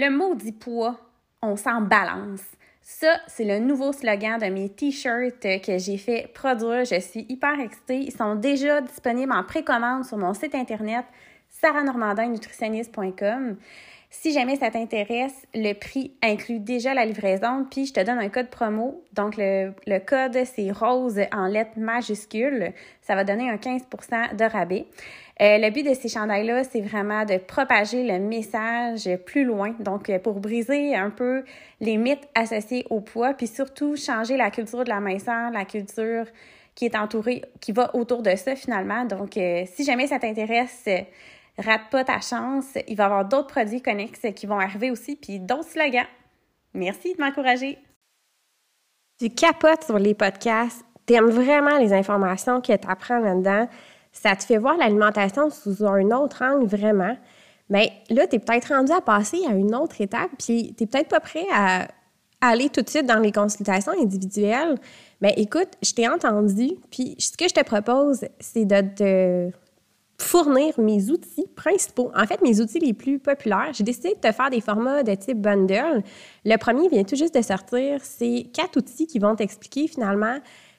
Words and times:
Le 0.00 0.10
maudit 0.10 0.52
poids, 0.52 0.96
on 1.42 1.56
s'en 1.56 1.80
balance. 1.80 2.44
Ça, 2.82 3.18
c'est 3.26 3.44
le 3.44 3.58
nouveau 3.58 3.92
slogan 3.92 4.40
de 4.40 4.46
mes 4.46 4.68
t-shirts 4.68 5.60
que 5.60 5.76
j'ai 5.76 5.98
fait 5.98 6.30
produire. 6.32 6.84
Je 6.84 7.00
suis 7.00 7.26
hyper 7.28 7.58
excitée. 7.58 8.02
Ils 8.02 8.12
sont 8.12 8.36
déjà 8.36 8.80
disponibles 8.80 9.32
en 9.32 9.42
précommande 9.42 10.04
sur 10.04 10.16
mon 10.16 10.34
site 10.34 10.54
internet 10.54 11.04
sarahnormandinnutritionniste.com. 11.48 13.56
Si 14.10 14.32
jamais 14.32 14.54
ça 14.54 14.70
t'intéresse, 14.70 15.34
le 15.52 15.72
prix 15.74 16.14
inclut 16.22 16.60
déjà 16.60 16.94
la 16.94 17.04
livraison, 17.04 17.66
puis 17.68 17.84
je 17.84 17.92
te 17.92 18.00
donne 18.00 18.18
un 18.18 18.28
code 18.28 18.50
promo. 18.50 19.02
Donc, 19.14 19.36
le, 19.36 19.74
le 19.86 19.98
code, 19.98 20.38
c'est 20.44 20.70
rose 20.70 21.20
en 21.32 21.46
lettres 21.46 21.76
majuscules. 21.76 22.72
Ça 23.02 23.16
va 23.16 23.24
donner 23.24 23.50
un 23.50 23.56
15% 23.56 24.36
de 24.36 24.44
rabais. 24.44 24.86
Euh, 25.40 25.58
le 25.58 25.70
but 25.70 25.84
de 25.84 25.94
ces 25.94 26.08
chandails-là, 26.08 26.64
c'est 26.64 26.80
vraiment 26.80 27.24
de 27.24 27.36
propager 27.38 28.02
le 28.02 28.18
message 28.18 29.08
plus 29.24 29.44
loin. 29.44 29.72
Donc, 29.78 30.10
euh, 30.10 30.18
pour 30.18 30.40
briser 30.40 30.96
un 30.96 31.10
peu 31.10 31.44
les 31.80 31.96
mythes 31.96 32.28
associés 32.34 32.84
au 32.90 33.00
poids, 33.00 33.34
puis 33.34 33.46
surtout 33.46 33.94
changer 33.94 34.36
la 34.36 34.50
culture 34.50 34.82
de 34.82 34.88
la 34.88 34.98
minceur, 34.98 35.50
la 35.52 35.64
culture 35.64 36.26
qui 36.74 36.86
est 36.86 36.96
entourée, 36.96 37.42
qui 37.60 37.70
va 37.70 37.94
autour 37.94 38.22
de 38.22 38.34
ça 38.34 38.56
finalement. 38.56 39.04
Donc, 39.04 39.36
euh, 39.36 39.64
si 39.66 39.84
jamais 39.84 40.08
ça 40.08 40.18
t'intéresse, 40.18 40.88
rate 41.56 41.88
pas 41.90 42.02
ta 42.02 42.20
chance. 42.20 42.76
Il 42.88 42.96
va 42.96 43.04
y 43.04 43.06
avoir 43.06 43.24
d'autres 43.24 43.48
produits 43.48 43.80
connexes 43.80 44.26
qui 44.34 44.46
vont 44.46 44.58
arriver 44.58 44.90
aussi, 44.90 45.14
puis 45.14 45.38
d'autres 45.38 45.68
slogans. 45.68 46.06
Merci 46.74 47.14
de 47.14 47.22
m'encourager. 47.22 47.78
Tu 49.20 49.30
capotes 49.30 49.84
sur 49.84 49.98
les 50.00 50.14
podcasts, 50.14 50.84
t'aimes 51.06 51.30
vraiment 51.30 51.78
les 51.78 51.92
informations 51.92 52.60
que 52.60 52.76
tu 52.76 52.88
apprends 52.88 53.18
là-dedans 53.18 53.68
ça 54.22 54.34
te 54.34 54.44
fait 54.44 54.58
voir 54.58 54.76
l'alimentation 54.76 55.50
sous 55.50 55.84
un 55.84 56.10
autre 56.10 56.42
angle 56.42 56.66
vraiment. 56.66 57.16
Mais 57.70 57.92
là, 58.10 58.26
tu 58.26 58.36
es 58.36 58.38
peut-être 58.38 58.74
rendu 58.74 58.92
à 58.92 59.00
passer 59.00 59.38
à 59.48 59.52
une 59.52 59.74
autre 59.74 60.00
étape, 60.00 60.30
puis 60.38 60.74
tu 60.76 60.86
peut-être 60.86 61.08
pas 61.08 61.20
prêt 61.20 61.46
à, 61.52 61.86
aller 62.40 62.68
tout 62.68 62.82
de 62.82 62.88
suite 62.88 63.06
dans 63.06 63.18
les 63.18 63.32
consultations 63.32 63.92
individuelles. 64.00 64.76
Mais 65.20 65.34
écoute, 65.36 65.68
je 65.82 65.92
t'ai 65.92 66.08
entendu, 66.08 66.70
puis 66.90 67.16
ce 67.18 67.36
que 67.36 67.48
je 67.48 67.54
te 67.54 67.64
propose, 67.64 68.24
c'est 68.38 68.64
de 68.64 68.80
te 68.80 69.56
fournir 70.20 70.78
mes 70.78 71.10
outils 71.10 71.46
principaux. 71.54 72.10
En 72.16 72.26
fait, 72.26 72.40
mes 72.42 72.60
outils 72.60 72.80
les 72.80 72.92
plus 72.92 73.18
populaires. 73.18 73.70
J'ai 73.72 73.84
décidé 73.84 74.14
de 74.14 74.20
te 74.20 74.32
faire 74.32 74.50
des 74.50 74.60
formats 74.60 75.02
de 75.02 75.14
type 75.14 75.40
bundle. 75.40 76.02
Le 76.44 76.56
premier 76.56 76.88
vient 76.88 77.04
tout 77.04 77.16
juste 77.16 77.34
de 77.34 77.42
sortir. 77.42 78.00
C'est 78.02 78.46
quatre 78.52 78.78
outils 78.78 79.06
qui 79.06 79.20
vont 79.20 79.36
t'expliquer 79.36 79.86
finalement 79.86 80.38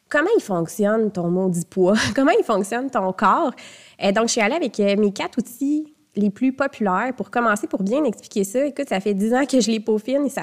comment 0.09 0.29
il 0.35 0.41
fonctionne 0.41 1.11
ton 1.11 1.29
maudit 1.29 1.65
poids, 1.65 1.95
comment 2.15 2.31
il 2.37 2.43
fonctionne 2.43 2.89
ton 2.89 3.11
corps? 3.13 3.51
Et 3.99 4.11
donc, 4.11 4.27
je 4.27 4.33
suis 4.33 4.41
allée 4.41 4.55
avec 4.55 4.79
euh, 4.79 4.95
mes 4.97 5.11
quatre 5.11 5.37
outils 5.37 5.93
les 6.15 6.29
plus 6.31 6.51
populaires 6.51 7.13
pour 7.15 7.29
commencer, 7.29 7.67
pour 7.67 7.83
bien 7.83 8.03
expliquer 8.03 8.43
ça. 8.43 8.65
Écoute, 8.65 8.89
ça 8.89 8.99
fait 8.99 9.13
dix 9.13 9.33
ans 9.33 9.45
que 9.45 9.61
je 9.61 9.69
les 9.69 9.79
peaufine 9.79 10.25
et 10.25 10.29
ça, 10.29 10.41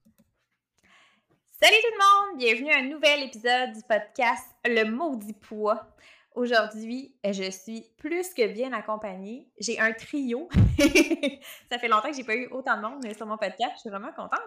Salut 1.57 1.77
tout 1.81 1.93
le 1.93 2.33
monde! 2.33 2.37
Bienvenue 2.37 2.71
à 2.73 2.79
un 2.79 2.89
nouvel 2.89 3.23
épisode 3.23 3.71
du 3.71 3.81
podcast 3.87 4.43
Le 4.65 4.83
maudit 4.91 5.31
poids. 5.31 5.87
Aujourd'hui, 6.33 7.15
je 7.23 7.49
suis 7.49 7.85
plus 7.97 8.33
que 8.33 8.45
bien 8.51 8.73
accompagnée. 8.73 9.47
J'ai 9.57 9.79
un 9.79 9.93
trio. 9.93 10.49
Ça 11.71 11.79
fait 11.79 11.87
longtemps 11.87 12.09
que 12.09 12.17
j'ai 12.17 12.25
pas 12.25 12.35
eu 12.35 12.47
autant 12.47 12.75
de 12.75 12.81
monde 12.81 13.15
sur 13.15 13.25
mon 13.25 13.37
podcast. 13.37 13.71
Je 13.75 13.79
suis 13.79 13.89
vraiment 13.89 14.11
contente. 14.11 14.41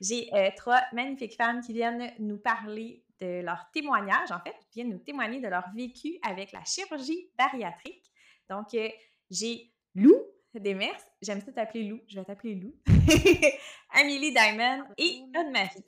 J'ai 0.00 0.32
euh, 0.34 0.50
trois 0.56 0.80
magnifiques 0.92 1.36
femmes 1.36 1.62
qui 1.62 1.72
viennent 1.72 2.12
nous 2.20 2.38
parler 2.38 3.02
de 3.20 3.40
leur 3.40 3.68
témoignage. 3.72 4.30
En 4.30 4.38
fait, 4.38 4.54
qui 4.70 4.82
viennent 4.82 4.90
nous 4.90 5.02
témoigner 5.02 5.40
de 5.40 5.48
leur 5.48 5.64
vécu 5.74 6.20
avec 6.22 6.52
la 6.52 6.62
chirurgie 6.64 7.28
bariatrique. 7.36 8.04
Donc, 8.48 8.72
euh, 8.74 8.88
j'ai 9.32 9.72
Lou 9.96 10.14
Demers. 10.54 11.02
J'aime 11.22 11.40
ça 11.40 11.50
t'appeler 11.50 11.88
Lou. 11.88 12.00
Je 12.06 12.20
vais 12.20 12.24
t'appeler 12.24 12.54
Lou. 12.54 12.72
Amélie 13.90 14.32
Diamond 14.32 14.84
et 14.96 15.22
Anne-Marie. 15.34 15.84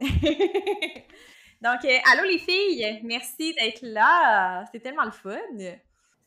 Donc, 1.62 1.84
euh, 1.84 1.98
allô 2.10 2.24
les 2.26 2.38
filles, 2.38 3.00
merci 3.04 3.54
d'être 3.54 3.82
là. 3.82 4.64
C'est 4.72 4.80
tellement 4.80 5.04
le 5.04 5.10
fun. 5.10 5.36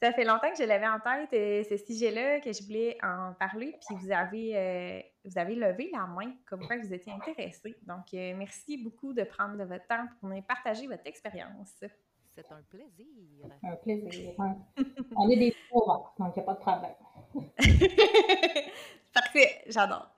Ça 0.02 0.12
fait 0.12 0.26
longtemps 0.26 0.52
que 0.52 0.58
je 0.58 0.68
l'avais 0.68 0.88
en 0.88 1.00
tête, 1.00 1.34
euh, 1.34 1.64
ce 1.64 1.78
sujet-là, 1.78 2.40
que 2.42 2.52
je 2.52 2.62
voulais 2.64 2.98
en 3.02 3.34
parler, 3.40 3.74
puis 3.88 3.96
vous 3.96 4.12
avez, 4.12 4.56
euh, 4.56 5.00
vous 5.24 5.38
avez 5.38 5.56
levé 5.56 5.90
la 5.94 6.06
main 6.06 6.34
comme 6.46 6.68
quoi 6.68 6.78
vous 6.78 6.94
étiez 6.94 7.14
intéressés. 7.14 7.76
Donc, 7.84 8.12
merci 8.12 8.78
beaucoup 8.78 9.14
de 9.14 9.24
prendre 9.24 9.58
de 9.58 9.64
votre 9.64 9.88
temps 9.88 10.06
pour 10.20 10.30
nous 10.30 10.42
partager 10.42 10.88
votre 10.88 11.08
expérience. 11.08 11.82
C'est 12.36 12.52
un 12.52 12.62
plaisir. 12.70 13.08
Un 13.64 13.76
plaisir. 13.78 14.34
On 15.16 15.30
est 15.30 15.38
des 15.38 15.56
pauvres, 15.70 16.14
donc 16.20 16.34
il 16.36 16.40
n'y 16.40 16.50
a 16.50 16.54
pas 16.54 16.54
de 16.54 16.60
problème. 16.60 16.96
Parfait, 19.14 19.64
j'adore. 19.68 20.10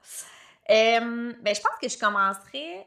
ben, 0.68 1.54
je 1.54 1.60
pense 1.60 1.78
que 1.80 1.88
je 1.88 1.98
commencerai 1.98 2.86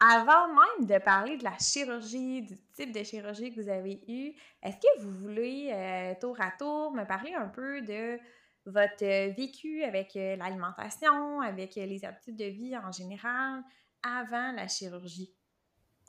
avant 0.00 0.48
même 0.48 0.86
de 0.86 0.98
parler 0.98 1.36
de 1.36 1.44
la 1.44 1.56
chirurgie, 1.58 2.42
du 2.42 2.58
type 2.74 2.92
de 2.92 3.02
chirurgie 3.02 3.52
que 3.52 3.60
vous 3.60 3.68
avez 3.68 4.02
eu, 4.08 4.32
est-ce 4.62 4.76
que 4.76 5.02
vous 5.02 5.12
voulez, 5.12 5.70
euh, 5.72 6.14
tour 6.18 6.36
à 6.40 6.50
tour, 6.58 6.92
me 6.92 7.04
parler 7.04 7.34
un 7.34 7.48
peu 7.48 7.82
de 7.82 8.18
votre 8.64 9.04
euh, 9.04 9.32
vécu 9.36 9.82
avec 9.84 10.16
euh, 10.16 10.36
l'alimentation, 10.36 11.42
avec 11.42 11.74
les 11.74 12.04
habitudes 12.04 12.36
de 12.36 12.46
vie 12.46 12.76
en 12.76 12.90
général, 12.90 13.62
avant 14.02 14.52
la 14.52 14.68
chirurgie? 14.68 15.34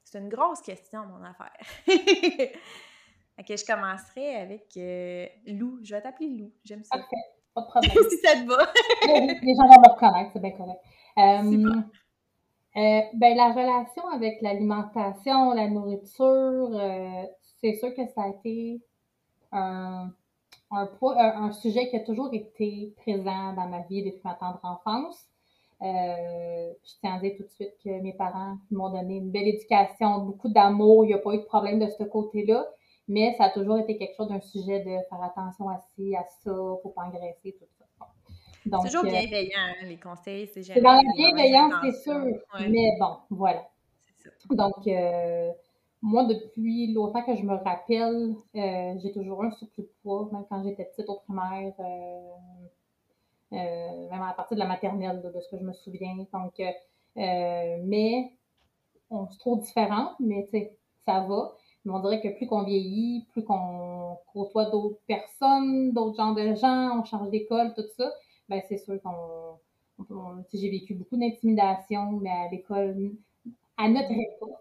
C'est 0.05 0.19
une 0.19 0.29
grosse 0.29 0.61
question, 0.61 1.05
mon 1.05 1.23
affaire. 1.23 1.51
ok, 3.39 3.45
je 3.47 3.65
commencerai 3.65 4.35
avec 4.35 4.67
Lou. 5.47 5.79
Je 5.83 5.95
vais 5.95 6.01
t'appeler 6.01 6.29
Lou. 6.29 6.51
J'aime 6.63 6.83
ça. 6.83 6.97
Parfait. 6.97 7.15
Pas 7.53 7.61
de 7.61 7.67
problème. 7.67 7.91
si 8.09 8.17
ça 8.17 8.35
te 8.35 8.47
va. 8.47 8.71
les 9.05 9.55
gens 9.55 9.67
vont 9.67 9.81
me 9.81 9.89
reconnaître, 9.89 10.31
c'est 10.33 10.41
bien 10.41 10.51
correct. 10.51 10.81
Euh, 12.77 13.01
ben, 13.13 13.35
la 13.35 13.51
relation 13.51 14.07
avec 14.13 14.41
l'alimentation, 14.41 15.53
la 15.53 15.67
nourriture, 15.67 16.69
euh, 16.73 17.23
c'est 17.59 17.73
sûr 17.75 17.93
que 17.93 18.07
ça 18.07 18.23
a 18.23 18.29
été 18.29 18.81
un, 19.51 20.09
un, 20.71 20.89
un, 21.01 21.51
sujet 21.51 21.89
qui 21.89 21.97
a 21.97 21.99
toujours 22.01 22.33
été 22.33 22.93
présent 22.97 23.53
dans 23.53 23.67
ma 23.67 23.81
vie 23.81 24.03
depuis 24.03 24.21
ma 24.23 24.35
tendre 24.35 24.59
enfance. 24.63 25.27
Euh, 25.81 26.73
je 26.85 26.93
tiens 27.01 27.15
à 27.15 27.19
dire 27.19 27.33
tout 27.37 27.43
de 27.43 27.49
suite 27.49 27.73
que 27.83 27.89
mes 28.01 28.13
parents 28.13 28.57
m'ont 28.71 28.89
donné 28.91 29.17
une 29.17 29.31
belle 29.31 29.47
éducation, 29.49 30.19
beaucoup 30.19 30.49
d'amour, 30.49 31.03
il 31.05 31.07
n'y 31.09 31.13
a 31.13 31.17
pas 31.17 31.33
eu 31.33 31.39
de 31.39 31.43
problème 31.43 31.79
de 31.79 31.87
ce 31.87 32.03
côté-là, 32.03 32.65
mais 33.07 33.33
ça 33.37 33.45
a 33.45 33.49
toujours 33.49 33.79
été 33.79 33.97
quelque 33.97 34.15
chose 34.15 34.29
d'un 34.29 34.41
sujet 34.41 34.79
de 34.79 34.85
faire 35.09 35.23
attention 35.23 35.69
à 35.69 35.79
ci, 35.95 36.15
à 36.15 36.23
ça, 36.43 36.51
faut 36.83 36.93
pas 36.95 37.03
engraisser, 37.03 37.55
tout. 37.59 37.65
C'est 38.63 38.69
toujours 38.69 39.03
bienveillant, 39.03 39.59
hein, 39.59 39.85
les 39.85 39.97
conseils, 39.97 40.47
c'est 40.47 40.63
C'est 40.63 40.81
dans 40.81 40.93
la 40.93 41.13
bienveillance, 41.15 41.73
c'est 41.83 42.03
sûr. 42.03 42.25
Mais 42.59 42.95
bon, 42.99 43.17
voilà. 43.29 43.67
Ça. 44.17 44.29
Donc, 44.51 44.87
moi, 46.01 46.25
depuis 46.25 46.93
longtemps 46.93 47.23
que 47.23 47.35
je 47.35 47.43
me 47.43 47.55
rappelle, 47.55 48.35
j'ai 48.53 49.11
toujours 49.11 49.43
un 49.43 49.51
surplus 49.51 49.83
de 49.83 49.91
poids, 50.03 50.29
même 50.31 50.45
quand 50.49 50.63
j'étais 50.63 50.85
petite 50.85 51.09
au 51.09 51.15
primaire. 51.15 51.73
Euh, 53.53 54.09
même 54.09 54.21
à 54.21 54.33
partir 54.33 54.55
de 54.55 54.61
la 54.61 54.67
maternelle, 54.67 55.21
de 55.21 55.41
ce 55.41 55.49
que 55.49 55.57
je 55.57 55.63
me 55.63 55.73
souviens. 55.73 56.15
Donc, 56.15 56.59
euh, 56.59 57.77
mais 57.83 58.31
on 59.09 59.27
se 59.29 59.37
trouve 59.39 59.61
différentes, 59.61 60.15
mais 60.19 60.45
tu 60.45 60.51
sais, 60.51 60.77
ça 61.05 61.19
va. 61.21 61.53
Mais 61.83 61.91
on 61.91 61.99
dirait 61.99 62.21
que 62.21 62.29
plus 62.29 62.47
qu'on 62.47 62.63
vieillit, 62.63 63.25
plus 63.31 63.43
qu'on 63.43 64.17
côtoie 64.31 64.69
d'autres 64.69 64.99
personnes, 65.05 65.91
d'autres 65.91 66.15
genres 66.15 66.35
de 66.35 66.55
gens, 66.55 66.99
on 66.99 67.03
change 67.03 67.29
d'école, 67.29 67.73
tout 67.73 67.83
ça, 67.97 68.09
ben 68.51 68.61
c'est 68.67 68.77
sûr 68.77 68.99
qu'on. 69.01 70.45
j'ai 70.53 70.69
vécu 70.69 70.93
beaucoup 70.93 71.17
d'intimidation, 71.17 72.11
mais 72.21 72.29
à 72.29 72.49
l'école, 72.49 73.11
à 73.77 73.87
notre 73.89 74.11
époque, 74.11 74.51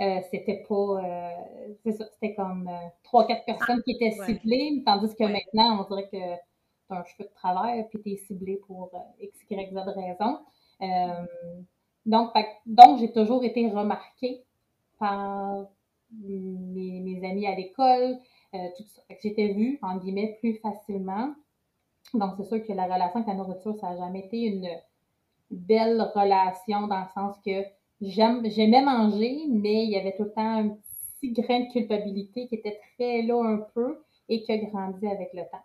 euh, 0.00 0.20
c'était 0.30 0.64
pas. 0.68 0.74
Euh, 0.74 1.74
c'est 1.82 1.92
ça, 1.92 2.06
c'était 2.12 2.34
comme 2.34 2.70
trois, 3.02 3.26
quatre 3.26 3.44
personnes 3.44 3.82
qui 3.82 3.92
étaient 3.92 4.16
ciblées, 4.24 4.82
tandis 4.86 5.14
que 5.14 5.24
maintenant, 5.24 5.80
on 5.80 5.94
dirait 5.94 6.08
que 6.08 6.40
un 6.90 7.04
cheveu 7.04 7.24
de 7.24 7.34
travers, 7.34 7.88
puis 7.88 8.00
tu 8.02 8.10
es 8.12 8.16
ciblé 8.16 8.56
pour 8.66 8.90
euh, 8.94 9.24
X, 9.24 9.38
Y, 9.48 9.72
Z 9.72 9.76
raison. 9.94 10.38
Euh, 10.82 11.26
donc, 12.06 12.32
donc 12.66 12.98
j'ai 13.00 13.12
toujours 13.12 13.44
été 13.44 13.68
remarquée 13.68 14.42
par 14.98 15.66
mes, 16.12 17.20
amis 17.24 17.46
à 17.46 17.54
l'école, 17.54 18.18
euh, 18.54 18.58
tout 18.76 18.84
ça. 18.84 19.02
J'étais 19.22 19.52
vue, 19.52 19.78
en 19.82 19.98
guillemets, 19.98 20.36
plus 20.40 20.56
facilement. 20.56 21.34
Donc, 22.14 22.34
c'est 22.36 22.44
sûr 22.44 22.66
que 22.66 22.72
la 22.72 22.84
relation 22.84 23.20
avec 23.20 23.28
la 23.28 23.34
nourriture, 23.34 23.76
ça 23.76 23.90
n'a 23.90 23.96
jamais 23.98 24.20
été 24.20 24.38
une 24.38 24.68
belle 25.50 26.00
relation 26.14 26.86
dans 26.86 27.00
le 27.00 27.08
sens 27.14 27.36
que 27.44 27.64
j'aimais 28.00 28.82
manger, 28.82 29.44
mais 29.48 29.84
il 29.84 29.90
y 29.90 29.96
avait 29.96 30.16
tout 30.16 30.24
le 30.24 30.32
temps 30.32 30.58
un 30.58 30.68
petit 31.20 31.32
grain 31.32 31.60
de 31.60 31.72
culpabilité 31.72 32.48
qui 32.48 32.56
était 32.56 32.78
très 32.94 33.22
là 33.22 33.42
un 33.44 33.58
peu 33.74 34.02
et 34.28 34.42
qui 34.42 34.52
a 34.52 34.58
grandi 34.58 35.06
avec 35.06 35.30
le 35.34 35.42
temps. 35.42 35.64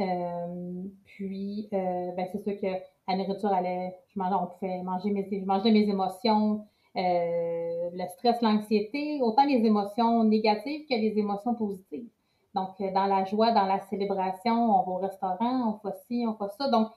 Euh, 0.00 0.84
puis, 1.04 1.68
euh, 1.72 2.12
ben, 2.16 2.26
c'est 2.32 2.42
sûr 2.42 2.58
que 2.58 2.66
la 3.08 3.16
nourriture 3.16 3.52
allait, 3.52 3.94
je 4.08 4.18
mangeais, 4.18 4.34
on 4.34 4.46
pouvait 4.46 4.82
manger 4.82 5.10
mes, 5.10 5.28
je 5.30 5.44
mangeais 5.44 5.70
mes 5.70 5.88
émotions, 5.88 6.66
euh, 6.96 7.90
le 7.92 8.08
stress, 8.08 8.40
l'anxiété, 8.40 9.20
autant 9.20 9.44
les 9.44 9.64
émotions 9.64 10.24
négatives 10.24 10.86
que 10.88 10.94
les 10.94 11.18
émotions 11.18 11.54
positives. 11.54 12.08
Donc, 12.54 12.70
dans 12.78 13.06
la 13.06 13.24
joie, 13.24 13.52
dans 13.52 13.66
la 13.66 13.80
célébration, 13.80 14.54
on 14.54 14.82
va 14.82 14.92
au 14.92 14.96
restaurant, 14.96 15.68
on 15.68 15.88
fait 15.88 15.96
ci, 16.06 16.24
on 16.26 16.34
fait 16.34 16.52
ça. 16.58 16.68
Donc, 16.68 16.88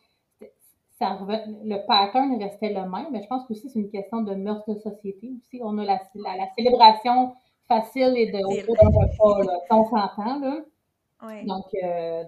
ça, 0.98 1.18
le 1.28 1.86
pattern 1.86 2.42
restait 2.42 2.70
le 2.70 2.82
même, 2.90 3.08
mais 3.12 3.22
je 3.22 3.28
pense 3.28 3.46
que 3.46 3.54
aussi 3.54 3.70
c'est 3.70 3.80
une 3.80 3.90
question 3.90 4.22
de 4.22 4.36
mœurs 4.36 4.66
de 4.68 4.76
société 4.76 5.32
aussi. 5.38 5.60
On 5.64 5.78
a 5.78 5.86
la, 5.86 6.00
la, 6.16 6.48
célébration 6.56 7.34
facile 7.68 8.14
et 8.16 8.32
de 8.32 8.38
autour 8.38 8.76
d'un 8.76 8.90
repas, 8.90 9.44
là, 9.44 9.60
on 9.72 9.86
s'entend, 9.86 10.40
là. 10.40 10.60
Donc, 11.46 11.66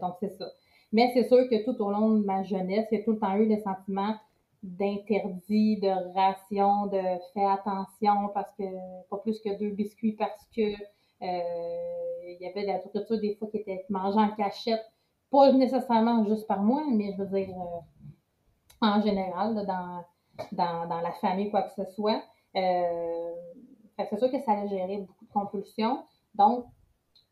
donc 0.02 0.16
c'est 0.20 0.30
ça. 0.38 0.46
Mais 0.92 1.12
c'est 1.14 1.28
sûr 1.28 1.50
que 1.50 1.64
tout 1.66 1.82
au 1.84 1.92
long 1.92 2.12
de 2.12 2.24
ma 2.24 2.44
jeunesse, 2.44 2.88
j'ai 2.92 3.04
tout 3.04 3.12
le 3.12 3.20
temps 3.20 3.36
eu 3.36 3.48
le 3.48 3.58
sentiment 3.58 4.16
d'interdit, 4.66 5.78
de 5.78 6.14
ration, 6.16 6.88
de 6.88 7.02
fais 7.34 7.46
attention 7.46 8.30
parce 8.34 8.52
que 8.58 8.64
pas 9.10 9.18
plus 9.18 9.40
que 9.40 9.58
deux 9.60 9.70
biscuits 9.70 10.14
parce 10.14 10.48
que 10.56 10.62
euh, 10.62 10.86
il 11.22 12.38
y 12.40 12.46
avait 12.48 12.62
de 12.62 12.68
la 12.68 12.82
nourriture 12.84 13.20
des 13.20 13.36
fois 13.36 13.48
qui 13.50 13.58
était 13.58 13.86
mangée 13.90 14.20
en 14.20 14.30
cachette, 14.36 14.86
pas 15.32 15.52
nécessairement 15.52 16.26
juste 16.26 16.48
par 16.48 16.62
moi, 16.62 16.84
mais 16.92 17.14
je 17.14 17.24
veux 17.24 17.40
dire 17.40 17.56
euh, 17.56 18.86
en 18.86 19.02
général 19.02 19.56
dans, 19.56 20.04
dans, 20.52 20.88
dans, 20.88 21.02
la 21.02 21.12
famille, 21.14 21.50
quoi 21.50 21.64
que 21.64 21.74
ce 21.74 21.92
soit. 21.94 22.22
Euh, 22.56 23.32
c'est 23.98 24.18
sûr 24.18 24.32
que 24.32 24.40
ça 24.42 24.52
a 24.52 24.68
géré 24.68 24.98
beaucoup 24.98 25.26
de 25.26 25.32
compulsions. 25.32 26.04
Donc, 26.36 26.66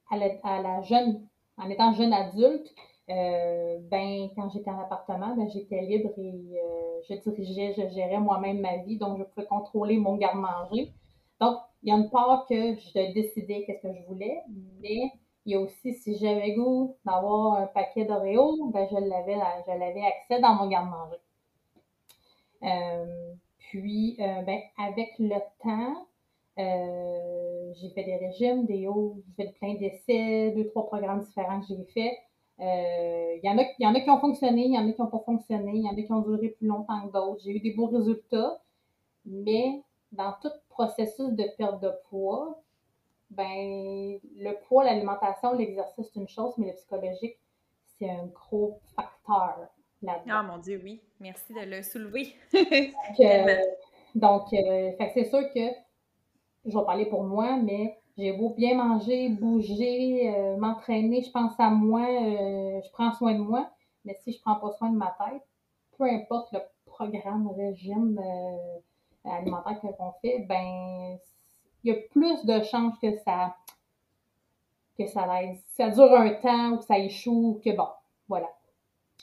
à 0.09 0.61
la 0.61 0.81
jeune, 0.81 1.27
en 1.57 1.69
étant 1.69 1.93
jeune 1.93 2.13
adulte, 2.13 2.73
euh, 3.09 3.79
ben, 3.91 4.29
quand 4.35 4.49
j'étais 4.49 4.69
en 4.69 4.79
appartement, 4.79 5.35
ben, 5.35 5.49
j'étais 5.49 5.81
libre 5.81 6.11
et 6.17 6.57
euh, 6.57 7.01
je 7.09 7.15
dirigeais, 7.15 7.73
je 7.77 7.93
gérais 7.93 8.19
moi-même 8.19 8.61
ma 8.61 8.77
vie, 8.77 8.97
donc 8.97 9.17
je 9.17 9.23
pouvais 9.23 9.45
contrôler 9.45 9.97
mon 9.97 10.15
garde-manger. 10.15 10.93
Donc, 11.41 11.57
il 11.83 11.89
y 11.89 11.91
a 11.91 11.95
une 11.95 12.09
part 12.09 12.45
que 12.47 12.75
je 12.75 13.13
décidais 13.13 13.63
qu'est-ce 13.65 13.81
que 13.85 13.93
je 13.93 14.07
voulais, 14.07 14.41
mais 14.81 15.11
il 15.45 15.51
y 15.51 15.55
a 15.55 15.59
aussi, 15.59 15.93
si 15.93 16.17
j'avais 16.17 16.53
goût 16.53 16.95
d'avoir 17.05 17.55
un 17.55 17.67
paquet 17.67 18.05
d'Oreo, 18.05 18.69
ben, 18.71 18.87
je 18.89 18.95
l'avais, 18.95 19.35
je 19.67 19.77
l'avais 19.77 20.01
accès 20.01 20.39
dans 20.39 20.55
mon 20.55 20.67
garde-manger. 20.67 21.17
Euh, 22.63 23.33
puis, 23.59 24.15
ben, 24.17 24.59
avec 24.77 25.09
le 25.19 25.35
temps, 25.61 26.07
j'ai 26.57 27.89
fait 27.89 28.03
des 28.03 28.15
régimes, 28.15 28.65
des 28.65 28.87
hauts, 28.87 29.17
j'ai 29.17 29.43
fait 29.43 29.51
plein 29.59 29.73
d'essais, 29.75 30.51
deux, 30.55 30.69
trois 30.69 30.85
programmes 30.85 31.21
différents 31.21 31.59
que 31.59 31.67
j'ai 31.67 31.83
faits. 31.93 32.13
Il 32.59 32.65
euh, 32.65 33.39
y, 33.43 33.49
en 33.49 33.57
a, 33.57 33.63
y 33.79 33.87
en 33.87 33.95
a 33.95 33.99
qui 33.99 34.09
ont 34.09 34.19
fonctionné, 34.19 34.65
il 34.65 34.73
y 34.73 34.77
en 34.77 34.87
a 34.87 34.91
qui 34.91 35.01
n'ont 35.01 35.07
pas 35.07 35.23
fonctionné, 35.25 35.71
il 35.75 35.83
y 35.83 35.87
en 35.87 35.97
a 35.97 36.01
qui 36.01 36.11
ont 36.11 36.21
duré 36.21 36.49
plus 36.49 36.67
longtemps 36.67 37.07
que 37.07 37.11
d'autres. 37.11 37.41
J'ai 37.43 37.57
eu 37.57 37.59
des 37.59 37.73
beaux 37.73 37.87
résultats, 37.87 38.61
mais 39.25 39.81
dans 40.11 40.33
tout 40.41 40.51
processus 40.73 41.29
de 41.31 41.45
perte 41.57 41.81
de 41.81 41.91
poids, 42.09 42.59
ben, 43.29 44.19
le 44.37 44.53
poids, 44.67 44.83
l'alimentation, 44.83 45.53
l'exercice, 45.53 46.07
c'est 46.13 46.19
une 46.19 46.27
chose, 46.27 46.53
mais 46.57 46.67
le 46.67 46.73
psychologique, 46.73 47.37
c'est 47.97 48.09
un 48.09 48.25
gros 48.27 48.79
facteur 48.95 49.69
là-dedans. 50.01 50.33
Ah 50.33 50.43
mon 50.43 50.57
Dieu, 50.57 50.79
oui. 50.83 51.01
Merci 51.19 51.53
de 51.53 51.61
le 51.61 51.81
soulever. 51.81 52.35
donc, 54.15 54.53
euh, 54.53 54.91
euh, 54.99 55.05
c'est 55.13 55.25
sûr 55.25 55.41
que 55.53 55.67
je 56.65 56.77
vais 56.77 56.85
parler 56.85 57.05
pour 57.05 57.23
moi, 57.23 57.57
mais 57.57 57.97
j'ai 58.17 58.33
beau 58.33 58.49
bien 58.49 58.75
manger, 58.75 59.29
bouger, 59.29 60.33
euh, 60.35 60.57
m'entraîner, 60.57 61.23
je 61.23 61.31
pense 61.31 61.53
à 61.59 61.69
moi, 61.69 62.05
je 62.05 62.91
prends 62.91 63.13
soin 63.13 63.33
de 63.33 63.39
moi, 63.39 63.69
mais 64.05 64.17
si 64.23 64.33
je 64.33 64.41
prends 64.41 64.55
pas 64.55 64.71
soin 64.73 64.91
de 64.91 64.97
ma 64.97 65.15
tête, 65.17 65.41
peu 65.97 66.03
importe 66.05 66.51
le 66.51 66.59
programme, 66.85 67.49
le 67.49 67.69
régime 67.69 68.19
alimentaire 69.25 69.79
qu'on 69.79 70.11
fait, 70.21 70.39
ben 70.39 71.17
il 71.83 71.93
y 71.93 71.97
a 71.97 72.01
plus 72.11 72.45
de 72.45 72.63
chances 72.63 72.97
que 72.99 73.17
ça 73.19 73.55
que 74.97 75.05
ça 75.07 75.27
ça 75.75 75.89
dure 75.89 76.13
un 76.13 76.33
temps 76.35 76.71
ou 76.71 76.77
que 76.77 76.85
ça 76.85 76.99
échoue, 76.99 77.59
que 77.63 77.75
bon, 77.75 77.87
voilà, 78.27 78.49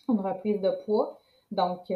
une 0.08 0.20
reprise 0.20 0.60
de 0.60 0.70
poids. 0.84 1.18
Donc, 1.50 1.90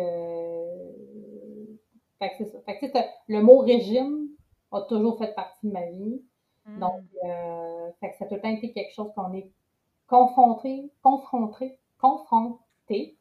c'est 2.38 2.44
ça. 2.46 2.58
Fait 2.66 2.78
que, 2.78 2.86
le 3.28 3.42
mot 3.42 3.58
régime 3.58 4.28
a 4.72 4.82
toujours 4.82 5.18
fait 5.18 5.34
partie 5.34 5.66
de 5.66 5.72
ma 5.72 5.86
vie. 5.90 6.22
Mm. 6.66 6.78
Donc, 6.80 7.02
euh, 7.24 7.90
ça 8.00 8.24
a 8.24 8.26
tout 8.26 8.34
le 8.34 8.40
temps 8.40 8.48
été 8.48 8.72
quelque 8.72 8.92
chose 8.92 9.12
qu'on 9.14 9.32
est 9.32 9.50
confronté, 10.06 10.90
confronté, 11.02 11.78
confronté, 11.98 12.58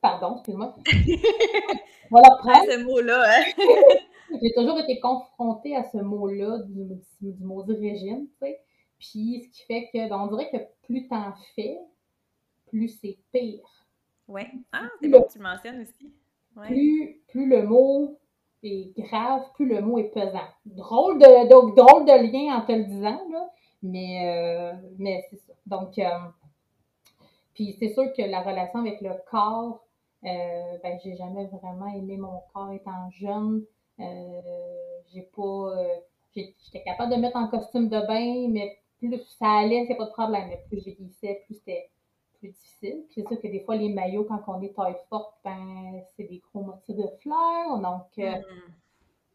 pardon, 0.01 0.35
excuse-moi. 0.35 0.75
voilà, 2.09 2.29
prendre. 2.39 2.65
ce 2.69 2.83
mot-là, 2.83 3.23
hein? 3.27 3.43
J'ai 4.41 4.53
toujours 4.53 4.79
été 4.79 4.99
confrontée 4.99 5.75
à 5.75 5.83
ce 5.83 5.97
mot-là, 5.97 6.59
du, 6.67 6.99
du, 7.21 7.43
mot 7.43 7.63
du 7.63 7.73
régime, 7.73 8.27
tu 8.27 8.47
sais. 8.47 8.59
Puis, 8.99 9.43
ce 9.43 9.49
qui 9.49 9.65
fait 9.65 9.89
que, 9.93 10.09
ben, 10.09 10.17
on 10.17 10.27
dirait 10.27 10.49
que 10.49 10.57
plus 10.87 11.07
t'en 11.07 11.33
fais, 11.55 11.77
plus 12.67 12.87
c'est 12.87 13.17
pire. 13.31 13.59
Oui. 14.27 14.43
Ah, 14.71 14.89
c'est 15.01 15.09
bon 15.09 15.21
que 15.21 15.31
tu 15.31 15.37
le 15.37 15.43
mentionnes 15.43 15.81
aussi. 15.81 16.13
Plus, 16.67 17.21
plus 17.27 17.47
le 17.47 17.63
mot 17.63 18.19
est 18.63 18.97
grave, 18.97 19.43
plus 19.55 19.67
le 19.67 19.81
mot 19.81 19.97
est 19.97 20.11
pesant. 20.13 20.47
Drôle 20.65 21.19
de, 21.19 21.47
drôle 21.75 22.05
de 22.05 22.31
lien 22.31 22.55
en 22.57 22.65
te 22.65 22.71
le 22.71 22.85
disant, 22.85 23.21
là, 23.31 23.49
mais, 23.81 24.25
euh, 24.25 24.73
mais 24.97 25.25
c'est 25.29 25.37
ça. 25.37 25.53
Donc, 25.65 25.97
euh, 25.99 26.09
puis 27.53 27.75
c'est 27.79 27.93
sûr 27.93 28.11
que 28.13 28.21
la 28.21 28.41
relation 28.41 28.79
avec 28.79 29.01
le 29.01 29.11
corps, 29.29 29.85
euh, 30.25 30.77
ben, 30.83 30.99
j'ai 31.03 31.15
jamais 31.15 31.45
vraiment 31.47 31.87
aimé 31.93 32.17
mon 32.17 32.41
corps 32.53 32.71
étant 32.71 33.09
jeune. 33.11 33.63
Euh, 33.99 34.41
j'ai 35.13 35.29
pas. 35.35 35.73
J'étais 36.35 36.83
capable 36.83 37.13
de 37.13 37.17
mettre 37.19 37.37
en 37.37 37.47
costume 37.47 37.89
de 37.89 37.99
bain, 38.07 38.47
mais 38.49 38.79
plus 38.97 39.21
ça 39.39 39.59
allait, 39.59 39.85
c'est 39.87 39.95
pas 39.95 40.05
de 40.05 40.11
problème. 40.11 40.47
Mais 40.47 40.63
plus 40.67 40.81
j'ai 40.83 40.93
glissé, 40.93 41.41
plus 41.45 41.55
c'était 41.55 41.89
difficile. 42.41 43.03
Puis 43.09 43.21
c'est 43.21 43.27
sûr 43.27 43.41
que 43.41 43.47
des 43.47 43.61
fois, 43.61 43.75
les 43.75 43.89
maillots, 43.89 44.25
quand 44.25 44.41
on 44.47 44.61
est 44.61 44.75
taille 44.75 44.95
forte, 45.09 45.35
ben, 45.43 46.01
c'est 46.15 46.23
des 46.23 46.41
gros 46.51 46.63
motifs 46.63 46.95
de 46.95 47.07
fleurs. 47.21 47.79
Donc, 47.79 48.07
euh, 48.19 48.31
hmm. 48.31 48.71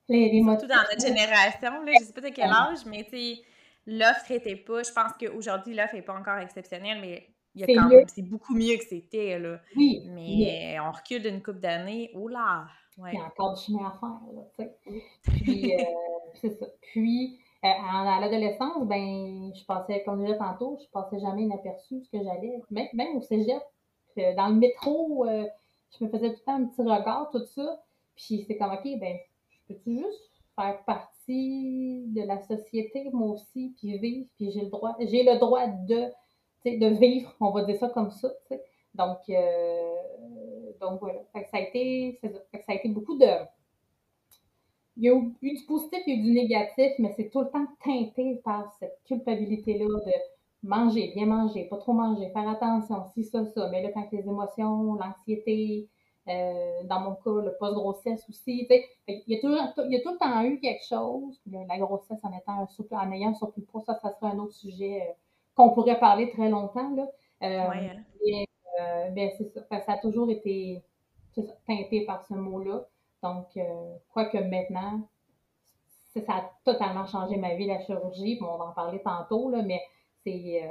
les, 0.08 0.42
Surtout 0.42 0.66
dans 0.66 0.76
notre 0.76 1.00
génération, 1.00 1.82
là, 1.84 1.92
je 2.00 2.04
sais 2.04 2.12
pas 2.12 2.20
de 2.20 2.28
quel 2.28 2.50
âge, 2.50 2.84
mais 2.86 3.04
tu 3.04 3.42
l'offre 3.86 4.30
était 4.30 4.56
pas. 4.56 4.82
Je 4.82 4.92
pense 4.92 5.12
qu'aujourd'hui, 5.18 5.74
l'offre 5.74 5.94
n'est 5.94 6.02
pas 6.02 6.14
encore 6.14 6.38
exceptionnelle, 6.38 6.98
mais 7.00 7.26
il 7.58 7.74
y 7.74 7.76
a 7.76 7.80
quand 7.80 7.88
même, 7.88 8.08
c'est 8.08 8.22
beaucoup 8.22 8.54
mieux 8.54 8.76
que 8.76 8.84
c'était, 8.84 9.38
là. 9.38 9.60
Oui. 9.76 10.02
Mais 10.10 10.78
on 10.80 10.92
recule 10.92 11.22
d'une 11.22 11.42
couple 11.42 11.60
d'années. 11.60 12.10
Oh 12.14 12.28
là! 12.28 12.66
Il 12.98 13.14
y 13.14 13.20
a 13.20 13.26
encore 13.26 13.54
du 13.54 13.62
chemin 13.62 13.86
à 13.86 13.92
faire, 13.92 14.20
là, 14.34 14.42
tu 14.58 14.64
sais. 14.64 15.02
Puis, 15.22 15.72
euh, 15.72 15.84
c'est 16.34 16.50
ça. 16.50 16.66
Puis, 16.80 17.38
euh, 17.64 17.68
à 17.68 18.20
l'adolescence, 18.20 18.86
ben, 18.86 19.52
je 19.52 19.64
passais, 19.64 20.02
comme 20.04 20.20
je 20.20 20.26
disais 20.26 20.38
tantôt, 20.38 20.78
je 20.80 20.88
passais 20.90 21.18
jamais 21.18 21.42
inaperçu 21.42 22.00
ce 22.02 22.10
que 22.10 22.22
j'allais. 22.22 22.60
Même, 22.70 22.86
même 22.92 23.16
au 23.16 23.22
cégep, 23.22 23.62
euh, 24.18 24.34
dans 24.36 24.48
le 24.48 24.54
métro, 24.54 25.26
euh, 25.26 25.44
je 25.98 26.04
me 26.04 26.10
faisais 26.10 26.30
tout 26.30 26.40
le 26.40 26.44
temps 26.44 26.54
un 26.54 26.66
petit 26.66 26.82
regard, 26.82 27.30
tout 27.32 27.44
ça. 27.46 27.82
Puis 28.16 28.44
c'est 28.46 28.56
comme, 28.56 28.72
OK, 28.72 28.84
ben, 29.00 29.16
je 29.50 29.58
peux-tu 29.66 29.96
juste 29.98 30.30
faire 30.54 30.84
partie 30.84 32.04
de 32.06 32.22
la 32.26 32.40
société, 32.42 33.10
moi 33.12 33.32
aussi, 33.34 33.74
puis 33.78 33.98
vivre, 33.98 34.28
puis 34.36 34.50
j'ai 34.50 34.62
le 34.62 34.70
droit, 34.70 34.96
j'ai 35.00 35.24
le 35.24 35.38
droit 35.38 35.66
de, 35.66 36.12
de 36.64 36.98
vivre, 36.98 37.34
on 37.40 37.50
va 37.50 37.64
dire 37.64 37.78
ça 37.78 37.88
comme 37.88 38.10
ça. 38.10 38.28
Donc, 38.94 39.18
euh, 39.28 39.94
donc 40.80 41.00
voilà. 41.00 41.20
Ça 41.32 41.40
a 41.52 41.60
été, 41.60 42.18
ça. 42.22 42.28
A 42.68 42.74
été 42.74 42.88
beaucoup 42.88 43.16
de, 43.16 43.26
il 44.98 45.04
y 45.04 45.08
a 45.08 45.14
eu 45.14 45.54
du 45.54 45.64
positif, 45.64 46.00
il 46.06 46.14
y 46.14 46.16
a 46.16 46.20
eu 46.20 46.22
du 46.24 46.32
négatif, 46.32 46.92
mais 46.98 47.12
c'est 47.16 47.30
tout 47.30 47.40
le 47.40 47.50
temps 47.50 47.66
teinté 47.84 48.40
par 48.44 48.72
cette 48.80 48.98
culpabilité-là 49.06 49.86
de 49.86 50.12
manger, 50.68 51.12
bien 51.14 51.26
manger, 51.26 51.64
pas 51.64 51.76
trop 51.76 51.92
manger, 51.92 52.30
faire 52.30 52.48
attention, 52.48 53.04
si 53.14 53.24
ça, 53.24 53.44
ça. 53.46 53.68
Mais 53.70 53.82
là, 53.82 53.90
quand 53.94 54.08
les 54.10 54.26
émotions, 54.26 54.94
l'anxiété, 54.94 55.88
euh, 56.28 56.82
dans 56.84 57.00
mon 57.00 57.14
cas, 57.14 57.44
le 57.44 57.56
post-grossesse 57.58 58.24
aussi, 58.28 58.66
il 58.68 59.22
y, 59.28 59.36
a 59.36 59.40
toujours, 59.40 59.60
il 59.86 59.92
y 59.92 59.96
a 59.96 60.00
tout 60.02 60.12
le 60.12 60.18
temps 60.18 60.42
eu 60.42 60.58
quelque 60.58 60.84
chose. 60.84 61.40
La 61.46 61.78
grossesse 61.78 62.18
en 62.24 62.36
étant 62.36 62.52
un 62.52 62.96
en 62.96 63.12
ayant 63.12 63.30
un 63.30 63.34
surplus 63.34 63.62
poids, 63.62 63.82
ça, 63.86 63.94
ça 64.02 64.12
serait 64.12 64.32
un 64.32 64.38
autre 64.40 64.54
sujet 64.54 65.02
euh, 65.08 65.12
qu'on 65.58 65.70
pourrait 65.70 65.98
parler 65.98 66.30
très 66.30 66.48
longtemps. 66.48 66.94
Là. 66.94 67.06
Euh, 67.42 67.70
ouais, 67.70 67.90
hein. 67.90 69.10
ben, 69.10 69.30
c'est 69.36 69.48
ça. 69.48 69.80
ça 69.80 69.92
a 69.92 69.98
toujours 69.98 70.30
été 70.30 70.82
teinté 71.66 72.06
par 72.06 72.24
ce 72.26 72.34
mot-là. 72.34 72.86
Donc, 73.22 73.48
euh, 73.56 73.96
quoique 74.12 74.38
maintenant, 74.38 75.00
ça 76.14 76.32
a 76.32 76.50
totalement 76.64 77.06
changé 77.06 77.36
ma 77.36 77.54
vie, 77.54 77.66
la 77.66 77.80
chirurgie. 77.80 78.38
Bon, 78.40 78.46
on 78.54 78.58
va 78.58 78.64
en 78.66 78.72
parler 78.72 79.00
tantôt, 79.02 79.50
là, 79.50 79.62
mais 79.62 79.82
c'est. 80.24 80.62
Euh, 80.64 80.68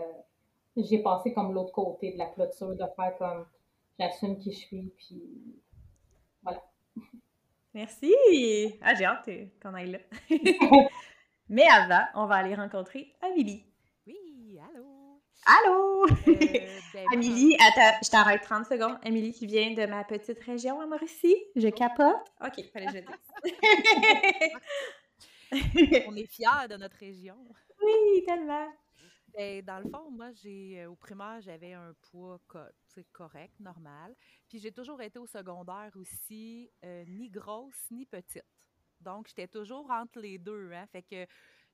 j'ai 0.77 1.00
passé 1.00 1.34
comme 1.34 1.53
l'autre 1.53 1.72
côté 1.72 2.13
de 2.13 2.17
la 2.17 2.27
clôture, 2.27 2.75
de 2.75 2.86
faire 2.96 3.17
comme 3.17 3.46
j'assume 4.00 4.38
qui 4.38 4.51
je 4.51 4.58
suis, 4.58 4.94
puis 4.96 5.22
voilà. 6.44 6.62
Merci! 7.74 8.13
Ah, 8.82 8.94
j'ai 8.94 9.06
hâte 9.06 9.29
qu'on 9.62 9.74
aille 9.74 9.91
là. 9.91 10.00
mais 11.50 11.65
avant, 11.67 12.06
on 12.13 12.27
va 12.27 12.36
aller 12.36 12.53
rencontrer 12.53 13.12
Amélie. 13.22 13.65
Allô! 15.48 16.06
Euh, 16.06 16.10
ben, 16.94 17.06
Amélie, 17.13 17.56
attends, 17.56 17.98
je 18.04 18.10
t'arrête 18.10 18.42
30 18.42 18.66
secondes. 18.66 18.98
Amélie 19.06 19.32
qui 19.32 19.46
vient 19.46 19.74
de 19.74 19.86
ma 19.86 20.04
petite 20.04 20.44
région 20.44 20.82
à 20.82 20.86
Mauricie. 20.86 21.38
Je 21.56 21.70
capote. 21.70 22.18
OK, 22.42 22.66
fallait 22.74 22.88
que 22.88 23.08
On 26.10 26.16
est 26.18 26.27
fiers 26.27 26.68
de 26.70 26.75
notre 26.75 26.98
région. 26.98 27.38
Oui, 27.82 28.25
tellement. 28.25 28.68
Ben, 29.38 29.63
dans 29.63 29.80
le 29.80 29.89
fond, 29.89 30.12
moi, 30.12 30.32
j'ai 30.34 30.82
euh, 30.82 30.89
au 30.89 30.96
primaire, 30.96 31.39
j'avais 31.39 31.72
un 31.72 31.94
poids 32.12 32.42
correct, 33.13 33.54
normal. 33.62 34.13
Puis 34.50 34.60
j'ai 34.60 34.74
toujours 34.74 35.01
été 35.01 35.18
au 35.18 35.27
secondaire 35.27 35.92
aussi, 35.96 36.70
euh, 36.84 37.06
ni 37.08 37.30
grosse 37.30 37.89
ni 37.89 38.06
petite. 38.06 38.44
Donc, 39.00 39.27
j'étais 39.30 39.48
toujours 39.48 39.89
entre 39.92 40.20
les 40.20 40.38
deux. 40.39 40.72
Hein? 40.74 40.88
Fait 40.92 41.04
que 41.04 41.25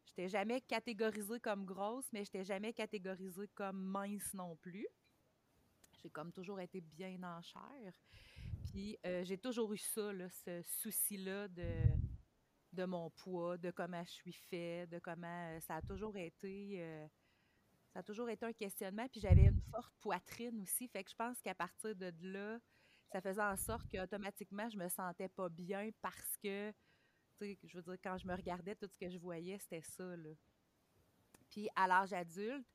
J'étais 0.05 0.27
jamais 0.27 0.61
catégorisée 0.61 1.39
comme 1.39 1.65
grosse, 1.65 2.11
mais 2.11 2.23
j'étais 2.23 2.43
jamais 2.43 2.73
catégorisée 2.73 3.47
comme 3.55 3.81
mince 3.81 4.33
non 4.33 4.55
plus. 4.57 4.87
J'ai 6.01 6.09
comme 6.09 6.31
toujours 6.31 6.59
été 6.59 6.81
bien 6.81 7.21
en 7.23 7.41
chair. 7.41 7.93
Puis 8.65 8.97
euh, 9.05 9.23
j'ai 9.23 9.37
toujours 9.37 9.73
eu 9.73 9.77
ça, 9.77 10.11
ce 10.45 10.61
souci-là 10.63 11.47
de, 11.47 11.83
de 12.73 12.85
mon 12.85 13.09
poids, 13.11 13.57
de 13.57 13.71
comment 13.71 14.03
je 14.03 14.11
suis 14.11 14.33
fait, 14.33 14.87
de 14.87 14.99
comment 14.99 15.27
euh, 15.49 15.59
ça 15.61 15.75
a 15.75 15.81
toujours 15.81 16.17
été. 16.17 16.81
Euh, 16.81 17.07
ça 17.93 17.99
a 17.99 18.03
toujours 18.03 18.29
été 18.29 18.45
un 18.45 18.53
questionnement. 18.53 19.07
Puis 19.09 19.21
j'avais 19.21 19.45
une 19.45 19.61
forte 19.71 19.93
poitrine 20.01 20.61
aussi. 20.61 20.87
Fait 20.87 21.03
que 21.03 21.11
je 21.11 21.15
pense 21.15 21.39
qu'à 21.41 21.53
partir 21.53 21.95
de 21.95 22.11
là, 22.21 22.57
ça 23.11 23.21
faisait 23.21 23.43
en 23.43 23.55
sorte 23.55 23.87
qu'automatiquement, 23.91 24.67
je 24.69 24.77
me 24.77 24.89
sentais 24.89 25.29
pas 25.29 25.49
bien 25.49 25.89
parce 26.01 26.35
que 26.43 26.73
je 27.63 27.77
veux 27.77 27.83
dire, 27.83 27.97
quand 28.03 28.17
je 28.17 28.27
me 28.27 28.35
regardais, 28.35 28.75
tout 28.75 28.87
ce 28.87 28.97
que 28.97 29.09
je 29.09 29.17
voyais, 29.17 29.57
c'était 29.59 29.81
ça. 29.81 30.03
Puis 31.49 31.69
à 31.75 31.87
l'âge 31.87 32.13
adulte, 32.13 32.65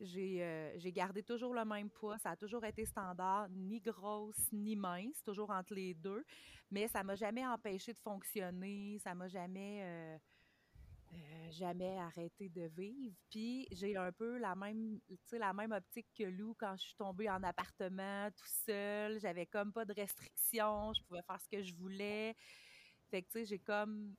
euh, 0.00 0.72
j'ai 0.76 0.92
gardé 0.92 1.22
toujours 1.22 1.54
le 1.54 1.64
même 1.64 1.90
poids. 1.90 2.18
Ça 2.18 2.30
a 2.30 2.36
toujours 2.36 2.64
été 2.64 2.84
standard, 2.84 3.48
ni 3.50 3.80
grosse, 3.80 4.50
ni 4.52 4.76
mince, 4.76 5.22
toujours 5.22 5.50
entre 5.50 5.74
les 5.74 5.94
deux. 5.94 6.24
Mais 6.70 6.88
ça 6.88 7.02
m'a 7.02 7.14
jamais 7.14 7.46
empêché 7.46 7.92
de 7.92 7.98
fonctionner. 7.98 8.98
Ça 8.98 9.14
m'a 9.14 9.28
jamais... 9.28 9.80
Euh, 9.82 10.18
euh, 11.14 11.50
jamais 11.50 11.98
arrêté 11.98 12.48
de 12.48 12.62
vivre. 12.62 13.14
Puis 13.28 13.68
j'ai 13.70 13.96
un 13.98 14.10
peu 14.12 14.38
la 14.38 14.54
même, 14.54 14.98
la 15.32 15.52
même 15.52 15.72
optique 15.72 16.08
que 16.16 16.24
Lou 16.24 16.54
quand 16.58 16.74
je 16.76 16.84
suis 16.84 16.94
tombée 16.94 17.28
en 17.28 17.42
appartement 17.42 18.30
tout 18.30 18.48
seul. 18.66 19.20
J'avais 19.20 19.44
comme 19.44 19.74
pas 19.74 19.84
de 19.84 19.92
restrictions, 19.92 20.94
je 20.94 21.02
pouvais 21.02 21.22
faire 21.22 21.38
ce 21.38 21.48
que 21.50 21.62
je 21.62 21.74
voulais. 21.74 22.34
Fait 23.12 23.44
j'ai 23.44 23.58
comme. 23.58 24.14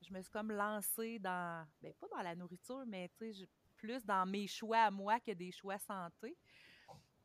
Je 0.00 0.10
me 0.12 0.22
suis 0.22 0.30
comme 0.30 0.50
lancée 0.50 1.18
dans. 1.18 1.66
Ben, 1.82 1.92
pas 2.00 2.08
dans 2.08 2.22
la 2.22 2.34
nourriture, 2.34 2.84
mais, 2.86 3.10
tu 3.18 3.46
plus 3.76 4.04
dans 4.04 4.26
mes 4.26 4.46
choix 4.46 4.78
à 4.78 4.90
moi 4.90 5.20
que 5.20 5.32
des 5.32 5.52
choix 5.52 5.78
santé. 5.78 6.34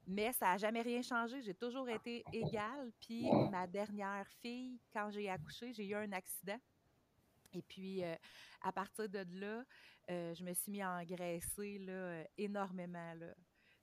Mais 0.06 0.34
ça 0.34 0.48
n'a 0.48 0.58
jamais 0.58 0.82
rien 0.82 1.02
changé. 1.02 1.42
J'ai 1.42 1.54
toujours 1.54 1.88
été 1.88 2.24
égale. 2.34 2.92
Puis 3.00 3.26
ma 3.50 3.66
dernière 3.66 4.28
fille, 4.42 4.80
quand 4.92 5.10
j'ai 5.12 5.30
accouché, 5.30 5.72
j'ai 5.72 5.88
eu 5.88 5.96
un 5.96 6.12
accident. 6.12 6.60
Et 7.54 7.62
puis, 7.62 8.04
euh, 8.04 8.16
à 8.62 8.72
partir 8.74 9.08
de 9.08 9.26
là, 9.40 9.64
euh, 10.10 10.34
je 10.34 10.44
me 10.44 10.54
suis 10.54 10.72
mis 10.72 10.82
à 10.82 10.92
engraisser 10.92 11.80
là, 11.80 12.26
énormément. 12.38 13.14
Là. 13.14 13.34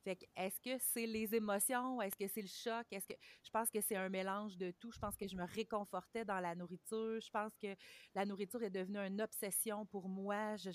Fait 0.03 0.17
que 0.17 0.25
est-ce 0.37 0.61
que 0.61 0.79
c'est 0.79 1.07
les 1.07 1.35
émotions? 1.35 2.01
Est-ce 2.01 2.17
que 2.17 2.27
c'est 2.27 2.43
le 2.43 2.49
choc? 2.49 2.87
Est-ce 2.91 3.07
que 3.07 3.15
je 3.43 3.51
pense 3.51 3.71
que 3.71 3.81
c'est 3.81 3.97
un 3.97 4.09
mélange 4.09 4.57
de 4.57 4.71
tout. 4.73 4.91
Je 4.93 4.99
pense 4.99 5.17
que 5.17 5.27
je 5.27 5.37
me 5.37 5.45
réconfortais 5.45 6.25
dans 6.25 6.41
la 6.41 6.55
nourriture. 6.55 7.21
Je 7.21 7.31
pense 7.31 7.53
que 7.57 7.75
la 8.15 8.25
nourriture 8.25 8.63
est 8.63 8.71
devenue 8.71 8.99
une 8.99 9.21
obsession 9.21 9.87
pour 9.87 10.09
moi. 10.09 10.57
Je, 10.57 10.71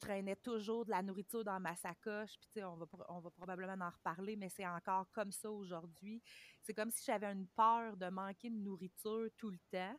traînais 0.00 0.36
toujours 0.36 0.84
de 0.84 0.90
la 0.90 1.02
nourriture 1.02 1.44
dans 1.44 1.58
ma 1.58 1.74
sacoche. 1.76 2.38
Puis 2.38 2.48
tu 2.52 2.60
sais, 2.60 2.64
on 2.64 2.76
va, 2.76 2.86
on 3.08 3.20
va 3.20 3.30
probablement 3.30 3.86
en 3.86 3.90
reparler, 3.90 4.36
mais 4.36 4.48
c'est 4.48 4.66
encore 4.66 5.10
comme 5.12 5.32
ça 5.32 5.50
aujourd'hui. 5.50 6.22
C'est 6.62 6.74
comme 6.74 6.90
si 6.90 7.04
j'avais 7.04 7.32
une 7.32 7.46
peur 7.48 7.96
de 7.96 8.08
manquer 8.08 8.50
de 8.50 8.56
nourriture 8.56 9.28
tout 9.36 9.50
le 9.50 9.58
temps. 9.70 9.96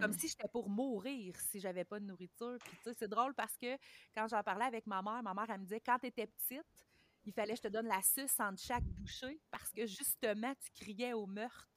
Comme 0.00 0.10
mmh. 0.10 0.18
si 0.18 0.28
j'étais 0.28 0.48
pour 0.48 0.68
mourir 0.68 1.36
si 1.36 1.60
j'avais 1.60 1.84
pas 1.84 2.00
de 2.00 2.04
nourriture. 2.04 2.56
Puis 2.64 2.76
tu 2.78 2.82
sais, 2.84 2.96
c'est 2.98 3.08
drôle 3.08 3.34
parce 3.34 3.56
que 3.56 3.76
quand 4.14 4.26
j'en 4.28 4.42
parlais 4.42 4.64
avec 4.64 4.86
ma 4.86 5.02
mère, 5.02 5.22
ma 5.22 5.34
mère, 5.34 5.46
elle 5.48 5.60
me 5.60 5.64
disait, 5.64 5.80
quand 5.80 5.98
tu 6.00 6.06
étais 6.06 6.26
petite, 6.26 6.86
il 7.24 7.32
fallait 7.32 7.52
que 7.52 7.58
je 7.58 7.68
te 7.68 7.68
donne 7.68 7.86
la 7.86 8.02
suce 8.02 8.38
entre 8.40 8.60
chaque 8.60 8.84
bouchée 8.84 9.40
parce 9.50 9.70
que 9.72 9.86
justement, 9.86 10.52
tu 10.54 10.84
criais 10.84 11.12
au 11.12 11.26
meurtre. 11.26 11.68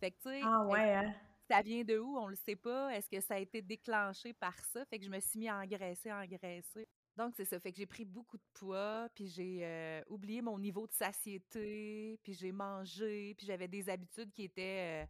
Fait 0.00 0.12
que, 0.12 0.16
tu 0.16 0.28
sais, 0.28 0.40
ah 0.42 0.64
ouais, 0.66 0.94
hein? 0.94 1.14
ça 1.50 1.62
vient 1.62 1.82
de 1.82 1.98
où? 1.98 2.16
On 2.18 2.28
le 2.28 2.36
sait 2.36 2.56
pas. 2.56 2.94
Est-ce 2.94 3.08
que 3.08 3.20
ça 3.20 3.34
a 3.34 3.38
été 3.38 3.62
déclenché 3.62 4.32
par 4.32 4.58
ça? 4.66 4.84
Fait 4.86 4.98
que 4.98 5.04
je 5.04 5.10
me 5.10 5.20
suis 5.20 5.38
mis 5.38 5.48
à 5.48 5.58
engraisser, 5.58 6.12
engraisser. 6.12 6.88
Donc, 7.16 7.34
c'est 7.36 7.44
ça. 7.44 7.58
Fait 7.58 7.72
que 7.72 7.78
j'ai 7.78 7.86
pris 7.86 8.04
beaucoup 8.04 8.36
de 8.36 8.44
poids, 8.54 9.08
puis 9.14 9.26
j'ai 9.26 9.60
euh, 9.62 10.02
oublié 10.08 10.40
mon 10.40 10.56
niveau 10.58 10.86
de 10.86 10.92
satiété, 10.92 12.18
puis 12.22 12.32
j'ai 12.32 12.52
mangé, 12.52 13.34
puis 13.36 13.44
j'avais 13.44 13.66
des 13.66 13.88
habitudes 13.88 14.30
qui 14.32 14.44
étaient 14.44 15.04
euh, 15.04 15.06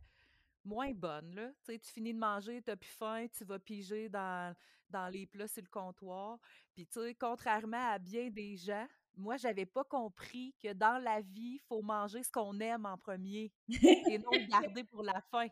moins 0.65 0.93
bonnes, 0.95 1.35
là. 1.35 1.51
Tu 1.67 1.79
tu 1.79 1.93
finis 1.93 2.15
de 2.15 2.19
manger, 2.19 2.63
t'as 2.63 2.77
plus 2.77 2.89
faim, 2.89 3.27
tu 3.37 3.45
vas 3.45 3.59
piger 3.59 4.09
dans, 4.09 4.57
dans 4.89 5.09
les 5.09 5.27
plats 5.27 5.49
sur 5.49 5.63
le 5.63 5.69
comptoir. 5.69 6.39
Puis, 6.75 6.87
tu 6.87 6.99
sais, 6.99 7.15
contrairement 7.15 7.91
à 7.91 7.99
bien 7.99 8.31
des 8.31 8.57
gens, 8.57 8.87
moi, 9.19 9.37
j'avais 9.37 9.67
pas 9.67 9.85
compris 9.85 10.55
que 10.63 10.73
dans 10.73 11.03
la 11.03 11.21
vie, 11.21 11.57
il 11.57 11.61
faut 11.69 11.83
manger 11.83 12.23
ce 12.23 12.31
qu'on 12.31 12.59
aime 12.61 12.87
en 12.87 12.97
premier 12.97 13.53
et 13.69 14.19
non 14.19 14.31
garder 14.49 14.85
pour 14.85 15.03
la 15.03 15.21
fin. 15.31 15.49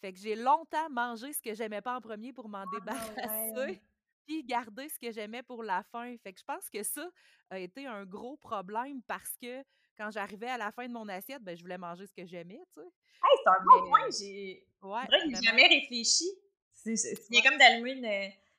Fait 0.00 0.12
que 0.12 0.18
j'ai 0.18 0.34
longtemps 0.34 0.88
mangé 0.90 1.32
ce 1.32 1.42
que 1.42 1.54
j'aimais 1.54 1.82
pas 1.82 1.96
en 1.96 2.00
premier 2.00 2.32
pour 2.32 2.48
m'en 2.48 2.64
ah 2.64 2.66
débarrasser, 2.72 3.80
puis 4.26 4.44
garder 4.44 4.88
ce 4.88 4.98
que 4.98 5.10
j'aimais 5.10 5.42
pour 5.42 5.62
la 5.62 5.82
fin. 5.82 6.16
Fait 6.18 6.32
que 6.32 6.40
je 6.40 6.44
pense 6.44 6.70
que 6.70 6.82
ça 6.82 7.08
a 7.50 7.58
été 7.58 7.86
un 7.86 8.04
gros 8.04 8.36
problème 8.36 9.02
parce 9.02 9.36
que 9.36 9.62
quand 9.96 10.10
j'arrivais 10.10 10.48
à 10.48 10.56
la 10.56 10.72
fin 10.72 10.86
de 10.86 10.92
mon 10.92 11.08
assiette, 11.08 11.42
ben, 11.42 11.56
je 11.56 11.62
voulais 11.62 11.78
manger 11.78 12.06
ce 12.06 12.14
que 12.14 12.24
j'aimais, 12.24 12.60
tu 12.72 12.80
sais. 12.80 12.86
Hey, 13.22 13.38
c'est 13.44 13.50
un 13.50 13.64
bon 13.64 13.88
point, 13.88 14.08
j'ai 14.18 14.66
ouais, 14.82 15.42
jamais 15.42 15.66
réfléchi. 15.66 16.24
C'est 16.72 16.94
ouais. 16.94 17.42
comme 17.42 17.58
d'allumer 17.58 17.92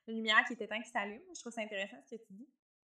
une, 0.08 0.16
lumière 0.16 0.44
qui 0.46 0.54
était 0.54 0.68
temps 0.68 0.80
qui 0.80 0.90
s'allume. 0.90 1.22
Je 1.36 1.40
trouve 1.40 1.54
ça 1.54 1.62
intéressant 1.62 1.98
ce 2.06 2.16
que 2.16 2.22
tu 2.22 2.34
dis. 2.34 2.48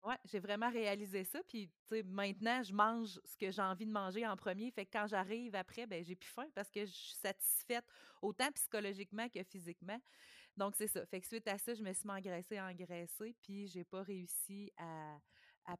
Ouais, 0.03 0.17
j'ai 0.25 0.39
vraiment 0.39 0.69
réalisé 0.69 1.23
ça. 1.23 1.39
Puis, 1.47 1.69
tu 1.87 1.95
sais, 1.95 2.03
maintenant, 2.03 2.61
je 2.61 2.73
mange 2.73 3.21
ce 3.23 3.37
que 3.37 3.51
j'ai 3.51 3.61
envie 3.61 3.85
de 3.85 3.91
manger 3.91 4.27
en 4.27 4.35
premier. 4.35 4.69
Fait 4.71 4.85
que 4.85 4.91
quand 4.91 5.07
j'arrive 5.07 5.55
après, 5.55 5.87
ben, 5.87 6.03
j'ai 6.03 6.15
plus 6.15 6.29
faim 6.29 6.47
parce 6.53 6.69
que 6.69 6.85
je 6.85 6.91
suis 6.91 7.15
satisfaite 7.15 7.85
autant 8.21 8.51
psychologiquement 8.51 9.29
que 9.29 9.41
physiquement. 9.43 9.99
Donc, 10.57 10.75
c'est 10.75 10.87
ça. 10.87 11.05
Fait 11.05 11.21
que 11.21 11.27
suite 11.27 11.47
à 11.47 11.57
ça, 11.57 11.73
je 11.73 11.81
me 11.81 11.93
suis 11.93 12.09
engraissée, 12.09 12.59
engraissée, 12.59 13.33
puis 13.41 13.67
j'ai 13.67 13.85
pas 13.85 14.03
réussi 14.03 14.71
à, 14.77 15.19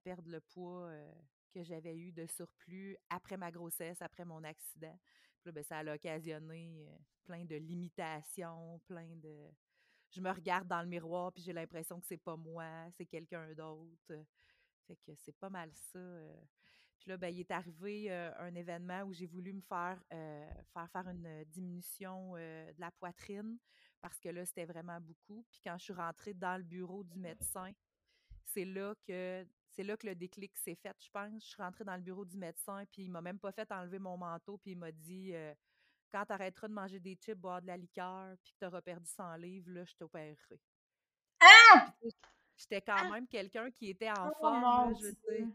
perdre 0.04 0.30
le 0.30 0.40
poids 0.40 0.88
euh, 0.88 1.12
que 1.54 1.62
j'avais 1.64 1.96
eu 1.98 2.14
de 2.14 2.26
surplus 2.26 2.98
après 3.10 3.36
ma 3.36 3.52
grossesse, 3.52 4.02
après 4.02 4.24
mon 4.24 4.44
accident. 4.46 4.98
Puis 5.42 5.48
là, 5.48 5.52
ben, 5.52 5.64
ça 5.66 5.80
a 5.80 5.96
occasionné 5.96 6.88
euh, 6.88 6.98
plein 7.26 7.44
de 7.44 7.56
limitations, 7.58 8.80
plein 8.88 9.16
de 9.18 9.50
je 10.14 10.22
me 10.22 10.32
regarde 10.32 10.68
dans 10.68 10.82
le 10.82 10.88
miroir 10.88 11.32
puis 11.32 11.44
j'ai 11.44 11.54
l'impression 11.54 12.00
que 12.00 12.06
c'est 12.06 12.18
pas 12.18 12.36
moi, 12.36 12.66
c'est 12.98 13.06
quelqu'un 13.06 13.54
d'autre. 13.54 14.14
Fait 14.88 14.96
que 14.98 15.16
c'est 15.16 15.36
pas 15.38 15.50
mal 15.50 15.72
ça. 15.74 16.00
Puis 17.00 17.10
là, 17.10 17.18
ben, 17.18 17.28
il 17.28 17.40
est 17.40 17.52
arrivé 17.52 18.12
un 18.12 18.54
événement 18.56 19.04
où 19.04 19.14
j'ai 19.14 19.26
voulu 19.26 19.54
me 19.54 19.62
faire, 19.62 20.02
faire 20.10 20.90
faire 20.92 21.08
une 21.08 21.44
diminution 21.46 22.36
de 22.36 22.80
la 22.80 22.92
poitrine 22.92 23.58
parce 24.02 24.20
que 24.20 24.30
là, 24.30 24.46
c'était 24.46 24.66
vraiment 24.66 25.00
beaucoup. 25.02 25.46
Puis 25.50 25.62
quand 25.64 25.78
je 25.78 25.86
suis 25.86 25.94
rentrée 25.94 26.34
dans 26.34 26.58
le 26.58 26.64
bureau 26.64 27.04
du 27.04 27.18
médecin, 27.18 27.72
c'est 28.46 28.66
là 28.66 28.94
que 29.08 29.46
c'est 29.70 29.84
là 29.84 29.98
que 29.98 30.06
le 30.06 30.14
déclic 30.14 30.56
s'est 30.58 30.76
fait, 30.76 30.96
je 31.00 31.10
pense. 31.10 31.44
Je 31.44 31.48
suis 31.48 31.62
rentrée 31.62 31.84
dans 31.84 31.96
le 31.96 32.02
bureau 32.02 32.26
du 32.26 32.38
médecin, 32.38 32.84
puis 32.92 33.06
il 33.06 33.10
m'a 33.10 33.22
même 33.22 33.40
pas 33.40 33.52
fait 33.52 33.72
enlever 33.72 33.98
mon 33.98 34.18
manteau, 34.18 34.58
puis 34.60 34.72
il 34.72 34.78
m'a 34.78 34.92
dit 34.92 35.34
quand 36.14 36.26
tu 36.26 36.34
arrêteras 36.34 36.68
de 36.68 36.74
manger 36.74 37.00
des 37.00 37.16
chips, 37.16 37.36
boire 37.36 37.62
de 37.62 37.68
la 37.68 37.76
liqueur, 37.76 38.36
puis 38.44 38.54
que 38.54 38.60
tu 38.60 38.66
auras 38.66 38.82
perdu 38.82 39.08
100 39.08 39.36
livres, 39.38 39.72
là, 39.72 39.84
je 39.84 39.96
t'opérerai. 39.96 40.62
Ah! 41.40 41.92
J'étais 42.56 42.82
quand 42.82 42.96
ah! 42.98 43.10
même 43.10 43.28
quelqu'un 43.28 43.72
qui 43.72 43.90
était 43.90 44.12
en 44.12 44.30
oh 44.30 44.34
forme. 44.40 44.96
je 44.96 45.08
veux 45.08 45.48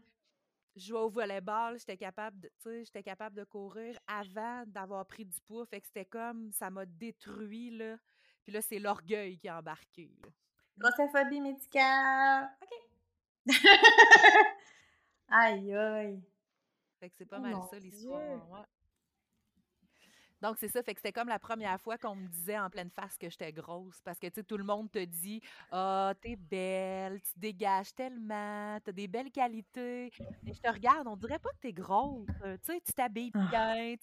je 0.75 0.87
jouais 0.87 0.99
au 0.99 1.09
volleyball, 1.09 1.77
j'étais 1.79 1.97
capable 1.97 2.39
de, 2.39 2.51
j'étais 2.83 3.03
capable 3.03 3.35
de 3.35 3.43
courir 3.43 3.97
avant 4.07 4.63
d'avoir 4.67 5.05
pris 5.05 5.25
du 5.25 5.39
poids. 5.41 5.65
Fait 5.65 5.81
que 5.81 5.87
c'était 5.87 6.05
comme, 6.05 6.51
ça 6.51 6.69
m'a 6.69 6.85
détruit, 6.85 7.71
là. 7.71 7.97
Puis 8.43 8.53
là, 8.53 8.61
c'est 8.61 8.79
l'orgueil 8.79 9.37
qui 9.37 9.49
a 9.49 9.57
embarqué, 9.57 10.15
là. 10.23 10.29
Grossophobie 10.77 11.41
médicale. 11.41 12.49
OK. 12.61 13.47
aïe, 15.27 15.75
aïe. 15.75 16.23
Fait 16.99 17.09
que 17.09 17.15
c'est 17.17 17.25
pas 17.25 17.39
oh 17.39 17.41
mal 17.41 17.55
ça, 17.69 17.79
l'histoire. 17.79 18.65
Donc, 20.41 20.57
c'est 20.59 20.67
ça. 20.67 20.81
Fait 20.83 20.93
que 20.93 20.99
c'était 20.99 21.11
comme 21.11 21.27
la 21.27 21.39
première 21.39 21.79
fois 21.81 21.97
qu'on 21.97 22.15
me 22.15 22.27
disait 22.27 22.57
en 22.57 22.69
pleine 22.69 22.89
face 22.89 23.17
que 23.17 23.29
j'étais 23.29 23.51
grosse. 23.51 24.01
Parce 24.01 24.19
que, 24.19 24.27
tu 24.27 24.35
sais, 24.35 24.43
tout 24.43 24.57
le 24.57 24.63
monde 24.63 24.91
te 24.91 25.03
dit 25.03 25.41
Ah, 25.71 26.13
t'es 26.21 26.35
belle, 26.35 27.21
tu 27.21 27.31
dégages 27.37 27.93
tellement, 27.93 28.79
t'as 28.83 28.91
des 28.91 29.07
belles 29.07 29.31
qualités. 29.31 30.11
Et 30.45 30.53
je 30.53 30.61
te 30.61 30.71
regarde, 30.71 31.07
on 31.07 31.15
dirait 31.15 31.39
pas 31.39 31.49
que 31.49 31.59
t'es 31.61 31.73
grosse. 31.73 32.27
Euh, 32.43 32.57
tu 32.63 32.73
sais, 32.73 32.81
tu 32.85 32.93
t'habilles 32.93 33.31
ah. 33.33 33.47
bien. 33.49 33.95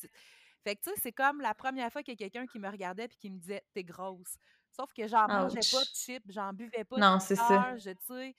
Fait 0.65 0.75
que, 0.77 0.83
tu 0.83 0.91
sais, 0.91 0.97
c'est 1.03 1.13
comme 1.13 1.41
la 1.41 1.55
première 1.55 1.91
fois 1.93 2.03
qu'il 2.03 2.13
y 2.13 2.17
a 2.17 2.29
quelqu'un 2.29 2.47
qui 2.47 2.59
me 2.59 2.69
regardait 2.69 3.09
puis 3.09 3.17
qui 3.17 3.31
me 3.31 3.39
disait 3.39 3.65
T'es 3.73 3.85
grosse. 3.85 4.37
Sauf 4.73 4.93
que 4.93 5.07
j'en 5.07 5.27
mangeais 5.27 5.61
pas 5.73 5.81
de 5.81 5.95
chips, 5.95 6.25
j'en 6.29 6.53
buvais 6.53 6.85
pas 6.85 6.99
non, 6.99 7.19
c'est 7.19 7.37
ça. 7.37 7.75
Sais 7.79 8.35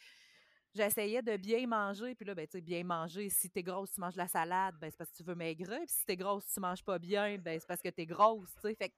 j'essayais 0.77 1.21
de 1.21 1.35
bien 1.37 1.67
manger. 1.67 2.15
Puis 2.15 2.25
là, 2.25 2.35
ben, 2.35 2.47
tu 2.47 2.57
sais, 2.57 2.61
bien 2.61 2.83
manger, 2.83 3.29
si 3.29 3.49
t'es 3.49 3.63
grosse, 3.63 3.91
tu 3.91 3.99
manges 3.99 4.13
de 4.13 4.19
la 4.19 4.27
salade, 4.27 4.75
ben, 4.79 4.89
c'est 4.89 4.97
parce 4.97 5.11
que 5.11 5.17
tu 5.17 5.23
veux 5.23 5.35
maigrir. 5.35 5.79
Puis 5.79 5.87
si 5.89 6.05
t'es 6.05 6.15
grosse, 6.15 6.45
tu 6.53 6.59
manges 6.59 6.83
pas 6.83 6.99
bien, 6.99 7.37
ben, 7.37 7.59
c'est 7.59 7.67
parce 7.67 7.81
que 7.81 7.89
t'es 7.89 8.05
grosse, 8.05 8.53
tu 8.55 8.69
sais. 8.69 8.75
Fait 8.75 8.93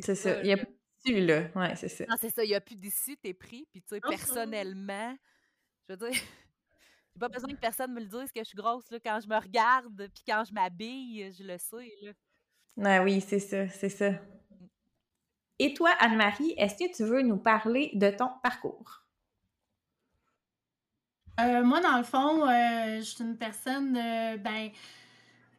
c'est 0.00 0.14
ça. 0.14 0.40
Il 0.42 0.46
y 0.46 0.52
a 0.52 0.58
plus 1.04 1.26
là. 1.26 1.48
Ouais, 1.54 1.74
c'est 1.76 1.88
ça. 1.88 2.04
Non, 2.08 2.16
c'est 2.18 2.30
ça. 2.30 2.44
Il 2.44 2.50
y 2.50 2.54
a 2.54 2.60
plus 2.60 2.76
d'ici, 2.76 3.16
t'es 3.16 3.34
pris. 3.34 3.66
Puis, 3.72 3.82
tu 3.82 3.88
sais, 3.94 4.00
personnellement, 4.00 5.16
je 5.88 5.94
veux 5.94 6.08
dire, 6.08 6.12
j'ai 7.14 7.18
pas 7.18 7.28
besoin 7.28 7.50
que 7.50 7.60
personne 7.60 7.92
me 7.92 8.00
le 8.00 8.06
dise 8.06 8.32
que 8.32 8.40
je 8.40 8.44
suis 8.44 8.56
grosse, 8.56 8.90
là. 8.90 8.98
Quand 9.00 9.20
je 9.20 9.28
me 9.28 9.36
regarde, 9.36 10.08
puis 10.14 10.22
quand 10.26 10.44
je 10.48 10.52
m'habille, 10.52 11.32
je 11.32 11.42
le 11.42 11.58
sais, 11.58 11.92
là. 12.02 12.12
Ah 12.82 13.02
oui, 13.02 13.20
c'est 13.20 13.38
ça, 13.38 13.68
c'est 13.68 13.90
ça. 13.90 14.12
Mmh. 14.12 14.66
Et 15.58 15.74
toi, 15.74 15.90
Anne-Marie, 16.00 16.54
est-ce 16.56 16.74
que 16.74 16.96
tu 16.96 17.04
veux 17.04 17.20
nous 17.20 17.36
parler 17.36 17.90
de 17.92 18.10
ton 18.10 18.30
parcours? 18.42 19.01
Euh, 21.42 21.64
moi, 21.64 21.80
dans 21.80 21.98
le 21.98 22.04
fond, 22.04 22.46
euh, 22.46 22.98
je 22.98 23.02
suis 23.02 23.24
une 23.24 23.36
personne, 23.36 23.96
euh, 23.96 24.36
ben, 24.36 24.70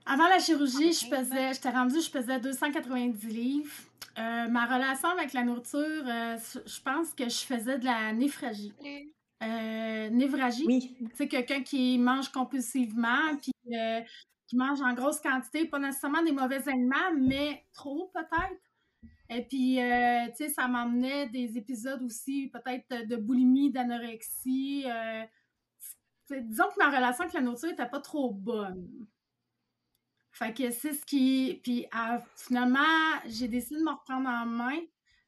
avant 0.05 0.27
la 0.27 0.39
chirurgie, 0.39 0.93
je 0.93 1.09
pesais, 1.09 1.53
j'étais 1.53 1.69
rendue, 1.69 2.01
je 2.01 2.09
pesais 2.09 2.39
290 2.39 3.27
livres. 3.27 3.71
ma 4.17 4.65
relation 4.65 5.09
avec 5.09 5.33
la 5.33 5.43
nourriture, 5.43 6.05
je 6.05 6.81
pense 6.81 7.13
que 7.13 7.23
je 7.23 7.39
faisais 7.45 7.79
de 7.79 7.85
la 7.85 8.13
néphragie. 8.13 8.73
névragie. 9.41 10.65
Oui. 10.67 10.95
C'est 11.15 11.27
quelqu'un 11.27 11.63
qui 11.63 11.97
mange 11.97 12.29
compulsivement, 12.29 13.35
puis 13.41 13.51
qui 14.47 14.55
mange 14.55 14.81
en 14.81 14.93
grosse 14.93 15.19
quantité, 15.19 15.65
pas 15.65 15.79
nécessairement 15.79 16.21
des 16.21 16.33
mauvais 16.33 16.67
aliments, 16.67 17.13
mais 17.17 17.63
trop 17.73 18.11
peut-être. 18.13 18.61
Et 19.29 19.41
puis, 19.41 19.77
tu 19.77 20.43
sais, 20.43 20.49
ça 20.49 20.67
m'emmenait 20.67 21.27
des 21.29 21.57
épisodes 21.57 22.03
aussi, 22.03 22.51
peut-être 22.53 23.07
de 23.07 23.15
boulimie, 23.15 23.71
d'anorexie 23.71 24.85
disons 26.29 26.65
que 26.69 26.79
ma 26.79 26.89
relation 26.89 27.23
avec 27.23 27.33
la 27.33 27.41
nourriture 27.41 27.69
n'était 27.69 27.89
pas 27.89 27.99
trop 27.99 28.31
bonne. 28.31 29.07
Fait 30.31 30.53
que 30.53 30.71
c'est 30.71 30.93
ce 30.93 31.05
qui. 31.05 31.59
Puis 31.63 31.85
finalement, 32.35 32.79
j'ai 33.27 33.47
décidé 33.47 33.79
de 33.79 33.85
me 33.85 33.91
reprendre 33.91 34.29
en 34.29 34.45
main. 34.45 34.79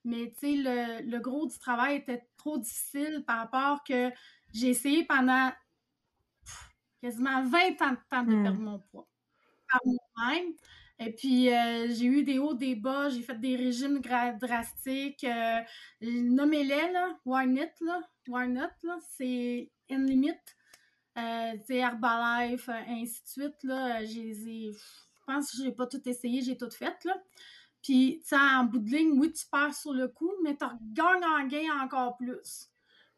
Mais 0.04 0.32
tu 0.40 0.64
sais, 0.64 1.02
le, 1.04 1.20
gros 1.20 1.48
du 1.48 1.58
travail 1.58 1.98
était 1.98 2.28
trop 2.38 2.58
difficile 2.58 3.24
par 3.26 3.38
rapport 3.38 3.84
que 3.84 4.12
j'ai 4.54 4.70
essayé 4.70 5.04
pendant 5.04 5.52
quasiment 7.02 7.44
20 7.44 7.82
ans 7.82 7.92
de 7.92 7.98
temps 8.10 8.24
de 8.24 8.44
perdre 8.44 8.60
hmm. 8.60 8.64
mon 8.64 8.80
poids 8.80 9.08
par 9.72 9.82
moi-même. 9.84 10.54
Et 10.98 11.12
puis, 11.12 11.52
euh, 11.54 11.88
j'ai 11.90 12.06
eu 12.06 12.24
des 12.24 12.40
hauts, 12.40 12.54
des 12.54 12.76
bas, 12.76 13.10
j'ai 13.10 13.22
fait 13.22 13.40
des 13.40 13.56
régimes 13.56 14.00
drastiques. 14.40 15.26
Euh, 15.26 15.60
Nommez-les, 16.02 16.92
là, 16.94 17.20
why 17.26 17.48
not, 17.48 17.72
là, 17.82 18.02
why 18.28 18.48
not, 18.48 18.70
là, 18.84 18.98
c'est 19.18 19.72
une 19.90 20.06
limite 20.06 20.55
euh, 21.18 21.54
Herbalife, 21.70 22.70
euh, 22.70 22.82
ainsi 22.90 23.22
de 23.24 23.28
suite, 23.28 23.64
là, 23.64 24.02
euh, 24.02 24.06
je 24.06 24.72
pense 25.26 25.52
que 25.52 25.58
je 25.58 25.64
n'ai 25.64 25.72
pas 25.72 25.88
tout 25.88 26.02
essayé, 26.08 26.42
j'ai 26.42 26.58
tout 26.58 26.70
fait, 26.70 27.04
là. 27.06 27.16
Puis, 27.82 28.22
tu 28.28 28.36
en 28.36 28.64
bout 28.64 28.80
de 28.80 28.90
ligne, 28.90 29.20
oui, 29.20 29.32
tu 29.32 29.46
perds 29.52 29.76
sur 29.76 29.94
le 29.94 30.08
coup, 30.08 30.32
mais 30.44 30.58
tu 30.58 30.66
gagnes 30.94 31.24
en 31.24 31.46
gain 31.46 31.84
encore 31.84 32.18
plus. 32.18 32.70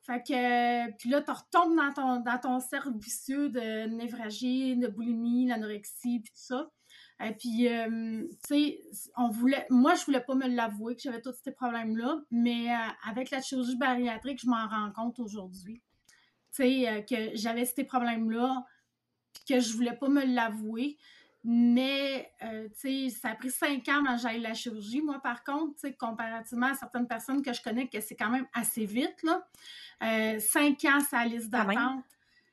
Fait 0.01 0.21
que, 0.21 0.91
puis 0.97 1.09
là, 1.09 1.21
tu 1.21 1.31
retombes 1.31 1.75
dans 1.75 1.93
ton, 1.93 2.19
dans 2.19 2.37
ton 2.37 2.59
cercle 2.59 2.97
vicieux 2.97 3.49
de 3.49 3.87
névragie, 3.87 4.75
de 4.77 4.87
boulimie, 4.87 5.47
l'anorexie, 5.47 6.19
puis 6.19 6.31
tout 6.31 6.41
ça. 6.41 6.69
Et 7.23 7.31
puis, 7.31 7.67
euh, 7.67 8.27
tu 8.45 8.47
sais, 8.47 8.81
on 9.17 9.29
voulait, 9.29 9.65
moi, 9.69 9.95
je 9.95 10.05
voulais 10.05 10.21
pas 10.21 10.35
me 10.35 10.47
l'avouer 10.47 10.95
que 10.95 11.01
j'avais 11.01 11.21
tous 11.21 11.35
ces 11.43 11.51
problèmes-là, 11.51 12.21
mais 12.29 12.67
avec 13.03 13.31
la 13.31 13.41
chirurgie 13.41 13.77
bariatrique, 13.77 14.39
je 14.41 14.47
m'en 14.47 14.67
rends 14.67 14.91
compte 14.91 15.19
aujourd'hui. 15.19 15.81
Euh, 16.59 17.01
que 17.01 17.35
j'avais 17.35 17.65
ces 17.65 17.83
problèmes-là, 17.83 18.65
que 19.47 19.59
je 19.59 19.73
voulais 19.73 19.95
pas 19.95 20.09
me 20.09 20.25
l'avouer. 20.25 20.97
Mais, 21.43 22.31
euh, 22.43 22.67
tu 22.69 23.09
sais, 23.09 23.09
ça 23.09 23.29
a 23.29 23.35
pris 23.35 23.51
cinq 23.51 23.87
ans 23.87 24.03
avant 24.05 24.17
que 24.17 24.41
la 24.41 24.53
chirurgie. 24.53 25.01
Moi, 25.01 25.19
par 25.21 25.43
contre, 25.43 25.75
tu 25.75 25.87
sais, 25.87 25.93
comparativement 25.93 26.67
à 26.67 26.75
certaines 26.75 27.07
personnes 27.07 27.41
que 27.41 27.53
je 27.53 27.61
connais, 27.61 27.87
que 27.87 28.01
c'est 28.01 28.15
quand 28.15 28.29
même 28.29 28.47
assez 28.53 28.85
vite, 28.85 29.23
là. 29.23 29.47
Euh, 30.03 30.39
cinq 30.39 30.83
ans, 30.85 30.99
c'est 31.07 31.15
la 31.15 31.25
liste 31.25 31.49
d'attente. 31.49 32.03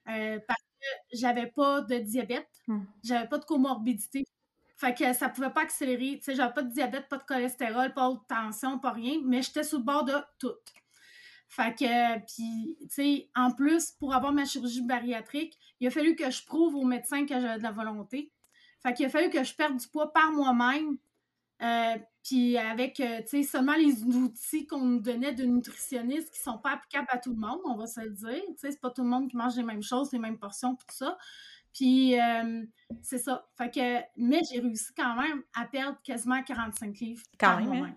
parce 0.05 0.62
que 0.81 0.87
j'avais 1.12 1.47
pas 1.47 1.81
de 1.81 1.99
diabète, 1.99 2.49
hmm. 2.69 2.83
j'avais 3.03 3.27
pas 3.27 3.38
de 3.38 3.45
comorbidité. 3.45 4.25
Fait 4.77 4.95
que 4.95 5.12
ça 5.12 5.29
pouvait 5.29 5.51
pas 5.51 5.62
accélérer. 5.62 6.19
Tu 6.19 6.25
sais, 6.25 6.35
j'avais 6.35 6.53
pas 6.53 6.62
de 6.62 6.71
diabète, 6.73 7.09
pas 7.09 7.17
de 7.17 7.25
cholestérol, 7.25 7.95
pas 7.95 8.12
de 8.12 8.19
tension, 8.29 8.79
pas 8.79 8.90
rien, 8.93 9.21
mais 9.25 9.43
j'étais 9.43 9.64
sous 9.64 9.79
le 9.79 9.85
bord 9.85 10.05
de 10.05 10.14
tout. 10.38 10.55
Fait 11.55 11.73
que, 11.73 12.19
puis, 12.27 12.77
tu 12.81 12.88
sais, 12.88 13.31
en 13.37 13.53
plus, 13.53 13.93
pour 13.93 14.12
avoir 14.12 14.33
ma 14.33 14.45
chirurgie 14.45 14.83
bariatrique, 14.83 15.57
il 15.79 15.87
a 15.87 15.90
fallu 15.93 16.17
que 16.17 16.29
je 16.29 16.45
prouve 16.45 16.75
aux 16.75 16.85
médecins 16.85 17.27
que 17.27 17.40
j'avais 17.40 17.59
de 17.59 17.62
la 17.62 17.71
volonté. 17.71 18.33
Fait 18.83 18.93
qu'il 18.93 19.07
a 19.07 19.09
fallu 19.09 19.31
que 19.31 19.45
je 19.45 19.55
perde 19.55 19.77
du 19.77 19.87
poids 19.87 20.12
par 20.12 20.33
moi-même. 20.33 20.99
Euh, 21.62 21.97
puis 22.25 22.59
avec, 22.59 22.99
euh, 22.99 23.21
tu 23.21 23.29
sais, 23.29 23.43
seulement 23.45 23.77
les 23.77 24.03
outils 24.03 24.67
qu'on 24.67 24.85
nous 24.85 24.99
donnait 24.99 25.33
de 25.33 25.45
nutritionnistes 25.45 26.35
qui 26.35 26.40
sont 26.40 26.59
pas 26.59 26.73
applicables 26.73 27.07
à 27.09 27.19
tout 27.19 27.31
le 27.31 27.38
monde, 27.38 27.61
on 27.67 27.77
va 27.77 27.87
se 27.87 28.01
le 28.01 28.11
dire. 28.11 28.43
Tu 28.49 28.55
sais, 28.57 28.73
c'est 28.73 28.81
pas 28.81 28.90
tout 28.90 29.05
le 29.05 29.09
monde 29.09 29.31
qui 29.31 29.37
mange 29.37 29.55
les 29.55 29.62
mêmes 29.62 29.83
choses, 29.83 30.11
les 30.11 30.19
mêmes 30.19 30.40
portions, 30.40 30.75
tout 30.75 30.87
ça. 30.90 31.17
Puis, 31.73 32.21
euh, 32.21 32.64
c'est 33.01 33.19
ça. 33.19 33.47
Fait 33.57 33.73
que, 33.73 34.01
mais 34.17 34.40
j'ai 34.51 34.59
réussi 34.59 34.93
quand 34.97 35.14
même 35.14 35.45
à 35.55 35.67
perdre 35.67 36.01
quasiment 36.03 36.43
45 36.43 36.99
livres 36.99 37.23
quand 37.38 37.61
même, 37.61 37.85
hein? 37.85 37.97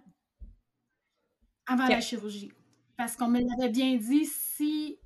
Avant 1.66 1.88
la 1.88 2.02
chirurgie. 2.02 2.52
Parce 2.98 3.16
qu'on 3.16 3.28
me 3.28 3.40
l'avait 3.40 3.72
bien 3.72 3.96
dit, 3.96 4.26
si 4.26 5.00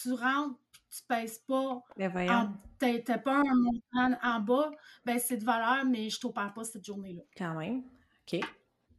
tu 0.00 0.12
rentres 0.12 0.58
et 0.74 0.94
tu 0.94 1.02
pèses 1.08 1.38
pas, 1.38 1.82
ben 1.96 2.54
t'as 2.78 3.18
pas 3.18 3.38
un 3.38 3.54
montant 3.54 4.18
en 4.22 4.40
bas, 4.40 4.70
ben 5.04 5.18
c'est 5.18 5.38
de 5.38 5.44
valeur, 5.44 5.84
mais 5.86 6.10
je 6.10 6.20
t'opère 6.20 6.52
pas 6.52 6.64
cette 6.64 6.84
journée-là. 6.84 7.22
Quand 7.36 7.54
même. 7.54 7.82
OK. 8.30 8.40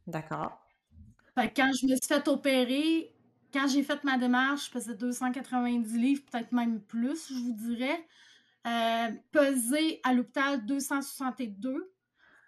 D'accord. 0.06 0.60
quand 1.36 1.70
je 1.80 1.86
me 1.86 1.96
suis 1.96 2.08
fait 2.08 2.26
opérer, 2.26 3.14
quand 3.52 3.68
j'ai 3.68 3.82
fait 3.82 4.02
ma 4.04 4.18
démarche, 4.18 4.66
je 4.66 4.70
pesais 4.72 4.94
290 4.94 5.96
livres, 5.96 6.22
peut-être 6.30 6.52
même 6.52 6.80
plus, 6.80 7.28
je 7.28 7.34
vous 7.34 7.52
dirais. 7.52 8.04
Euh, 8.66 9.10
pesé 9.32 10.00
à 10.04 10.12
l'hôpital 10.12 10.66
262. 10.66 11.94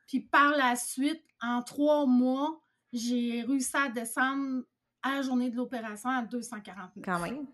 Puis 0.06 0.20
par 0.20 0.50
la 0.50 0.76
suite, 0.76 1.22
en 1.40 1.62
trois 1.62 2.06
mois, 2.06 2.60
j'ai 2.92 3.42
réussi 3.42 3.74
à 3.76 3.88
descendre 3.88 4.64
à 5.02 5.16
la 5.16 5.22
journée 5.22 5.50
de 5.50 5.56
l'opération 5.56 6.10
à 6.10 6.22
249. 6.22 6.90
Quand 7.04 7.18
même. 7.20 7.46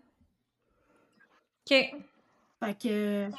OK. 1.69 1.77
Fait 2.59 2.77
que. 2.81 3.29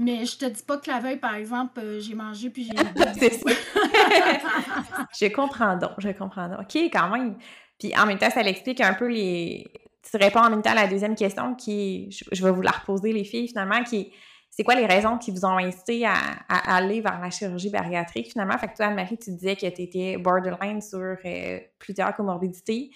Mais 0.00 0.24
je 0.24 0.38
te 0.38 0.44
dis 0.44 0.62
pas 0.62 0.78
que 0.78 0.88
la 0.88 1.00
veille, 1.00 1.18
par 1.18 1.34
exemple, 1.34 1.80
euh, 1.80 1.98
j'ai 2.00 2.14
mangé 2.14 2.50
puis 2.50 2.64
j'ai. 2.64 2.72
C'est 3.18 3.32
ça. 3.34 3.50
je 5.18 5.26
comprends 5.34 5.76
donc, 5.76 5.92
je 5.98 6.10
comprends 6.10 6.48
donc. 6.48 6.60
OK, 6.60 6.76
quand 6.92 7.08
même. 7.08 7.36
Puis 7.78 7.96
en 7.96 8.06
même 8.06 8.18
temps, 8.18 8.30
ça 8.30 8.42
l'explique 8.42 8.80
un 8.80 8.94
peu 8.94 9.08
les. 9.08 9.66
Tu 10.08 10.16
réponds 10.16 10.40
en 10.40 10.50
même 10.50 10.62
temps 10.62 10.70
à 10.70 10.76
la 10.76 10.86
deuxième 10.86 11.16
question 11.16 11.54
qui. 11.54 12.10
Je, 12.32 12.44
vais 12.44 12.50
vous 12.52 12.62
la 12.62 12.70
reposer, 12.70 13.12
les 13.12 13.24
filles, 13.24 13.48
finalement, 13.48 13.82
qui, 13.82 14.12
c'est 14.50 14.64
quoi 14.64 14.74
les 14.74 14.86
raisons 14.86 15.18
qui 15.18 15.30
vous 15.30 15.44
ont 15.44 15.56
incité 15.56 16.06
à, 16.06 16.14
aller 16.48 17.00
vers 17.00 17.20
la 17.20 17.30
chirurgie 17.30 17.70
bariatrique 17.70 18.32
finalement? 18.32 18.58
Fait 18.58 18.72
toi, 18.74 18.86
Anne-Marie, 18.86 19.18
tu 19.18 19.30
disais 19.30 19.54
que 19.54 19.66
tu 19.66 19.82
étais 19.82 20.16
borderline 20.16 20.80
sur 20.80 21.16
euh, 21.24 21.60
plusieurs 21.78 22.14
comorbidités. 22.14 22.90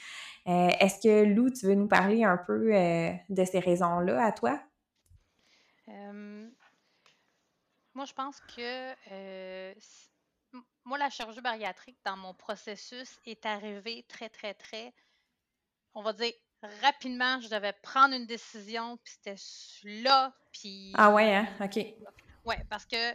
Euh, 0.48 0.70
est-ce 0.80 1.00
que 1.00 1.24
Lou, 1.24 1.50
tu 1.50 1.66
veux 1.66 1.74
nous 1.74 1.86
parler 1.86 2.24
un 2.24 2.36
peu 2.36 2.74
euh, 2.74 3.12
de 3.28 3.44
ces 3.44 3.60
raisons-là 3.60 4.24
à 4.24 4.32
toi? 4.32 4.60
moi, 7.94 8.06
je 8.06 8.12
pense 8.14 8.40
que 8.40 9.74
moi, 10.84 10.98
la 10.98 11.10
chirurgie 11.10 11.42
bariatrique, 11.42 11.98
dans 12.04 12.16
mon 12.16 12.34
processus, 12.34 13.20
est 13.26 13.44
arrivée 13.46 14.04
très, 14.08 14.30
très, 14.30 14.54
très, 14.54 14.92
on 15.94 16.02
va 16.02 16.12
dire, 16.12 16.32
rapidement, 16.82 17.40
je 17.40 17.48
devais 17.48 17.72
prendre 17.82 18.14
une 18.14 18.26
décision, 18.26 18.96
puis 18.98 19.14
c'était 19.14 20.02
là, 20.02 20.32
puis... 20.52 20.92
Ah 20.96 21.10
ouais, 21.10 21.34
hein? 21.34 21.48
OK. 21.60 21.76
Ouais, 22.44 22.64
parce 22.68 22.86
que 22.86 23.12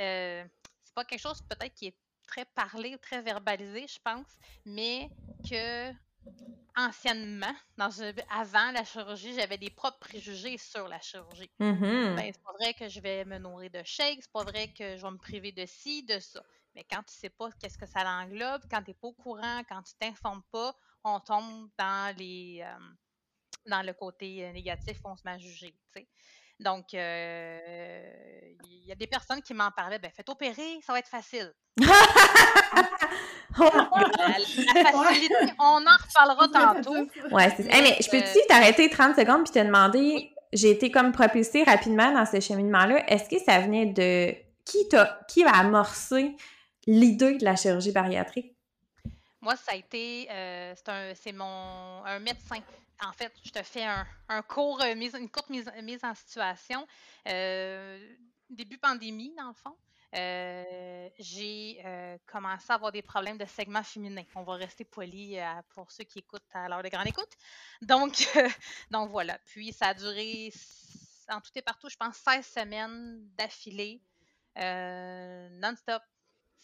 euh, 0.00 0.44
c'est 0.82 0.94
pas 0.94 1.04
quelque 1.04 1.20
chose 1.20 1.40
peut-être 1.42 1.74
qui 1.74 1.86
est 1.86 1.96
très 2.26 2.44
parlé 2.44 2.96
très 2.98 3.22
verbalisé, 3.22 3.86
je 3.86 3.98
pense, 4.02 4.26
mais 4.64 5.10
que 5.48 5.92
anciennement, 6.76 7.54
dans 7.76 7.90
avant 8.30 8.72
la 8.72 8.84
chirurgie, 8.84 9.34
j'avais 9.34 9.58
des 9.58 9.70
propres 9.70 9.98
préjugés 9.98 10.58
sur 10.58 10.88
la 10.88 11.00
chirurgie. 11.00 11.50
Mm-hmm. 11.60 12.16
Ben, 12.16 12.32
c'est 12.32 12.42
pas 12.42 12.52
vrai 12.58 12.74
que 12.74 12.88
je 12.88 13.00
vais 13.00 13.24
me 13.24 13.38
nourrir 13.38 13.70
de 13.70 13.82
shakes, 13.84 14.22
c'est 14.22 14.32
pas 14.32 14.44
vrai 14.44 14.68
que 14.68 14.96
je 14.96 15.02
vais 15.02 15.10
me 15.10 15.18
priver 15.18 15.52
de 15.52 15.66
ci, 15.66 16.02
de 16.04 16.18
ça. 16.18 16.42
Mais 16.74 16.84
quand 16.90 17.02
tu 17.04 17.14
sais 17.14 17.30
pas 17.30 17.50
qu'est-ce 17.60 17.78
que 17.78 17.86
ça 17.86 18.02
l'englobe, 18.02 18.62
quand 18.68 18.82
tu 18.82 18.90
n'es 18.90 18.94
pas 18.94 19.08
au 19.08 19.12
courant, 19.12 19.62
quand 19.68 19.82
tu 19.82 19.94
t'informes 20.00 20.42
pas, 20.50 20.74
on 21.04 21.20
tombe 21.20 21.68
dans 21.78 22.16
les 22.16 22.62
euh, 22.62 22.78
dans 23.66 23.82
le 23.82 23.92
côté 23.92 24.44
euh, 24.44 24.52
négatif, 24.52 24.98
on 25.04 25.16
se 25.16 25.22
met 25.24 25.32
à 25.32 25.38
juger. 25.38 25.74
Donc, 26.60 26.94
euh, 26.94 27.60
il 28.64 28.86
y 28.86 28.92
a 28.92 28.94
des 28.94 29.06
personnes 29.06 29.42
qui 29.42 29.54
m'en 29.54 29.70
parlaient, 29.70 29.98
ben 29.98 30.10
faites 30.14 30.28
opérer, 30.28 30.80
ça 30.86 30.92
va 30.92 31.00
être 31.00 31.08
facile. 31.08 31.52
la, 31.76 31.86
facilité, 34.92 35.34
on 35.58 35.84
en 35.84 35.96
reparlera 35.98 36.48
tantôt. 36.48 37.08
Ouais, 37.32 37.52
c'est 37.56 37.64
mais 37.64 37.96
je 38.00 38.08
peux-tu 38.08 38.38
t'arrêter 38.48 38.88
30 38.88 39.16
secondes 39.16 39.42
puis 39.44 39.52
te 39.52 39.58
demander, 39.58 40.32
j'ai 40.52 40.70
été 40.70 40.92
comme 40.92 41.10
propulsée 41.10 41.64
rapidement 41.64 42.12
dans 42.12 42.24
ce 42.24 42.38
cheminement-là, 42.40 43.04
est-ce 43.08 43.28
que 43.28 43.38
ça 43.42 43.58
venait 43.60 43.86
de... 43.86 44.34
Qui, 44.64 44.88
t'a, 44.88 45.20
qui 45.28 45.44
a 45.44 45.50
amorcé 45.50 46.36
l'idée 46.86 47.36
de 47.36 47.44
la 47.44 47.54
chirurgie 47.56 47.92
bariatrique? 47.92 48.53
Moi, 49.44 49.56
ça 49.56 49.72
a 49.72 49.74
été, 49.74 50.26
euh, 50.30 50.74
c'est 51.14 51.32
mon 51.32 52.02
un 52.06 52.18
médecin. 52.18 52.62
En 53.04 53.12
fait, 53.12 53.30
je 53.44 53.50
te 53.50 53.62
fais 53.62 53.84
un, 53.84 54.06
euh, 54.30 54.40
une 55.18 55.28
courte 55.28 55.50
mise, 55.50 55.68
en 56.02 56.14
situation. 56.14 56.86
Euh, 57.28 58.16
début 58.48 58.78
pandémie, 58.78 59.34
dans 59.36 59.48
le 59.48 59.52
fond. 59.52 59.76
j'ai 61.18 62.18
commencé 62.24 62.64
à 62.70 62.76
avoir 62.76 62.90
des 62.90 63.02
problèmes 63.02 63.36
de 63.36 63.44
segment 63.44 63.82
féminin. 63.82 64.22
On 64.34 64.44
va 64.44 64.54
rester 64.54 64.86
poli 64.86 65.36
pour 65.74 65.90
ceux 65.90 66.04
qui 66.04 66.20
écoutent 66.20 66.54
à 66.54 66.66
l'heure 66.66 66.82
de 66.82 66.88
grande 66.88 67.08
écoute. 67.08 67.36
Donc, 67.82 68.12
donc 68.90 69.10
voilà. 69.10 69.38
Puis 69.44 69.74
ça 69.74 69.88
a 69.88 69.94
duré 69.94 70.50
en 71.28 71.42
tout 71.42 71.50
et 71.54 71.60
partout, 71.60 71.90
je 71.90 71.96
pense, 71.96 72.16
16 72.16 72.46
semaines 72.46 73.28
d'affilée, 73.36 74.00
non-stop 74.56 76.02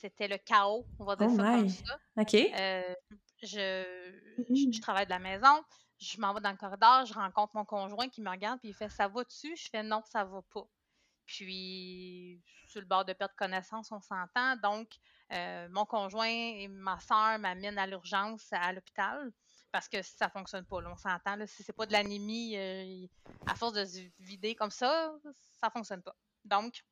c'était 0.01 0.29
le 0.29 0.39
chaos, 0.39 0.87
on 0.99 1.05
va 1.05 1.17
dire 1.17 1.29
oh 1.31 1.37
ça 1.37 1.43
comme 1.43 1.69
ça. 1.69 1.99
OK. 2.17 2.35
Euh, 2.35 2.95
je, 3.43 3.85
je, 4.39 4.81
travaille 4.81 5.05
de 5.05 5.11
la 5.11 5.19
maison, 5.19 5.63
je 5.99 6.21
m'en 6.21 6.33
vais 6.33 6.41
dans 6.41 6.51
le 6.51 6.57
corridor, 6.57 7.05
je 7.05 7.15
rencontre 7.15 7.55
mon 7.55 7.65
conjoint 7.65 8.09
qui 8.09 8.23
me 8.23 8.31
regarde, 8.31 8.59
puis 8.61 8.71
il 8.71 8.75
fait 8.75 8.89
Ça 8.89 9.09
va 9.09 9.25
dessus 9.25 9.55
Je 9.57 9.69
fais 9.71 9.83
Non, 9.83 10.03
ça 10.07 10.25
va 10.25 10.41
pas. 10.53 10.67
Puis, 11.27 12.43
sur 12.67 12.81
le 12.81 12.87
bord 12.87 13.05
de 13.05 13.13
perte 13.13 13.33
de 13.33 13.37
connaissance, 13.37 13.93
on 13.93 14.01
s'entend. 14.01 14.57
Donc, 14.57 14.89
euh, 15.33 15.69
mon 15.71 15.85
conjoint 15.85 16.27
et 16.27 16.67
ma 16.69 16.99
soeur 16.99 17.39
m'amènent 17.39 17.79
à 17.79 17.87
l'urgence 17.87 18.49
à 18.53 18.73
l'hôpital 18.73 19.31
parce 19.71 19.89
que 19.89 20.03
ça 20.03 20.29
fonctionne 20.29 20.65
pas. 20.65 20.79
on 20.79 20.97
s'entend. 20.97 21.37
Si 21.47 21.63
c'est 21.63 21.73
pas 21.73 21.87
de 21.87 21.93
l'anémie, 21.93 22.57
euh, 22.57 23.07
à 23.47 23.55
force 23.55 23.75
de 23.75 23.85
se 23.85 24.01
vider 24.19 24.57
comme 24.57 24.73
ça, 24.73 25.13
ça 25.61 25.71
fonctionne 25.71 26.03
pas. 26.03 26.17
Donc, 26.45 26.83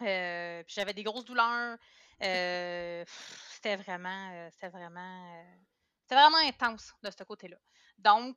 j'avais 0.00 0.94
des 0.94 1.02
grosses 1.02 1.24
douleurs. 1.24 1.76
Euh, 2.22 3.04
c'était 3.50 3.76
vraiment, 3.76 4.30
euh, 4.32 4.48
c'était 4.52 4.68
vraiment, 4.68 5.34
euh, 5.34 5.56
c'était 6.02 6.16
vraiment 6.16 6.38
intense 6.38 6.92
de 7.02 7.10
ce 7.10 7.22
côté-là. 7.24 7.58
Donc, 7.98 8.36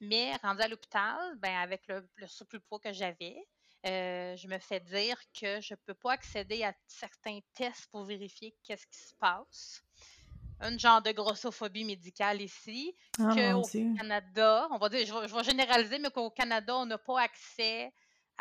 mais 0.00 0.34
rendu 0.42 0.62
à 0.62 0.68
l'hôpital, 0.68 1.36
ben 1.38 1.56
avec 1.58 1.86
le, 1.86 2.06
le 2.16 2.26
surplus 2.26 2.58
de 2.58 2.64
poids 2.64 2.80
que 2.80 2.92
j'avais, 2.92 3.36
je 3.84 4.48
me 4.48 4.58
fais 4.58 4.80
dire 4.80 5.16
que 5.38 5.60
je 5.60 5.74
ne 5.74 5.78
peux 5.86 5.94
pas 5.94 6.12
accéder 6.12 6.62
à 6.64 6.74
certains 6.86 7.40
tests 7.54 7.90
pour 7.90 8.04
vérifier 8.04 8.54
qu'est-ce 8.62 8.86
qui 8.86 8.98
se 8.98 9.14
passe. 9.14 9.82
Un 10.60 10.78
genre 10.78 11.02
de 11.02 11.10
grossophobie 11.10 11.84
médicale 11.84 12.40
ici, 12.40 12.94
oh, 13.18 13.28
qu'au 13.34 13.62
Canada, 13.96 14.68
on 14.70 14.78
va 14.78 14.88
dire, 14.88 15.06
je 15.06 15.34
vais 15.34 15.44
généraliser, 15.44 15.98
mais 15.98 16.10
qu'au 16.10 16.30
Canada, 16.30 16.76
on 16.76 16.86
n'a 16.86 16.98
pas 16.98 17.20
accès 17.20 17.92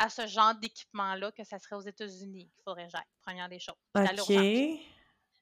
à 0.01 0.09
ce 0.09 0.25
genre 0.25 0.55
d'équipement-là 0.55 1.31
que 1.31 1.43
ça 1.43 1.59
serait 1.59 1.75
aux 1.75 1.81
États-Unis 1.81 2.49
qu'il 2.49 2.63
faudrait 2.63 2.89
gérer, 2.89 3.03
première 3.21 3.47
des 3.47 3.59
choses. 3.59 3.75
OK. 3.95 4.81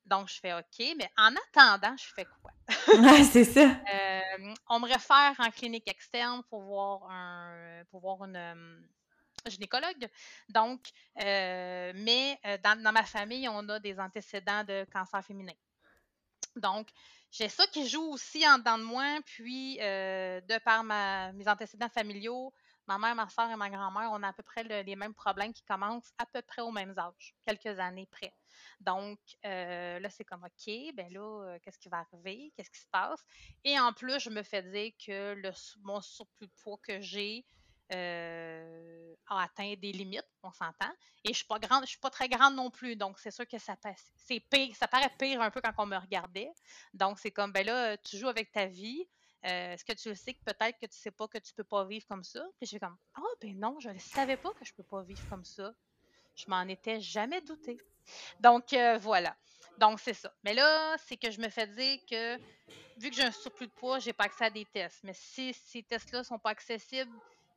Donc, 0.05 0.27
je 0.27 0.39
fais 0.39 0.53
OK, 0.53 0.95
mais 0.97 1.09
en 1.17 1.33
attendant, 1.35 1.95
je 1.95 2.13
fais 2.13 2.25
quoi? 2.41 2.51
c'est 3.23 3.45
ça. 3.45 3.61
Euh, 3.61 4.53
on 4.67 4.79
me 4.79 4.87
réfère 4.87 5.33
en 5.37 5.49
clinique 5.49 5.87
externe 5.87 6.41
pour 6.49 6.61
voir 6.61 7.09
un 7.09 7.83
pour 7.89 8.01
voir 8.01 8.23
une 8.25 8.35
euh, 8.35 8.79
gynécologue. 9.47 10.09
Donc, 10.49 10.89
euh, 11.21 11.93
mais 11.95 12.39
dans, 12.63 12.81
dans, 12.81 12.91
ma 12.91 13.03
famille, 13.03 13.47
on 13.47 13.69
a 13.69 13.79
des 13.79 13.97
antécédents 13.97 14.63
de 14.65 14.85
cancer 14.91 15.23
féminin. 15.23 15.53
Donc, 16.55 16.89
j'ai 17.31 17.47
ça 17.47 17.65
qui 17.67 17.87
joue 17.87 18.11
aussi 18.11 18.45
en 18.47 18.57
dedans 18.57 18.79
de 18.79 18.83
moi, 18.83 19.19
puis 19.25 19.77
de 19.77 20.57
par 20.59 20.83
ma, 20.83 21.31
mes 21.33 21.47
antécédents 21.47 21.89
familiaux, 21.89 22.51
ma 22.89 22.97
mère, 22.97 23.15
ma 23.15 23.29
soeur 23.29 23.49
et 23.51 23.55
ma 23.55 23.69
grand-mère, 23.69 24.09
on 24.11 24.23
a 24.23 24.29
à 24.29 24.33
peu 24.33 24.41
près 24.41 24.63
les 24.63 24.95
mêmes 24.95 25.13
problèmes 25.13 25.53
qui 25.53 25.61
commencent 25.63 26.11
à 26.17 26.25
peu 26.25 26.41
près 26.41 26.63
au 26.63 26.71
même 26.71 26.97
âge, 26.97 27.35
quelques 27.45 27.79
années 27.79 28.07
près. 28.07 28.33
Donc, 28.79 29.19
euh, 29.45 29.99
là, 29.99 30.09
c'est 30.09 30.25
comme, 30.25 30.43
OK, 30.43 30.73
ben 30.95 31.13
là, 31.13 31.43
euh, 31.43 31.59
qu'est-ce 31.61 31.77
qui 31.77 31.87
va 31.87 31.99
arriver? 31.99 32.51
Qu'est-ce 32.55 32.71
qui 32.71 32.79
se 32.79 32.87
passe? 32.91 33.23
Et 33.63 33.79
en 33.79 33.93
plus, 33.93 34.19
je 34.19 34.31
me 34.31 34.41
fais 34.41 34.63
dire 34.63 34.91
que 35.05 35.35
le, 35.35 35.51
mon 35.83 36.01
surplus 36.01 36.47
de 36.47 36.53
poids 36.63 36.79
que 36.81 36.99
j'ai 36.99 37.45
euh, 37.93 39.13
a 39.27 39.43
atteint 39.43 39.75
des 39.79 39.91
limites, 39.91 40.27
on 40.41 40.51
s'entend. 40.51 40.91
Et 41.23 41.29
je 41.29 41.37
suis 41.37 41.45
pas 41.45 41.59
grande, 41.59 41.83
je 41.83 41.89
suis 41.89 41.99
pas 41.99 42.09
très 42.09 42.27
grande 42.27 42.55
non 42.55 42.71
plus, 42.71 42.95
donc 42.95 43.19
c'est 43.19 43.31
sûr 43.31 43.47
que 43.47 43.59
ça 43.59 43.75
passe. 43.75 44.11
Ça 44.73 44.87
paraît 44.87 45.13
pire 45.19 45.41
un 45.41 45.51
peu 45.51 45.61
quand 45.61 45.73
on 45.77 45.85
me 45.85 45.97
regardait. 45.97 46.51
Donc, 46.95 47.19
c'est 47.19 47.31
comme, 47.31 47.51
ben 47.51 47.65
là, 47.65 47.97
tu 47.97 48.17
joues 48.17 48.29
avec 48.29 48.51
ta 48.51 48.65
vie. 48.65 49.07
Euh, 49.45 49.73
est-ce 49.73 49.85
que 49.85 49.93
tu 49.93 50.09
le 50.09 50.15
sais 50.15 50.33
que 50.33 50.43
peut-être 50.43 50.77
que 50.79 50.85
tu 50.85 50.97
sais 50.97 51.11
pas 51.11 51.27
que 51.27 51.37
tu 51.37 51.53
peux 51.53 51.63
pas 51.63 51.85
vivre 51.85 52.05
comme 52.07 52.23
ça? 52.23 52.43
Puis 52.57 52.67
je 52.67 52.71
fais 52.71 52.79
comme 52.79 52.97
Ah 53.15 53.21
oh, 53.23 53.35
ben 53.41 53.57
non, 53.57 53.79
je 53.79 53.89
ne 53.89 53.97
savais 53.97 54.35
pas 54.35 54.51
que 54.51 54.65
je 54.65 54.73
peux 54.73 54.83
pas 54.83 55.01
vivre 55.01 55.21
comme 55.29 55.45
ça. 55.45 55.73
Je 56.35 56.45
m'en 56.47 56.63
étais 56.63 56.99
jamais 56.99 57.41
douté. 57.41 57.77
Donc 58.39 58.73
euh, 58.73 58.97
voilà. 58.97 59.35
Donc 59.77 59.99
c'est 60.01 60.13
ça. 60.13 60.33
Mais 60.43 60.53
là, 60.53 60.95
c'est 60.97 61.15
que 61.15 61.31
je 61.31 61.39
me 61.39 61.49
fais 61.49 61.67
dire 61.67 61.99
que 62.09 62.37
vu 62.97 63.09
que 63.09 63.15
j'ai 63.15 63.23
un 63.23 63.31
surplus 63.31 63.67
de 63.67 63.71
poids, 63.71 63.99
j'ai 63.99 64.13
pas 64.13 64.25
accès 64.25 64.45
à 64.45 64.49
des 64.49 64.65
tests. 64.65 64.99
Mais 65.03 65.13
si 65.13 65.53
ces 65.53 65.83
tests-là 65.83 66.23
sont 66.23 66.37
pas 66.37 66.49
accessibles, 66.49 67.11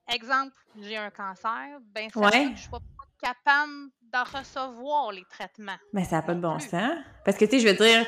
exemple, 0.09 0.55
j'ai 0.77 0.97
un 0.97 1.11
cancer, 1.11 1.81
ben 1.81 2.09
ça 2.11 2.21
ouais. 2.21 2.53
que 2.53 2.57
je 2.57 2.63
sois 2.63 2.81
pas 2.81 3.33
capable 3.35 3.91
d'en 4.03 4.25
recevoir 4.25 5.11
les 5.11 5.25
traitements. 5.25 5.79
Mais 5.93 6.05
ça 6.05 6.17
n'a 6.17 6.23
pas 6.23 6.35
de 6.35 6.41
bon 6.41 6.59
sens. 6.61 6.93
Parce 7.25 7.37
que 7.37 7.45
tu 7.45 7.53
sais, 7.53 7.61
je 7.61 7.69
veux 7.69 7.75
dire, 7.75 8.07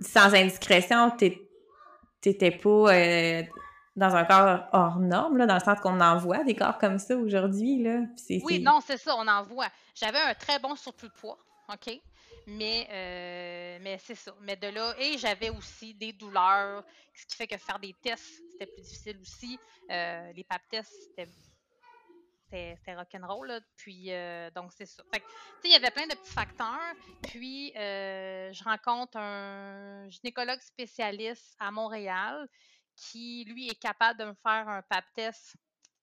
sans 0.00 0.34
indiscrétion, 0.34 1.10
t'es 1.10 1.45
t'étais 2.26 2.50
pas 2.50 2.94
euh, 2.94 3.42
dans 3.94 4.14
un 4.14 4.24
corps 4.24 4.60
hors 4.72 4.98
norme, 4.98 5.36
là, 5.38 5.46
dans 5.46 5.54
le 5.54 5.60
sens 5.60 5.78
qu'on 5.80 6.00
en 6.00 6.18
voit 6.18 6.42
des 6.44 6.54
corps 6.54 6.78
comme 6.78 6.98
ça 6.98 7.16
aujourd'hui. 7.16 7.82
Là. 7.82 8.00
oui, 8.42 8.60
non, 8.60 8.80
c'est 8.84 8.96
ça, 8.96 9.14
on 9.16 9.26
en 9.28 9.44
voit. 9.44 9.68
J'avais 9.94 10.18
un 10.18 10.34
très 10.34 10.58
bon 10.58 10.74
surplus 10.74 11.08
de 11.08 11.14
poids, 11.14 11.38
OK? 11.72 12.00
Mais, 12.48 12.86
euh, 12.90 13.78
mais 13.82 13.98
c'est 13.98 14.14
ça. 14.14 14.34
Mais 14.42 14.56
de 14.56 14.68
là, 14.68 14.94
et 14.98 15.18
j'avais 15.18 15.50
aussi 15.50 15.94
des 15.94 16.12
douleurs, 16.12 16.84
ce 17.14 17.26
qui 17.26 17.36
fait 17.36 17.46
que 17.46 17.56
faire 17.56 17.78
des 17.78 17.94
tests, 18.02 18.42
c'était 18.52 18.66
plus 18.66 18.82
difficile 18.82 19.18
aussi. 19.20 19.58
Euh, 19.90 20.32
les 20.32 20.44
pap 20.44 20.62
tests, 20.68 20.92
c'était 21.08 21.28
c'était 22.50 22.94
rock'n'roll. 22.94 23.60
Puis, 23.76 24.12
euh, 24.12 24.50
donc, 24.50 24.72
c'est 24.72 24.86
ça. 24.86 25.02
Fait 25.12 25.22
il 25.64 25.70
y 25.70 25.74
avait 25.74 25.90
plein 25.90 26.06
de 26.06 26.14
petits 26.14 26.32
facteurs. 26.32 26.94
Puis, 27.22 27.72
euh, 27.76 28.52
je 28.52 28.64
rencontre 28.64 29.18
un 29.18 30.08
gynécologue 30.08 30.60
spécialiste 30.60 31.56
à 31.58 31.70
Montréal 31.70 32.48
qui, 32.94 33.44
lui, 33.48 33.68
est 33.68 33.80
capable 33.80 34.18
de 34.18 34.24
me 34.26 34.34
faire 34.34 34.68
un 34.68 34.82
pap 34.82 35.04
test 35.14 35.56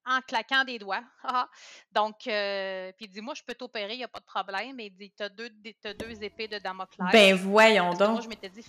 en 0.06 0.20
claquant 0.22 0.64
des 0.64 0.80
doigts. 0.80 1.04
Ah, 1.26 1.50
donc, 1.92 2.28
euh, 2.28 2.92
puis 2.98 3.06
il 3.06 3.10
dit, 3.10 3.22
moi, 3.22 3.34
je 3.34 3.42
peux 3.44 3.56
t'opérer, 3.56 3.94
il 3.94 3.98
n'y 3.98 4.04
a 4.04 4.10
pas 4.10 4.20
de 4.20 4.26
problème. 4.26 4.76
Mais 4.76 4.88
il 4.88 4.92
dit, 4.92 5.12
tu 5.16 5.24
as 5.24 5.30
deux, 5.30 5.50
deux 5.50 6.24
épées 6.24 6.48
de 6.48 6.60
Damoclès. 6.60 7.12
Ben, 7.12 7.36
voyons 7.36 7.94
donc. 7.94 8.12
Moi, 8.12 8.22
je 8.22 8.28
m'étais 8.28 8.50
dit, 8.50 8.66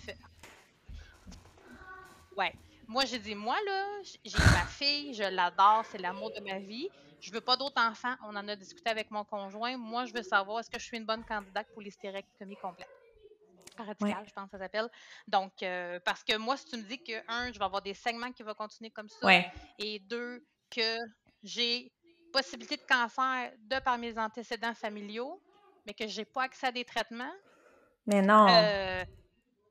ouais. 2.37 2.53
Moi, 2.87 3.03
j'ai 3.05 3.19
dit, 3.19 3.35
moi, 3.35 3.57
là, 3.65 3.85
j'ai 4.23 4.37
ma 4.37 4.65
fille, 4.67 5.13
je 5.13 5.23
l'adore, 5.23 5.83
c'est 5.91 5.97
l'amour 5.97 6.31
de 6.31 6.39
ma 6.39 6.59
vie 6.59 6.89
je 7.25 7.31
veux 7.31 7.41
pas 7.41 7.57
d'autres 7.57 7.81
enfants. 7.81 8.15
On 8.23 8.35
en 8.35 8.47
a 8.47 8.55
discuté 8.55 8.89
avec 8.89 9.09
mon 9.09 9.23
conjoint. 9.23 9.75
Moi, 9.77 10.05
je 10.05 10.13
veux 10.13 10.21
savoir 10.21 10.59
est-ce 10.59 10.69
que 10.69 10.77
je 10.77 10.85
suis 10.85 10.97
une 10.97 11.05
bonne 11.05 11.23
candidate 11.23 11.67
pour 11.73 11.81
l'hystérectomie 11.81 12.55
complète. 12.57 12.89
Radical, 13.77 14.23
je 14.25 14.31
pense 14.31 14.45
que 14.45 14.51
ça 14.51 14.59
s'appelle. 14.59 14.89
Donc, 15.27 15.63
euh, 15.63 15.99
parce 16.05 16.23
que 16.23 16.37
moi, 16.37 16.55
si 16.55 16.65
tu 16.65 16.77
me 16.77 16.83
dis 16.83 17.01
que, 17.01 17.13
un, 17.27 17.51
je 17.51 17.57
vais 17.57 17.65
avoir 17.65 17.81
des 17.81 17.95
segments 17.95 18.31
qui 18.31 18.43
vont 18.43 18.53
continuer 18.53 18.91
comme 18.91 19.09
ça, 19.09 19.27
et 19.79 19.99
deux, 19.99 20.45
que 20.69 20.97
j'ai 21.43 21.91
possibilité 22.31 22.77
de 22.77 22.83
cancer 22.87 23.51
de 23.57 23.79
par 23.79 23.97
mes 23.97 24.17
antécédents 24.17 24.75
familiaux, 24.75 25.41
mais 25.85 25.93
que 25.93 26.07
j'ai 26.07 26.25
pas 26.25 26.43
accès 26.43 26.67
à 26.67 26.71
des 26.71 26.85
traitements. 26.85 27.33
Mais 28.05 28.21
non. 28.21 28.47
Euh, 28.49 29.03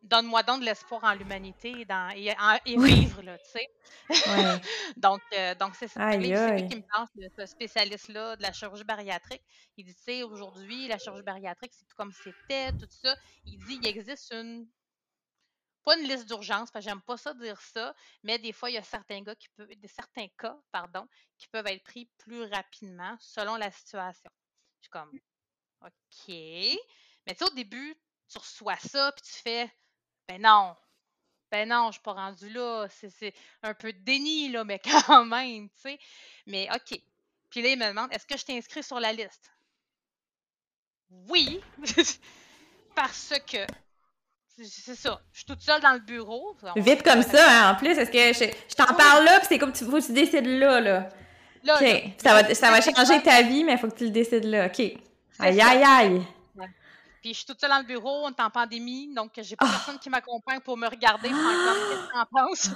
donne-moi 0.05 0.43
donc 0.43 0.61
de 0.61 0.67
l'espoir 0.67 1.03
en 1.05 1.15
l'humanité 1.15 1.71
et, 1.71 2.77
vivre, 2.77 3.23
là, 3.23 3.39
tu 3.39 3.51
sais. 3.51 3.69
donc, 4.97 5.21
euh, 5.33 5.55
donc 5.55 5.75
c'est 5.75 5.89
ça. 5.89 6.13
C'est 6.13 6.19
lui 6.19 6.69
qui 6.69 6.77
me 6.77 6.83
pense, 6.95 7.09
ce 7.37 7.47
spécialiste-là 7.47 8.37
de 8.37 8.43
la 8.43 8.53
chirurgie 8.53 8.85
bariatrique. 8.85 9.43
Il 9.77 9.85
dit, 9.85 9.95
tu 9.95 10.03
sais, 10.03 10.23
aujourd'hui, 10.23 10.89
la 10.89 10.99
chirurgie 10.99 11.23
bariatrique, 11.23 11.73
c'est 11.75 11.87
tout 11.87 11.97
comme 11.97 12.13
c'était, 12.13 12.71
tout 12.73 12.87
ça. 12.91 13.17
Il 13.47 13.59
dit, 13.65 13.79
il 13.83 13.87
existe 13.89 14.33
une 14.33 14.69
pas 15.85 15.99
une 15.99 16.09
liste 16.09 16.27
d'urgence, 16.27 16.71
parce 16.71 16.85
que 16.85 16.91
j'aime 16.91 17.03
pas 17.03 17.19
ça 17.19 17.35
dire 17.35 17.61
ça, 17.61 17.95
mais 18.23 18.39
des 18.39 18.53
fois, 18.53 18.71
il 18.71 18.75
y 18.75 18.79
a 18.79 18.83
certains 18.83 19.21
gars 19.21 19.35
qui 19.35 19.49
peuvent, 19.51 19.69
certains 19.87 20.29
cas, 20.39 20.57
pardon, 20.73 21.07
qui 21.37 21.47
peuvent 21.49 21.67
être 21.67 21.85
pris 21.85 22.09
plus 22.19 22.45
rapidement 22.45 23.17
selon 23.21 23.57
la 23.57 23.71
situation. 23.71 24.31
Je 24.81 24.85
suis 24.85 24.91
comme, 24.91 25.13
OK. 25.83 26.29
Mais 26.29 27.35
tu 27.35 27.37
sais, 27.37 27.45
au 27.45 27.55
début, 27.55 27.95
tu 28.29 28.39
reçois 28.39 28.77
ça, 28.77 29.13
puis 29.13 29.25
tu 29.25 29.43
fais, 29.43 29.71
ben 30.29 30.41
non, 30.41 30.75
ben 31.51 31.69
non, 31.69 31.87
je 31.89 31.93
suis 31.93 32.03
pas 32.03 32.15
rendu 32.15 32.49
là. 32.51 32.87
C'est 32.91 33.33
un 33.63 33.75
peu 33.75 33.93
de 33.93 33.99
déni, 33.99 34.51
là, 34.51 34.65
mais 34.65 34.79
quand 35.07 35.25
même, 35.25 35.69
tu 35.69 35.83
sais. 35.83 35.99
Mais 36.47 36.69
OK. 36.75 36.99
Puis 37.51 37.63
là, 37.63 37.69
il 37.69 37.79
me 37.79 37.87
demande, 37.87 38.13
est-ce 38.13 38.27
que 38.27 38.37
je 38.37 38.45
t'inscris 38.45 38.83
sur 38.83 38.99
la 38.99 39.13
liste? 39.13 39.53
Oui, 41.29 41.61
parce 42.97 43.33
que 43.47 43.59
c'est 44.57 44.97
ça. 44.97 45.21
Je 45.33 45.39
suis 45.39 45.47
toute 45.47 45.61
seule 45.61 45.81
dans 45.81 45.93
le 45.93 46.01
bureau. 46.01 46.57
Vite 46.77 47.03
comme 47.05 47.23
ça, 47.23 47.45
hein, 47.49 47.73
en 47.73 47.75
plus. 47.77 47.91
Est-ce 47.91 48.11
que 48.11 48.33
je, 48.33 48.53
je 48.69 48.75
t'en 48.75 48.93
parle 48.95 49.25
là, 49.25 49.39
puis 49.39 49.47
c'est 49.51 49.59
comme 49.59 49.73
tu, 49.73 49.85
faut 49.85 50.01
que 50.01 50.07
tu 50.07 50.13
décides 50.13 50.47
là, 50.47 50.81
là. 50.81 51.09
Ça 52.19 52.43
va, 52.43 52.55
ça 52.55 52.71
va 52.71 52.81
changer 52.81 53.23
ta 53.23 53.43
vie, 53.43 53.65
mais 53.65 53.73
il 53.73 53.79
faut 53.79 53.89
que 53.89 53.97
tu 53.97 54.05
le 54.05 54.11
décides 54.11 54.45
là. 54.45 54.67
OK. 54.67 54.81
Aïe, 54.81 55.61
aïe, 55.61 55.85
aïe. 55.85 56.23
Puis 57.25 57.33
je 57.33 57.39
suis 57.39 57.47
toute 57.47 57.59
seule 57.59 57.71
dans 57.71 57.79
le 57.79 57.85
bureau, 57.85 58.27
on 58.27 58.29
est 58.29 58.41
en 58.41 58.51
pandémie, 58.51 59.15
donc 59.15 59.33
j'ai 59.41 59.57
pas 59.57 59.65
ah! 59.67 59.71
personne 59.71 59.99
qui 59.99 60.11
m'accompagne 60.11 60.61
pour 60.61 60.77
me 60.77 60.87
regarder 60.87 61.31
pour 61.31 61.39
qu'est-ce 61.39 62.11
que 62.11 62.19
en 62.19 62.27
penses? 62.27 62.69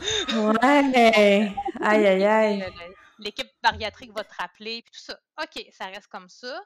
ouais. 0.63 1.55
Aïe, 1.83 2.07
aïe, 2.07 2.25
aïe. 2.25 2.63
Euh, 2.63 2.71
l'équipe 3.19 3.51
bariatrique 3.63 4.11
va 4.15 4.25
te 4.25 4.35
rappeler, 4.39 4.81
puis 4.81 4.91
tout 4.91 5.01
ça. 5.01 5.21
OK, 5.43 5.67
ça 5.71 5.89
reste 5.89 6.07
comme 6.07 6.31
ça. 6.31 6.63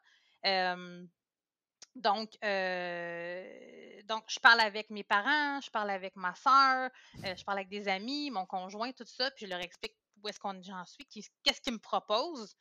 donc, 1.97 2.31
euh, 2.45 4.03
donc, 4.05 4.27
je 4.29 4.39
parle 4.39 4.61
avec 4.61 4.89
mes 4.91 5.03
parents, 5.03 5.61
je 5.61 5.71
parle 5.73 5.91
avec 5.91 6.15
ma 6.15 6.37
soeur, 6.37 6.89
euh, 7.25 7.35
je 7.37 7.43
parle 7.43 7.59
avec 7.59 7.69
des 7.69 7.89
amis, 7.89 8.31
mon 8.31 8.47
conjoint, 8.47 8.93
tout 8.93 9.07
ça, 9.07 9.29
puis 9.33 9.47
je 9.47 9.51
leur 9.51 9.61
explique 9.61 9.97
où 10.23 10.29
est-ce 10.29 10.39
qu'on 10.39 10.63
j'en 10.63 10.85
suis, 10.85 11.05
qu'est-ce 11.43 11.61
qu'ils 11.61 11.73
me 11.73 11.81
proposent. 11.81 12.55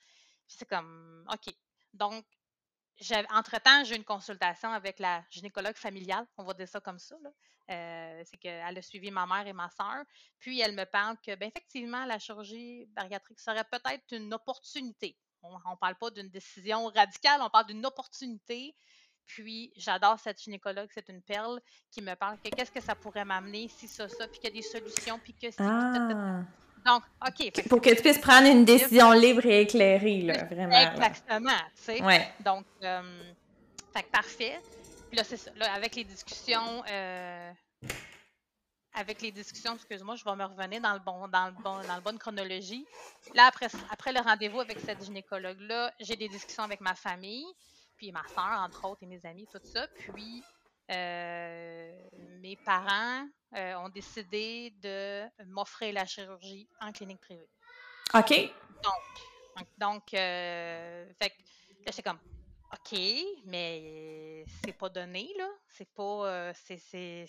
Puis 0.48 0.58
c'est 0.58 0.68
comme, 0.68 1.28
OK. 1.32 1.54
Donc, 1.94 2.26
entre-temps, 3.32 3.84
j'ai 3.84 3.96
une 3.96 4.04
consultation 4.04 4.72
avec 4.72 5.00
la 5.00 5.24
gynécologue 5.30 5.76
familiale, 5.76 6.26
on 6.38 6.44
va 6.44 6.54
dire 6.54 6.68
ça 6.68 6.80
comme 6.80 7.00
ça. 7.00 7.16
Euh, 7.70 8.24
c'est 8.26 8.38
qu'elle 8.38 8.78
a 8.78 8.82
suivi 8.82 9.12
ma 9.12 9.26
mère 9.26 9.48
et 9.48 9.54
ma 9.54 9.70
soeur. 9.70 10.04
Puis 10.40 10.60
elle 10.60 10.76
me 10.76 10.86
parle 10.86 11.16
que, 11.26 11.36
ben, 11.36 11.48
effectivement, 11.48 12.06
la 12.06 12.20
chirurgie 12.20 12.86
bariatrique 12.88 13.40
serait 13.40 13.64
peut-être 13.64 14.12
une 14.12 14.34
opportunité. 14.34 15.18
On 15.42 15.54
ne 15.54 15.76
parle 15.80 15.96
pas 15.96 16.12
d'une 16.12 16.30
décision 16.30 16.86
radicale, 16.88 17.42
on 17.42 17.50
parle 17.50 17.68
d'une 17.68 17.86
opportunité. 17.86 18.76
Puis 19.26 19.72
j'adore 19.78 20.20
cette 20.20 20.42
gynécologue, 20.42 20.90
c'est 20.94 21.08
une 21.10 21.22
perle 21.22 21.62
qui 21.90 22.02
me 22.02 22.16
parle 22.16 22.38
que 22.40 22.50
qu'est-ce 22.50 22.72
que 22.72 22.82
ça 22.82 22.96
pourrait 22.96 23.26
m'amener 23.26 23.70
si 23.70 23.88
ça, 23.88 24.10
ça, 24.10 24.28
puis 24.28 24.40
qu'il 24.40 24.50
y 24.50 24.52
a 24.52 24.56
des 24.56 24.62
solutions, 24.62 25.20
puis 25.20 25.34
que 25.34 25.48
ah. 25.60 26.44
Donc, 26.86 27.04
OK. 27.28 27.68
Pour 27.70 27.82
que 27.82 27.90
tu 27.90 28.02
puisses 28.02 28.20
prendre 28.20 28.48
une 28.48 28.66
décision 28.66 29.12
libre 29.12 29.46
et 29.46 29.62
éclairée, 29.62 30.22
là, 30.22 30.46
vraiment. 30.46 30.76
Exactement, 30.76 31.60
tu 31.76 31.84
sais. 31.84 32.04
Ouais. 32.04 32.34
Donc, 32.40 32.66
euh, 32.84 33.34
fait 33.96 34.06
parfait. 34.12 34.60
Puis 35.10 35.18
là, 35.18 35.24
c'est 35.24 35.38
ça. 35.38 35.52
Là, 35.56 35.74
avec 35.74 35.96
les 35.96 36.04
discussions, 36.04 36.84
euh, 36.90 37.52
avec 38.94 39.22
les 39.22 39.32
discussions, 39.32 39.76
excuse-moi, 39.76 40.16
je 40.16 40.24
vais 40.24 40.36
me 40.36 40.46
revenir 40.46 40.82
dans 40.82 40.94
le 40.94 41.00
bon, 41.00 41.28
dans 41.28 41.48
le 41.48 41.54
bon, 41.54 41.78
dans 41.82 41.96
la 41.96 42.00
bonne 42.00 42.18
chronologie. 42.18 42.86
Là, 43.36 43.46
après, 43.48 43.68
après 43.90 44.12
le 44.12 44.20
rendez-vous 44.20 44.60
avec 44.60 44.80
cette 44.80 45.04
gynécologue-là, 45.04 45.94
j'ai 46.00 46.16
des 46.16 46.30
discussions 46.30 46.64
avec 46.64 46.82
ma 46.82 46.96
famille, 46.96 47.46
puis 47.98 48.12
ma 48.12 48.24
soeur, 48.34 48.60
entre 48.60 48.86
autres, 48.88 49.04
et 49.04 49.06
mes 49.06 49.24
amis, 49.26 49.48
tout 49.52 49.60
ça. 49.64 49.88
Puis, 49.88 50.44
mes 50.92 52.56
parents 52.66 53.28
euh, 53.56 53.76
ont 53.76 53.90
décidé 53.90 54.74
de 54.82 55.26
m'offrir 55.46 55.94
la 55.94 56.06
chirurgie 56.06 56.68
en 56.80 56.92
clinique 56.92 57.22
privée. 57.22 57.50
OK. 58.14 58.54
Donc, 58.84 59.68
donc 59.78 60.14
euh, 60.14 61.06
fait 61.22 61.34
là, 61.86 61.92
c'est 61.92 62.04
comme, 62.04 62.20
OK, 62.74 63.00
mais 63.46 64.46
c'est 64.64 64.74
pas 64.74 64.90
donné, 64.90 65.34
là. 65.38 65.50
C'est 65.68 65.90
pas. 65.94 66.54
c'est 66.54 67.28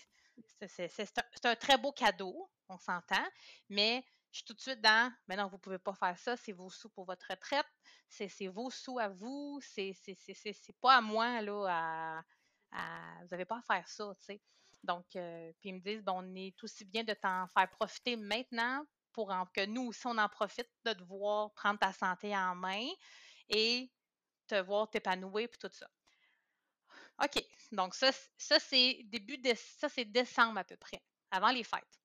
un, 1.45 1.51
un, 1.51 1.57
très 1.57 1.79
beau 1.79 1.93
cadeau, 1.93 2.51
on 2.69 2.79
s'entend, 2.79 3.27
mais 3.69 4.05
je 4.33 4.39
suis 4.39 4.45
tout 4.47 4.55
de 4.55 4.61
suite 4.61 4.81
dans, 4.81 5.13
mais 5.29 5.37
non, 5.37 5.49
vous 5.49 5.59
pouvez 5.59 5.79
pas 5.79 5.95
faire 5.95 6.19
ça, 6.19 6.37
c'est 6.37 6.53
vos 6.53 6.71
sous 6.71 6.89
pour 6.89 7.05
votre 7.05 7.27
retraite, 7.29 7.67
c'est 8.09 8.47
vos 8.47 8.71
sous 8.71 8.99
à 8.99 9.09
vous, 9.09 9.61
c'est 9.63 9.95
pas 10.81 10.97
à 10.97 11.01
moi, 11.01 11.43
là, 11.43 11.67
à 11.69 12.23
vous 12.73 13.29
n'avez 13.31 13.45
pas 13.45 13.59
à 13.59 13.63
faire 13.63 13.89
ça, 13.89 14.13
tu 14.19 14.25
sais. 14.25 14.41
Donc, 14.83 15.05
euh, 15.15 15.53
puis 15.61 15.71
ils 15.71 15.75
me 15.75 15.81
disent, 15.81 16.03
bon, 16.03 16.23
on 16.25 16.35
est 16.35 16.63
aussi 16.65 16.85
bien 16.85 17.05
de 17.05 17.15
t'en 17.15 17.47
faire 17.49 17.71
profiter 17.71 18.17
maintenant 18.17 18.85
pour 19.13 19.33
que 19.55 19.67
nous 19.67 19.89
aussi, 19.89 20.07
on 20.07 20.19
en 20.19 20.29
profite 20.29 20.69
de 20.85 20.93
te 20.93 21.03
voir 21.05 21.53
prendre 21.53 21.79
ta 21.79 21.93
santé 21.93 22.37
en 22.37 22.55
main 22.55 22.89
et 23.49 23.91
te 24.49 24.61
voir 24.61 24.91
t'épanouir, 24.91 25.49
puis 25.49 25.59
tout 25.59 25.71
ça. 25.73 25.87
OK. 27.23 27.45
Donc, 27.73 27.95
ça, 27.95 28.11
ça 28.37 28.59
c'est 28.59 29.03
début 29.05 29.41
ça, 29.55 29.89
c'est 29.89 30.07
décembre 30.07 30.59
à 30.59 30.65
peu 30.65 30.77
près, 30.77 31.03
avant 31.31 31.51
les 31.51 31.63
fêtes. 31.65 32.01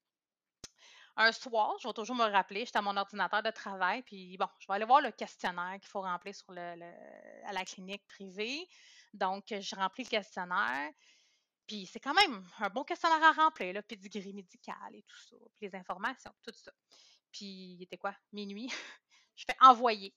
Un 1.15 1.32
soir, 1.32 1.75
je 1.82 1.88
vais 1.88 1.93
toujours 1.93 2.15
me 2.15 2.25
rappeler, 2.25 2.65
j'étais 2.65 2.77
à 2.77 2.84
mon 2.84 2.95
ordinateur 2.95 3.41
de 3.41 3.49
travail, 3.49 4.03
puis 4.03 4.38
bon, 4.38 4.47
je 4.60 4.67
vais 4.67 4.75
aller 4.75 4.86
voir 4.86 5.01
le 5.01 5.12
questionnaire 5.12 5.80
qu'il 5.80 5.89
faut 5.89 6.01
remplir 6.01 6.36
à 6.49 7.53
la 7.53 7.65
clinique 7.65 8.06
privée. 8.06 8.67
Donc, 9.17 9.45
je 9.49 9.75
remplis 9.75 10.03
le 10.03 10.10
questionnaire. 10.10 10.91
Puis 11.67 11.86
c'est 11.86 11.99
quand 11.99 12.13
même 12.13 12.43
un 12.60 12.69
bon 12.69 12.84
questionnaire 12.84 13.21
à 13.23 13.34
remplir, 13.34 13.73
là, 13.73 13.82
puis 13.82 13.97
du 13.97 14.08
gris 14.08 14.34
médical 14.34 14.93
et 14.93 15.03
tout 15.03 15.19
ça, 15.30 15.36
puis 15.58 15.67
les 15.67 15.75
informations, 15.75 16.32
tout 16.41 16.53
ça. 16.53 16.71
Puis 17.32 17.75
il 17.75 17.84
était 17.84 17.97
quoi? 17.97 18.15
Minuit. 18.32 18.69
je 19.36 19.43
fais 19.45 19.58
envoyer. 19.60 20.13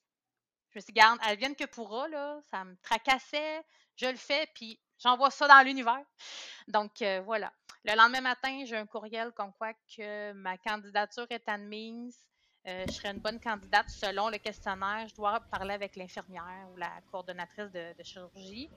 Je 0.70 0.78
me 0.78 0.80
suis 0.80 0.92
dit, 0.92 1.00
garde, 1.00 1.18
elle 1.26 1.36
vienne 1.36 1.56
que 1.56 1.64
pourra, 1.64 2.06
là, 2.06 2.40
ça 2.48 2.64
me 2.64 2.76
tracassait, 2.76 3.64
je 3.96 4.06
le 4.06 4.16
fais, 4.16 4.48
puis 4.54 4.80
j'envoie 4.98 5.30
ça 5.32 5.48
dans 5.48 5.66
l'univers. 5.66 6.04
Donc 6.68 7.02
euh, 7.02 7.20
voilà. 7.22 7.52
Le 7.84 7.96
lendemain 7.96 8.20
matin, 8.20 8.64
j'ai 8.64 8.76
un 8.76 8.86
courriel 8.86 9.32
comme 9.32 9.52
quoi 9.54 9.72
que 9.96 10.32
ma 10.32 10.56
candidature 10.58 11.26
est 11.30 11.48
admise. 11.48 12.24
Euh, 12.66 12.84
je 12.86 12.92
serais 12.92 13.10
une 13.10 13.20
bonne 13.20 13.40
candidate 13.40 13.88
selon 13.88 14.28
le 14.28 14.38
questionnaire. 14.38 15.08
Je 15.08 15.14
dois 15.14 15.40
parler 15.50 15.72
avec 15.72 15.96
l'infirmière 15.96 16.68
ou 16.72 16.76
la 16.76 17.00
coordonnatrice 17.10 17.70
de, 17.72 17.94
chirurgie. 18.02 18.68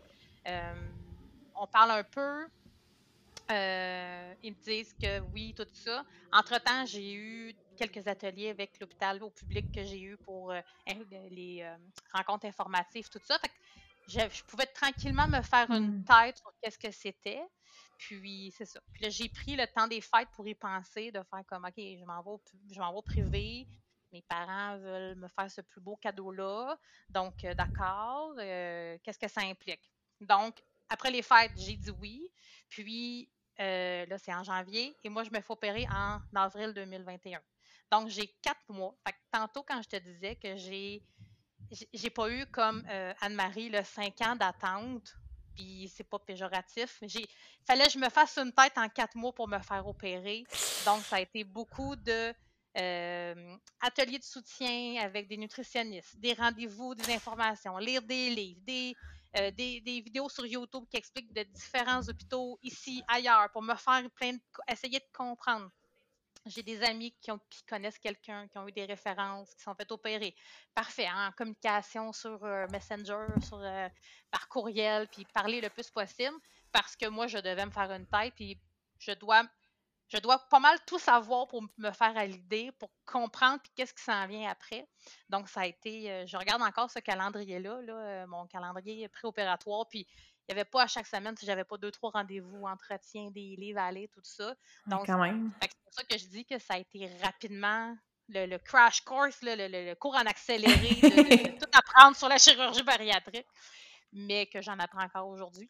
Euh, 0.47 0.91
on 1.55 1.67
parle 1.67 1.91
un 1.91 2.03
peu. 2.03 2.47
Euh, 3.51 4.33
ils 4.41 4.53
me 4.53 4.63
disent 4.63 4.93
que 4.93 5.19
oui, 5.33 5.53
tout 5.55 5.67
ça. 5.73 6.05
Entre-temps, 6.31 6.85
j'ai 6.85 7.13
eu 7.13 7.55
quelques 7.77 8.07
ateliers 8.07 8.49
avec 8.49 8.79
l'hôpital 8.79 9.21
au 9.21 9.29
public 9.29 9.71
que 9.71 9.83
j'ai 9.83 10.01
eu 10.01 10.17
pour 10.17 10.53
les 11.29 11.69
rencontres 12.13 12.45
informatives, 12.45 13.09
tout 13.09 13.19
ça. 13.23 13.37
je, 14.07 14.43
pouvais 14.43 14.65
tranquillement 14.67 15.27
me 15.27 15.41
faire 15.41 15.69
une 15.71 15.99
hmm. 15.99 16.05
tête 16.05 16.37
sur 16.37 16.53
qu'est-ce 16.61 16.79
que 16.79 16.91
c'était. 16.91 17.43
Puis, 17.97 18.53
c'est 18.57 18.65
ça. 18.65 18.79
Puis 18.91 19.03
là, 19.03 19.09
j'ai 19.09 19.29
pris 19.29 19.55
le 19.55 19.65
temps 19.67 19.87
des 19.87 20.01
fêtes 20.01 20.29
pour 20.35 20.47
y 20.47 20.55
penser, 20.55 21.11
de 21.11 21.21
faire 21.23 21.45
comme, 21.47 21.65
OK, 21.65 21.73
je 21.77 22.03
m'en 22.05 22.21
vais, 22.21 22.43
je 22.71 22.79
m'en 22.79 22.91
vais 22.91 22.97
au 22.97 23.01
privé. 23.01 23.67
Mes 24.11 24.21
parents 24.21 24.77
veulent 24.77 25.15
me 25.15 25.27
faire 25.27 25.49
ce 25.49 25.61
plus 25.61 25.81
beau 25.81 25.95
cadeau-là. 25.95 26.77
Donc, 27.09 27.43
euh, 27.43 27.53
d'accord, 27.53 28.33
euh, 28.37 28.97
qu'est-ce 29.03 29.19
que 29.19 29.27
ça 29.27 29.41
implique? 29.41 29.91
Donc, 30.25 30.61
après 30.89 31.11
les 31.11 31.21
fêtes, 31.21 31.51
j'ai 31.55 31.75
dit 31.75 31.91
oui. 31.99 32.31
Puis, 32.69 33.29
euh, 33.59 34.05
là, 34.05 34.17
c'est 34.17 34.33
en 34.33 34.43
janvier. 34.43 34.95
Et 35.03 35.09
moi, 35.09 35.23
je 35.23 35.29
me 35.29 35.39
fais 35.39 35.51
opérer 35.51 35.85
en 35.91 36.19
avril 36.35 36.73
2021. 36.73 37.39
Donc, 37.91 38.09
j'ai 38.09 38.27
quatre 38.41 38.67
mois. 38.69 38.95
Fait 39.05 39.13
que 39.13 39.17
tantôt, 39.31 39.63
quand 39.63 39.81
je 39.81 39.89
te 39.89 39.97
disais 39.97 40.35
que 40.35 40.55
j'ai 40.57 41.03
j'ai 41.91 42.11
pas 42.11 42.29
eu 42.29 42.45
comme 42.47 42.83
Anne-Marie 43.21 43.69
le 43.69 43.83
cinq 43.83 44.21
ans 44.21 44.35
d'attente 44.35 45.15
puis 45.55 45.91
c'est 45.93 46.03
pas 46.03 46.19
péjoratif. 46.19 46.99
Il 47.01 47.27
fallait 47.65 47.85
que 47.85 47.91
je 47.91 47.99
me 47.99 48.09
fasse 48.09 48.37
une 48.37 48.51
tête 48.51 48.77
en 48.77 48.89
quatre 48.89 49.15
mois 49.15 49.33
pour 49.33 49.47
me 49.47 49.59
faire 49.59 49.87
opérer. 49.87 50.43
Donc, 50.85 51.03
ça 51.03 51.17
a 51.17 51.21
été 51.21 51.43
beaucoup 51.43 51.95
de 51.95 52.33
ateliers 53.79 54.17
de 54.17 54.23
soutien 54.23 54.99
avec 55.03 55.27
des 55.27 55.37
nutritionnistes, 55.37 56.19
des 56.19 56.33
rendez-vous, 56.33 56.95
des 56.95 57.13
informations, 57.13 57.77
lire 57.77 58.01
des 58.01 58.31
livres, 58.31 58.61
des, 58.63 58.95
des, 59.33 59.81
des, 59.81 60.01
vidéos 60.01 60.29
sur 60.29 60.45
YouTube 60.45 60.83
qui 60.89 60.97
expliquent 60.97 61.33
de 61.33 61.43
différents 61.43 62.07
hôpitaux 62.07 62.59
ici, 62.61 63.03
ailleurs, 63.07 63.49
pour 63.51 63.61
me 63.61 63.75
faire 63.75 64.09
plein 64.11 64.33
de, 64.33 64.39
essayer 64.71 64.99
de 64.99 65.17
comprendre. 65.17 65.69
J'ai 66.45 66.61
des 66.61 66.83
amis 66.83 67.15
qui 67.21 67.31
connaissent 67.67 67.97
quelqu'un, 67.97 68.47
qui 68.49 68.57
ont 68.57 68.67
eu 68.67 68.71
des 68.73 68.83
références, 68.83 69.53
qui 69.55 69.63
sont 69.63 69.73
fait 69.75 69.89
opérer. 69.91 70.35
Parfait, 70.75 71.07
hein, 71.07 71.29
en 71.29 71.31
communication 71.31 72.11
sur 72.11 72.43
euh, 72.43 72.67
Messenger, 72.71 73.27
sur, 73.47 73.59
euh, 73.59 73.87
par 74.29 74.49
courriel, 74.49 75.07
puis 75.07 75.25
parler 75.33 75.61
le 75.61 75.69
plus 75.69 75.89
possible, 75.89 76.35
parce 76.71 76.97
que 76.97 77.07
moi, 77.07 77.27
je 77.27 77.37
devais 77.37 77.65
me 77.65 77.71
faire 77.71 77.91
une 77.91 78.05
tête, 78.07 78.33
puis 78.35 78.59
je 78.99 79.13
dois, 79.13 79.43
je 80.09 80.17
dois 80.17 80.39
pas 80.49 80.59
mal 80.59 80.77
tout 80.85 80.99
savoir 80.99 81.47
pour 81.47 81.63
me 81.77 81.91
faire 81.91 82.15
à 82.15 82.25
l'idée, 82.25 82.71
pour 82.79 82.91
comprendre, 83.05 83.61
qu'est-ce 83.75 83.93
qui 83.93 84.03
s'en 84.03 84.27
vient 84.27 84.49
après. 84.49 84.87
Donc, 85.29 85.49
ça 85.49 85.61
a 85.61 85.65
été, 85.65 86.11
euh, 86.11 86.25
je 86.27 86.37
regarde 86.37 86.61
encore 86.61 86.91
ce 86.91 86.99
calendrier-là, 86.99 87.81
là, 87.81 88.27
mon 88.27 88.45
calendrier 88.47 89.07
préopératoire, 89.09 89.87
puis 89.89 90.07
il 90.49 90.53
n'y 90.53 90.59
avait 90.59 90.69
pas 90.69 90.83
à 90.83 90.87
chaque 90.87 91.07
semaine 91.07 91.37
si 91.37 91.45
j'avais 91.45 91.63
pas 91.63 91.77
deux, 91.77 91.91
trois 91.91 92.11
rendez-vous, 92.11 92.65
entretien, 92.65 93.31
des 93.31 93.55
livres 93.57 93.79
à 93.79 93.85
aller, 93.85 94.09
tout 94.09 94.23
ça. 94.23 94.53
Donc, 94.87 95.05
quand 95.05 95.17
même. 95.17 95.51
C'est 95.61 95.69
pour 95.83 95.93
ça 95.93 96.03
que 96.03 96.17
je 96.17 96.25
dis 96.27 96.45
que 96.45 96.59
ça 96.59 96.73
a 96.73 96.77
été 96.79 97.09
rapidement 97.23 97.95
le, 98.27 98.57
crash 98.57 99.01
course, 99.01 99.39
le, 99.41 99.93
cours 99.95 100.15
en 100.15 100.25
accéléré, 100.25 100.73
de, 100.73 101.57
tout 101.59 101.69
apprendre 101.73 102.15
sur 102.15 102.27
la 102.27 102.37
chirurgie 102.37 102.83
bariatrique, 102.83 103.47
mais 104.13 104.45
que 104.47 104.61
j'en 104.61 104.79
apprends 104.79 105.03
encore 105.03 105.27
aujourd'hui. 105.27 105.69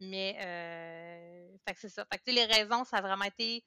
Mais 0.00 0.36
euh, 0.40 1.72
c'est 1.76 1.88
ça. 1.88 2.04
Fait 2.12 2.18
que, 2.18 2.30
les 2.30 2.44
raisons, 2.44 2.84
ça 2.84 2.96
a 2.98 3.00
vraiment 3.00 3.24
été 3.24 3.64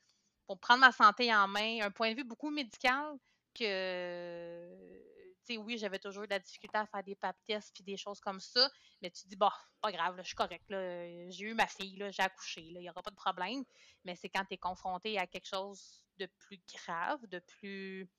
pour 0.47 0.59
prendre 0.59 0.81
ma 0.81 0.91
santé 0.91 1.33
en 1.33 1.47
main, 1.47 1.81
un 1.81 1.91
point 1.91 2.11
de 2.11 2.17
vue 2.17 2.23
beaucoup 2.23 2.51
médical 2.51 3.17
que 3.53 5.05
oui, 5.53 5.77
j'avais 5.77 5.99
toujours 5.99 6.23
de 6.23 6.29
la 6.29 6.39
difficulté 6.39 6.77
à 6.77 6.85
faire 6.85 7.03
des 7.03 7.15
pap 7.15 7.35
tests 7.45 7.73
puis 7.73 7.83
des 7.83 7.97
choses 7.97 8.19
comme 8.19 8.39
ça, 8.39 8.69
mais 9.01 9.11
tu 9.11 9.27
dis, 9.27 9.35
bon, 9.35 9.49
pas 9.81 9.91
grave, 9.91 10.15
je 10.17 10.23
suis 10.23 10.35
correct, 10.35 10.63
j'ai 10.67 11.43
eu 11.45 11.53
ma 11.53 11.67
fille, 11.67 12.03
j'ai 12.09 12.23
accouché, 12.23 12.61
il 12.61 12.79
n'y 12.79 12.89
aura 12.89 13.03
pas 13.03 13.11
de 13.11 13.15
problème. 13.15 13.63
Mais 14.03 14.15
c'est 14.15 14.29
quand 14.29 14.43
tu 14.45 14.55
es 14.55 14.57
confronté 14.57 15.17
à 15.19 15.27
quelque 15.27 15.47
chose 15.47 16.03
de 16.17 16.25
plus 16.39 16.59
grave, 16.73 17.25
de 17.27 17.39
plus, 17.39 18.09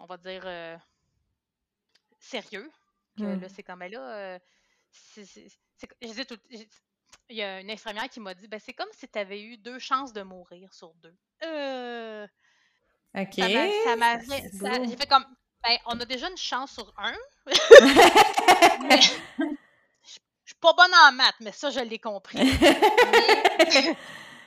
on 0.00 0.06
va 0.06 0.16
dire, 0.16 0.42
euh, 0.44 0.76
sérieux, 2.18 2.70
que 3.16 3.22
là, 3.22 3.36
mmh. 3.36 3.48
c'est 3.48 3.62
comme, 3.62 3.78
ben 3.78 3.92
là, 3.92 4.16
euh, 4.16 4.38
il 7.28 7.36
y 7.36 7.42
a 7.42 7.60
une 7.60 7.70
infirmière 7.70 8.08
qui 8.08 8.20
m'a 8.20 8.34
dit, 8.34 8.48
ben, 8.48 8.60
c'est 8.60 8.72
comme 8.72 8.88
si 8.92 9.08
tu 9.08 9.18
avais 9.18 9.42
eu 9.42 9.56
deux 9.56 9.78
chances 9.78 10.12
de 10.12 10.22
mourir 10.22 10.72
sur 10.72 10.94
deux. 10.94 11.16
Euh, 11.44 12.26
OK. 13.16 13.34
Ça 13.34 13.96
m'a 13.96 14.18
J'ai 14.20 14.96
fait 14.96 15.08
comme, 15.08 15.24
ben, 15.62 15.78
on 15.86 15.98
a 16.00 16.04
déjà 16.04 16.28
une 16.28 16.36
chance 16.36 16.72
sur 16.72 16.92
un. 16.98 17.14
je 17.46 19.06
suis 20.44 20.54
pas 20.60 20.72
bonne 20.74 20.94
en 21.06 21.12
maths, 21.12 21.36
mais 21.40 21.52
ça, 21.52 21.70
je 21.70 21.80
l'ai 21.80 21.98
compris. 21.98 22.38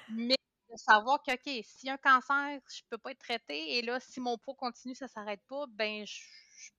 mais, 0.10 0.36
de 0.70 0.78
savoir 0.78 1.24
que, 1.24 1.32
OK, 1.34 1.66
si 1.66 1.90
un 1.90 1.98
cancer, 1.98 2.60
je 2.70 2.82
peux 2.90 2.98
pas 2.98 3.12
être 3.12 3.20
traité, 3.20 3.78
et 3.78 3.82
là, 3.82 4.00
si 4.00 4.20
mon 4.20 4.38
poids 4.38 4.56
continue, 4.56 4.94
ça 4.96 5.08
s'arrête 5.08 5.42
pas, 5.48 5.66
ben, 5.70 6.06
je, 6.06 6.22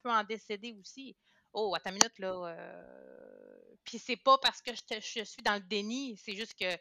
peux 0.02 0.10
en 0.10 0.22
décéder 0.22 0.76
aussi. 0.78 1.16
Oh, 1.52 1.74
attends 1.74 1.90
une 1.90 1.96
minute, 1.96 2.18
là. 2.18 2.32
Euh... 2.46 3.76
Puis 3.84 3.98
c'est 3.98 4.16
pas 4.16 4.38
parce 4.38 4.60
que 4.60 4.70
je, 4.74 5.00
je, 5.00 5.24
suis 5.24 5.42
dans 5.42 5.54
le 5.54 5.60
déni, 5.60 6.16
c'est 6.18 6.34
juste 6.34 6.54
que 6.58 6.78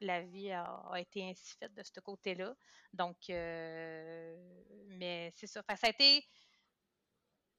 la 0.00 0.22
vie 0.22 0.50
a, 0.50 0.92
été 0.96 1.22
ainsi 1.24 1.54
faite 1.58 1.74
de 1.74 1.82
ce 1.82 2.00
côté-là. 2.00 2.54
Donc, 2.92 3.16
euh, 3.30 4.36
mais 4.88 5.32
c'est 5.36 5.46
ça. 5.46 5.62
ça 5.76 5.86
a 5.86 5.90
été 5.90 6.26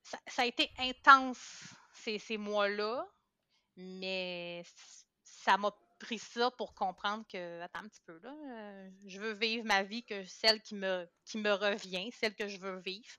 ça, 0.03 0.41
a 0.41 0.45
été 0.45 0.69
intense 0.77 1.73
ces, 1.93 2.19
ces 2.19 2.37
mois-là, 2.37 3.07
mais 3.75 4.63
ça 5.23 5.57
m'a 5.57 5.71
pris 5.99 6.19
ça 6.19 6.49
pour 6.51 6.73
comprendre 6.73 7.25
que, 7.31 7.61
attends 7.61 7.79
un 7.79 7.87
petit 7.87 8.01
peu, 8.05 8.19
là, 8.19 8.33
je 9.05 9.19
veux 9.19 9.33
vivre 9.33 9.65
ma 9.65 9.83
vie 9.83 10.03
que 10.03 10.25
celle 10.25 10.61
qui 10.61 10.75
me, 10.75 11.07
qui 11.25 11.37
me 11.37 11.51
revient, 11.51 12.11
celle 12.11 12.35
que 12.35 12.47
je 12.47 12.57
veux 12.57 12.79
vivre. 12.79 13.15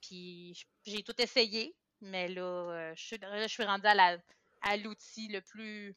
Puis 0.00 0.54
j'ai 0.84 1.02
tout 1.02 1.20
essayé, 1.20 1.74
mais 2.00 2.28
là, 2.28 2.42
euh, 2.42 2.92
je, 2.94 3.02
suis, 3.04 3.18
je 3.20 3.46
suis 3.48 3.64
rendue 3.64 3.86
à, 3.86 4.16
à 4.62 4.76
l'outil 4.76 5.28
le 5.28 5.40
plus 5.40 5.96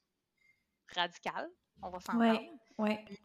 radical. 0.95 1.49
On 1.81 1.89
va 1.89 1.99
s'en 1.99 2.17
ouais, 2.17 2.51
Ouais. 2.77 3.05
Mais 3.09 3.17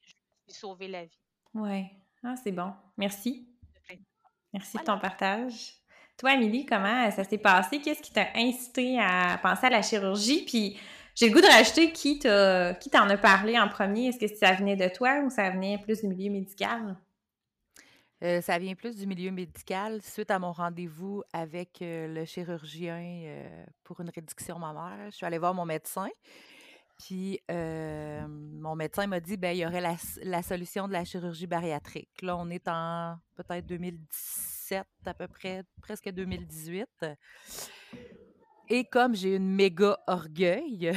je 0.00 0.08
suis 0.52 0.60
sauvé 0.60 0.88
la 0.88 1.04
vie. 1.04 1.20
Oui. 1.54 1.86
Ah, 2.24 2.34
c'est 2.42 2.52
bon. 2.52 2.72
Merci. 2.96 3.48
Merci 4.52 4.76
de 4.76 4.82
ton 4.82 4.98
partage. 4.98 5.74
Toi, 6.18 6.32
Amélie, 6.32 6.66
comment 6.66 7.10
ça 7.10 7.24
s'est 7.24 7.38
passé? 7.38 7.80
Qu'est-ce 7.80 8.02
qui 8.02 8.12
t'a 8.12 8.28
incité 8.34 8.98
à 9.00 9.38
penser 9.42 9.66
à 9.66 9.70
la 9.70 9.82
chirurgie? 9.82 10.44
Puis 10.44 10.78
j'ai 11.14 11.28
le 11.28 11.34
goût 11.34 11.40
de 11.40 11.46
rajouter 11.46 11.92
qui 11.92 12.18
t'en 12.18 13.08
a 13.08 13.16
parlé 13.16 13.58
en 13.58 13.68
premier. 13.68 14.08
Est-ce 14.08 14.18
que 14.18 14.36
ça 14.36 14.52
venait 14.52 14.76
de 14.76 14.88
toi 14.94 15.20
ou 15.24 15.30
ça 15.30 15.50
venait 15.50 15.78
plus 15.78 16.02
du 16.02 16.08
milieu 16.08 16.30
médical? 16.30 16.96
Euh, 18.22 18.40
ça 18.40 18.56
vient 18.58 18.74
plus 18.76 18.96
du 18.96 19.06
milieu 19.06 19.32
médical 19.32 20.00
suite 20.00 20.30
à 20.30 20.38
mon 20.38 20.52
rendez-vous 20.52 21.24
avec 21.32 21.82
euh, 21.82 22.06
le 22.06 22.24
chirurgien 22.24 23.02
euh, 23.24 23.64
pour 23.82 24.00
une 24.00 24.10
réduction 24.10 24.60
mammaire. 24.60 25.10
Je 25.10 25.16
suis 25.16 25.26
allée 25.26 25.38
voir 25.38 25.54
mon 25.54 25.64
médecin. 25.64 26.08
Puis 27.00 27.40
mon 27.48 28.76
médecin 28.76 29.08
m'a 29.08 29.18
dit 29.18 29.36
ben 29.36 29.56
il 29.56 29.60
y 29.60 29.66
aurait 29.66 29.80
la, 29.80 30.42
solution 30.42 30.86
de 30.86 30.92
la 30.92 31.04
chirurgie 31.04 31.48
bariatrique. 31.48 32.22
Là, 32.22 32.36
on 32.36 32.48
est 32.48 32.68
en 32.68 33.16
peut-être 33.34 33.66
2017 33.66 34.86
à 35.06 35.14
peu 35.14 35.26
près, 35.26 35.64
presque 35.80 36.08
2018. 36.08 36.86
Et 38.68 38.84
comme 38.84 39.16
j'ai 39.16 39.34
une 39.34 39.52
méga 39.52 39.98
orgueil 40.06 40.92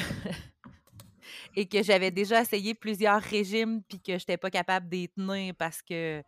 et 1.55 1.67
que 1.67 1.81
j'avais 1.81 2.11
déjà 2.11 2.41
essayé 2.41 2.75
plusieurs 2.75 3.21
régimes 3.21 3.81
puis 3.81 3.99
que 3.99 4.11
je 4.11 4.23
n'étais 4.23 4.37
pas 4.37 4.51
capable 4.51 4.87
d'y 4.87 5.09
tenir 5.09 5.55
parce 5.55 5.81
que 5.81 6.21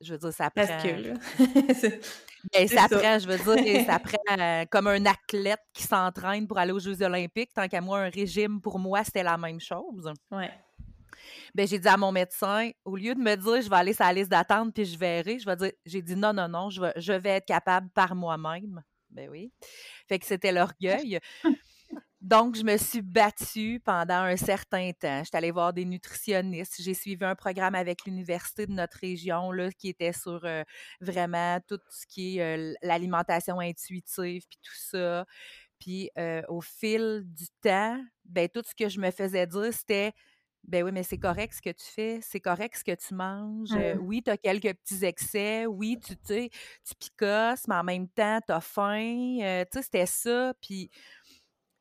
je 0.00 0.12
veux 0.12 0.18
dire, 0.18 0.32
ça 0.32 0.50
prend. 0.50 0.66
Parce 0.66 0.82
que, 0.82 0.88
ben, 2.52 2.68
ça, 2.68 2.88
prend, 2.88 3.18
je 3.18 3.26
veux 3.26 3.54
dire, 3.54 3.86
ça 3.86 3.98
prend 4.00 4.38
euh, 4.38 4.64
comme 4.70 4.86
un 4.86 5.04
athlète 5.06 5.60
qui 5.72 5.82
s'entraîne 5.82 6.46
pour 6.46 6.58
aller 6.58 6.72
aux 6.72 6.78
Jeux 6.78 7.02
Olympiques. 7.02 7.52
Tant 7.54 7.68
qu'à 7.68 7.80
moi, 7.80 8.00
un 8.00 8.10
régime 8.10 8.60
pour 8.60 8.78
moi, 8.78 9.04
c'était 9.04 9.22
la 9.22 9.36
même 9.36 9.60
chose. 9.60 10.12
Ouais. 10.30 10.50
Ben, 11.54 11.66
j'ai 11.66 11.78
dit 11.78 11.88
à 11.88 11.96
mon 11.96 12.12
médecin, 12.12 12.70
au 12.84 12.96
lieu 12.96 13.14
de 13.14 13.20
me 13.20 13.34
dire 13.34 13.62
je 13.62 13.68
vais 13.68 13.76
aller 13.76 13.92
sur 13.92 14.04
la 14.04 14.12
liste 14.12 14.30
d'attente 14.30 14.72
puis 14.72 14.84
je 14.84 14.96
verrai, 14.96 15.38
je 15.38 15.44
vais 15.44 15.56
dire, 15.56 15.72
j'ai 15.84 16.02
dit 16.02 16.16
non, 16.16 16.32
non, 16.32 16.48
non, 16.48 16.70
je 16.70 16.80
vais, 16.80 16.92
je 16.96 17.12
vais 17.12 17.30
être 17.30 17.46
capable 17.46 17.88
par 17.90 18.14
moi-même. 18.14 18.82
Ben 19.10 19.28
oui. 19.28 19.52
Fait 20.08 20.18
que 20.18 20.26
c'était 20.26 20.52
l'orgueil. 20.52 21.18
Donc, 22.20 22.54
je 22.54 22.62
me 22.64 22.76
suis 22.76 23.00
battue 23.00 23.80
pendant 23.82 24.22
un 24.22 24.36
certain 24.36 24.90
temps. 24.92 25.24
J'étais 25.24 25.38
allée 25.38 25.50
voir 25.50 25.72
des 25.72 25.86
nutritionnistes. 25.86 26.82
J'ai 26.82 26.92
suivi 26.92 27.24
un 27.24 27.34
programme 27.34 27.74
avec 27.74 28.04
l'université 28.04 28.66
de 28.66 28.72
notre 28.72 28.98
région 28.98 29.52
là, 29.52 29.70
qui 29.72 29.88
était 29.88 30.12
sur 30.12 30.44
euh, 30.44 30.62
vraiment 31.00 31.58
tout 31.66 31.80
ce 31.88 32.06
qui 32.06 32.36
est 32.36 32.42
euh, 32.42 32.74
l'alimentation 32.82 33.58
intuitive, 33.58 34.42
puis 34.48 34.58
tout 34.62 34.76
ça. 34.76 35.24
Puis 35.78 36.10
euh, 36.18 36.42
au 36.48 36.60
fil 36.60 37.22
du 37.24 37.46
temps, 37.62 37.98
ben, 38.26 38.48
tout 38.50 38.62
ce 38.66 38.74
que 38.74 38.90
je 38.90 39.00
me 39.00 39.10
faisais 39.10 39.46
dire, 39.46 39.72
c'était 39.72 40.12
ben 40.64 40.84
oui, 40.84 40.92
mais 40.92 41.02
c'est 41.02 41.18
correct 41.18 41.54
ce 41.54 41.62
que 41.62 41.70
tu 41.70 41.86
fais, 41.86 42.20
c'est 42.22 42.40
correct 42.40 42.76
ce 42.76 42.84
que 42.84 42.94
tu 42.94 43.14
manges. 43.14 43.72
Euh, 43.72 43.94
oui, 43.96 44.22
tu 44.22 44.30
as 44.30 44.36
quelques 44.36 44.74
petits 44.74 45.04
excès, 45.04 45.66
oui, 45.66 45.98
tu 46.04 46.14
sais, 46.22 46.50
tu 46.86 46.94
picosses, 46.96 47.66
mais 47.66 47.76
en 47.76 47.84
même 47.84 48.08
temps, 48.08 48.38
tu 48.46 48.52
as 48.52 48.60
faim. 48.60 49.38
Euh, 49.40 49.64
tu 49.64 49.78
sais, 49.78 49.82
c'était 49.82 50.06
ça. 50.06 50.52
Puis 50.60 50.90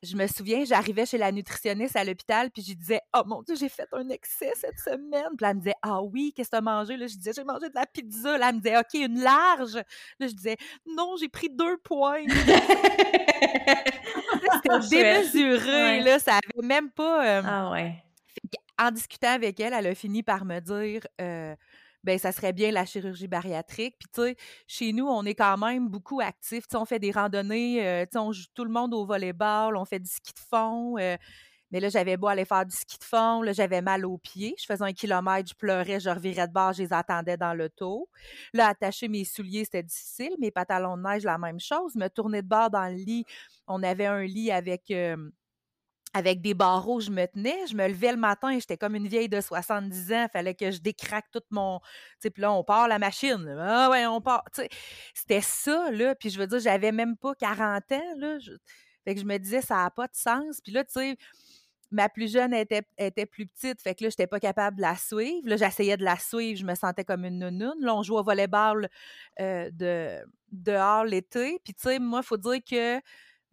je 0.01 0.15
me 0.15 0.27
souviens, 0.27 0.63
j'arrivais 0.65 1.05
chez 1.05 1.17
la 1.17 1.31
nutritionniste 1.31 1.95
à 1.95 2.03
l'hôpital, 2.03 2.51
puis 2.51 2.63
je 2.63 2.73
disais 2.73 3.01
Oh 3.15 3.23
mon 3.25 3.41
Dieu, 3.41 3.55
j'ai 3.55 3.69
fait 3.69 3.88
un 3.91 4.07
excès 4.09 4.51
cette 4.55 4.79
semaine. 4.79 5.29
Puis 5.38 5.45
elle 5.45 5.55
me 5.55 5.62
disait 5.62 5.75
Ah 5.81 6.01
oui, 6.01 6.33
qu'est-ce 6.35 6.49
que 6.49 6.55
tu 6.55 6.59
as 6.59 6.62
mangé? 6.62 6.97
Là, 6.97 7.07
je 7.07 7.15
disais 7.15 7.31
J'ai 7.35 7.43
mangé 7.43 7.69
de 7.69 7.75
la 7.75 7.85
pizza. 7.85 8.38
Là, 8.38 8.49
elle 8.49 8.55
me 8.55 8.62
disait 8.62 8.77
OK, 8.77 8.93
une 8.93 9.21
large. 9.21 9.75
Là, 9.75 10.27
je 10.27 10.33
disais 10.33 10.57
Non, 10.85 11.15
j'ai 11.19 11.29
pris 11.29 11.49
deux 11.49 11.77
points. 11.77 12.23
C'était 14.56 14.79
démesuré, 14.89 16.02
là, 16.02 16.19
ça 16.19 16.33
avait 16.35 16.67
même 16.67 16.91
pas. 16.91 17.41
ah 17.43 17.71
ouais 17.71 18.04
en 18.79 18.91
discutant 18.91 19.33
avec 19.33 19.60
elle, 19.60 19.73
elle 19.73 19.87
a 19.87 19.95
fini 19.95 20.23
par 20.23 20.45
me 20.45 20.60
dire 20.60 21.06
euh, 21.19 21.56
ben 22.04 22.17
ça 22.17 22.31
serait 22.31 22.54
bien 22.54 22.71
la 22.71 22.85
chirurgie 22.85 23.27
bariatrique. 23.27 23.95
Puis 24.00 24.10
tu 24.13 24.21
sais, 24.21 24.35
chez 24.67 24.93
nous, 24.93 25.08
on 25.08 25.23
est 25.25 25.35
quand 25.35 25.58
même 25.58 25.89
beaucoup 25.89 26.21
actifs. 26.21 26.65
on 26.73 26.85
fait 26.85 27.00
des 27.00 27.12
randonnées, 27.12 27.85
euh, 27.85 28.06
on 28.15 28.31
joue 28.31 28.45
tout 28.54 28.63
le 28.63 28.71
monde 28.71 28.93
au 28.93 29.06
volleyball, 29.06 29.75
on 29.75 29.85
fait 29.85 30.00
du 30.00 30.10
ski 30.10 30.33
de 30.33 30.39
fond. 30.39 30.97
Euh, 30.97 31.17
mais 31.71 31.79
là, 31.79 31.89
j'avais 31.89 32.17
beau 32.17 32.27
aller 32.27 32.45
faire 32.45 32.65
du 32.65 32.75
ski 32.75 32.97
de 32.97 33.04
fond, 33.04 33.43
là, 33.43 33.54
j'avais 33.54 33.81
mal 33.81 34.06
aux 34.06 34.17
pieds. 34.17 34.56
Je 34.58 34.65
faisais 34.65 34.83
un 34.83 34.93
kilomètre, 34.93 35.50
je 35.50 35.54
pleurais, 35.54 36.00
je 36.00 36.10
revirais 36.10 36.47
de 36.47 36.54
bord, 36.54 36.73
je 36.73 36.81
les 36.83 36.93
attendais 36.93 37.37
dans 37.37 37.54
l'auto. 37.54 38.10
Là, 38.54 38.69
attacher 38.69 39.08
mes 39.08 39.23
souliers, 39.23 39.65
c'était 39.65 39.83
difficile. 39.83 40.31
Mes 40.39 40.50
pantalons 40.52 40.97
de 40.97 41.04
neige, 41.04 41.23
la 41.23 41.37
même 41.37 41.60
chose. 41.60 41.95
Me 41.95 42.08
tourner 42.08 42.41
de 42.41 42.47
bord 42.47 42.71
dans 42.71 42.87
le 42.87 42.95
lit. 42.95 43.25
On 43.67 43.83
avait 43.83 44.08
un 44.08 44.23
lit 44.23 44.52
avec 44.52 44.91
avec 46.13 46.41
des 46.41 46.53
barreaux, 46.53 46.99
je 46.99 47.12
me 47.12 47.25
tenais. 47.25 47.67
Je 47.67 47.75
me 47.75 47.87
levais 47.87 48.12
le 48.12 48.17
matin, 48.17 48.57
j'étais 48.57 48.77
comme 48.77 48.95
une 48.95 49.07
vieille 49.07 49.29
de 49.29 49.41
70 49.41 50.13
ans. 50.13 50.23
Il 50.27 50.31
fallait 50.31 50.55
que 50.55 50.71
je 50.71 50.79
décraque 50.79 51.25
tout 51.31 51.41
mon. 51.51 51.79
Tu 52.21 52.31
puis 52.31 52.41
là, 52.41 52.51
on 52.51 52.63
part 52.63 52.87
la 52.87 52.99
machine. 52.99 53.55
Ah 53.60 53.89
ouais, 53.89 54.05
on 54.07 54.21
part. 54.21 54.43
C'était 55.13 55.41
ça, 55.41 55.91
là. 55.91 56.15
Puis 56.15 56.29
je 56.29 56.39
veux 56.39 56.47
dire, 56.47 56.60
j'avais 56.60 56.91
même 56.91 57.15
pas 57.17 57.35
40 57.35 57.91
ans, 57.91 58.13
là. 58.17 58.37
Fait 59.05 59.15
que 59.15 59.21
je 59.21 59.25
me 59.25 59.37
disais, 59.37 59.62
ça 59.62 59.75
n'a 59.75 59.91
pas 59.91 60.07
de 60.07 60.15
sens. 60.15 60.62
Puis 60.62 60.73
là, 60.73 60.83
tu 60.83 60.93
sais, 60.93 61.17
ma 61.91 62.10
plus 62.10 62.31
jeune 62.31 62.53
était, 62.53 62.83
était 62.97 63.25
plus 63.25 63.47
petite. 63.47 63.81
Fait 63.81 63.95
que 63.95 64.03
là, 64.03 64.10
j'étais 64.10 64.27
pas 64.27 64.39
capable 64.39 64.77
de 64.77 64.81
la 64.81 64.95
suivre. 64.95 65.47
Là, 65.47 65.57
j'essayais 65.57 65.97
de 65.97 66.03
la 66.03 66.17
suivre. 66.17 66.60
Je 66.60 66.65
me 66.65 66.75
sentais 66.75 67.03
comme 67.03 67.25
une 67.25 67.39
nounoune. 67.39 67.81
Là, 67.81 67.95
on 67.95 68.03
joue 68.03 68.17
au 68.17 68.23
volleyball 68.23 68.89
euh, 69.39 69.69
de, 69.71 70.23
dehors 70.51 71.05
l'été. 71.05 71.60
Puis, 71.63 71.73
tu 71.73 71.81
sais, 71.81 71.99
moi, 71.99 72.21
il 72.23 72.25
faut 72.25 72.37
dire 72.37 72.60
que 72.69 72.99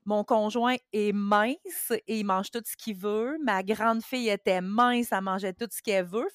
mon 0.06 0.24
conjoint 0.24 0.76
est 0.92 1.12
mince 1.12 1.92
et 2.06 2.20
il 2.20 2.24
mange 2.24 2.50
tout 2.50 2.62
ce 2.64 2.76
qu'il 2.76 2.96
veut. 2.96 3.36
Ma 3.44 3.62
grande 3.62 4.02
fille 4.04 4.28
était 4.30 4.60
mince, 4.60 5.08
elle 5.12 5.22
mangeait 5.22 5.52
tout 5.52 5.68
ce 5.70 5.82
qu'elle 5.82 6.06
veut. 6.06 6.28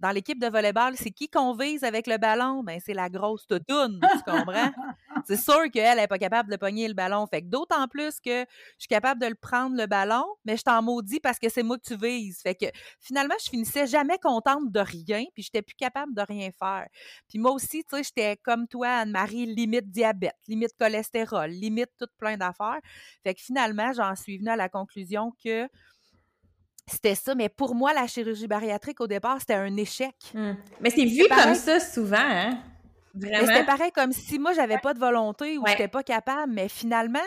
Dans 0.00 0.10
l'équipe 0.10 0.40
de 0.40 0.48
volleyball, 0.48 0.96
c'est 0.96 1.10
qui 1.10 1.28
qu'on 1.28 1.54
vise 1.54 1.84
avec 1.84 2.06
le 2.06 2.16
ballon? 2.16 2.62
Ben, 2.64 2.80
c'est 2.84 2.94
la 2.94 3.10
grosse 3.10 3.46
toutoune, 3.46 4.00
tu 4.00 4.30
comprends? 4.30 4.72
c'est 5.26 5.36
sûr 5.36 5.70
qu'elle 5.70 5.98
n'est 5.98 6.08
pas 6.08 6.18
capable 6.18 6.50
de 6.50 6.56
pogner 6.56 6.88
le 6.88 6.94
ballon. 6.94 7.26
Fait 7.26 7.42
que 7.42 7.46
d'autant 7.46 7.86
plus 7.86 8.18
que 8.18 8.40
je 8.40 8.78
suis 8.78 8.88
capable 8.88 9.20
de 9.20 9.26
le 9.26 9.34
prendre, 9.34 9.76
le 9.76 9.86
ballon, 9.86 10.24
mais 10.44 10.56
je 10.56 10.62
t'en 10.62 10.82
maudis 10.82 11.20
parce 11.20 11.38
que 11.38 11.50
c'est 11.50 11.62
moi 11.62 11.76
que 11.78 11.84
tu 11.84 11.96
vises. 11.96 12.40
Fait 12.40 12.54
que 12.54 12.66
finalement, 12.98 13.34
je 13.44 13.50
finissais 13.50 13.86
jamais 13.86 14.18
contente 14.18 14.72
de 14.72 14.80
rien, 14.80 15.24
puis 15.34 15.42
j'étais 15.42 15.62
plus 15.62 15.76
capable 15.76 16.14
de 16.14 16.22
rien 16.22 16.50
faire. 16.50 16.86
Puis 17.28 17.38
moi 17.38 17.52
aussi, 17.52 17.84
tu 17.84 17.96
sais, 17.96 18.02
j'étais 18.02 18.36
comme 18.38 18.66
toi, 18.66 18.88
Anne-Marie, 18.88 19.46
limite 19.46 19.90
diabète, 19.90 20.36
limite 20.48 20.72
cholestérol, 20.78 21.50
limite 21.50 21.90
tout 21.98 22.08
plein 22.18 22.38
d'affaires. 22.38 22.80
Fait 23.22 23.34
que 23.34 23.40
finalement, 23.42 23.92
j'en 23.92 24.16
suis 24.16 24.38
venue 24.38 24.50
à 24.50 24.56
la 24.56 24.70
conclusion 24.70 25.32
que 25.44 25.68
c'était 26.90 27.14
ça. 27.14 27.34
Mais 27.34 27.48
pour 27.48 27.74
moi, 27.74 27.92
la 27.92 28.06
chirurgie 28.06 28.46
bariatrique, 28.46 29.00
au 29.00 29.06
départ, 29.06 29.38
c'était 29.40 29.54
un 29.54 29.76
échec. 29.76 30.14
Mmh. 30.34 30.52
Mais 30.80 30.90
c'est 30.90 31.04
vu 31.04 31.24
comme 31.28 31.54
ça 31.54 31.80
souvent, 31.80 32.16
hein? 32.18 32.58
Vraiment. 33.14 33.46
C'était 33.46 33.64
pareil 33.64 33.90
comme 33.92 34.12
si 34.12 34.38
moi, 34.38 34.52
j'avais 34.52 34.78
pas 34.78 34.94
de 34.94 35.00
volonté 35.00 35.58
ou 35.58 35.66
j'étais 35.66 35.88
pas 35.88 36.02
capable. 36.02 36.52
Mais 36.52 36.68
finalement, 36.68 37.18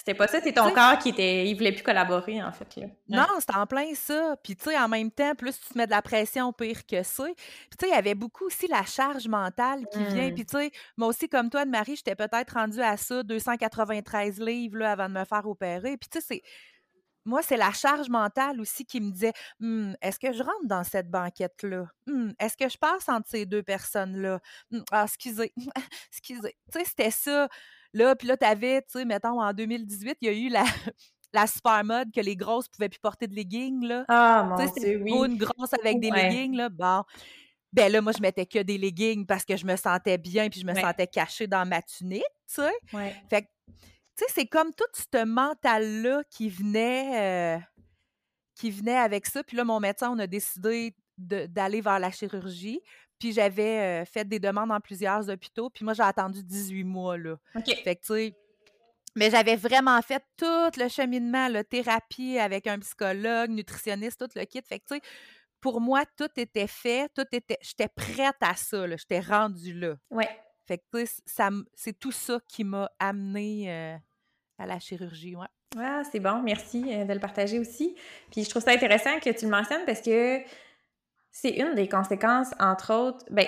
c'était 0.00 0.14
pas 0.14 0.26
ça, 0.26 0.40
c'est 0.40 0.52
ton 0.52 0.70
corps 0.70 0.96
qui 0.98 1.10
était. 1.10 1.46
Il 1.46 1.54
voulait 1.56 1.72
plus 1.72 1.82
collaborer, 1.82 2.42
en 2.42 2.52
fait. 2.52 2.74
Là. 2.76 2.86
Non, 3.10 3.26
c'était 3.38 3.56
en 3.56 3.66
plein 3.66 3.94
ça. 3.94 4.34
Puis, 4.42 4.56
tu 4.56 4.70
sais, 4.70 4.78
en 4.78 4.88
même 4.88 5.10
temps, 5.10 5.34
plus 5.34 5.60
tu 5.60 5.74
te 5.74 5.76
mets 5.76 5.84
de 5.84 5.90
la 5.90 6.00
pression, 6.00 6.54
pire 6.54 6.86
que 6.86 7.02
ça. 7.02 7.24
Puis, 7.24 7.34
tu 7.78 7.84
sais, 7.84 7.88
il 7.90 7.94
y 7.94 7.98
avait 7.98 8.14
beaucoup 8.14 8.46
aussi 8.46 8.66
la 8.66 8.82
charge 8.86 9.28
mentale 9.28 9.84
qui 9.92 10.02
vient. 10.04 10.30
Mmh. 10.30 10.34
Puis, 10.34 10.46
tu 10.46 10.56
sais, 10.56 10.70
moi 10.96 11.08
aussi, 11.08 11.28
comme 11.28 11.50
toi, 11.50 11.66
de 11.66 11.70
Marie, 11.70 11.96
j'étais 11.96 12.14
peut-être 12.14 12.54
rendue 12.54 12.80
à 12.80 12.96
ça, 12.96 13.22
293 13.22 14.40
livres 14.40 14.78
là, 14.78 14.92
avant 14.92 15.10
de 15.10 15.14
me 15.18 15.24
faire 15.26 15.46
opérer. 15.46 15.98
Puis, 15.98 16.08
tu 16.10 16.18
sais, 16.18 16.26
c'est 16.26 16.42
moi, 17.24 17.42
c'est 17.42 17.56
la 17.56 17.72
charge 17.72 18.08
mentale 18.08 18.60
aussi 18.60 18.84
qui 18.84 19.00
me 19.00 19.10
disait 19.10 19.32
«Hum, 19.60 19.94
est-ce 20.00 20.18
que 20.18 20.32
je 20.32 20.42
rentre 20.42 20.64
dans 20.64 20.84
cette 20.84 21.10
banquette-là? 21.10 21.86
Hum, 22.06 22.34
est-ce 22.38 22.56
que 22.56 22.68
je 22.68 22.78
passe 22.78 23.08
entre 23.08 23.28
ces 23.28 23.46
deux 23.46 23.62
personnes-là? 23.62 24.40
Hum, 24.72 24.84
ah, 24.90 25.04
excusez, 25.04 25.52
excusez. 26.10 26.56
Tu 26.72 26.78
sais, 26.78 26.84
c'était 26.84 27.10
ça. 27.10 27.48
Là, 27.92 28.14
puis 28.16 28.28
là, 28.28 28.36
tu 28.36 28.46
avais, 28.46 28.82
tu 28.82 28.98
sais, 28.98 29.04
mettons, 29.04 29.40
en 29.40 29.52
2018, 29.52 30.18
il 30.20 30.26
y 30.26 30.28
a 30.28 30.32
eu 30.32 30.48
la. 30.48 30.64
la 31.32 31.46
super 31.46 31.84
mode 31.84 32.10
que 32.12 32.20
les 32.20 32.34
grosses 32.34 32.66
pouvaient 32.66 32.88
plus 32.88 32.98
porter 32.98 33.28
de 33.28 33.34
leggings, 33.36 33.86
là. 33.86 34.04
Ah, 34.08 34.42
mon 34.48 34.56
Dieu, 34.56 35.00
oui. 35.00 35.12
une 35.12 35.36
grosse 35.36 35.72
avec 35.72 36.00
des 36.00 36.10
leggings, 36.10 36.56
là. 36.56 36.68
Bon. 36.68 37.04
Ben 37.72 37.90
là, 37.92 38.00
moi, 38.00 38.12
je 38.12 38.20
mettais 38.20 38.46
que 38.46 38.58
des 38.58 38.78
leggings 38.78 39.26
parce 39.26 39.44
que 39.44 39.56
je 39.56 39.64
me 39.64 39.76
sentais 39.76 40.18
bien 40.18 40.48
puis 40.48 40.60
je 40.60 40.66
me 40.66 40.74
sentais 40.74 41.06
cachée 41.06 41.46
dans 41.46 41.64
ma 41.68 41.80
tunique, 41.82 42.24
tu 42.48 42.62
sais. 42.62 42.72
Ouais. 42.92 43.14
Fait 43.30 43.42
que 43.42 43.48
c'est 44.28 44.46
comme 44.46 44.72
tout 44.74 44.84
ce 44.92 45.24
mental-là 45.24 46.22
qui 46.30 46.48
venait, 46.48 47.56
euh, 47.56 47.58
qui 48.54 48.70
venait 48.70 48.96
avec 48.96 49.26
ça. 49.26 49.42
Puis 49.42 49.56
là, 49.56 49.64
mon 49.64 49.80
médecin, 49.80 50.10
on 50.10 50.18
a 50.18 50.26
décidé 50.26 50.94
d'aller 51.16 51.80
vers 51.80 51.98
la 51.98 52.10
chirurgie. 52.10 52.80
Puis 53.18 53.32
j'avais 53.32 54.02
euh, 54.02 54.04
fait 54.04 54.26
des 54.26 54.38
demandes 54.38 54.70
dans 54.70 54.80
plusieurs 54.80 55.28
hôpitaux. 55.28 55.68
Puis 55.70 55.84
moi, 55.84 55.94
j'ai 55.94 56.02
attendu 56.02 56.42
18 56.42 56.84
mois, 56.84 57.18
là. 57.18 57.36
Fait 57.64 57.94
que, 57.96 58.00
tu 58.00 58.06
sais, 58.06 58.34
mais 59.16 59.30
j'avais 59.30 59.56
vraiment 59.56 60.00
fait 60.02 60.22
tout 60.36 60.80
le 60.80 60.88
cheminement, 60.88 61.48
la 61.48 61.64
thérapie 61.64 62.38
avec 62.38 62.66
un 62.66 62.78
psychologue, 62.78 63.50
nutritionniste, 63.50 64.18
tout 64.18 64.38
le 64.38 64.44
kit. 64.44 64.62
Fait 64.62 64.78
que, 64.78 64.84
tu 64.86 64.94
sais, 64.94 65.00
pour 65.60 65.80
moi, 65.80 66.04
tout 66.16 66.30
était 66.36 66.66
fait, 66.66 67.10
tout 67.14 67.26
était, 67.32 67.58
j'étais 67.60 67.88
prête 67.88 68.36
à 68.40 68.54
ça, 68.54 68.86
j'étais 68.96 69.20
rendue 69.20 69.74
là. 69.74 69.96
Ouais. 70.10 70.28
Fait 70.66 70.78
que, 70.78 70.84
tu 71.00 71.06
sais, 71.06 71.48
c'est 71.74 71.98
tout 71.98 72.12
ça 72.12 72.38
qui 72.48 72.62
m'a 72.64 72.90
amené 72.98 73.70
euh, 73.70 73.96
à 74.60 74.66
la 74.66 74.78
chirurgie. 74.78 75.34
Ah, 75.78 76.02
c'est 76.10 76.20
bon, 76.20 76.42
merci 76.42 76.84
euh, 76.92 77.04
de 77.04 77.12
le 77.12 77.20
partager 77.20 77.58
aussi. 77.58 77.96
Puis 78.30 78.44
je 78.44 78.50
trouve 78.50 78.62
ça 78.62 78.72
intéressant 78.72 79.18
que 79.20 79.30
tu 79.30 79.44
le 79.44 79.50
mentionnes 79.50 79.84
parce 79.86 80.00
que 80.00 80.40
c'est 81.30 81.56
une 81.56 81.74
des 81.74 81.88
conséquences, 81.88 82.50
entre 82.58 82.92
autres, 82.92 83.24
ben, 83.30 83.46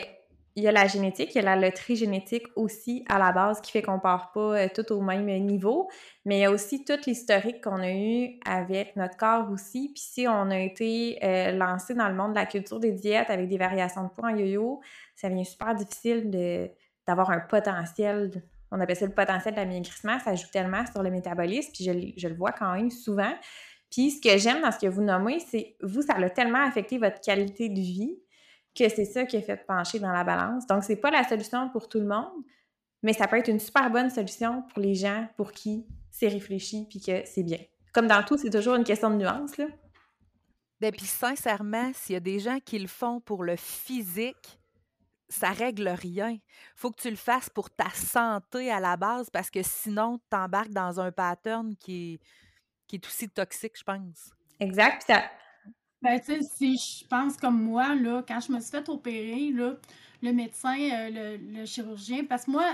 il 0.54 0.62
y 0.62 0.68
a 0.68 0.72
la 0.72 0.86
génétique, 0.86 1.34
il 1.34 1.38
y 1.38 1.40
a 1.40 1.44
la 1.44 1.56
loterie 1.56 1.96
génétique 1.96 2.46
aussi 2.56 3.04
à 3.08 3.18
la 3.18 3.32
base 3.32 3.60
qui 3.62 3.72
fait 3.72 3.82
qu'on 3.82 3.98
part 3.98 4.32
pas 4.32 4.58
euh, 4.58 4.68
tout 4.72 4.92
au 4.92 5.00
même 5.00 5.24
niveau, 5.24 5.88
mais 6.24 6.38
il 6.38 6.40
y 6.42 6.44
a 6.44 6.50
aussi 6.50 6.84
tout 6.84 6.98
l'historique 7.06 7.62
qu'on 7.62 7.80
a 7.80 7.90
eu 7.90 8.38
avec 8.44 8.94
notre 8.96 9.16
corps 9.16 9.50
aussi. 9.50 9.90
Puis 9.94 10.02
si 10.02 10.28
on 10.28 10.50
a 10.50 10.58
été 10.58 11.18
euh, 11.24 11.52
lancé 11.52 11.94
dans 11.94 12.08
le 12.08 12.14
monde 12.14 12.32
de 12.32 12.38
la 12.38 12.46
culture 12.46 12.78
des 12.80 12.92
diètes 12.92 13.30
avec 13.30 13.48
des 13.48 13.58
variations 13.58 14.04
de 14.04 14.10
poids 14.10 14.28
en 14.28 14.36
yo-yo, 14.36 14.80
ça 15.16 15.28
devient 15.28 15.46
super 15.46 15.74
difficile 15.74 16.30
d'avoir 17.06 17.30
un 17.30 17.40
potentiel 17.40 18.30
on 18.72 18.80
appelle 18.80 18.96
ça 18.96 19.06
le 19.06 19.12
potentiel 19.12 19.54
d'amaigrissement, 19.54 20.18
ça 20.18 20.34
joue 20.34 20.48
tellement 20.50 20.84
sur 20.90 21.02
le 21.02 21.10
métabolisme, 21.10 21.70
puis 21.72 21.84
je, 22.16 22.28
le 22.28 22.34
vois 22.34 22.52
quand 22.52 22.72
même 22.72 22.90
souvent. 22.90 23.32
Puis 23.90 24.12
ce 24.12 24.20
que 24.20 24.38
j'aime 24.38 24.62
dans 24.62 24.72
ce 24.72 24.78
que 24.78 24.86
vous 24.86 25.02
nommez, 25.02 25.40
c'est 25.40 25.76
vous, 25.82 26.00
ça 26.00 26.14
a 26.14 26.30
tellement 26.30 26.64
affecté 26.64 26.96
votre 26.96 27.20
qualité 27.20 27.68
de 27.68 27.78
vie 27.78 28.18
que 28.74 28.88
c'est 28.88 29.04
ça 29.04 29.26
qui 29.26 29.36
a 29.36 29.42
fait 29.42 29.58
pencher 29.66 29.98
dans 29.98 30.10
la 30.10 30.24
balance. 30.24 30.66
Donc, 30.66 30.82
c'est 30.82 30.96
pas 30.96 31.10
la 31.10 31.28
solution 31.28 31.68
pour 31.68 31.90
tout 31.90 32.00
le 32.00 32.06
monde, 32.06 32.32
mais 33.02 33.12
ça 33.12 33.28
peut 33.28 33.36
être 33.36 33.48
une 33.48 33.60
super 33.60 33.90
bonne 33.90 34.08
solution 34.08 34.62
pour 34.72 34.80
les 34.82 34.94
gens 34.94 35.28
pour 35.36 35.52
qui 35.52 35.86
c'est 36.10 36.28
réfléchi 36.28 36.86
puis 36.88 37.00
que 37.00 37.22
c'est 37.26 37.42
bien. 37.42 37.58
Comme 37.92 38.06
dans 38.06 38.22
tout, 38.22 38.38
c'est 38.38 38.48
toujours 38.48 38.76
une 38.76 38.84
question 38.84 39.10
de 39.10 39.16
nuance, 39.16 39.58
là. 39.58 39.66
Bien, 40.80 40.90
puis 40.90 41.04
sincèrement, 41.04 41.92
s'il 41.94 42.14
y 42.14 42.16
a 42.16 42.20
des 42.20 42.38
gens 42.38 42.58
qui 42.64 42.78
le 42.78 42.88
font 42.88 43.20
pour 43.20 43.44
le 43.44 43.56
physique, 43.56 44.58
ça 45.32 45.50
règle 45.50 45.88
rien. 45.88 46.36
faut 46.76 46.90
que 46.90 47.00
tu 47.00 47.10
le 47.10 47.16
fasses 47.16 47.48
pour 47.48 47.70
ta 47.70 47.88
santé 47.90 48.70
à 48.70 48.80
la 48.80 48.96
base 48.96 49.30
parce 49.30 49.50
que 49.50 49.62
sinon, 49.62 50.18
tu 50.18 50.24
t'embarques 50.30 50.72
dans 50.72 51.00
un 51.00 51.10
pattern 51.10 51.74
qui 51.76 52.14
est, 52.14 52.20
qui 52.86 52.96
est 52.96 53.06
aussi 53.06 53.28
toxique, 53.28 53.78
je 53.78 53.84
pense. 53.84 54.32
Exact. 54.60 55.02
Ça... 55.06 55.24
Ben, 56.02 56.20
tu 56.20 56.26
sais, 56.26 56.40
si 56.42 56.76
je 56.76 57.06
pense 57.06 57.36
comme 57.36 57.62
moi, 57.62 57.94
là, 57.94 58.22
quand 58.26 58.40
je 58.40 58.52
me 58.52 58.60
suis 58.60 58.70
fait 58.70 58.88
opérer, 58.88 59.52
là, 59.52 59.76
le 60.20 60.32
médecin, 60.32 60.76
euh, 60.76 61.38
le, 61.38 61.64
chirurgien, 61.64 62.24
parce 62.24 62.44
que 62.44 62.50
moi, 62.50 62.66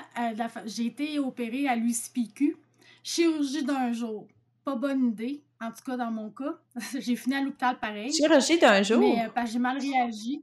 j'ai 0.66 0.86
été 0.86 1.18
opérée 1.18 1.68
à 1.68 1.76
l'USPQ, 1.76 2.56
chirurgie 3.02 3.64
d'un 3.64 3.92
jour. 3.92 4.26
Pas 4.64 4.74
bonne 4.74 5.08
idée, 5.08 5.44
en 5.60 5.70
tout 5.70 5.84
cas 5.84 5.96
dans 5.96 6.10
mon 6.10 6.30
cas. 6.30 6.58
j'ai 6.98 7.16
fini 7.16 7.36
à 7.36 7.40
l'hôpital 7.40 7.78
pareil. 7.78 8.12
Chirurgie 8.12 8.58
d'un 8.58 8.82
jour? 8.82 8.98
Mais 8.98 9.26
euh, 9.26 9.46
j'ai 9.46 9.58
mal 9.58 9.78
réagi. 9.78 10.42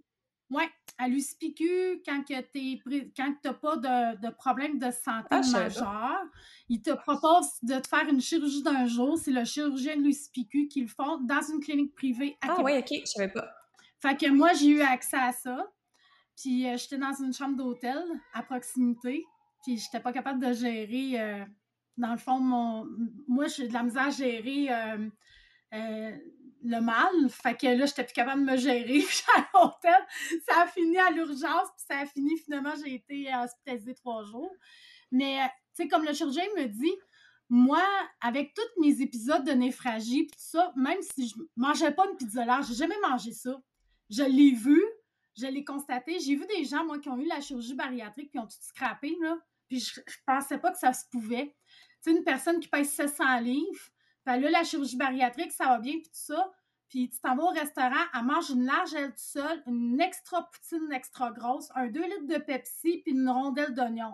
Oui, 0.52 0.64
à 0.98 1.08
l'USPQ, 1.08 2.04
quand 2.06 2.24
tu 2.24 2.34
n'as 2.34 3.54
pas 3.54 3.78
de, 3.78 4.22
de, 4.22 4.32
problème 4.32 4.78
de 4.78 4.92
santé 4.92 5.28
ah, 5.32 5.42
majeur, 5.52 6.24
ils 6.70 6.82
te 6.82 6.92
proposent 6.92 7.60
de 7.64 7.80
te 7.80 7.88
faire 7.88 8.08
une 8.08 8.22
chirurgie 8.22 8.62
d'un 8.62 8.86
jour. 8.86 9.18
C'est 9.18 9.32
le 9.32 9.44
chirurgien 9.44 9.98
de 9.98 10.04
l'USPQ 10.04 10.68
qui 10.68 10.82
le 10.82 10.88
font 10.88 11.18
dans 11.22 11.42
une 11.42 11.60
clinique 11.60 11.96
privée 11.96 12.38
à 12.42 12.56
ah, 12.58 12.62
oui, 12.64 12.78
OK, 12.78 12.90
je 12.92 13.06
savais 13.06 13.32
pas. 13.32 13.48
Fait 14.00 14.16
que 14.16 14.30
moi, 14.30 14.54
j'ai 14.54 14.68
eu 14.68 14.82
accès 14.82 15.18
à 15.18 15.32
ça. 15.32 15.68
Puis 16.38 16.68
euh, 16.68 16.78
j'étais 16.78 16.98
dans 16.98 17.14
une 17.14 17.34
chambre 17.34 17.56
d'hôtel 17.56 18.04
à 18.34 18.44
proximité. 18.44 19.26
Puis 19.64 19.78
j'étais 19.78 20.00
pas 20.00 20.14
capable 20.14 20.46
de 20.46 20.54
gérer. 20.54 21.20
Euh, 21.20 21.46
dans 21.98 22.12
le 22.12 22.18
fond, 22.18 22.40
mon, 22.40 22.86
moi, 23.28 23.48
j'ai 23.48 23.68
de 23.68 23.74
la 23.74 23.84
misère 23.84 24.08
à 24.08 24.10
gérer 24.10 24.68
euh, 25.74 26.18
le 26.66 26.82
mal. 26.82 27.30
Fait 27.30 27.56
que 27.56 27.68
là, 27.68 27.86
j'étais 27.86 28.04
plus 28.04 28.14
capable 28.14 28.46
de 28.46 28.52
me 28.52 28.58
gérer. 28.58 29.00
Puis 29.08 29.24
à 29.36 29.48
l'hôtel, 29.54 30.06
ça 30.48 30.62
a 30.64 30.68
fini 30.68 30.98
à 30.98 31.12
l'urgence, 31.12 31.70
puis 31.76 31.86
ça 31.88 32.00
a 32.00 32.06
fini 32.06 32.38
finalement, 32.38 32.74
j'ai 32.84 32.96
été 32.96 33.30
hospitalisée 33.36 33.96
trois 33.96 34.24
jours. 34.24 34.52
Mais, 35.12 35.42
euh, 35.42 35.48
tu 35.76 35.84
sais, 35.84 35.88
comme 35.88 36.04
le 36.04 36.14
chirurgien 36.14 36.46
me 36.58 36.66
dit, 36.66 36.94
moi, 37.50 37.84
avec 38.22 38.54
tous 38.54 38.82
mes 38.82 39.02
épisodes 39.02 39.46
de 39.46 39.52
néphragie, 39.52 40.26
tout 40.28 40.34
ça, 40.38 40.74
même 40.76 41.02
si 41.02 41.28
je 41.28 41.36
mangeais 41.56 41.92
pas 41.92 42.06
une 42.10 42.18
pizza 42.18 42.44
large, 42.44 42.68
j'ai 42.68 42.76
jamais 42.76 43.00
mangé 43.08 43.32
ça. 43.32 43.62
Je 44.10 44.24
l'ai 44.24 44.52
vu, 44.52 44.82
je 45.38 45.46
l'ai 45.46 45.64
constaté. 45.64 46.20
J'ai 46.20 46.36
vu 46.36 46.46
des 46.48 46.66
gens, 46.66 46.86
moi, 46.86 47.00
qui 47.00 47.10
ont 47.10 47.18
eu 47.18 47.28
la 47.28 47.42
chirurgie 47.42 47.76
bariatrique, 47.76 48.32
qui 48.32 48.40
ont 48.40 48.48
tout 48.48 48.58
scrappé, 48.62 49.16
là. 49.22 49.38
Puis 49.68 49.80
je, 49.80 50.00
je 50.08 50.18
pensais 50.26 50.58
pas 50.58 50.72
que 50.72 50.78
ça 50.78 50.94
se 50.94 51.06
pouvait. 51.12 51.56
Tu 52.04 52.12
sais, 52.12 52.18
une 52.18 52.24
personne 52.24 52.60
qui 52.60 52.68
pèse 52.68 52.90
700 52.90 53.40
livres, 53.40 53.92
puis 54.26 54.40
là, 54.40 54.50
la 54.50 54.64
chirurgie 54.64 54.98
bariatrique, 54.98 55.52
ça 55.52 55.66
va 55.66 55.80
bien, 55.80 55.94
puis 55.94 56.04
tout 56.04 56.10
ça. 56.14 56.52
Puis 56.90 57.10
tu 57.10 57.20
t'en 57.20 57.36
vas 57.36 57.44
au 57.44 57.50
restaurant, 57.50 58.06
elle 58.14 58.26
mange 58.26 58.50
une 58.52 58.66
large 58.66 58.94
elle 58.94 59.12
seule, 59.16 59.64
une 59.66 60.00
extra 60.00 60.50
poutine 60.50 60.92
extra 60.92 61.32
grosse, 61.32 61.70
un 61.76 61.88
2 61.88 62.02
litres 62.04 62.28
de 62.28 62.38
Pepsi, 62.38 63.02
puis 63.04 63.14
une 63.14 63.30
rondelle 63.30 63.74
d'oignon. 63.74 64.14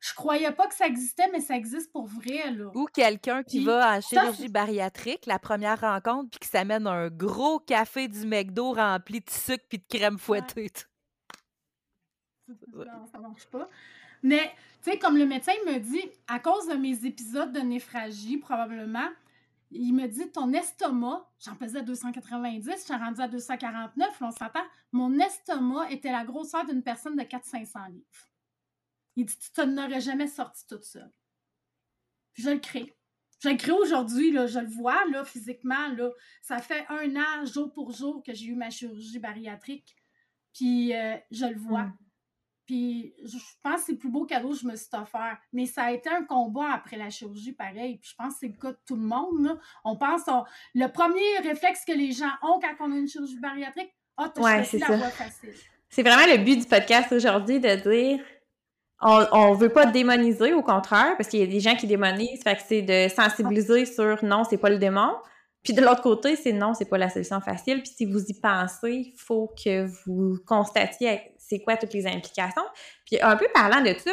je 0.00 0.14
croyais 0.14 0.50
pas 0.50 0.66
que 0.66 0.74
ça 0.74 0.86
existait, 0.86 1.28
mais 1.30 1.40
ça 1.40 1.54
existe 1.54 1.92
pour 1.92 2.06
vrai, 2.06 2.50
là. 2.50 2.70
Ou 2.74 2.86
quelqu'un 2.86 3.42
qui 3.42 3.62
va 3.62 3.96
en 3.96 4.00
chirurgie 4.00 4.48
bariatrique, 4.48 5.26
la 5.26 5.38
première 5.38 5.80
rencontre, 5.80 6.30
puis 6.30 6.40
qui 6.40 6.48
s'amène 6.48 6.86
un 6.86 7.08
gros 7.10 7.58
café 7.60 8.08
du 8.08 8.26
McDo 8.26 8.72
rempli 8.72 9.20
de 9.20 9.28
sucre 9.28 9.64
puis 9.68 9.78
de 9.78 9.84
crème 9.86 10.18
fouettée. 10.18 10.72
Non, 12.48 13.06
ça 13.12 13.18
marche 13.18 13.46
pas. 13.46 13.68
Mais, 14.22 14.52
tu 14.82 14.90
sais, 14.90 14.98
comme 14.98 15.16
le 15.16 15.26
médecin 15.26 15.52
me 15.66 15.78
dit, 15.78 16.04
à 16.28 16.38
cause 16.38 16.68
de 16.68 16.74
mes 16.74 17.04
épisodes 17.04 17.52
de 17.52 17.60
néphragie, 17.60 18.38
probablement, 18.38 19.08
il 19.70 19.92
me 19.94 20.06
dit 20.08 20.30
ton 20.30 20.52
estomac, 20.52 21.28
j'en 21.38 21.54
pesais 21.54 21.82
290, 21.82 22.70
je 22.70 22.76
suis 22.76 22.94
rendue 22.94 23.20
à 23.20 23.28
249, 23.28 24.16
on 24.20 24.30
s'entend, 24.30 24.64
mon 24.92 25.18
estomac 25.18 25.90
était 25.90 26.10
la 26.10 26.24
grosseur 26.24 26.66
d'une 26.66 26.82
personne 26.82 27.16
de 27.16 27.22
400-500 27.22 27.92
livres. 27.92 28.30
Il 29.16 29.26
dit 29.26 29.36
Tu 29.54 29.66
n'aurais 29.66 30.00
jamais 30.00 30.26
sorti 30.26 30.66
tout 30.66 30.80
ça. 30.82 31.00
Puis 32.32 32.42
je 32.42 32.50
le 32.50 32.58
crée. 32.58 32.94
Je 33.42 33.48
le 33.48 33.56
crée 33.56 33.72
aujourd'hui, 33.72 34.32
je 34.32 34.58
le 34.58 34.68
vois 34.68 35.04
là, 35.06 35.24
physiquement. 35.24 35.88
Là. 35.96 36.10
Ça 36.42 36.58
fait 36.58 36.84
un 36.88 37.16
an, 37.16 37.44
jour 37.46 37.72
pour 37.72 37.92
jour, 37.92 38.22
que 38.22 38.34
j'ai 38.34 38.46
eu 38.46 38.54
ma 38.54 38.70
chirurgie 38.70 39.18
bariatrique. 39.18 39.96
Puis 40.52 40.94
euh, 40.94 41.16
je 41.30 41.46
le 41.46 41.56
vois. 41.56 41.84
Mm. 41.84 41.98
Puis 42.70 43.12
je 43.24 43.36
pense 43.64 43.80
que 43.80 43.86
c'est 43.86 43.92
le 43.92 43.98
plus 43.98 44.10
beau 44.10 44.24
cadeau 44.26 44.50
que 44.50 44.58
je 44.58 44.64
me 44.64 44.76
suis 44.76 44.86
offert. 44.92 45.36
Mais 45.52 45.66
ça 45.66 45.86
a 45.86 45.90
été 45.90 46.08
un 46.08 46.22
combat 46.22 46.68
après 46.72 46.96
la 46.96 47.10
chirurgie, 47.10 47.50
pareil. 47.50 47.98
Puis 47.98 48.10
je 48.10 48.14
pense 48.14 48.34
que 48.34 48.38
c'est 48.42 48.46
le 48.46 48.52
cas 48.52 48.70
de 48.70 48.78
tout 48.86 48.94
le 48.94 49.02
monde. 49.02 49.58
On 49.84 49.96
pense, 49.96 50.22
le 50.76 50.86
premier 50.86 51.38
réflexe 51.42 51.84
que 51.84 51.90
les 51.90 52.12
gens 52.12 52.30
ont 52.44 52.60
quand 52.60 52.86
on 52.86 52.92
a 52.92 52.96
une 52.96 53.08
chirurgie 53.08 53.40
bariatrique, 53.40 53.92
ah, 54.16 54.26
oh, 54.28 54.32
tu 54.32 54.40
ouais, 54.40 54.64
la 54.78 54.96
voie 54.96 55.08
facile. 55.08 55.52
C'est 55.88 56.04
vraiment 56.04 56.32
le 56.32 56.44
but 56.44 56.60
du 56.60 56.66
podcast 56.66 57.10
aujourd'hui 57.10 57.58
de 57.58 57.74
dire 57.74 58.24
on, 59.00 59.54
ne 59.54 59.56
veut 59.56 59.70
pas 59.70 59.86
démoniser, 59.86 60.52
au 60.52 60.62
contraire, 60.62 61.16
parce 61.16 61.28
qu'il 61.28 61.40
y 61.40 61.42
a 61.42 61.46
des 61.46 61.58
gens 61.58 61.74
qui 61.74 61.88
démonisent, 61.88 62.44
fait 62.44 62.54
que 62.54 62.62
c'est 62.68 62.82
de 62.82 63.12
sensibiliser 63.12 63.84
sur 63.84 64.24
non, 64.24 64.44
c'est 64.44 64.58
pas 64.58 64.70
le 64.70 64.78
démon. 64.78 65.16
Puis 65.64 65.72
de 65.72 65.80
l'autre 65.80 66.02
côté, 66.02 66.36
c'est 66.36 66.52
non, 66.52 66.72
c'est 66.74 66.88
pas 66.88 66.98
la 66.98 67.10
solution 67.10 67.40
facile. 67.40 67.82
Puis 67.82 67.90
si 67.96 68.06
vous 68.06 68.24
y 68.28 68.40
pensez, 68.40 69.12
il 69.12 69.18
faut 69.18 69.52
que 69.56 69.86
vous 70.04 70.38
constatiez 70.46 71.32
c'est 71.50 71.60
quoi 71.60 71.76
toutes 71.76 71.92
les 71.92 72.06
implications. 72.06 72.62
Puis 73.04 73.20
un 73.20 73.36
peu 73.36 73.46
parlant 73.52 73.82
de 73.82 73.94
ça, 73.98 74.12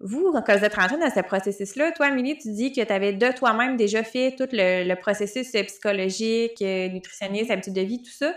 vous, 0.00 0.32
quand 0.32 0.56
vous 0.56 0.64
êtes 0.64 0.74
rentré 0.74 0.98
dans 0.98 1.10
ce 1.10 1.20
processus-là, 1.20 1.92
toi, 1.92 2.06
Amélie, 2.06 2.36
tu 2.38 2.52
dis 2.52 2.72
que 2.72 2.82
tu 2.82 2.92
avais 2.92 3.12
de 3.12 3.32
toi-même 3.32 3.76
déjà 3.76 4.02
fait 4.02 4.34
tout 4.36 4.48
le, 4.52 4.94
processus 4.94 5.50
psychologique, 5.50 6.60
euh, 6.60 6.88
nutritionniste, 6.88 7.50
habitude 7.50 7.72
de 7.72 7.80
vie, 7.80 8.02
tout 8.02 8.10
ça. 8.10 8.34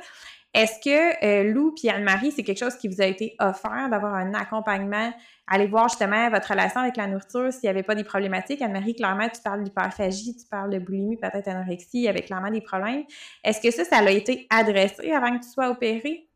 Est-ce 0.53 0.79
que 0.83 1.25
euh, 1.25 1.43
Lou 1.51 1.75
puis 1.75 1.89
Anne-Marie, 1.89 2.31
c'est 2.31 2.43
quelque 2.43 2.57
chose 2.57 2.75
qui 2.75 2.87
vous 2.87 3.01
a 3.01 3.05
été 3.05 3.35
offert 3.39 3.87
d'avoir 3.91 4.15
un 4.15 4.33
accompagnement, 4.33 5.13
aller 5.45 5.67
voir 5.67 5.89
justement 5.89 6.29
votre 6.29 6.49
relation 6.49 6.79
avec 6.79 6.97
la 6.97 7.07
nourriture, 7.07 7.51
s'il 7.51 7.63
n'y 7.63 7.69
avait 7.69 7.83
pas 7.83 7.93
des 7.93 8.03
problématiques? 8.03 8.61
Anne-Marie, 8.61 8.95
clairement, 8.95 9.27
tu 9.29 9.41
parles 9.41 9.63
d'hyperphagie, 9.63 10.37
tu 10.37 10.47
parles 10.49 10.71
de 10.71 10.79
boulimie, 10.79 11.17
peut-être 11.17 11.47
anorexie, 11.49 12.07
avait 12.07 12.23
clairement 12.23 12.49
des 12.49 12.61
problèmes. 12.61 13.03
Est-ce 13.43 13.61
que 13.61 13.69
ça, 13.69 13.83
ça 13.83 13.97
a 13.97 14.09
été 14.09 14.47
adressé 14.49 15.11
avant 15.11 15.37
que 15.37 15.43
tu 15.43 15.51
sois 15.51 15.69
opérée? 15.69 16.28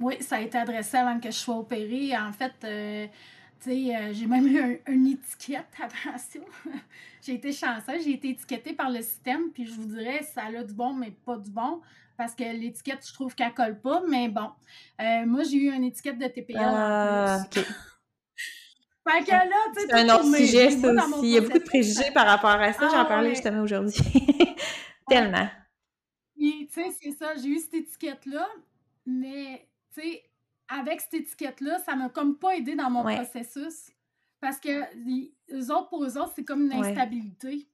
Oui, 0.00 0.16
ça 0.20 0.36
a 0.36 0.40
été 0.40 0.58
adressé 0.58 0.96
avant 0.96 1.18
que 1.18 1.30
je 1.30 1.36
sois 1.36 1.56
opérée. 1.56 2.16
En 2.16 2.32
fait, 2.32 2.52
euh, 2.64 3.06
tu 3.60 3.70
sais, 3.70 3.96
euh, 3.96 4.12
j'ai 4.12 4.26
même 4.26 4.46
eu 4.46 4.80
une 4.86 5.06
étiquette, 5.06 5.66
attention. 5.82 6.42
j'ai 7.22 7.34
été 7.34 7.52
chanceuse, 7.52 8.04
j'ai 8.04 8.12
été 8.12 8.30
étiquetée 8.30 8.74
par 8.74 8.90
le 8.90 9.00
système, 9.00 9.50
puis 9.52 9.66
je 9.66 9.72
vous 9.72 9.86
dirais, 9.86 10.22
ça 10.22 10.44
a 10.44 10.62
du 10.62 10.74
bon, 10.74 10.92
mais 10.92 11.12
pas 11.24 11.36
du 11.36 11.50
bon, 11.50 11.80
parce 12.16 12.34
que 12.34 12.44
l'étiquette, 12.44 13.06
je 13.06 13.12
trouve 13.14 13.34
qu'elle 13.34 13.54
colle 13.54 13.80
pas, 13.80 14.02
mais 14.08 14.28
bon. 14.28 14.50
Euh, 15.00 15.24
moi, 15.26 15.42
j'ai 15.44 15.56
eu 15.56 15.72
une 15.72 15.84
étiquette 15.84 16.18
de 16.18 16.26
TPL 16.26 16.58
ah, 16.58 17.38
OK. 17.44 17.64
Fait 19.08 19.24
que 19.24 19.30
là, 19.30 19.46
tu 19.72 19.80
sais, 19.80 19.86
C'est 19.88 19.94
un 19.94 20.14
autre 20.16 20.36
sujet, 20.36 20.70
ça 20.70 20.92
aussi. 20.92 21.20
Il 21.22 21.28
y 21.28 21.38
a 21.38 21.40
beaucoup 21.40 21.58
de 21.58 21.64
préjugés 21.64 22.10
par 22.12 22.26
rapport 22.26 22.50
à 22.50 22.72
ça. 22.72 22.88
J'en 22.88 23.02
ah, 23.02 23.04
parlais 23.04 23.30
justement 23.30 23.62
aujourd'hui. 23.62 24.02
Tellement. 25.08 25.48
tu 26.36 26.68
sais, 26.70 26.86
c'est 27.00 27.12
ça. 27.12 27.36
J'ai 27.36 27.50
eu 27.50 27.58
cette 27.60 27.74
étiquette-là, 27.74 28.48
mais 29.06 29.68
tu 29.96 30.02
sais, 30.02 30.22
avec 30.68 31.00
cette 31.00 31.14
étiquette-là, 31.14 31.78
ça 31.80 31.94
m'a 31.94 32.08
comme 32.08 32.38
pas 32.38 32.56
aidé 32.56 32.74
dans 32.74 32.90
mon 32.90 33.02
processus. 33.02 33.90
Parce 34.40 34.60
que 34.60 34.84
les 34.94 35.70
autres, 35.70 35.88
pour 35.88 36.04
eux 36.04 36.18
autres, 36.18 36.32
c'est 36.36 36.44
comme 36.44 36.62
une 36.62 36.72
instabilité. 36.72 37.68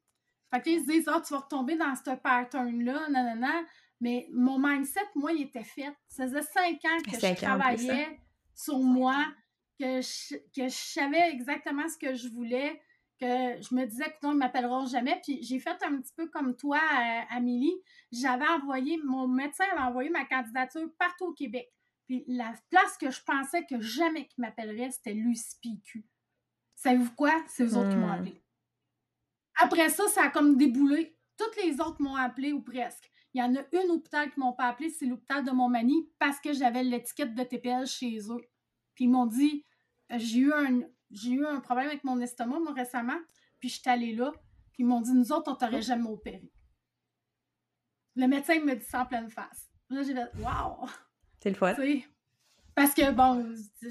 Fait 0.52 0.62
qu'ils 0.62 0.80
se 0.80 0.86
disent, 0.86 1.08
ah, 1.08 1.20
tu 1.26 1.32
vas 1.32 1.40
retomber 1.40 1.76
dans 1.76 1.94
ce 1.94 2.14
pattern-là, 2.14 3.08
nanana. 3.08 3.62
Mais 4.00 4.28
mon 4.32 4.58
mindset, 4.58 5.00
moi, 5.14 5.32
il 5.32 5.42
était 5.42 5.64
fait. 5.64 5.92
Ça 6.08 6.24
faisait 6.24 6.42
cinq 6.42 6.84
ans 6.84 6.98
que 7.04 7.10
je 7.12 7.34
travaillais 7.34 8.20
sur 8.54 8.78
moi, 8.78 9.16
que 9.78 10.00
je, 10.00 10.36
que 10.54 10.68
je 10.68 10.74
savais 10.74 11.30
exactement 11.30 11.88
ce 11.88 11.96
que 11.96 12.14
je 12.14 12.28
voulais, 12.28 12.80
que 13.18 13.26
je 13.26 13.74
me 13.74 13.86
disais 13.86 14.10
que 14.10 14.26
non, 14.26 14.32
ils 14.32 14.34
ne 14.34 14.38
m'appelleront 14.40 14.86
jamais. 14.86 15.20
Puis 15.22 15.42
j'ai 15.42 15.58
fait 15.58 15.82
un 15.84 16.00
petit 16.00 16.12
peu 16.16 16.28
comme 16.28 16.56
toi, 16.56 16.78
euh, 16.78 17.20
Amélie. 17.30 17.74
J'avais 18.10 18.48
envoyé, 18.48 18.98
mon 19.04 19.28
médecin 19.28 19.64
avait 19.72 19.82
envoyé 19.82 20.10
ma 20.10 20.24
candidature 20.24 20.88
partout 20.98 21.26
au 21.26 21.32
Québec. 21.32 21.72
Puis 22.12 22.24
la 22.28 22.52
place 22.68 22.98
que 22.98 23.10
je 23.10 23.22
pensais 23.22 23.64
que 23.64 23.80
jamais 23.80 24.26
qu'il 24.26 24.42
m'appellerait, 24.42 24.90
c'était 24.90 25.14
l'UCPQ. 25.14 26.06
Savez-vous 26.74 27.14
quoi? 27.14 27.32
C'est 27.48 27.64
eux 27.64 27.74
autres 27.74 27.88
qui 27.88 27.96
m'ont 27.96 28.08
hmm. 28.08 28.10
appelé. 28.10 28.44
Après 29.58 29.88
ça, 29.88 30.06
ça 30.08 30.24
a 30.24 30.28
comme 30.28 30.58
déboulé. 30.58 31.16
Toutes 31.38 31.56
les 31.64 31.80
autres 31.80 32.02
m'ont 32.02 32.16
appelé 32.16 32.52
ou 32.52 32.60
presque. 32.60 33.10
Il 33.32 33.40
y 33.40 33.42
en 33.42 33.56
a 33.56 33.60
une 33.72 33.92
hôpital 33.92 34.30
qui 34.30 34.40
m'ont 34.40 34.52
pas 34.52 34.66
appelé, 34.66 34.90
c'est 34.90 35.06
l'hôpital 35.06 35.42
de 35.42 35.52
Montmagny 35.52 36.06
parce 36.18 36.38
que 36.38 36.52
j'avais 36.52 36.84
l'étiquette 36.84 37.34
de 37.34 37.44
TPL 37.44 37.86
chez 37.86 38.18
eux. 38.30 38.46
Puis 38.94 39.04
ils 39.04 39.10
m'ont 39.10 39.24
dit 39.24 39.64
j'ai 40.10 40.40
eu 40.40 40.52
un 40.52 40.82
j'ai 41.12 41.30
eu 41.30 41.46
un 41.46 41.60
problème 41.60 41.86
avec 41.86 42.04
mon 42.04 42.20
estomac 42.20 42.60
moi, 42.60 42.74
récemment, 42.74 43.20
puis 43.58 43.70
je 43.70 43.80
suis 43.80 43.88
allée 43.88 44.14
là, 44.14 44.32
puis 44.74 44.82
ils 44.82 44.86
m'ont 44.86 45.00
dit 45.00 45.14
nous 45.14 45.32
autres 45.32 45.50
on 45.50 45.54
t'aurait 45.54 45.80
jamais 45.80 46.10
opéré. 46.10 46.52
Le 48.16 48.26
médecin 48.26 48.60
me 48.60 48.74
dit 48.74 48.84
ça 48.84 49.00
en 49.00 49.06
pleine 49.06 49.30
face. 49.30 49.70
Là 49.88 50.02
j'ai 50.02 50.12
dit 50.12 50.20
waouh. 50.42 50.86
C'est 51.42 51.50
le 51.50 51.56
fun. 51.56 51.74
Parce 52.74 52.94
que, 52.94 53.10
bon. 53.10 53.44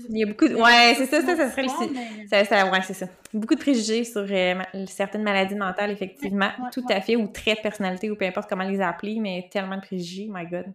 Il 0.10 0.18
y 0.18 0.24
a 0.24 0.26
beaucoup 0.26 0.47
de. 0.47 0.56
Ouais, 0.56 0.95
c'est 0.97 1.06
ça, 1.06 1.22
ça, 1.22 1.36
ça 1.36 1.52
serait 1.52 1.64
le. 1.64 2.28
Ça, 2.28 2.45
ça, 2.45 2.72
ouais, 2.72 2.82
c'est 2.82 2.93
ça. 2.93 3.08
Beaucoup 3.34 3.56
de 3.56 3.60
préjugés 3.60 4.04
sur 4.06 4.26
euh, 4.28 4.56
certaines 4.88 5.24
maladies 5.24 5.56
mentales, 5.56 5.91
effectivement. 5.91 6.49
tout 6.72 6.86
à 6.89 7.02
fait, 7.02 7.16
ou 7.16 7.28
traits 7.28 7.58
de 7.58 7.62
personnalité, 7.62 8.10
ou 8.10 8.16
peu 8.16 8.26
importe 8.26 8.49
comment 8.49 8.64
les 8.64 8.82
appeler, 8.82 9.20
mais 9.20 9.49
tellement 9.52 9.76
de 9.76 9.82
préjugés, 9.82 10.28
my 10.32 10.45
God. 10.47 10.66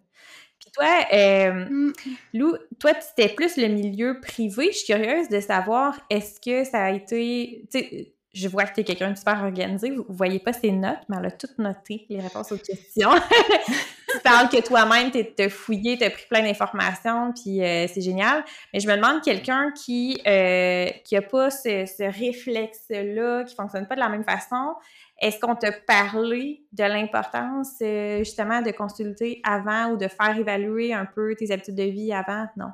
Puis 0.59 0.71
toi, 0.71 1.05
euh, 1.13 1.65
mm. 1.69 1.93
Lou, 2.35 2.55
toi, 2.79 2.93
c'était 3.01 3.33
plus 3.33 3.57
le 3.57 3.67
milieu 3.67 4.19
privé. 4.21 4.69
Je 4.71 4.77
suis 4.77 4.93
curieuse 4.93 5.27
de 5.29 5.39
savoir, 5.39 5.99
est-ce 6.09 6.39
que 6.39 6.63
ça 6.63 6.85
a 6.85 6.91
été. 6.91 7.67
Tu 7.71 7.79
sais, 7.79 8.13
je 8.33 8.47
vois 8.47 8.65
que 8.65 8.75
tu 8.75 8.81
es 8.81 8.83
quelqu'un 8.83 9.11
de 9.11 9.17
super 9.17 9.43
organisé. 9.43 9.89
Vous, 9.89 10.05
ne 10.07 10.15
voyez 10.15 10.39
pas 10.39 10.53
ses 10.53 10.71
notes, 10.71 10.99
mais 11.09 11.17
elle 11.19 11.25
a 11.25 11.31
toutes 11.31 11.57
noté 11.57 12.05
les 12.09 12.21
réponses 12.21 12.51
aux 12.51 12.57
questions. 12.57 13.09
tu 14.17 14.21
parles 14.23 14.49
que 14.49 14.61
toi-même, 14.61 15.11
tu 15.11 15.25
as 15.39 15.49
fouillé, 15.49 15.97
tu 15.97 16.03
as 16.03 16.09
pris 16.09 16.25
plein 16.29 16.41
d'informations, 16.41 17.33
puis 17.33 17.63
euh, 17.63 17.87
c'est 17.87 18.01
génial. 18.01 18.43
Mais 18.73 18.79
je 18.79 18.87
me 18.87 18.95
demande, 18.95 19.21
quelqu'un 19.21 19.71
qui 19.71 20.21
euh, 20.27 20.87
qui 21.03 21.15
a 21.15 21.21
pas 21.21 21.49
ce, 21.49 22.03
réflexe-là, 22.03 23.43
qui 23.43 23.55
fonctionne 23.55 23.87
pas 23.87 23.95
de 23.95 23.99
la 23.99 24.09
même 24.09 24.23
façon, 24.23 24.75
est-ce 25.19 25.39
qu'on 25.39 25.55
t'a 25.55 25.71
parlé 25.71 26.65
de 26.71 26.83
l'importance 26.83 27.73
euh, 27.81 28.19
justement 28.19 28.61
de 28.61 28.71
consulter 28.71 29.41
avant 29.43 29.91
ou 29.91 29.97
de 29.97 30.07
faire 30.07 30.37
évaluer 30.37 30.93
un 30.93 31.05
peu 31.05 31.35
tes 31.35 31.51
habitudes 31.51 31.75
de 31.75 31.83
vie 31.83 32.13
avant? 32.13 32.47
Non. 32.57 32.71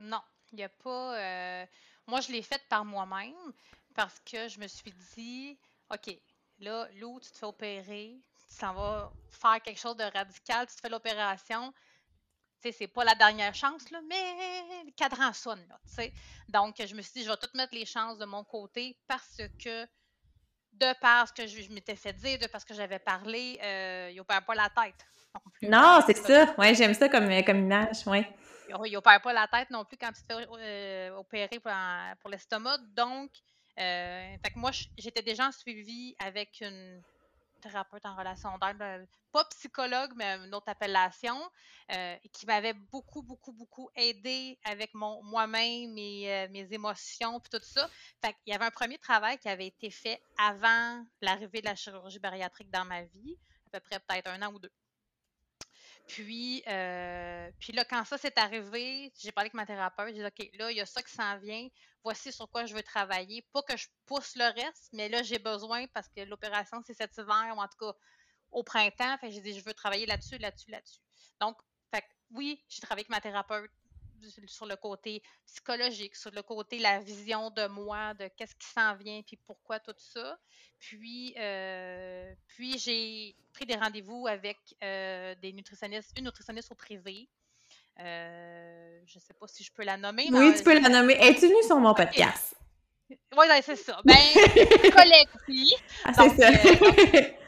Non, 0.00 0.20
il 0.52 0.56
n'y 0.58 0.62
a 0.62 0.68
pas. 0.68 1.66
Moi, 2.06 2.20
je 2.20 2.30
l'ai 2.30 2.42
fait 2.42 2.62
par 2.68 2.84
moi-même 2.84 3.34
parce 3.94 4.20
que 4.20 4.48
je 4.48 4.60
me 4.60 4.68
suis 4.68 4.94
dit, 5.16 5.58
OK, 5.92 6.16
là, 6.60 6.86
Lou, 7.00 7.18
tu 7.20 7.30
te 7.32 7.38
fais 7.38 7.46
opérer, 7.46 8.16
tu 8.50 8.58
t'en 8.58 8.74
vas 8.74 9.12
faire 9.30 9.62
quelque 9.62 9.78
chose 9.78 9.96
de 9.96 10.04
radical, 10.04 10.66
tu 10.66 10.76
te 10.76 10.80
fais 10.80 10.88
l'opération. 10.88 11.72
Tu 12.60 12.70
sais, 12.70 12.76
c'est 12.76 12.88
pas 12.88 13.04
la 13.04 13.14
dernière 13.14 13.54
chance, 13.54 13.88
là, 13.90 14.00
mais 14.08 14.84
le 14.84 14.90
cadran 14.92 15.32
sonne, 15.32 15.64
là, 15.68 15.78
tu 15.86 15.94
sais. 15.94 16.12
Donc, 16.48 16.74
je 16.84 16.94
me 16.94 17.02
suis 17.02 17.12
dit, 17.20 17.24
je 17.24 17.30
vais 17.30 17.36
tout 17.36 17.48
mettre 17.54 17.74
les 17.74 17.86
chances 17.86 18.18
de 18.18 18.24
mon 18.24 18.42
côté 18.42 18.98
parce 19.06 19.40
que, 19.62 19.84
de 20.72 21.00
par 21.00 21.28
ce 21.28 21.32
que 21.32 21.46
je, 21.46 21.72
m'étais 21.72 21.94
fait 21.94 22.12
dire, 22.12 22.38
de 22.38 22.46
parce 22.46 22.64
que 22.64 22.74
j'avais 22.74 22.98
parlé, 22.98 23.58
euh, 23.62 24.08
il 24.10 24.16
n'opère 24.16 24.44
pas 24.44 24.54
la 24.54 24.68
tête 24.70 25.06
non 25.34 25.40
plus. 25.52 25.68
Non, 25.68 26.00
c'est 26.04 26.16
ça. 26.16 26.54
Oui, 26.58 26.74
j'aime 26.74 26.94
ça 26.94 27.08
comme, 27.08 27.28
comme 27.44 27.58
image, 27.58 28.06
oui. 28.06 28.24
Il 28.84 28.92
n'opère 28.92 29.20
pas 29.20 29.32
la 29.32 29.46
tête 29.46 29.70
non 29.70 29.84
plus 29.84 29.96
quand 29.96 30.12
tu 30.12 30.22
te 30.22 30.34
fais 30.34 30.46
euh, 30.50 31.16
opérer 31.16 31.60
pour, 31.60 31.72
pour 32.20 32.30
l'estomac. 32.30 32.78
Donc, 32.94 33.30
euh, 33.78 34.36
fait 34.42 34.50
que 34.50 34.58
moi, 34.58 34.70
j'étais 34.98 35.22
déjà 35.22 35.46
en 35.46 35.52
suivi 35.52 36.14
avec 36.18 36.60
une 36.60 37.00
thérapeute 37.58 38.04
en 38.04 38.16
relation 38.16 38.56
d'aide, 38.58 38.80
euh, 38.80 39.06
pas 39.32 39.44
psychologue, 39.46 40.12
mais 40.16 40.36
une 40.36 40.54
autre 40.54 40.68
appellation, 40.68 41.38
euh, 41.92 42.16
qui 42.32 42.46
m'avait 42.46 42.72
beaucoup, 42.72 43.22
beaucoup, 43.22 43.52
beaucoup 43.52 43.90
aidé 43.94 44.58
avec 44.64 44.94
mon 44.94 45.22
moi-même, 45.22 45.92
mes, 45.92 46.48
mes 46.50 46.72
émotions, 46.72 47.40
puis 47.40 47.50
tout 47.50 47.64
ça. 47.64 47.88
Fait 48.24 48.32
qu'il 48.34 48.52
y 48.52 48.54
avait 48.54 48.64
un 48.64 48.70
premier 48.70 48.98
travail 48.98 49.38
qui 49.38 49.48
avait 49.48 49.66
été 49.66 49.90
fait 49.90 50.20
avant 50.38 51.04
l'arrivée 51.20 51.60
de 51.60 51.66
la 51.66 51.74
chirurgie 51.74 52.18
bariatrique 52.18 52.70
dans 52.70 52.84
ma 52.84 53.02
vie, 53.02 53.38
à 53.66 53.78
peu 53.78 53.80
près 53.80 54.00
peut-être 54.00 54.30
un 54.30 54.42
an 54.42 54.52
ou 54.52 54.58
deux. 54.58 54.72
Puis, 56.08 56.62
euh, 56.66 57.50
puis 57.58 57.72
là, 57.72 57.84
quand 57.84 58.04
ça 58.04 58.16
s'est 58.16 58.38
arrivé, 58.38 59.12
j'ai 59.18 59.30
parlé 59.30 59.46
avec 59.46 59.54
ma 59.54 59.66
thérapeute. 59.66 60.14
J'ai 60.14 60.22
dit, 60.22 60.24
OK, 60.24 60.50
là, 60.58 60.70
il 60.70 60.76
y 60.78 60.80
a 60.80 60.86
ça 60.86 61.02
qui 61.02 61.12
s'en 61.12 61.38
vient. 61.38 61.68
Voici 62.02 62.32
sur 62.32 62.48
quoi 62.50 62.64
je 62.64 62.74
veux 62.74 62.82
travailler. 62.82 63.42
Pas 63.52 63.62
que 63.62 63.76
je 63.76 63.86
pousse 64.06 64.34
le 64.36 64.46
reste, 64.46 64.88
mais 64.94 65.08
là, 65.08 65.22
j'ai 65.22 65.38
besoin 65.38 65.86
parce 65.88 66.08
que 66.08 66.22
l'opération, 66.22 66.82
c'est 66.86 66.94
cet 66.94 67.16
hiver, 67.18 67.54
ou 67.56 67.60
en 67.60 67.68
tout 67.68 67.76
cas 67.78 67.92
au 68.50 68.62
printemps. 68.62 69.18
J'ai 69.22 69.40
dit, 69.40 69.58
je 69.58 69.64
veux 69.64 69.74
travailler 69.74 70.06
là-dessus, 70.06 70.38
là-dessus, 70.38 70.70
là-dessus. 70.70 71.00
Donc, 71.40 71.58
fait, 71.94 72.04
oui, 72.30 72.64
j'ai 72.68 72.80
travaillé 72.80 73.04
avec 73.04 73.10
ma 73.10 73.20
thérapeute 73.20 73.70
sur 74.46 74.66
le 74.66 74.76
côté 74.76 75.22
psychologique, 75.46 76.16
sur 76.16 76.30
le 76.30 76.42
côté 76.42 76.78
la 76.78 77.00
vision 77.00 77.50
de 77.50 77.66
moi, 77.66 78.14
de 78.14 78.28
qu'est-ce 78.36 78.54
qui 78.54 78.66
s'en 78.66 78.94
vient, 78.96 79.22
puis 79.22 79.38
pourquoi 79.46 79.78
tout 79.80 79.94
ça. 79.96 80.38
Puis, 80.78 81.34
euh, 81.38 82.32
puis 82.48 82.78
j'ai 82.78 83.34
pris 83.52 83.66
des 83.66 83.74
rendez-vous 83.74 84.26
avec 84.26 84.58
euh, 84.82 85.34
des 85.42 85.52
nutritionnistes, 85.52 86.12
une 86.18 86.24
nutritionniste 86.24 86.70
au 86.72 86.74
privé. 86.74 87.28
Euh, 88.00 89.00
je 89.06 89.18
ne 89.18 89.22
sais 89.22 89.34
pas 89.34 89.48
si 89.48 89.64
je 89.64 89.72
peux 89.72 89.84
la 89.84 89.96
nommer. 89.96 90.28
Oui, 90.30 90.54
tu 90.56 90.62
peux 90.62 90.80
la 90.80 90.88
nommer. 90.88 91.14
Es-tu 91.14 91.48
venue 91.48 91.66
sur 91.66 91.78
mon 91.78 91.94
podcast? 91.94 92.54
Oui, 93.10 93.46
c'est 93.62 93.76
ça. 93.76 94.00
Ben, 94.04 94.14
collègue, 94.92 95.28
oui. 95.48 95.72
Ah, 96.04 96.12
c'est 96.14 96.36
ça. 96.36 96.50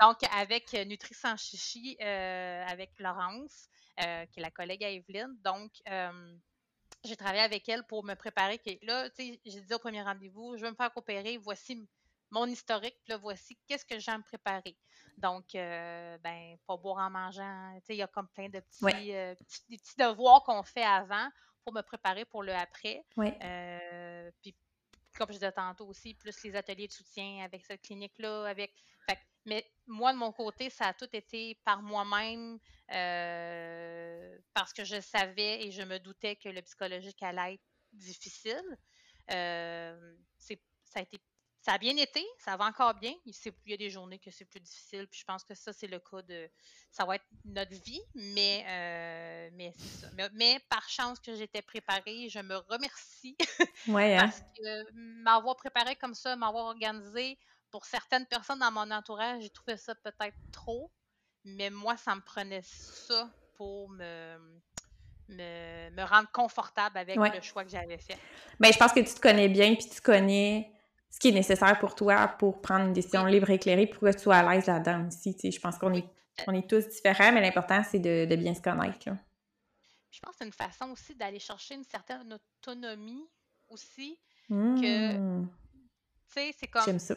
donc, 0.00 0.18
avec 0.32 0.72
Nutrition 0.72 1.36
Chichi, 1.36 1.96
avec 2.00 2.90
Laurence. 2.98 3.68
Euh, 4.04 4.26
qui 4.26 4.40
est 4.40 4.42
la 4.42 4.50
collègue 4.50 4.84
à 4.84 4.90
Evelyne. 4.90 5.34
Donc, 5.42 5.72
euh, 5.88 6.36
j'ai 7.02 7.16
travaillé 7.16 7.40
avec 7.40 7.66
elle 7.66 7.82
pour 7.84 8.04
me 8.04 8.12
préparer. 8.12 8.60
Là, 8.82 9.08
tu 9.08 9.24
sais, 9.24 9.40
j'ai 9.46 9.62
dit 9.62 9.72
au 9.72 9.78
premier 9.78 10.02
rendez-vous, 10.02 10.54
je 10.58 10.62
vais 10.62 10.70
me 10.70 10.76
faire 10.76 10.90
opérer, 10.96 11.38
voici 11.38 11.88
mon 12.30 12.44
historique, 12.44 12.96
puis 13.04 13.12
là, 13.12 13.16
voici 13.16 13.56
qu'est-ce 13.66 13.86
que 13.86 13.98
j'ai 13.98 14.10
à 14.10 14.18
me 14.18 14.22
préparer. 14.22 14.76
Donc, 15.16 15.54
euh, 15.54 16.18
ben, 16.18 16.58
pas 16.66 16.76
boire 16.76 17.06
en 17.06 17.10
mangeant, 17.10 17.72
tu 17.76 17.86
sais, 17.86 17.94
il 17.94 17.98
y 17.98 18.02
a 18.02 18.06
comme 18.06 18.28
plein 18.28 18.50
de 18.50 18.60
petits, 18.60 18.84
petits, 18.84 19.78
petits 19.78 19.96
devoirs 19.96 20.42
qu'on 20.42 20.62
fait 20.62 20.84
avant 20.84 21.30
pour 21.64 21.72
me 21.72 21.80
préparer 21.80 22.26
pour 22.26 22.42
le 22.42 22.52
après. 22.52 23.02
Oui. 23.16 23.32
puis, 24.42 24.54
comme 25.16 25.28
je 25.28 25.34
disais 25.34 25.52
tantôt 25.52 25.86
aussi, 25.86 26.14
plus 26.14 26.42
les 26.44 26.54
ateliers 26.56 26.86
de 26.86 26.92
soutien 26.92 27.44
avec 27.44 27.64
cette 27.64 27.82
clinique-là, 27.82 28.46
avec. 28.46 28.72
Mais 29.44 29.64
moi, 29.86 30.12
de 30.12 30.18
mon 30.18 30.32
côté, 30.32 30.70
ça 30.70 30.86
a 30.86 30.92
tout 30.92 31.08
été 31.12 31.54
par 31.64 31.80
moi-même 31.80 32.58
euh, 32.92 34.38
parce 34.52 34.72
que 34.72 34.84
je 34.84 35.00
savais 35.00 35.64
et 35.64 35.70
je 35.70 35.82
me 35.82 35.98
doutais 35.98 36.34
que 36.34 36.48
le 36.48 36.62
psychologique 36.62 37.22
allait 37.22 37.54
être 37.54 37.62
difficile. 37.92 38.76
Euh, 39.30 40.16
ça 40.38 41.00
a 41.00 41.02
été 41.02 41.20
ça 41.66 41.72
a 41.72 41.78
bien 41.78 41.96
été, 41.96 42.24
ça 42.38 42.56
va 42.56 42.66
encore 42.66 42.94
bien. 42.94 43.12
Il, 43.24 43.34
y 43.66 43.74
a 43.74 43.76
des 43.76 43.90
journées 43.90 44.20
que 44.20 44.30
c'est 44.30 44.44
plus 44.44 44.60
difficile, 44.60 45.08
puis 45.08 45.18
je 45.18 45.24
pense 45.24 45.42
que 45.42 45.52
ça, 45.56 45.72
c'est 45.72 45.88
le 45.88 45.98
cas 45.98 46.22
de. 46.22 46.48
Ça 46.92 47.04
va 47.04 47.16
être 47.16 47.24
notre 47.44 47.74
vie, 47.82 48.00
mais, 48.14 48.64
euh, 48.68 49.50
mais 49.52 49.72
c'est 49.76 50.06
ça. 50.06 50.28
Mais, 50.34 50.60
par 50.68 50.88
chance 50.88 51.18
que 51.18 51.34
j'étais 51.34 51.62
préparée, 51.62 52.28
je 52.28 52.38
me 52.38 52.56
remercie. 52.68 53.36
Ouais, 53.88 54.16
hein? 54.16 54.26
Parce 54.26 54.40
que 54.56 54.92
m'avoir 54.92 55.56
préparée 55.56 55.96
comme 55.96 56.14
ça, 56.14 56.36
m'avoir 56.36 56.66
organisée, 56.66 57.36
pour 57.72 57.84
certaines 57.84 58.26
personnes 58.26 58.60
dans 58.60 58.70
mon 58.70 58.88
entourage, 58.92 59.42
j'ai 59.42 59.50
trouvé 59.50 59.76
ça 59.76 59.94
peut-être 59.96 60.36
trop, 60.52 60.92
mais 61.44 61.68
moi, 61.68 61.96
ça 61.96 62.14
me 62.14 62.20
prenait 62.20 62.62
ça 62.62 63.28
pour 63.54 63.88
me, 63.90 64.38
me, 65.28 66.04
rendre 66.04 66.30
confortable 66.30 66.98
avec 66.98 67.16
le 67.16 67.40
choix 67.40 67.64
que 67.64 67.70
j'avais 67.70 67.98
fait. 67.98 68.18
Bien, 68.60 68.70
je 68.70 68.78
pense 68.78 68.92
que 68.92 69.00
tu 69.00 69.14
te 69.14 69.20
connais 69.20 69.48
bien, 69.48 69.74
puis 69.74 69.88
tu 69.88 70.00
connais 70.00 70.75
ce 71.16 71.18
qui 71.18 71.28
est 71.28 71.32
nécessaire 71.32 71.78
pour 71.78 71.94
toi 71.94 72.28
pour 72.28 72.60
prendre 72.60 72.84
une 72.84 72.92
décision 72.92 73.24
libre 73.24 73.48
et 73.48 73.54
éclairée 73.54 73.86
pour 73.86 74.00
que 74.00 74.12
tu 74.12 74.18
sois 74.18 74.36
à 74.36 74.54
l'aise 74.54 74.66
là-dedans 74.66 75.06
aussi. 75.06 75.34
je 75.42 75.58
pense 75.58 75.78
qu'on 75.78 75.94
est, 75.94 76.04
on 76.46 76.52
est 76.52 76.68
tous 76.68 76.86
différents, 76.88 77.32
mais 77.32 77.40
l'important, 77.40 77.82
c'est 77.82 77.98
de, 77.98 78.36
bien 78.36 78.52
se 78.52 78.60
connaître. 78.60 78.98
Je 80.10 80.20
pense 80.20 80.32
que 80.32 80.36
c'est 80.40 80.44
une 80.44 80.52
façon 80.52 80.90
aussi 80.90 81.14
d'aller 81.14 81.38
chercher 81.38 81.76
une 81.76 81.84
certaine 81.84 82.38
autonomie 82.60 83.26
aussi. 83.68 84.20
Que, 84.46 85.16
mmh. 85.16 85.48
tu 85.48 86.34
sais, 86.34 86.54
c'est 86.58 86.66
comme. 86.66 86.84
J'aime 86.84 86.98
ça 86.98 87.14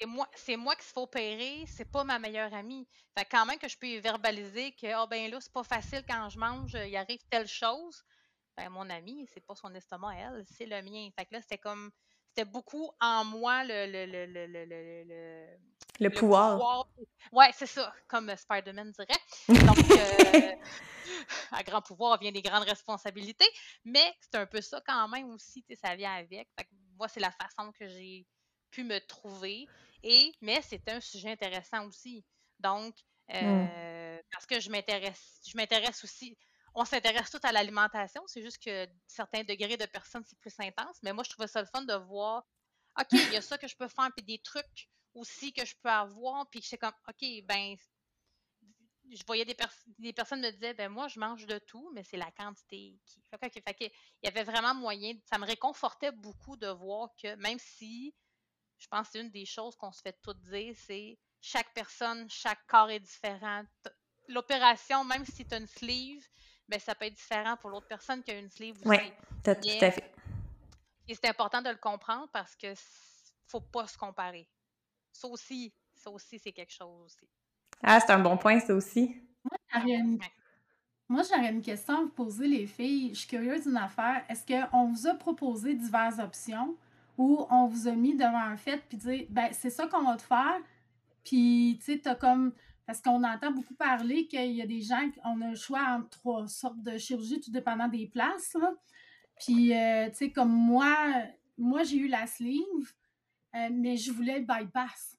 c'est 0.00 0.06
moi, 0.06 0.28
c'est 0.34 0.56
moi 0.56 0.74
qui 0.74 0.84
se 0.84 0.92
fait 0.92 1.00
opérer, 1.00 1.64
c'est 1.68 1.84
pas 1.84 2.02
ma 2.02 2.18
meilleure 2.18 2.52
amie. 2.54 2.88
Fait 3.16 3.24
quand 3.24 3.46
même 3.46 3.58
que 3.58 3.68
je 3.68 3.78
peux 3.78 3.98
verbaliser 3.98 4.72
que 4.72 5.00
oh 5.00 5.06
ben 5.06 5.30
là, 5.30 5.38
c'est 5.40 5.52
pas 5.52 5.62
facile 5.62 6.02
quand 6.08 6.28
je 6.28 6.38
mange, 6.38 6.72
il 6.74 6.96
arrive 6.96 7.20
telle 7.30 7.46
chose. 7.46 8.02
Ben 8.56 8.68
mon 8.68 8.88
amie, 8.90 9.28
c'est 9.32 9.44
pas 9.44 9.54
son 9.54 9.72
estomac 9.74 10.16
elle, 10.16 10.44
c'est 10.46 10.66
le 10.66 10.82
mien. 10.82 11.08
Fait 11.16 11.26
que 11.26 11.34
là, 11.34 11.40
c'était 11.40 11.58
comme 11.58 11.92
c'était 12.34 12.48
beaucoup 12.48 12.90
en 13.00 13.24
moi 13.24 13.64
le 13.64 13.86
le, 13.86 14.06
le, 14.06 14.26
le, 14.26 14.46
le, 14.46 15.46
le 16.00 16.10
pouvoir. 16.10 16.86
Ouais, 17.30 17.50
c'est 17.54 17.66
ça, 17.66 17.92
comme 18.08 18.34
Spider-Man 18.34 18.92
dirait. 18.92 19.66
Donc 19.66 19.90
euh, 19.90 20.52
à 21.52 21.62
grand 21.62 21.82
pouvoir 21.82 22.18
vient 22.18 22.32
des 22.32 22.42
grandes 22.42 22.64
responsabilités, 22.64 23.48
mais 23.84 24.14
c'est 24.20 24.36
un 24.36 24.46
peu 24.46 24.60
ça 24.60 24.80
quand 24.86 25.08
même 25.08 25.30
aussi, 25.30 25.64
ça 25.82 25.94
vient 25.94 26.14
avec. 26.14 26.48
Fait 26.58 26.64
que 26.64 26.70
moi, 26.98 27.08
c'est 27.08 27.20
la 27.20 27.30
façon 27.32 27.70
que 27.72 27.86
j'ai 27.86 28.26
pu 28.70 28.84
me 28.84 28.98
trouver. 29.06 29.66
Et, 30.02 30.32
mais 30.40 30.60
c'était 30.62 30.92
un 30.92 31.00
sujet 31.00 31.30
intéressant 31.30 31.86
aussi. 31.86 32.24
Donc, 32.58 32.94
mmh. 33.28 33.34
euh, 33.34 34.20
parce 34.32 34.46
que 34.46 34.58
je 34.58 34.70
m'intéresse, 34.70 35.40
je 35.46 35.56
m'intéresse 35.56 36.02
aussi. 36.02 36.36
On 36.74 36.84
s'intéresse 36.84 37.30
tout 37.30 37.40
à 37.42 37.52
l'alimentation, 37.52 38.22
c'est 38.26 38.42
juste 38.42 38.62
que 38.62 38.86
certains 39.06 39.44
degrés 39.44 39.76
de 39.76 39.86
personnes, 39.86 40.24
c'est 40.26 40.38
plus 40.38 40.54
intense. 40.58 40.98
Mais 41.02 41.12
moi, 41.12 41.24
je 41.24 41.30
trouvais 41.30 41.48
ça 41.48 41.60
le 41.60 41.66
fun 41.66 41.82
de 41.82 41.94
voir, 41.94 42.44
OK, 42.98 43.08
il 43.12 43.32
y 43.32 43.36
a 43.36 43.42
ça 43.42 43.58
que 43.58 43.68
je 43.68 43.76
peux 43.76 43.88
faire, 43.88 44.10
puis 44.16 44.24
des 44.24 44.38
trucs 44.38 44.88
aussi 45.14 45.52
que 45.52 45.64
je 45.64 45.74
peux 45.82 45.90
avoir. 45.90 46.48
Puis 46.50 46.62
c'est 46.62 46.78
comme, 46.78 46.94
OK, 47.08 47.26
ben, 47.44 47.76
je 49.10 49.22
voyais 49.26 49.44
des, 49.44 49.56
des 49.98 50.12
personnes 50.12 50.40
me 50.40 50.50
disaient, 50.50 50.74
ben 50.74 50.88
moi, 50.88 51.08
je 51.08 51.20
mange 51.20 51.46
de 51.46 51.58
tout, 51.58 51.90
mais 51.94 52.04
c'est 52.04 52.16
la 52.16 52.30
quantité 52.32 52.98
qui. 53.04 53.22
Fait, 53.22 53.76
il 53.80 53.90
y 54.22 54.28
avait 54.28 54.44
vraiment 54.44 54.74
moyen, 54.74 55.14
ça 55.30 55.38
me 55.38 55.46
réconfortait 55.46 56.12
beaucoup 56.12 56.56
de 56.56 56.68
voir 56.68 57.10
que 57.20 57.34
même 57.36 57.58
si 57.58 58.14
je 58.82 58.88
pense 58.88 59.08
c'est 59.12 59.20
une 59.20 59.30
des 59.30 59.46
choses 59.46 59.76
qu'on 59.76 59.92
se 59.92 60.02
fait 60.02 60.18
toutes 60.22 60.42
dire, 60.42 60.74
c'est 60.76 61.18
chaque 61.40 61.72
personne, 61.72 62.28
chaque 62.28 62.66
corps 62.66 62.90
est 62.90 63.00
différent. 63.00 63.64
L'opération, 64.28 65.04
même 65.04 65.24
si 65.24 65.46
tu 65.46 65.54
as 65.54 65.58
une 65.58 65.66
sleeve, 65.66 66.26
ben, 66.72 66.80
ça 66.80 66.94
peut 66.94 67.04
être 67.04 67.14
différent 67.14 67.56
pour 67.58 67.70
l'autre 67.70 67.86
personne 67.86 68.22
qui 68.22 68.30
a 68.30 68.38
une 68.38 68.48
sleeve. 68.48 68.76
Oui, 68.84 68.96
tout 69.44 69.50
à 69.50 69.90
fait. 69.90 70.14
Et 71.06 71.14
c'est 71.14 71.28
important 71.28 71.60
de 71.60 71.68
le 71.68 71.76
comprendre 71.76 72.28
parce 72.32 72.56
que 72.56 72.68
faut 73.46 73.60
pas 73.60 73.86
se 73.86 73.98
comparer. 73.98 74.48
Ça 75.12 75.28
aussi, 75.28 75.74
ça 75.94 76.10
aussi, 76.10 76.38
c'est 76.38 76.52
quelque 76.52 76.72
chose 76.72 77.04
aussi. 77.04 77.28
Ah, 77.82 78.00
c'est 78.00 78.12
un 78.12 78.20
bon 78.20 78.38
point, 78.38 78.58
ça 78.60 78.74
aussi. 78.74 79.14
Moi, 79.44 81.22
j'aurais 81.24 81.50
une... 81.50 81.60
question 81.60 81.98
à 81.98 82.00
vous 82.02 82.08
poser, 82.08 82.46
les 82.46 82.66
filles. 82.66 83.10
Je 83.12 83.20
suis 83.20 83.28
curieuse 83.28 83.64
d'une 83.64 83.76
affaire. 83.76 84.24
Est-ce 84.30 84.46
qu'on 84.46 84.86
vous 84.86 85.06
a 85.06 85.14
proposé 85.14 85.74
diverses 85.74 86.18
options? 86.18 86.76
où 87.18 87.46
on 87.50 87.66
vous 87.66 87.88
a 87.88 87.92
mis 87.92 88.16
devant 88.16 88.38
un 88.38 88.56
fait 88.56 88.82
puis 88.88 88.96
dire 88.96 89.26
ben 89.28 89.48
c'est 89.52 89.68
ça 89.68 89.86
qu'on 89.86 90.02
va 90.02 90.16
te 90.16 90.22
faire 90.22 90.56
puis 91.22 91.76
tu 91.78 91.92
sais 91.92 91.98
t'as 91.98 92.14
comme 92.14 92.54
parce 92.86 93.00
qu'on 93.00 93.22
entend 93.24 93.52
beaucoup 93.52 93.74
parler 93.74 94.26
qu'il 94.26 94.52
y 94.52 94.62
a 94.62 94.66
des 94.66 94.80
gens 94.80 95.10
qui 95.10 95.20
ont 95.24 95.36
le 95.36 95.54
choix 95.54 95.82
entre 95.90 96.10
trois 96.10 96.48
sortes 96.48 96.82
de 96.82 96.98
chirurgie 96.98 97.40
tout 97.40 97.50
dépendant 97.50 97.88
des 97.88 98.06
places 98.06 98.56
puis 99.40 99.74
euh, 99.74 100.08
tu 100.10 100.16
sais 100.16 100.32
comme 100.32 100.52
moi 100.52 100.96
moi 101.58 101.82
j'ai 101.84 101.98
eu 101.98 102.08
la 102.08 102.26
sleeve 102.26 102.94
euh, 103.54 103.68
mais 103.72 103.96
je 103.96 104.12
voulais 104.12 104.40
bypass 104.40 105.16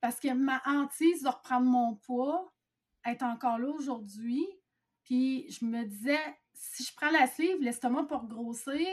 parce 0.00 0.18
que 0.20 0.32
ma 0.32 0.60
hantise 0.66 1.22
de 1.22 1.28
reprendre 1.28 1.66
mon 1.66 1.94
poids 1.94 2.52
est 3.04 3.22
encore 3.22 3.58
là 3.58 3.68
aujourd'hui 3.68 4.46
puis 5.04 5.50
je 5.50 5.64
me 5.64 5.84
disais 5.84 6.20
si 6.52 6.84
je 6.84 6.94
prends 6.94 7.10
la 7.10 7.26
sleeve 7.26 7.60
l'estomac 7.60 8.04
pour 8.04 8.26
grossir 8.26 8.86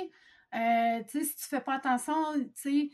euh, 0.56 1.04
tu 1.04 1.20
sais, 1.20 1.26
si 1.26 1.36
tu 1.36 1.44
fais 1.44 1.62
pas 1.62 1.76
attention, 1.76 2.16
tu 2.34 2.50
sais. 2.56 2.90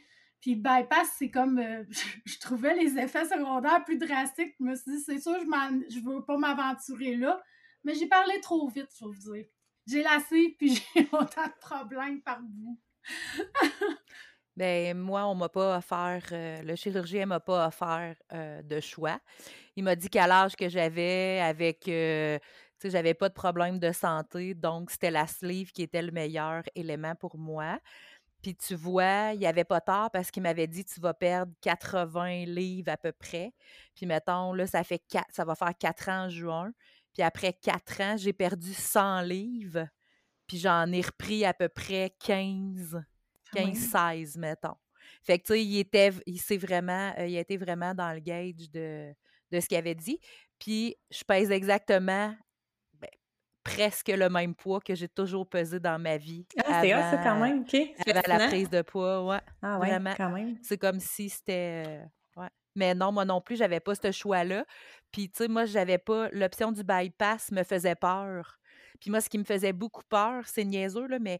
Puis 0.45 0.53
bypass, 0.53 1.09
c'est 1.17 1.31
comme, 1.31 1.57
euh, 1.57 1.83
je, 2.25 2.37
trouvais 2.37 2.75
les 2.75 2.99
effets 2.99 3.25
secondaires 3.25 3.83
plus 3.83 3.97
drastiques. 3.97 4.53
Je 4.59 4.63
me 4.63 4.75
suis 4.75 4.91
dit, 4.91 4.99
c'est 5.03 5.19
sûr, 5.19 5.33
je, 5.39 5.95
je 5.95 5.99
veux 6.01 6.23
pas 6.23 6.37
m'aventurer 6.37 7.15
là. 7.15 7.41
Mais 7.83 7.95
j'ai 7.95 8.05
parlé 8.05 8.39
trop 8.41 8.67
vite, 8.69 8.89
je 8.99 9.05
vous 9.05 9.33
dire. 9.33 9.45
J'ai 9.87 10.03
lassé, 10.03 10.55
puis 10.59 10.75
j'ai 10.75 11.09
autant 11.11 11.47
de 11.47 11.59
problèmes 11.59 12.21
par 12.21 12.41
bout. 12.43 12.79
ben 14.55 14.95
moi, 14.95 15.25
on 15.25 15.33
m'a 15.33 15.49
pas 15.49 15.79
offert, 15.79 16.21
euh, 16.31 16.61
le 16.61 16.75
chirurgien 16.75 17.25
m'a 17.25 17.39
pas 17.39 17.65
offert 17.65 18.15
de 18.31 18.79
choix. 18.79 19.19
Il 19.75 19.83
m'a 19.83 19.95
dit 19.95 20.09
qu'à 20.09 20.27
l'âge 20.27 20.55
que 20.55 20.69
j'avais, 20.69 21.39
avec 21.41 21.89
sais, 22.79 22.89
j'avais 22.89 23.13
pas 23.13 23.29
de 23.29 23.33
problème 23.33 23.79
de 23.79 23.91
santé, 23.91 24.53
donc 24.53 24.91
c'était 24.91 25.11
la 25.11 25.27
sleeve 25.27 25.71
qui 25.71 25.83
était 25.83 26.01
le 26.01 26.11
meilleur 26.11 26.63
élément 26.75 27.15
pour 27.15 27.37
moi. 27.37 27.79
Puis 28.45 28.53
tu 28.55 28.75
vois, 28.75 29.31
il 29.33 29.39
n'y 29.39 29.47
avait 29.47 29.63
pas 29.63 29.81
tard 29.81 30.11
parce 30.11 30.29
qu'il 30.29 30.43
m'avait 30.43 30.67
dit 30.67 30.85
tu 30.85 30.99
vas 30.99 31.15
perdre 31.15 31.51
80 31.61 32.45
livres 32.45 32.91
à 32.91 32.95
peu 32.95 33.11
près. 33.11 33.55
Puis 33.95 34.05
mettons, 34.05 34.53
là, 34.53 34.67
ça 34.67 34.83
fait 34.83 34.99
quatre, 34.99 35.33
ça 35.33 35.45
va 35.45 35.55
faire 35.55 35.75
4 35.75 36.09
ans 36.09 36.25
en 36.25 36.29
juin. 36.29 36.71
Puis 37.11 37.23
après 37.23 37.53
4 37.53 38.01
ans, 38.01 38.17
j'ai 38.17 38.33
perdu 38.33 38.71
100 38.71 39.21
livres. 39.21 39.87
Puis 40.45 40.59
j'en 40.59 40.91
ai 40.91 41.01
repris 41.01 41.43
à 41.43 41.55
peu 41.55 41.69
près 41.69 42.15
15, 42.23 43.01
15, 43.51 43.77
16, 43.79 44.37
mettons. 44.37 44.77
Fait 45.23 45.39
que 45.39 45.45
tu 45.47 45.53
sais, 45.53 45.65
il 45.65 45.79
était, 45.79 46.11
il 46.27 46.39
s'est 46.39 46.57
vraiment, 46.57 47.15
euh, 47.17 47.25
il 47.25 47.35
été 47.37 47.57
vraiment 47.57 47.95
dans 47.95 48.13
le 48.13 48.19
gauge 48.19 48.69
de, 48.69 49.11
de 49.51 49.59
ce 49.59 49.67
qu'il 49.67 49.77
avait 49.77 49.95
dit. 49.95 50.19
Puis 50.59 50.95
je 51.09 51.23
pèse 51.23 51.49
exactement 51.49 52.35
presque 53.65 54.09
le 54.09 54.29
même 54.29 54.55
poids 54.55 54.79
que 54.79 54.95
j'ai 54.95 55.09
toujours 55.09 55.49
pesé 55.49 55.79
dans 55.79 55.99
ma 55.99 56.17
vie. 56.17 56.45
Ah, 56.65 56.81
c'est 56.81 56.91
ça 56.91 57.17
quand 57.17 57.39
même, 57.39 57.61
OK. 57.61 57.75
la 58.05 58.47
prise 58.47 58.69
de 58.69 58.81
poids, 58.83 59.25
ouais. 59.25 59.41
Ah 59.61 59.79
ouais, 59.79 59.89
vraiment. 59.89 60.13
quand 60.15 60.29
même. 60.29 60.57
C'est 60.61 60.77
comme 60.77 60.99
si 60.99 61.29
c'était... 61.29 61.83
Euh, 61.87 62.41
ouais. 62.41 62.49
Mais 62.75 62.93
non, 62.93 63.11
moi 63.11 63.25
non 63.25 63.41
plus, 63.41 63.57
j'avais 63.57 63.79
pas 63.79 63.95
ce 63.95 64.11
choix-là. 64.11 64.65
Puis, 65.11 65.29
tu 65.29 65.37
sais, 65.37 65.47
moi, 65.47 65.65
j'avais 65.65 65.97
pas... 65.97 66.29
L'option 66.31 66.71
du 66.71 66.83
bypass 66.83 67.51
me 67.51 67.63
faisait 67.63 67.95
peur. 67.95 68.59
Puis 69.01 69.09
moi, 69.09 69.19
ce 69.19 69.29
qui 69.29 69.39
me 69.39 69.43
faisait 69.43 69.73
beaucoup 69.73 70.03
peur, 70.07 70.43
c'est 70.45 70.63
niaiseux, 70.63 71.07
là, 71.07 71.17
mais 71.19 71.39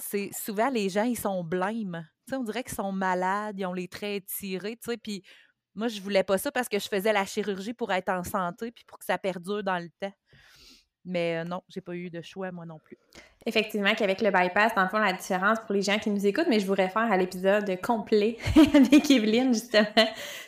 c'est 0.00 0.30
souvent 0.32 0.70
les 0.70 0.88
gens, 0.88 1.04
ils 1.04 1.18
sont 1.18 1.44
blêmes. 1.44 2.08
Tu 2.26 2.30
sais, 2.30 2.36
on 2.36 2.42
dirait 2.42 2.64
qu'ils 2.64 2.74
sont 2.74 2.90
malades, 2.90 3.56
ils 3.58 3.66
ont 3.66 3.74
les 3.74 3.86
traits 3.86 4.24
étirés, 4.24 4.76
tu 4.76 4.90
sais, 4.90 4.96
puis 4.96 5.22
moi, 5.74 5.88
je 5.88 6.00
voulais 6.00 6.24
pas 6.24 6.38
ça 6.38 6.50
parce 6.50 6.68
que 6.68 6.78
je 6.78 6.88
faisais 6.88 7.12
la 7.12 7.26
chirurgie 7.26 7.74
pour 7.74 7.92
être 7.92 8.08
en 8.08 8.22
santé 8.22 8.70
puis 8.70 8.84
pour 8.86 8.98
que 8.98 9.04
ça 9.04 9.18
perdure 9.18 9.62
dans 9.62 9.78
le 9.78 9.90
temps. 10.00 10.14
Mais 11.04 11.38
euh, 11.38 11.44
non, 11.44 11.62
j'ai 11.68 11.80
pas 11.80 11.94
eu 11.94 12.08
de 12.10 12.22
choix, 12.22 12.50
moi 12.50 12.64
non 12.64 12.78
plus. 12.78 12.96
Effectivement, 13.46 13.94
qu'avec 13.94 14.22
le 14.22 14.30
bypass, 14.30 14.74
dans 14.74 14.84
le 14.84 14.88
fond, 14.88 14.98
la 14.98 15.12
différence 15.12 15.58
pour 15.60 15.74
les 15.74 15.82
gens 15.82 15.98
qui 15.98 16.08
nous 16.08 16.26
écoutent, 16.26 16.46
mais 16.48 16.60
je 16.60 16.66
vous 16.66 16.72
réfère 16.72 17.12
à 17.12 17.16
l'épisode 17.18 17.78
complet 17.82 18.38
avec 18.74 19.10
Evelyne, 19.10 19.52
justement, 19.52 19.84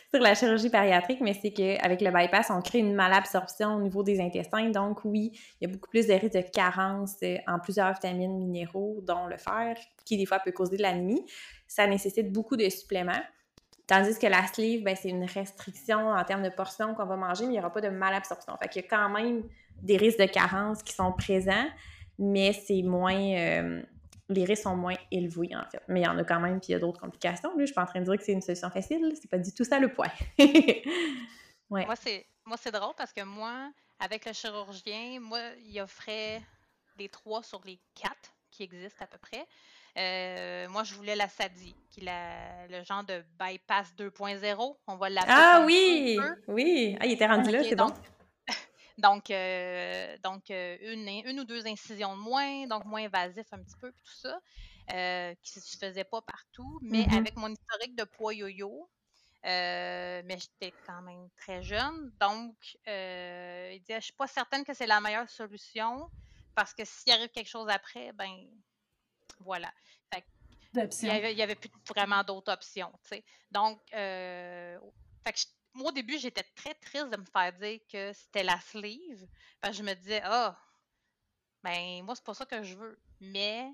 sur 0.09 0.19
la 0.19 0.33
chirurgie 0.33 0.69
bariatrique, 0.69 1.21
mais 1.21 1.35
c'est 1.39 1.51
qu'avec 1.51 2.01
le 2.01 2.09
bypass, 2.09 2.47
on 2.49 2.59
crée 2.61 2.79
une 2.79 2.95
malabsorption 2.95 3.75
au 3.75 3.81
niveau 3.81 4.01
des 4.01 4.19
intestins. 4.19 4.69
Donc, 4.71 5.05
oui, 5.05 5.31
il 5.61 5.67
y 5.67 5.69
a 5.69 5.73
beaucoup 5.73 5.89
plus 5.89 6.07
de 6.07 6.13
risques 6.13 6.33
de 6.33 6.41
carence 6.41 7.17
euh, 7.21 7.37
en 7.47 7.59
plusieurs 7.59 7.93
vitamines 7.93 8.35
minéraux, 8.35 8.97
dont 9.03 9.27
le 9.27 9.37
fer, 9.37 9.77
qui 10.03 10.17
des 10.17 10.25
fois 10.25 10.39
peut 10.39 10.51
causer 10.51 10.77
de 10.77 10.81
l'anémie. 10.81 11.23
Ça 11.67 11.85
nécessite 11.85 12.31
beaucoup 12.31 12.57
de 12.57 12.67
suppléments. 12.69 13.21
Tandis 13.87 14.19
que 14.19 14.27
la 14.27 14.45
sleeve, 14.47 14.83
ben, 14.83 14.95
c'est 14.95 15.09
une 15.09 15.23
restriction 15.23 16.09
en 16.09 16.23
termes 16.25 16.43
de 16.43 16.49
portions 16.49 16.93
qu'on 16.93 17.05
va 17.05 17.15
manger, 17.15 17.45
mais 17.45 17.51
il 17.51 17.53
n'y 17.53 17.59
aura 17.59 17.71
pas 17.71 17.79
de 17.79 17.87
malabsorption. 17.87 18.55
Fait 18.61 18.67
qu'il 18.67 18.81
y 18.81 18.85
a 18.85 18.87
quand 18.89 19.09
même 19.09 19.43
des 19.81 19.95
risques 19.95 20.19
de 20.19 20.25
carence 20.25 20.83
qui 20.83 20.93
sont 20.93 21.13
présents, 21.13 21.67
mais 22.19 22.51
c'est 22.51 22.81
moins. 22.81 23.17
Euh, 23.17 23.81
les 24.27 24.43
risques 24.43 24.63
sont 24.63 24.75
moins 24.75 24.95
élevés, 25.09 25.55
en 25.55 25.63
fait. 25.71 25.81
Mais 25.87 26.01
il 26.01 26.03
y 26.03 26.07
en 26.07 26.17
a 26.17 26.23
quand 26.25 26.41
même, 26.41 26.59
puis 26.59 26.69
il 26.69 26.71
y 26.73 26.75
a 26.75 26.79
d'autres 26.79 26.99
complications. 26.99 27.49
Là, 27.51 27.59
je 27.59 27.67
suis 27.67 27.73
pas 27.73 27.83
en 27.83 27.85
train 27.85 28.01
de 28.01 28.05
dire 28.05 28.17
que 28.17 28.23
c'est 28.23 28.33
une 28.33 28.41
solution 28.41 28.69
facile, 28.69 29.13
c'est 29.15 29.29
pas 29.29 29.37
du 29.37 29.53
tout 29.53 29.63
ça 29.63 29.79
le 29.79 29.93
point. 29.93 30.11
ouais. 31.69 31.85
Moi, 31.85 32.57
c'est 32.57 32.71
drôle 32.71 32.93
parce 32.97 33.13
que 33.13 33.23
moi, 33.23 33.71
avec 33.99 34.25
le 34.25 34.33
chirurgien, 34.33 35.21
moi, 35.21 35.39
il 35.65 35.79
offrait 35.79 36.41
les 36.97 37.07
trois 37.07 37.41
sur 37.41 37.61
les 37.65 37.79
quatre 37.95 38.33
qui 38.51 38.63
existent 38.63 39.05
à 39.05 39.07
peu 39.07 39.17
près. 39.17 39.45
Euh, 39.97 40.69
moi, 40.69 40.83
je 40.83 40.93
voulais 40.93 41.15
la 41.15 41.27
SADI, 41.27 41.75
qui 41.89 42.05
est 42.05 42.67
le 42.69 42.83
genre 42.83 43.03
de 43.03 43.23
bypass 43.39 43.93
2.0. 43.97 44.77
On 44.87 44.95
va 44.95 45.09
l'appeler. 45.09 45.33
Ah 45.35 45.63
oui! 45.65 46.19
Oui! 46.47 46.97
Ah, 46.99 47.05
il 47.05 47.13
était 47.13 47.25
rendu 47.25 47.49
là, 47.49 47.63
c'est 47.63 47.75
bon. 47.75 47.91
Donc, 48.99 49.29
euh, 49.29 50.17
donc 50.23 50.49
euh, 50.49 50.75
une, 50.81 51.07
une, 51.07 51.39
ou 51.39 51.43
deux 51.43 51.67
incisions 51.67 52.17
de 52.17 52.19
moins, 52.19 52.65
donc 52.65 52.83
moins 52.85 53.05
invasif 53.05 53.45
un 53.51 53.59
petit 53.59 53.75
peu, 53.79 53.91
tout 53.91 54.15
ça, 54.15 54.39
qui 55.43 55.59
ne 55.59 55.61
se 55.61 55.77
faisait 55.77 56.03
pas 56.03 56.23
partout. 56.23 56.79
Mais 56.81 57.03
mm-hmm. 57.03 57.17
avec 57.17 57.35
mon 57.35 57.49
historique 57.49 57.95
de 57.95 58.05
poids 58.05 58.33
yo-yo, 58.33 58.89
mais 59.43 60.37
j'étais 60.39 60.73
quand 60.87 61.03
même 61.03 61.29
très 61.37 61.61
jeune. 61.61 62.11
Donc, 62.19 62.55
il 62.87 63.79
dit, 63.87 63.93
je 63.93 64.01
suis 64.01 64.13
pas 64.13 64.25
certaine 64.25 64.65
que 64.65 64.73
c'est 64.73 64.87
la 64.87 64.99
meilleure 64.99 65.29
solution 65.29 66.09
parce 66.55 66.73
que 66.73 66.83
s'il 66.83 67.13
arrive 67.13 67.29
quelque 67.29 67.49
chose 67.49 67.69
après, 67.69 68.11
ben 68.13 68.31
voilà. 69.41 69.71
Il 71.01 71.37
y 71.37 71.41
avait, 71.41 71.55
plus 71.55 71.69
vraiment 71.87 72.23
d'autres 72.23 72.51
options. 72.51 72.91
Donc, 73.51 73.79
euh, 73.93 74.77
moi, 75.73 75.89
au 75.89 75.91
début, 75.91 76.17
j'étais 76.17 76.45
très 76.55 76.73
triste 76.73 77.09
de 77.09 77.17
me 77.17 77.25
faire 77.25 77.53
dire 77.53 77.79
que 77.91 78.13
c'était 78.13 78.43
la 78.43 78.59
sleeve. 78.59 79.27
Parce 79.61 79.77
que 79.77 79.83
je 79.83 79.89
me 79.89 79.93
disais, 79.93 80.21
ah, 80.23 80.55
oh, 80.55 80.77
ben, 81.63 82.03
moi, 82.03 82.15
c'est 82.15 82.23
pas 82.23 82.33
ça 82.33 82.45
que 82.45 82.63
je 82.63 82.75
veux. 82.75 82.99
Mais 83.21 83.69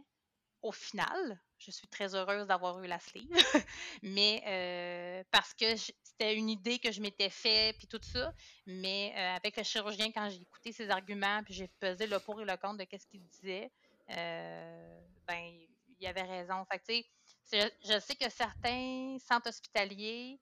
au 0.62 0.72
final, 0.72 1.40
je 1.58 1.72
suis 1.72 1.88
très 1.88 2.16
heureuse 2.16 2.48
d'avoir 2.48 2.82
eu 2.84 2.88
la 2.88 3.00
sleeve. 3.00 3.30
mais 4.04 4.44
euh, 4.46 5.24
parce 5.32 5.54
que 5.54 5.76
c'était 5.76 6.36
une 6.36 6.50
idée 6.50 6.80
que 6.80 6.92
je 6.92 7.02
m'étais 7.02 7.30
fait, 7.30 7.76
puis 7.78 7.88
tout 7.88 8.02
ça. 8.02 8.34
Mais 8.66 9.14
euh, 9.16 9.36
avec 9.36 9.58
le 9.58 9.64
chirurgien, 9.64 10.12
quand 10.12 10.30
j'ai 10.30 10.42
écouté 10.42 10.72
ses 10.72 10.90
arguments, 10.90 11.42
puis 11.44 11.54
j'ai 11.54 11.68
pesé 11.68 12.08
le 12.08 12.20
pour 12.20 12.42
et 12.42 12.46
le 12.46 12.58
contre 12.58 12.78
de 12.78 12.98
ce 12.98 13.06
qu'il 13.08 13.24
disait, 13.28 13.72
ben, 14.08 15.68
il 16.04 16.08
avait 16.08 16.22
raison. 16.22 16.66
Fait 16.66 17.06
je, 17.52 18.00
sais 18.00 18.16
que 18.16 18.30
certains 18.30 19.18
centres 19.20 19.50
hospitaliers 19.50 20.40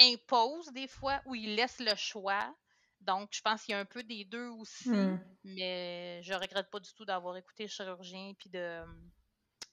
imposent 0.00 0.72
des 0.72 0.88
fois 0.88 1.20
ou 1.26 1.34
ils 1.34 1.54
laissent 1.54 1.80
le 1.80 1.94
choix. 1.94 2.54
Donc, 3.00 3.30
je 3.32 3.40
pense 3.40 3.62
qu'il 3.62 3.72
y 3.72 3.76
a 3.76 3.78
un 3.78 3.84
peu 3.84 4.02
des 4.02 4.24
deux 4.24 4.48
aussi. 4.48 4.90
Hmm. 4.90 5.20
Mais 5.44 6.20
je 6.22 6.34
regrette 6.34 6.70
pas 6.70 6.80
du 6.80 6.92
tout 6.94 7.04
d'avoir 7.04 7.36
écouté 7.36 7.64
le 7.64 7.68
chirurgien 7.68 8.34
puis 8.38 8.50
de 8.50 8.84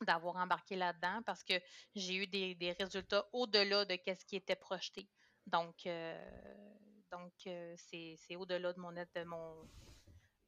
d'avoir 0.01 0.35
embarqué 0.35 0.75
là-dedans 0.75 1.21
parce 1.25 1.41
que 1.41 1.53
j'ai 1.95 2.15
eu 2.15 2.27
des, 2.27 2.75
résultats 2.77 3.25
au-delà 3.31 3.85
de 3.85 3.97
ce 4.05 4.25
qui 4.25 4.35
était 4.35 4.57
projeté. 4.57 5.07
Donc, 5.47 5.85
euh, 5.85 6.75
donc 7.11 7.31
euh, 7.47 7.73
c'est 7.77 8.35
au-delà 8.35 8.73
de 8.73 8.79
mon, 8.79 8.91
de 8.91 9.23
mon 9.23 9.69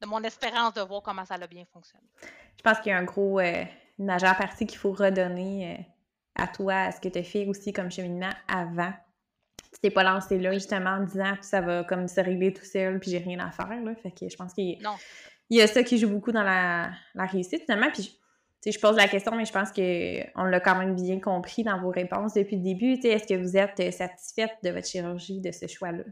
de 0.00 0.06
mon 0.06 0.22
espérance 0.22 0.74
de 0.74 0.80
voir 0.82 1.02
comment 1.02 1.24
ça 1.24 1.34
a 1.34 1.46
bien 1.46 1.64
fonctionné. 1.72 2.04
Je 2.56 2.62
pense 2.62 2.78
qu'il 2.80 2.90
y 2.90 2.92
a 2.92 2.98
un 2.98 3.04
gros 3.04 3.40
euh, 3.40 3.64
majeure 3.98 4.36
partie 4.36 4.66
qu'il 4.66 4.78
faut 4.78 4.92
redonner 4.92 5.78
euh, 5.78 5.82
à 6.42 6.46
toi, 6.46 6.74
à 6.74 6.92
ce 6.92 7.00
que 7.00 7.08
tu 7.08 7.18
as 7.18 7.22
fait 7.22 7.46
aussi 7.46 7.72
comme 7.72 7.90
cheminement 7.90 8.30
avant. 8.46 8.92
Tu 9.72 9.80
t'es 9.80 9.90
pas 9.90 10.02
lancé 10.02 10.38
là 10.38 10.52
justement 10.52 10.90
en 10.90 11.04
disant 11.04 11.36
que 11.36 11.44
ça 11.44 11.60
va 11.60 11.84
comme 11.84 12.08
se 12.08 12.20
régler 12.20 12.52
tout 12.52 12.64
seul 12.64 12.98
puis 13.00 13.10
j'ai 13.10 13.18
rien 13.18 13.38
à 13.40 13.50
faire. 13.50 13.82
Là. 13.82 13.94
Fait 13.96 14.10
que 14.10 14.28
je 14.28 14.36
pense 14.36 14.54
qu'il 14.54 14.78
y, 15.50 15.60
a 15.60 15.66
ça 15.66 15.82
qui 15.82 15.98
joue 15.98 16.08
beaucoup 16.08 16.32
dans 16.32 16.42
la, 16.42 16.90
réussite 17.14 17.62
finalement. 17.62 17.90
Puis 17.90 18.18
je 18.66 18.78
pose 18.78 18.96
la 18.96 19.08
question, 19.08 19.34
mais 19.34 19.44
je 19.44 19.52
pense 19.52 19.70
qu'on 19.70 20.44
l'a 20.44 20.60
quand 20.60 20.76
même 20.76 20.94
bien 20.94 21.20
compris 21.20 21.64
dans 21.64 21.80
vos 21.80 21.90
réponses 21.90 22.34
depuis 22.34 22.56
le 22.56 22.62
début. 22.62 22.94
Est-ce 22.94 23.26
que 23.26 23.34
vous 23.34 23.56
êtes 23.56 23.92
satisfaite 23.92 24.52
de 24.62 24.70
votre 24.70 24.86
chirurgie, 24.86 25.40
de 25.40 25.52
ce 25.52 25.66
choix-là? 25.66 26.04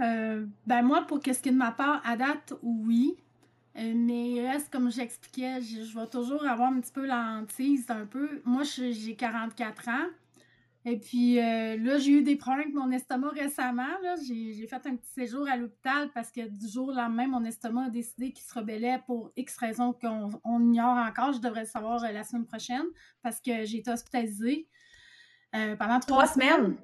Euh, 0.00 0.46
ben 0.66 0.82
moi, 0.82 1.02
pour 1.06 1.20
qu'est-ce 1.20 1.42
qui 1.42 1.50
est 1.50 1.52
de 1.52 1.56
ma 1.56 1.72
part, 1.72 2.00
à 2.04 2.16
date, 2.16 2.54
oui. 2.62 3.16
Euh, 3.78 3.92
mais 3.94 4.46
reste, 4.46 4.70
comme 4.70 4.90
j'expliquais, 4.90 5.60
je, 5.60 5.82
je, 5.82 5.98
vais 5.98 6.06
toujours 6.06 6.46
avoir 6.46 6.70
un 6.72 6.80
petit 6.80 6.92
peu 6.92 7.06
l'antise 7.06 7.90
un 7.90 8.06
peu. 8.06 8.42
Moi, 8.44 8.62
j'ai 8.64 9.16
44 9.16 9.88
ans. 9.88 10.06
Et 10.84 10.98
puis 10.98 11.38
euh, 11.38 11.76
là, 11.76 11.98
j'ai 11.98 12.10
eu 12.10 12.22
des 12.24 12.34
problèmes 12.34 12.62
avec 12.62 12.74
mon 12.74 12.90
estomac 12.90 13.30
récemment. 13.30 13.86
J'ai 14.26 14.66
fait 14.66 14.84
un 14.84 14.96
petit 14.96 15.12
séjour 15.14 15.48
à 15.48 15.56
l'hôpital 15.56 16.10
parce 16.12 16.32
que 16.32 16.48
du 16.48 16.68
jour 16.68 16.88
au 16.88 16.92
lendemain, 16.92 17.28
mon 17.28 17.44
estomac 17.44 17.84
a 17.84 17.88
décidé 17.88 18.32
qu'il 18.32 18.44
se 18.44 18.52
rebellait 18.52 19.00
pour 19.06 19.30
X 19.36 19.56
raisons 19.58 19.92
qu'on 19.92 20.60
ignore 20.60 20.96
encore. 20.96 21.34
Je 21.34 21.38
devrais 21.38 21.60
le 21.60 21.66
savoir 21.68 22.02
la 22.02 22.24
semaine 22.24 22.46
prochaine 22.46 22.84
parce 23.22 23.40
que 23.40 23.64
j'ai 23.64 23.78
été 23.78 23.92
hospitalisée 23.92 24.66
pendant 25.52 26.00
trois, 26.00 26.26
semaines? 26.26 26.74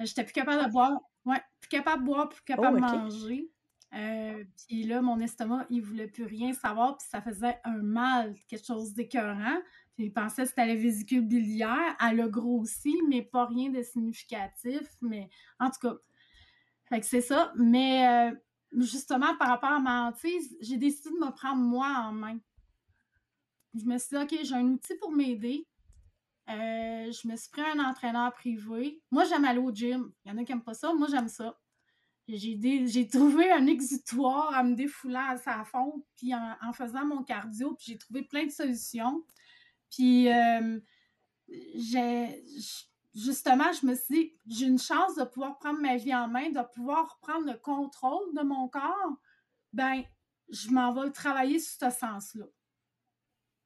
J'étais 0.00 0.24
plus 0.24 0.32
capable 0.32 0.64
de 0.64 0.72
boire. 0.72 1.00
Ouais, 1.24 1.40
plus 1.60 1.68
capable 1.68 2.02
de 2.02 2.06
boire, 2.06 2.28
plus 2.28 2.42
capable 2.42 2.80
de 2.80 2.86
oh, 2.86 2.88
manger. 2.88 3.50
Euh, 3.94 4.44
puis 4.66 4.84
là, 4.84 5.00
mon 5.00 5.20
estomac, 5.20 5.66
il 5.70 5.80
voulait 5.80 6.08
plus 6.08 6.24
rien 6.24 6.52
savoir, 6.52 6.96
puis 6.98 7.06
ça 7.08 7.22
faisait 7.22 7.60
un 7.64 7.76
mal, 7.76 8.34
quelque 8.48 8.66
chose 8.66 8.92
d'écœurant. 8.92 9.60
Puis 9.94 10.06
il 10.06 10.12
pensait 10.12 10.42
que 10.42 10.48
c'était 10.48 10.66
la 10.66 10.74
vésicule 10.74 11.22
biliaire. 11.22 11.96
Elle 12.00 12.20
a 12.20 12.28
grossi, 12.28 12.96
mais 13.08 13.22
pas 13.22 13.46
rien 13.46 13.70
de 13.70 13.82
significatif. 13.82 14.88
Mais 15.00 15.28
en 15.60 15.70
tout 15.70 15.78
cas, 15.80 15.94
fait 16.88 17.00
que 17.00 17.06
c'est 17.06 17.20
ça. 17.20 17.52
Mais 17.56 18.06
euh, 18.08 18.34
justement, 18.82 19.36
par 19.36 19.48
rapport 19.48 19.72
à 19.72 19.78
ma 19.78 20.08
hantise, 20.08 20.56
j'ai 20.60 20.76
décidé 20.76 21.10
de 21.10 21.24
me 21.24 21.30
prendre 21.30 21.62
moi 21.62 21.86
en 21.86 22.12
main. 22.12 22.38
Je 23.74 23.84
me 23.84 23.98
suis 23.98 24.16
dit, 24.16 24.22
OK, 24.22 24.38
j'ai 24.42 24.54
un 24.54 24.66
outil 24.66 24.94
pour 24.96 25.12
m'aider. 25.12 25.66
Euh, 26.50 27.10
je 27.10 27.26
me 27.26 27.36
suis 27.36 27.50
pris 27.50 27.62
un 27.62 27.78
entraîneur 27.78 28.32
privé. 28.34 29.02
Moi, 29.10 29.24
j'aime 29.24 29.44
aller 29.44 29.58
au 29.58 29.72
gym. 29.72 30.12
Il 30.24 30.30
y 30.30 30.34
en 30.34 30.38
a 30.38 30.44
qui 30.44 30.52
n'aiment 30.52 30.62
pas 30.62 30.74
ça. 30.74 30.92
Moi, 30.92 31.08
j'aime 31.10 31.28
ça. 31.28 31.58
J'ai 32.26 33.08
trouvé 33.08 33.50
un 33.50 33.66
exutoire 33.66 34.52
en 34.54 34.64
me 34.64 34.74
défoulant 34.74 35.28
à 35.28 35.36
sa 35.36 35.64
fond, 35.64 36.04
puis 36.16 36.34
en, 36.34 36.72
faisant 36.72 37.04
mon 37.04 37.22
cardio, 37.22 37.74
puis 37.74 37.86
j'ai 37.88 37.98
trouvé 37.98 38.22
plein 38.22 38.46
de 38.46 38.50
solutions. 38.50 39.22
Puis, 39.90 40.30
euh, 40.32 40.78
justement, 43.14 43.70
je 43.72 43.86
me 43.86 43.94
suis 43.94 44.14
dit, 44.14 44.32
j'ai 44.46 44.66
une 44.66 44.78
chance 44.78 45.16
de 45.16 45.24
pouvoir 45.24 45.58
prendre 45.58 45.80
ma 45.80 45.96
vie 45.96 46.14
en 46.14 46.28
main, 46.28 46.48
de 46.48 46.62
pouvoir 46.74 47.18
prendre 47.20 47.46
le 47.46 47.58
contrôle 47.58 48.34
de 48.34 48.42
mon 48.42 48.68
corps. 48.68 49.12
Ben, 49.74 50.02
je 50.48 50.70
m'en 50.70 50.92
vais 50.92 51.10
travailler 51.10 51.58
sur 51.58 51.78
ce 51.78 51.96
sens-là. 51.98 52.46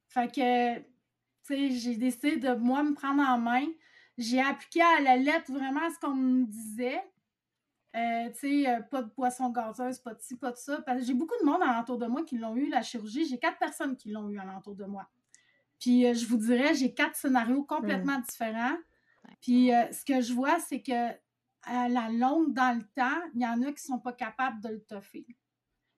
Fait 0.09 0.33
que 0.33 0.83
j'ai 1.55 1.95
décidé 1.95 2.37
de 2.37 2.53
moi 2.53 2.83
me 2.83 2.93
prendre 2.93 3.21
en 3.21 3.37
main. 3.37 3.65
J'ai 4.17 4.41
appliqué 4.41 4.81
à 4.81 5.01
la 5.01 5.17
lettre 5.17 5.51
vraiment 5.51 5.89
ce 5.89 5.99
qu'on 5.99 6.15
me 6.15 6.45
disait. 6.45 7.01
Euh, 7.95 8.29
tu 8.33 8.63
sais, 8.63 8.69
euh, 8.69 8.81
pas 8.81 9.01
de 9.01 9.09
poisson 9.09 9.49
gazeuse, 9.49 9.99
pas 9.99 10.13
de 10.13 10.21
ci, 10.21 10.35
pas 10.35 10.51
de 10.51 10.57
ça. 10.57 10.81
Parce 10.81 10.99
que 10.99 11.05
j'ai 11.05 11.13
beaucoup 11.13 11.35
de 11.41 11.45
monde 11.45 11.61
alentour 11.63 11.97
de 11.97 12.05
moi 12.05 12.23
qui 12.23 12.37
l'ont 12.37 12.55
eu, 12.55 12.69
la 12.69 12.81
chirurgie. 12.81 13.25
J'ai 13.25 13.39
quatre 13.39 13.57
personnes 13.57 13.95
qui 13.95 14.09
l'ont 14.09 14.29
eu 14.29 14.37
alentour 14.37 14.75
de 14.75 14.85
moi. 14.85 15.09
Puis 15.79 16.05
euh, 16.05 16.13
je 16.13 16.25
vous 16.27 16.37
dirais, 16.37 16.75
j'ai 16.75 16.93
quatre 16.93 17.15
scénarios 17.15 17.63
complètement 17.63 18.19
hmm. 18.19 18.23
différents. 18.23 18.77
Puis 19.41 19.69
ce 19.91 20.03
que 20.05 20.21
je 20.21 20.33
vois, 20.33 20.59
c'est 20.59 20.81
que 20.81 21.11
à 21.63 21.87
la 21.89 22.09
longue, 22.09 22.53
dans 22.53 22.75
le 22.75 22.83
temps, 22.95 23.21
il 23.35 23.41
y 23.41 23.45
en 23.45 23.61
a 23.61 23.65
qui 23.65 23.73
ne 23.91 23.95
sont 23.95 23.99
pas 23.99 24.13
capables 24.13 24.61
de 24.61 24.69
le 24.69 24.81
toffer. 24.81 25.25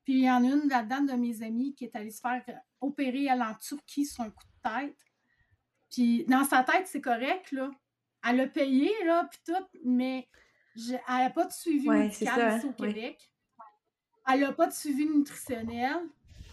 Puis 0.03 0.13
il 0.13 0.23
y 0.25 0.31
en 0.31 0.43
a 0.43 0.47
une 0.47 0.67
là-dedans 0.67 1.01
de 1.01 1.13
mes 1.13 1.43
amis 1.43 1.73
qui 1.75 1.85
est 1.85 1.95
allée 1.95 2.11
se 2.11 2.19
faire 2.19 2.43
opérer, 2.79 3.25
elle, 3.25 3.41
en 3.41 3.53
Turquie 3.55 4.05
sur 4.05 4.23
un 4.23 4.29
coup 4.29 4.43
de 4.43 4.69
tête. 4.69 4.97
Puis 5.91 6.25
dans 6.25 6.43
sa 6.43 6.63
tête, 6.63 6.87
c'est 6.87 7.01
correct, 7.01 7.51
là. 7.51 7.69
Elle 8.27 8.39
a 8.39 8.47
payé, 8.47 8.91
là, 9.05 9.27
puis 9.29 9.39
tout, 9.45 9.79
mais 9.83 10.27
elle 10.75 10.99
n'a 11.07 11.29
pas 11.29 11.45
de 11.45 11.51
suivi 11.51 11.89
médical 11.89 12.57
ici 12.57 12.67
au 12.67 12.71
Québec. 12.71 13.31
Elle 14.27 14.41
n'a 14.41 14.53
pas 14.53 14.67
de 14.67 14.73
suivi 14.73 15.05
nutritionnel. 15.05 15.97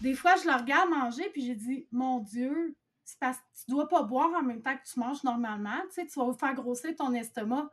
Des 0.01 0.13
fois, 0.13 0.35
je 0.35 0.47
la 0.47 0.57
regarde 0.57 0.89
manger, 0.89 1.29
puis 1.31 1.45
j'ai 1.45 1.55
dit, 1.55 1.87
mon 1.91 2.19
Dieu, 2.19 2.75
c'est 3.03 3.19
parce 3.19 3.37
que 3.37 3.43
tu 3.65 3.71
ne 3.71 3.75
dois 3.75 3.87
pas 3.87 4.03
boire 4.03 4.31
en 4.33 4.41
même 4.41 4.61
temps 4.61 4.75
que 4.75 4.83
tu 4.83 4.99
manges 4.99 5.23
normalement. 5.23 5.79
Tu 5.89 6.01
sais, 6.01 6.05
tu 6.07 6.19
vas 6.19 6.33
faire 6.33 6.53
grossir 6.55 6.95
ton 6.95 7.13
estomac. 7.13 7.71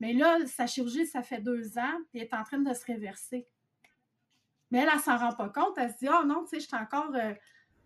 Mais 0.00 0.12
là, 0.12 0.38
sa 0.46 0.66
chirurgie, 0.66 1.06
ça 1.06 1.22
fait 1.22 1.40
deux 1.40 1.78
ans, 1.78 1.98
puis 2.10 2.20
elle 2.20 2.22
est 2.22 2.34
en 2.34 2.44
train 2.44 2.58
de 2.58 2.72
se 2.72 2.84
réverser. 2.84 3.48
Mais 4.70 4.80
elle, 4.80 4.90
elle 4.92 5.00
s'en 5.00 5.16
rend 5.16 5.32
pas 5.32 5.48
compte. 5.48 5.76
Elle 5.78 5.90
se 5.90 5.98
dit, 5.98 6.08
oh 6.08 6.24
non, 6.24 6.44
tu 6.44 6.50
sais, 6.50 6.60
je 6.60 6.66
suis 6.66 6.76
encore. 6.76 7.14
Euh, 7.14 7.34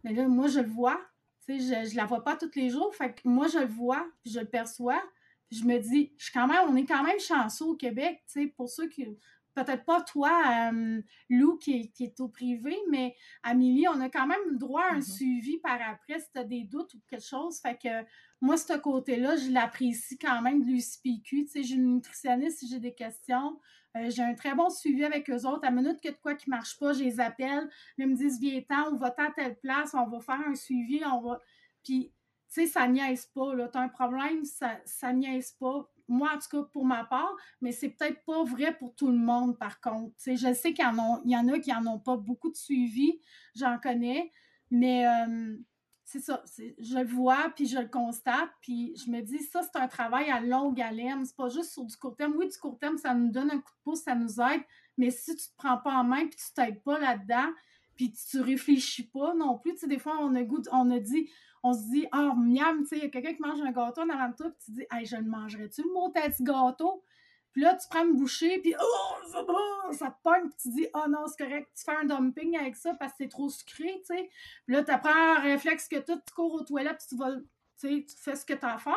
mais 0.04 0.12
là, 0.12 0.26
moi, 0.28 0.48
je 0.48 0.60
le 0.60 0.68
vois. 0.68 1.00
Tu 1.46 1.60
sais, 1.60 1.84
je, 1.84 1.90
je 1.90 1.96
la 1.96 2.06
vois 2.06 2.22
pas 2.24 2.36
tous 2.36 2.50
les 2.54 2.70
jours. 2.70 2.94
Fait 2.94 3.14
que 3.14 3.20
moi, 3.24 3.48
je 3.48 3.58
le 3.58 3.66
vois, 3.66 4.06
puis 4.22 4.32
je 4.32 4.40
le 4.40 4.46
perçois. 4.46 5.02
Puis 5.48 5.60
je 5.60 5.64
me 5.64 5.78
dis, 5.78 6.12
je 6.16 6.24
suis 6.24 6.32
quand 6.32 6.46
même, 6.46 6.68
on 6.68 6.76
est 6.76 6.86
quand 6.86 7.02
même 7.02 7.20
chanceux 7.20 7.66
au 7.66 7.76
Québec, 7.76 8.22
tu 8.26 8.40
sais, 8.40 8.46
pour 8.46 8.70
ceux 8.70 8.88
qui, 8.88 9.06
peut-être 9.54 9.84
pas 9.84 10.02
toi, 10.02 10.70
euh, 10.72 11.02
Lou, 11.28 11.56
qui 11.58 11.92
est, 11.98 12.20
au 12.20 12.28
privé, 12.28 12.76
mais 12.90 13.14
Amélie, 13.42 13.86
on 13.88 14.00
a 14.00 14.08
quand 14.08 14.26
même 14.26 14.56
droit 14.56 14.82
à 14.82 14.94
un 14.94 14.98
mm-hmm. 14.98 15.14
suivi 15.14 15.58
par 15.58 15.78
après 15.82 16.20
si 16.20 16.26
tu 16.32 16.38
as 16.38 16.44
des 16.44 16.64
doutes 16.64 16.94
ou 16.94 17.00
quelque 17.08 17.24
chose. 17.24 17.58
Fait 17.60 17.78
que 17.80 18.06
moi, 18.40 18.56
ce 18.56 18.76
côté-là, 18.76 19.36
je 19.36 19.50
l'apprécie 19.50 20.18
quand 20.18 20.40
même 20.42 20.62
de 20.62 20.66
l'USPQ. 20.66 21.22
Tu 21.22 21.46
sais, 21.48 21.62
j'ai 21.62 21.74
une 21.74 21.94
nutritionniste 21.94 22.60
si 22.60 22.68
j'ai 22.68 22.80
des 22.80 22.94
questions. 22.94 23.58
Euh, 23.96 24.10
j'ai 24.10 24.22
un 24.22 24.34
très 24.34 24.54
bon 24.54 24.70
suivi 24.70 25.04
avec 25.04 25.28
eux 25.30 25.46
autres. 25.46 25.64
À 25.64 25.70
la 25.70 25.76
minute 25.76 26.00
que 26.00 26.08
de 26.08 26.16
quoi 26.16 26.34
qui 26.34 26.48
marche 26.48 26.78
pas, 26.78 26.92
je 26.92 27.04
les 27.04 27.20
appelle. 27.20 27.68
Ils 27.98 28.06
me 28.06 28.14
disent, 28.14 28.40
viens-t'en, 28.40 28.92
on 28.92 28.96
va 28.96 29.14
à 29.18 29.30
telle 29.30 29.56
place, 29.56 29.94
on 29.94 30.06
va 30.06 30.20
faire 30.20 30.40
un 30.46 30.54
suivi, 30.54 31.02
on 31.04 31.20
va. 31.20 31.40
Puis, 31.84 32.12
tu 32.48 32.62
sais, 32.62 32.66
ça 32.66 32.88
niaise 32.88 33.26
pas. 33.26 33.54
Tu 33.68 33.78
as 33.78 33.80
un 33.80 33.88
problème, 33.88 34.44
ça, 34.44 34.78
ça 34.84 35.12
niaise 35.12 35.52
pas 35.52 35.88
moi, 36.08 36.30
en 36.34 36.38
tout 36.38 36.48
cas, 36.50 36.68
pour 36.72 36.84
ma 36.84 37.04
part, 37.04 37.34
mais 37.60 37.72
c'est 37.72 37.88
peut-être 37.88 38.22
pas 38.24 38.44
vrai 38.44 38.76
pour 38.76 38.94
tout 38.94 39.08
le 39.08 39.16
monde, 39.16 39.58
par 39.58 39.80
contre. 39.80 40.12
je 40.24 40.52
sais 40.54 40.72
qu'il 40.72 40.84
y, 40.84 40.88
en 40.88 41.22
y 41.24 41.36
en 41.36 41.48
a 41.48 41.58
qui 41.58 41.70
n'en 41.70 41.94
ont 41.94 41.98
pas 41.98 42.16
beaucoup 42.16 42.50
de 42.50 42.56
suivi, 42.56 43.18
j'en 43.54 43.78
connais, 43.78 44.30
mais 44.70 45.06
euh, 45.06 45.56
c'est 46.04 46.20
ça, 46.20 46.42
je 46.56 46.98
le 46.98 47.06
vois, 47.06 47.52
puis 47.54 47.66
je 47.66 47.78
le 47.78 47.88
constate, 47.88 48.50
puis 48.60 48.94
je 48.96 49.10
me 49.10 49.20
dis, 49.20 49.38
ça, 49.38 49.62
c'est 49.62 49.78
un 49.78 49.88
travail 49.88 50.30
à 50.30 50.40
longue 50.40 50.80
haleine, 50.80 51.24
c'est 51.24 51.36
pas 51.36 51.48
juste 51.48 51.72
sur 51.72 51.84
du 51.84 51.96
court 51.96 52.16
terme. 52.16 52.34
Oui, 52.36 52.48
du 52.48 52.58
court 52.58 52.78
terme, 52.78 52.98
ça 52.98 53.14
nous 53.14 53.30
donne 53.30 53.50
un 53.50 53.60
coup 53.60 53.72
de 53.72 53.82
pouce, 53.84 54.02
ça 54.02 54.14
nous 54.14 54.40
aide, 54.40 54.62
mais 54.98 55.10
si 55.10 55.34
tu 55.36 55.44
te 55.44 55.56
prends 55.56 55.78
pas 55.78 55.94
en 55.94 56.04
main, 56.04 56.26
puis 56.26 56.36
tu 56.36 56.52
t'aides 56.54 56.82
pas 56.82 56.98
là-dedans, 56.98 57.52
puis 57.96 58.12
tu 58.12 58.40
réfléchis 58.40 59.08
pas 59.08 59.34
non 59.34 59.58
plus, 59.58 59.72
tu 59.72 59.78
sais, 59.78 59.86
des 59.86 59.98
fois, 59.98 60.16
on 60.20 60.34
a, 60.34 60.42
goût, 60.42 60.62
on 60.72 60.90
a 60.90 60.98
dit, 60.98 61.30
on 61.62 61.72
se 61.72 61.88
dit, 61.90 62.06
oh, 62.12 62.32
miam, 62.36 62.82
tu 62.82 62.88
sais, 62.88 62.96
il 62.96 63.02
y 63.04 63.06
a 63.06 63.08
quelqu'un 63.08 63.34
qui 63.34 63.42
mange 63.42 63.60
un 63.60 63.70
gâteau 63.70 64.02
en 64.02 64.08
avant 64.08 64.28
de 64.28 64.34
toi, 64.34 64.50
puis 64.50 64.58
tu 64.64 64.70
dis, 64.72 64.86
hey, 64.90 65.06
je 65.06 65.16
le 65.16 65.24
mangerais-tu, 65.24 65.82
mon 65.94 66.10
petit 66.10 66.42
gâteau? 66.42 67.04
Puis 67.52 67.62
là, 67.62 67.74
tu 67.74 67.86
prends 67.88 68.04
une 68.04 68.16
bouchée, 68.16 68.58
puis 68.58 68.74
oh, 68.80 69.92
ça 69.92 70.10
te 70.10 70.22
pogne, 70.22 70.48
puis 70.48 70.58
tu 70.62 70.68
dis, 70.70 70.86
oh 70.94 71.04
non, 71.08 71.26
c'est 71.26 71.44
correct, 71.44 71.70
tu 71.76 71.84
fais 71.84 71.96
un 71.96 72.04
dumping 72.04 72.56
avec 72.56 72.76
ça 72.76 72.94
parce 72.94 73.12
que 73.12 73.18
c'est 73.18 73.28
trop 73.28 73.48
sucré, 73.48 74.02
tu 74.06 74.16
sais. 74.16 74.30
Puis 74.66 74.74
là, 74.74 74.82
tu 74.82 74.90
apprends 74.90 75.36
un 75.36 75.40
réflexe 75.40 75.88
que 75.88 75.96
tout, 75.96 76.20
tu 76.26 76.34
cours 76.34 76.54
aux 76.54 76.64
toilettes, 76.64 76.98
puis 76.98 77.08
tu 77.10 77.16
vas, 77.16 77.32
tu 77.78 78.04
fais 78.16 78.36
ce 78.36 78.44
que 78.44 78.54
tu 78.54 78.64
as 78.64 78.74
à 78.74 78.78
faire. 78.78 78.96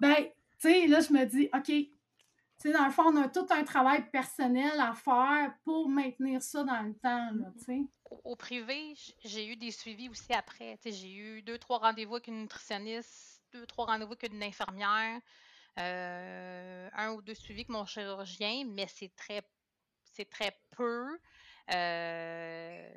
Ben, 0.00 0.16
tu 0.16 0.32
sais, 0.58 0.86
là, 0.86 1.00
je 1.00 1.12
me 1.12 1.24
dis, 1.24 1.48
OK, 1.54 1.64
tu 1.66 1.88
sais, 2.58 2.72
dans 2.72 2.84
le 2.84 2.92
fond, 2.92 3.04
on 3.06 3.16
a 3.16 3.28
tout 3.28 3.46
un 3.50 3.64
travail 3.64 4.08
personnel 4.10 4.78
à 4.78 4.94
faire 4.94 5.52
pour 5.64 5.88
maintenir 5.88 6.40
ça 6.42 6.62
dans 6.62 6.82
le 6.82 6.94
temps, 6.94 7.30
tu 7.58 7.64
sais 7.64 7.82
au 8.24 8.36
privé, 8.36 8.94
j'ai 9.24 9.46
eu 9.46 9.56
des 9.56 9.70
suivis 9.70 10.08
aussi 10.08 10.32
après. 10.32 10.78
J'ai 10.84 11.12
eu 11.12 11.42
deux, 11.42 11.58
trois 11.58 11.78
rendez-vous 11.78 12.14
avec 12.14 12.28
une 12.28 12.42
nutritionniste, 12.42 13.42
deux, 13.52 13.66
trois 13.66 13.86
rendez-vous 13.86 14.12
avec 14.12 14.32
une 14.32 14.42
infirmière, 14.42 15.20
euh, 15.78 16.88
un 16.92 17.10
ou 17.12 17.22
deux 17.22 17.34
suivis 17.34 17.60
avec 17.60 17.68
mon 17.70 17.86
chirurgien, 17.86 18.64
mais 18.66 18.86
c'est 18.88 19.14
très, 19.16 19.42
c'est 20.04 20.28
très 20.28 20.56
peu. 20.76 21.18
Euh, 21.72 22.90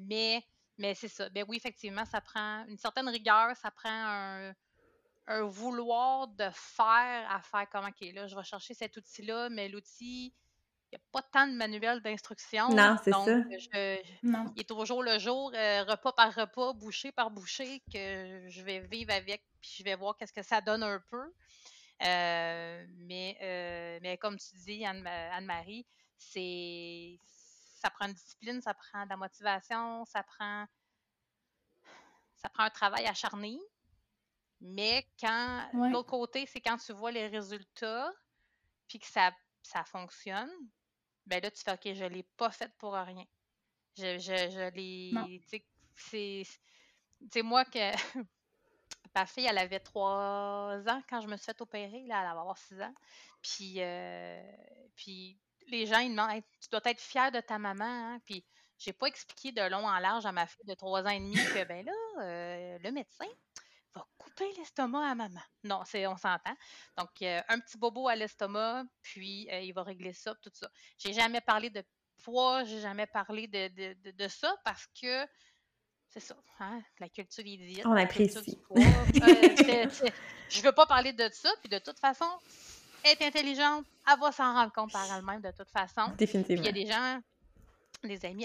mais 0.00 0.42
mais 0.78 0.94
c'est 0.94 1.08
ça. 1.08 1.28
Ben 1.28 1.44
oui, 1.48 1.56
effectivement, 1.56 2.04
ça 2.04 2.20
prend 2.20 2.64
une 2.68 2.78
certaine 2.78 3.08
rigueur, 3.08 3.56
ça 3.56 3.70
prend 3.70 3.90
un, 3.90 4.54
vouloir 5.42 6.28
de 6.28 6.48
faire 6.52 7.30
à 7.30 7.40
faire 7.42 7.68
comme, 7.70 7.84
OK, 7.84 8.14
là, 8.14 8.26
je 8.26 8.34
vais 8.34 8.44
chercher 8.44 8.74
cet 8.74 8.96
outil-là, 8.96 9.50
mais 9.50 9.68
l'outil, 9.68 10.32
il 10.90 10.96
n'y 10.96 10.96
a 10.96 11.00
pas 11.12 11.20
tant 11.20 11.46
de 11.46 11.52
manuels 11.52 12.00
d'instruction. 12.00 12.70
Non, 12.70 12.96
c'est 13.04 13.10
ça. 13.10 13.98
non. 14.22 14.52
Il 14.56 14.60
est 14.60 14.68
toujours 14.68 15.02
le 15.02 15.18
jour, 15.18 15.52
euh, 15.54 15.84
repas 15.84 16.12
par 16.12 16.34
repas, 16.34 16.72
bouchée 16.72 17.12
par 17.12 17.30
bouchée, 17.30 17.82
que 17.92 18.46
je 18.48 18.62
vais 18.62 18.80
vivre 18.80 19.12
avec, 19.12 19.42
puis 19.60 19.74
je 19.78 19.84
vais 19.84 19.96
voir 19.96 20.16
qu'est-ce 20.16 20.32
que 20.32 20.42
ça 20.42 20.62
donne 20.62 20.82
un 20.82 21.02
peu. 21.10 21.30
Euh, 22.02 22.86
mais, 22.98 23.36
euh, 23.42 23.98
mais 24.02 24.18
comme 24.18 24.38
tu 24.38 24.56
dis, 24.56 24.84
Anne-Marie, 24.84 25.86
c'est 26.16 27.18
ça 27.80 27.90
prend 27.90 28.06
une 28.06 28.12
discipline, 28.12 28.60
ça 28.60 28.74
prend 28.74 29.04
de 29.04 29.08
la 29.10 29.16
motivation, 29.16 30.04
ça 30.04 30.22
prend 30.22 30.66
ça 32.36 32.48
prend 32.48 32.64
un 32.64 32.70
travail 32.70 33.06
acharné. 33.06 33.58
Mais 34.60 35.06
quand 35.20 35.68
l'autre 35.72 36.10
côté, 36.10 36.46
c'est 36.46 36.60
quand 36.60 36.76
tu 36.76 36.92
vois 36.92 37.12
les 37.12 37.28
résultats, 37.28 38.12
puis 38.88 38.98
que 38.98 39.06
ça, 39.06 39.32
ça 39.62 39.84
fonctionne, 39.84 40.50
ben 41.26 41.40
là, 41.42 41.50
tu 41.50 41.62
fais 41.62 41.72
OK, 41.72 41.94
je 41.94 42.04
ne 42.04 42.08
l'ai 42.08 42.22
pas 42.36 42.50
faite 42.50 42.72
pour 42.78 42.94
rien. 42.94 43.24
Je, 43.96 44.18
je, 44.18 44.50
je 44.50 44.70
l'ai. 44.74 45.40
C'est. 45.96 46.42
C'est 47.30 47.42
moi 47.42 47.64
que. 47.64 47.78
Ma 49.18 49.26
fille, 49.26 49.46
elle 49.46 49.58
avait 49.58 49.80
trois 49.80 50.78
ans 50.86 51.02
quand 51.10 51.20
je 51.20 51.26
me 51.26 51.36
suis 51.36 51.46
fait 51.46 51.60
opérer, 51.60 52.04
là, 52.06 52.20
elle 52.20 52.34
va 52.34 52.40
avoir 52.40 52.56
six 52.56 52.80
ans. 52.80 52.94
Puis, 53.42 53.74
euh, 53.78 54.40
puis 54.94 55.36
les 55.66 55.86
gens, 55.86 55.98
ils 55.98 56.10
demandent 56.10 56.40
Tu 56.60 56.68
dois 56.70 56.80
être 56.84 57.00
fière 57.00 57.32
de 57.32 57.40
ta 57.40 57.58
maman. 57.58 57.84
Hein? 57.84 58.20
Puis, 58.24 58.44
j'ai 58.78 58.92
pas 58.92 59.06
expliqué 59.06 59.50
de 59.50 59.62
long 59.62 59.88
en 59.88 59.98
large 59.98 60.24
à 60.24 60.30
ma 60.30 60.46
fille 60.46 60.64
de 60.66 60.74
trois 60.74 61.02
ans 61.02 61.10
et 61.10 61.18
demi 61.18 61.34
que, 61.34 61.64
ben 61.64 61.84
là, 61.84 61.92
euh, 62.22 62.78
le 62.78 62.92
médecin, 62.92 63.26
va 63.92 64.06
couper 64.18 64.52
l'estomac 64.56 65.10
à 65.10 65.16
maman. 65.16 65.42
Non, 65.64 65.82
c'est 65.84 66.06
on 66.06 66.16
s'entend. 66.16 66.54
Donc, 66.96 67.10
euh, 67.22 67.42
un 67.48 67.58
petit 67.58 67.76
bobo 67.76 68.06
à 68.06 68.14
l'estomac, 68.14 68.84
puis 69.02 69.48
il 69.50 69.72
va 69.72 69.82
régler 69.82 70.12
ça, 70.12 70.36
tout 70.36 70.52
ça. 70.52 70.70
J'ai 70.96 71.12
jamais 71.12 71.40
parlé 71.40 71.70
de 71.70 71.82
poids, 72.22 72.62
j'ai 72.62 72.80
jamais 72.80 73.08
parlé 73.08 73.48
de, 73.48 73.94
de, 73.94 74.10
de, 74.12 74.28
ça 74.28 74.54
parce 74.64 74.86
que 75.00 75.26
c'est 76.08 76.20
ça, 76.20 76.36
hein, 76.60 76.80
la 76.98 77.08
culture 77.08 77.44
idiot. 77.46 77.82
On 77.86 77.92
apprécie. 77.92 78.58
Euh, 78.76 78.80
je 80.48 80.62
veux 80.62 80.72
pas 80.72 80.86
parler 80.86 81.12
de 81.12 81.28
ça, 81.32 81.50
puis 81.60 81.68
de 81.68 81.78
toute 81.78 81.98
façon, 81.98 82.24
être 83.04 83.22
intelligente, 83.22 83.84
elle 84.10 84.18
va 84.18 84.32
s'en 84.32 84.54
rendre 84.54 84.72
compte 84.72 84.92
par 84.92 85.04
elle-même 85.14 85.40
de 85.40 85.50
toute 85.50 85.70
façon. 85.70 86.12
Définitivement. 86.16 86.62
il 86.62 86.66
y 86.66 86.68
a 86.68 86.72
des 86.72 86.86
gens, 86.86 87.20
des 88.04 88.24
amis, 88.24 88.44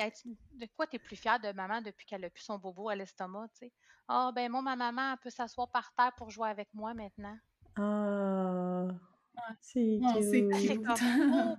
de 0.54 0.68
quoi 0.76 0.88
tu 0.88 0.98
es 0.98 1.00
plus 1.00 1.16
fière 1.16 1.40
de 1.40 1.52
maman 1.54 1.82
depuis 1.82 2.06
qu'elle 2.06 2.26
a 2.26 2.30
plus 2.30 2.44
son 2.44 2.58
bobo 2.58 2.90
à 2.90 2.96
l'estomac, 2.96 3.48
tu 3.54 3.68
sais? 3.68 3.72
Ah, 4.08 4.32
ben 4.36 4.52
moi, 4.52 4.62
ma 4.62 4.76
maman, 4.76 5.16
peut 5.22 5.30
s'asseoir 5.30 5.70
par 5.70 5.94
terre 5.94 6.12
pour 6.18 6.30
jouer 6.30 6.50
avec 6.50 6.68
moi 6.74 6.94
maintenant. 6.94 7.38
Ah, 7.78 9.54
c'est 9.62 10.00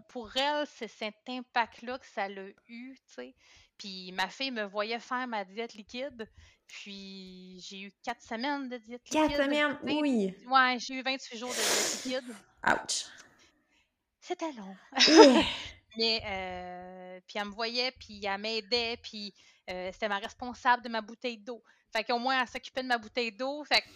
pour 0.09 0.36
elle, 0.36 0.66
c'est 0.66 0.88
cet 0.88 1.16
impact-là 1.28 1.98
que 1.98 2.07
ça 2.07 2.28
l'a 2.28 2.48
eu, 2.68 2.94
tu 2.94 3.14
sais? 3.14 3.34
Puis 3.79 4.12
ma 4.12 4.29
fille 4.29 4.51
me 4.51 4.64
voyait 4.64 5.01
faire 5.01 5.27
ma 5.27 5.45
diète 5.45 5.75
liquide. 5.75 6.29
Puis 6.66 7.64
j'ai 7.68 7.81
eu 7.83 7.93
quatre 8.03 8.22
semaines 8.22 8.68
de 8.68 8.79
diète 8.79 9.03
liquide. 9.05 9.29
Quatre 9.29 9.37
semaines, 9.45 9.79
oui. 9.83 10.35
Ouais, 10.47 10.77
j'ai 10.79 10.95
eu 10.95 11.03
28 11.03 11.39
jours 11.39 11.51
de 11.51 11.55
diète 11.55 12.22
liquide. 12.22 12.37
Ouch. 12.66 13.07
C'était 14.20 14.53
long. 14.53 14.77
Mais, 15.97 16.20
euh, 16.25 17.20
puis 17.27 17.39
elle 17.39 17.47
me 17.47 17.53
voyait, 17.53 17.93
puis 17.93 18.25
elle 18.25 18.41
m'aidait, 18.41 18.97
puis 19.03 19.33
euh, 19.70 19.91
c'était 19.93 20.09
ma 20.09 20.18
responsable 20.18 20.83
de 20.83 20.89
ma 20.89 21.01
bouteille 21.01 21.39
d'eau. 21.39 21.62
Fait 21.93 22.03
qu'au 22.03 22.18
moins, 22.18 22.41
elle 22.41 22.49
s'occupait 22.49 22.83
de 22.83 22.89
ma 22.89 22.99
bouteille 22.99 23.31
d'eau. 23.31 23.62
Fait, 23.64 23.83
que 23.83 23.89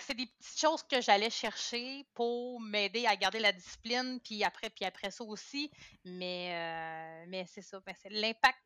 c'est 0.00 0.14
des 0.14 0.26
petites 0.26 0.58
choses 0.58 0.82
que 0.82 1.00
j'allais 1.00 1.30
chercher 1.30 2.06
pour 2.14 2.60
m'aider 2.60 3.06
à 3.06 3.16
garder 3.16 3.38
la 3.38 3.52
discipline, 3.52 4.20
puis 4.22 4.42
après, 4.42 4.70
puis 4.70 4.84
après 4.84 5.10
ça 5.10 5.24
aussi. 5.24 5.70
Mais, 6.04 6.50
euh, 6.52 7.24
mais 7.28 7.46
c'est 7.46 7.62
ça. 7.62 7.80
Ben, 7.80 7.94
c'est 8.00 8.10
l'impact. 8.10 8.58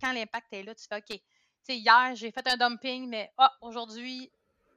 Quand 0.00 0.12
l'impact 0.12 0.52
est 0.52 0.62
là, 0.62 0.74
tu 0.74 0.84
fais 0.86 0.96
OK. 0.96 1.06
Tu 1.08 1.18
sais, 1.62 1.78
hier, 1.78 2.14
j'ai 2.14 2.30
fait 2.30 2.46
un 2.46 2.56
dumping, 2.56 3.08
mais 3.08 3.32
oh, 3.38 3.46
aujourd'hui, 3.62 4.30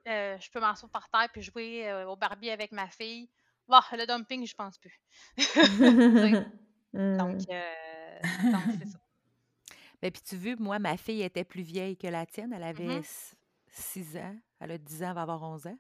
euh, 0.08 0.38
je 0.40 0.50
peux 0.50 0.60
m'asseoir 0.60 0.90
par 0.90 1.10
terre 1.10 1.28
puis 1.32 1.42
jouer 1.42 1.88
euh, 1.90 2.08
au 2.08 2.16
Barbie 2.16 2.50
avec 2.50 2.72
ma 2.72 2.88
fille. 2.88 3.30
Bah, 3.68 3.84
le 3.92 4.06
dumping, 4.06 4.48
je 4.48 4.56
pense 4.56 4.78
plus. 4.78 5.00
donc, 6.94 7.18
donc 7.18 7.42
c'est 7.42 8.90
ça. 8.90 9.00
Ben, 10.02 10.12
puis 10.12 10.22
tu 10.22 10.38
veux, 10.38 10.56
moi, 10.56 10.80
ma 10.80 10.96
fille 10.96 11.22
était 11.22 11.44
plus 11.44 11.62
vieille 11.62 11.98
que 11.98 12.08
la 12.08 12.26
tienne. 12.26 12.54
Elle 12.54 12.64
avait 12.64 13.02
6 13.68 14.14
mmh 14.14 14.18
ans. 14.18 14.36
Elle 14.60 14.72
a 14.72 14.78
10 14.78 15.04
ans, 15.04 15.10
elle 15.10 15.16
va 15.16 15.22
avoir 15.24 15.44
11 15.44 15.68
ans. 15.68 15.78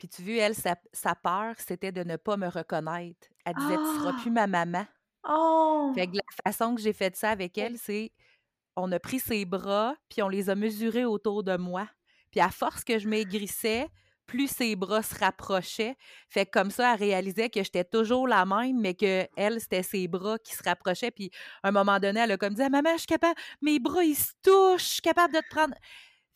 Puis 0.00 0.08
tu 0.08 0.22
vois, 0.22 0.42
elle, 0.42 0.54
sa, 0.56 0.76
sa 0.92 1.14
peur, 1.14 1.54
c'était 1.58 1.92
de 1.92 2.02
ne 2.02 2.16
pas 2.16 2.38
me 2.38 2.48
reconnaître. 2.48 3.28
Elle 3.44 3.54
disait, 3.54 3.76
tu 3.76 3.84
seras 4.00 4.14
Ah! 4.16 4.20
plus 4.20 4.30
ma 4.30 4.46
maman. 4.48 4.86
Oh! 5.28 5.92
Fait 5.94 6.06
que 6.08 6.16
la 6.16 6.22
façon 6.44 6.74
que 6.74 6.80
j'ai 6.80 6.94
fait 6.94 7.14
ça 7.14 7.30
avec 7.30 7.58
elle, 7.58 7.76
c'est 7.78 8.10
on 8.76 8.90
a 8.92 8.98
pris 8.98 9.20
ses 9.20 9.44
bras, 9.44 9.94
puis 10.08 10.22
on 10.22 10.28
les 10.28 10.48
a 10.48 10.54
mesurés 10.54 11.04
autour 11.04 11.44
de 11.44 11.56
moi. 11.58 11.86
Puis 12.30 12.40
à 12.40 12.48
force 12.50 12.82
que 12.82 12.98
je 12.98 13.08
maigrissais, 13.08 13.88
plus 14.26 14.48
ses 14.48 14.76
bras 14.76 15.02
se 15.02 15.14
rapprochaient. 15.18 15.96
Fait 16.30 16.46
que 16.46 16.50
comme 16.52 16.70
ça, 16.70 16.94
elle 16.94 17.00
réalisait 17.00 17.50
que 17.50 17.62
j'étais 17.62 17.84
toujours 17.84 18.26
la 18.28 18.46
même, 18.46 18.80
mais 18.80 18.94
que 18.94 19.26
elle, 19.36 19.60
c'était 19.60 19.82
ses 19.82 20.08
bras 20.08 20.38
qui 20.38 20.54
se 20.54 20.62
rapprochaient. 20.62 21.10
Puis 21.10 21.30
à 21.62 21.68
un 21.68 21.72
moment 21.72 21.98
donné, 21.98 22.20
elle 22.20 22.32
a 22.32 22.36
comme 22.38 22.54
dit 22.54 22.62
Ah, 22.62 22.70
Maman, 22.70 22.92
je 22.92 22.98
suis 22.98 23.06
capable, 23.06 23.38
mes 23.60 23.78
bras, 23.80 24.04
ils 24.04 24.14
se 24.14 24.32
touchent, 24.42 24.84
je 24.84 24.92
suis 24.92 25.02
capable 25.02 25.34
de 25.34 25.40
te 25.40 25.48
prendre. 25.50 25.74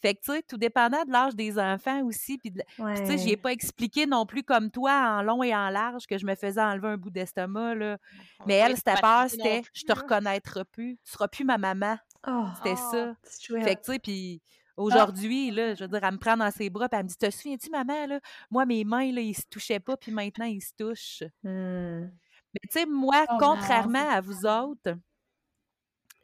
Fait 0.04 0.14
que, 0.14 0.20
tu 0.20 0.32
sais, 0.32 0.42
tout 0.42 0.58
dépendant 0.58 1.02
de 1.06 1.10
l'âge 1.10 1.34
des 1.34 1.58
enfants 1.58 2.02
aussi. 2.04 2.36
Puis, 2.36 2.50
puis, 2.50 2.62
tu 2.76 3.06
sais, 3.06 3.16
j'y 3.16 3.28
ai 3.28 3.30
Ouais. 3.30 3.36
pas 3.38 3.52
expliqué 3.52 4.04
non 4.04 4.26
plus 4.26 4.42
comme 4.42 4.70
toi, 4.70 4.92
en 4.92 5.22
long 5.22 5.42
et 5.42 5.54
en 5.54 5.70
large, 5.70 6.06
que 6.06 6.18
je 6.18 6.26
me 6.26 6.34
faisais 6.34 6.60
enlever 6.60 6.88
un 6.88 6.96
bout 6.98 7.08
d'estomac, 7.08 7.74
là. 7.74 7.96
On 8.40 8.44
Mais 8.46 8.54
elle, 8.56 8.76
c'était 8.76 9.00
peur, 9.00 9.30
c'était 9.30 9.62
je 9.72 9.82
te 9.84 9.92
reconnaîtrai 9.94 10.66
plus. 10.66 10.98
Tu 11.06 11.12
seras 11.12 11.26
plus 11.28 11.44
ma 11.44 11.56
maman. 11.56 11.96
Oh! 12.26 12.44
C'était 12.56 12.74
Ah! 12.76 12.90
ça. 12.90 13.14
C'est 13.22 13.62
Fait 13.62 13.76
que, 13.76 13.80
tu 13.80 13.92
sais, 13.92 13.98
puis 13.98 14.42
aujourd'hui, 14.76 15.50
là, 15.50 15.74
je 15.74 15.84
veux 15.84 15.88
dire, 15.88 16.04
elle 16.04 16.12
me 16.12 16.18
prend 16.18 16.36
dans 16.36 16.50
ses 16.50 16.68
bras, 16.68 16.86
puis 16.90 16.98
elle 16.98 17.04
me 17.04 17.08
dit 17.08 17.16
Te 17.16 17.30
souviens-tu, 17.30 17.70
maman, 17.70 18.06
là, 18.06 18.20
moi, 18.50 18.66
mes 18.66 18.84
mains, 18.84 19.10
là, 19.10 19.22
ils 19.22 19.32
se 19.34 19.46
touchaient 19.48 19.80
pas, 19.80 19.96
puis 19.96 20.12
maintenant, 20.12 20.44
ils 20.44 20.60
se 20.60 20.72
touchent. 20.78 21.22
Hmm. 21.42 22.10
Mais, 22.52 22.60
tu 22.70 22.78
sais, 22.80 22.84
moi, 22.86 23.24
Oh 23.30 23.36
contrairement 23.40 24.10
à 24.10 24.20
vous 24.20 24.44
autres, 24.44 24.96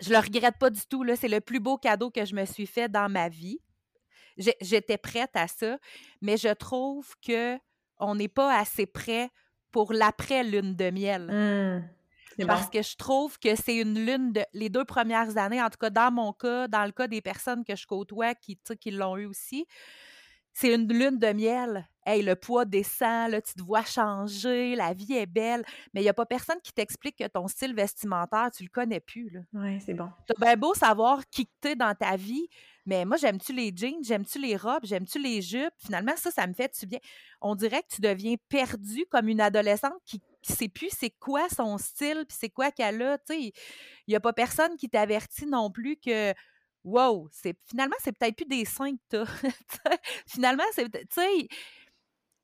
je 0.00 0.10
le 0.10 0.18
regrette 0.18 0.58
pas 0.58 0.68
du 0.70 0.80
tout, 0.86 1.02
là. 1.02 1.16
C'est 1.16 1.28
le 1.28 1.40
plus 1.40 1.60
beau 1.60 1.78
cadeau 1.78 2.10
que 2.10 2.24
je 2.26 2.34
me 2.34 2.44
suis 2.44 2.66
fait 2.66 2.88
dans 2.90 3.08
ma 3.10 3.28
vie. 3.30 3.58
J'étais 4.60 4.98
prête 4.98 5.30
à 5.34 5.46
ça, 5.46 5.78
mais 6.20 6.36
je 6.36 6.52
trouve 6.54 7.14
que 7.26 7.58
on 7.98 8.14
n'est 8.14 8.28
pas 8.28 8.58
assez 8.58 8.86
prêt 8.86 9.30
pour 9.70 9.92
l'après-lune 9.92 10.74
de 10.74 10.90
miel. 10.90 11.26
Bon. 12.38 12.46
Parce 12.46 12.70
que 12.70 12.82
je 12.82 12.96
trouve 12.96 13.38
que 13.38 13.54
c'est 13.54 13.76
une 13.76 14.04
lune 14.04 14.32
de. 14.32 14.44
Les 14.52 14.68
deux 14.68 14.84
premières 14.84 15.36
années, 15.36 15.62
en 15.62 15.68
tout 15.68 15.78
cas 15.78 15.90
dans 15.90 16.10
mon 16.10 16.32
cas, 16.32 16.68
dans 16.68 16.84
le 16.84 16.92
cas 16.92 17.06
des 17.06 17.20
personnes 17.20 17.64
que 17.64 17.76
je 17.76 17.86
côtoie 17.86 18.34
qui, 18.34 18.58
qui 18.80 18.90
l'ont 18.90 19.16
eu 19.16 19.26
aussi, 19.26 19.66
c'est 20.52 20.74
une 20.74 20.90
lune 20.90 21.18
de 21.18 21.32
miel. 21.32 21.89
Hey, 22.10 22.22
le 22.22 22.34
poids 22.34 22.64
descend, 22.64 23.30
là, 23.30 23.40
tu 23.40 23.54
te 23.54 23.62
vois 23.62 23.84
changer, 23.84 24.74
la 24.74 24.92
vie 24.92 25.12
est 25.12 25.26
belle, 25.26 25.64
mais 25.94 26.00
il 26.00 26.04
n'y 26.04 26.08
a 26.08 26.14
pas 26.14 26.26
personne 26.26 26.56
qui 26.60 26.72
t'explique 26.72 27.16
que 27.16 27.28
ton 27.28 27.46
style 27.46 27.72
vestimentaire, 27.72 28.50
tu 28.50 28.64
le 28.64 28.68
connais 28.68 28.98
plus. 28.98 29.38
Ouais, 29.52 29.78
c'est 29.84 29.94
bon. 29.94 30.08
T'as 30.26 30.34
bien 30.44 30.56
beau 30.56 30.74
savoir 30.74 31.22
qui 31.30 31.46
que 31.46 31.52
t'es 31.60 31.76
dans 31.76 31.94
ta 31.94 32.16
vie, 32.16 32.48
mais 32.84 33.04
moi, 33.04 33.16
j'aime-tu 33.16 33.52
les 33.52 33.72
jeans, 33.74 34.02
j'aime-tu 34.02 34.40
les 34.40 34.56
robes, 34.56 34.84
j'aime-tu 34.84 35.20
les 35.20 35.40
jupes? 35.40 35.74
Finalement, 35.78 36.16
ça, 36.16 36.32
ça 36.32 36.46
me 36.48 36.52
fait 36.52 36.76
du 36.80 36.86
bien. 36.86 36.98
On 37.40 37.54
dirait 37.54 37.82
que 37.82 37.94
tu 37.94 38.00
deviens 38.00 38.34
perdu 38.48 39.04
comme 39.08 39.28
une 39.28 39.40
adolescente 39.40 40.00
qui 40.04 40.16
ne 40.16 40.54
sait 40.54 40.68
plus 40.68 40.90
c'est 40.90 41.10
quoi 41.10 41.48
son 41.48 41.78
style, 41.78 42.24
puis 42.26 42.36
c'est 42.40 42.50
quoi 42.50 42.72
qu'elle 42.72 43.02
a. 43.02 43.18
Tu 43.18 43.34
il 43.36 43.52
n'y 44.08 44.16
a 44.16 44.20
pas 44.20 44.32
personne 44.32 44.76
qui 44.76 44.88
t'avertit 44.88 45.46
non 45.46 45.70
plus 45.70 45.96
que 45.96 46.34
wow, 46.84 47.28
c'est 47.30 47.56
finalement, 47.68 47.96
c'est 48.02 48.16
peut-être 48.16 48.36
plus 48.36 48.46
des 48.46 48.64
seins 48.64 48.96
que 48.96 49.00
t'as. 49.08 49.24
finalement, 50.26 50.64
c'est. 50.72 50.90
Tu 50.90 51.00
sais, 51.10 51.48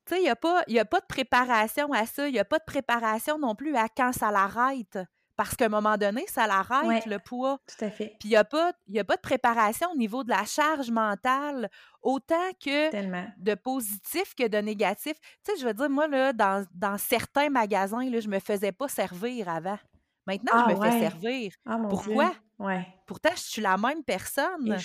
tu 0.07 0.15
sais, 0.15 0.19
il 0.21 0.23
n'y 0.23 0.29
a, 0.29 0.35
pas- 0.35 0.63
y 0.67 0.79
a 0.79 0.85
pas 0.85 0.99
de 0.99 1.05
préparation 1.05 1.91
à 1.93 2.05
ça. 2.05 2.27
Il 2.27 2.33
n'y 2.33 2.39
a 2.39 2.45
pas 2.45 2.59
de 2.59 2.63
préparation 2.65 3.37
non 3.37 3.53
plus 3.55 3.75
à 3.75 3.87
quand 3.89 4.11
ça 4.13 4.31
l'arrête. 4.31 4.97
Parce 5.35 5.55
qu'à 5.55 5.65
un 5.65 5.69
moment 5.69 5.97
donné, 5.97 6.25
ça 6.27 6.47
l'arrête, 6.47 6.87
Ouais. 6.87 7.01
le 7.05 7.19
poids. 7.19 7.59
Tout 7.67 7.85
à 7.85 7.91
fait. 7.91 8.15
Puis 8.19 8.29
il 8.29 8.29
n'y 8.29 8.35
a, 8.35 8.43
pas- 8.43 8.73
y 8.87 8.97
a 8.99 9.03
pas 9.03 9.17
de 9.17 9.21
préparation 9.21 9.91
au 9.91 9.95
niveau 9.95 10.23
de 10.23 10.29
la 10.29 10.45
charge 10.45 10.89
mentale, 10.89 11.69
autant 12.01 12.49
que 12.59 12.89
Tellement. 12.89 13.27
de 13.37 13.53
positif 13.53 14.33
que 14.33 14.47
de 14.47 14.57
négatif. 14.57 15.13
Tu 15.45 15.51
sais, 15.53 15.59
je 15.61 15.67
veux 15.67 15.75
dire, 15.75 15.91
moi, 15.91 16.07
là, 16.07 16.33
dans, 16.33 16.65
dans 16.73 16.97
certains 16.97 17.49
magasins, 17.49 18.09
là, 18.09 18.19
je 18.19 18.27
me 18.27 18.39
faisais 18.39 18.71
pas 18.71 18.87
servir 18.87 19.47
avant. 19.49 19.77
Maintenant, 20.25 20.51
Ah 20.55 20.65
je 20.71 20.75
me 20.75 20.81
fais 20.91 20.99
servir. 21.01 21.53
Ah, 21.67 21.77
Pourquoi? 21.87 22.33
Ouais. 22.59 22.85
Pourtant, 23.05 23.29
je 23.35 23.41
suis 23.41 23.61
la 23.61 23.77
même 23.77 24.03
personne. 24.03 24.75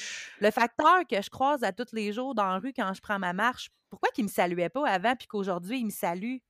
Le 0.41 0.51
facteur 0.51 1.01
que 1.09 1.21
je 1.21 1.31
croise 1.31 1.65
à 1.65 1.73
tous 1.73 1.93
les 1.95 2.13
jours 2.13 2.35
dans 2.35 2.47
la 2.47 2.59
rue 2.59 2.73
quand 2.77 2.93
je 2.93 3.01
prends 3.01 3.19
ma 3.19 3.33
marche, 3.33 3.71
pourquoi 3.93 4.09
qu'il 4.09 4.25
ne 4.25 4.31
me 4.31 4.33
saluait 4.33 4.71
pas 4.71 4.89
avant 4.89 5.15
puis 5.15 5.27
qu'aujourd'hui, 5.27 5.81
il 5.81 5.85
me 5.85 5.91
salue? 5.91 6.37
Tu 6.37 6.41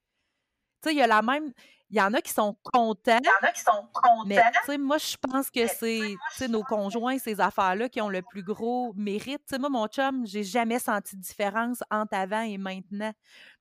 sais, 0.85 0.93
il 0.93 0.99
y 0.99 1.03
a 1.03 1.09
la 1.09 1.23
même. 1.23 1.53
Il 1.91 1.97
y 1.97 2.01
en 2.01 2.15
a 2.15 2.23
qui 2.23 2.33
sont 2.33 2.57
contents, 2.63 3.19
Il 3.21 3.27
y 3.27 3.29
en 3.29 3.49
a 3.49 3.51
qui 3.51 3.63
sont 3.63 3.89
mais 4.27 4.37
contents. 4.37 4.51
tu 4.61 4.67
sais, 4.67 4.79
moi, 4.79 4.97
je 4.99 5.17
pense 5.17 5.51
que 5.51 5.67
c'est 5.67 6.49
nos 6.49 6.63
conjoints, 6.63 7.19
ces 7.19 7.41
affaires-là, 7.41 7.89
qui 7.89 8.01
ont 8.01 8.09
le 8.11 8.23
plus 8.23 8.45
gros 8.45 8.93
mérite. 8.95 9.41
Tu 9.41 9.57
sais, 9.57 9.59
moi, 9.59 9.71
mon 9.71 9.89
chum, 9.89 10.25
j'ai 10.25 10.45
jamais 10.45 10.79
senti 10.79 11.17
de 11.17 11.21
différence 11.21 11.83
entre 11.91 12.15
avant 12.15 12.43
et 12.43 12.59
maintenant. 12.59 13.13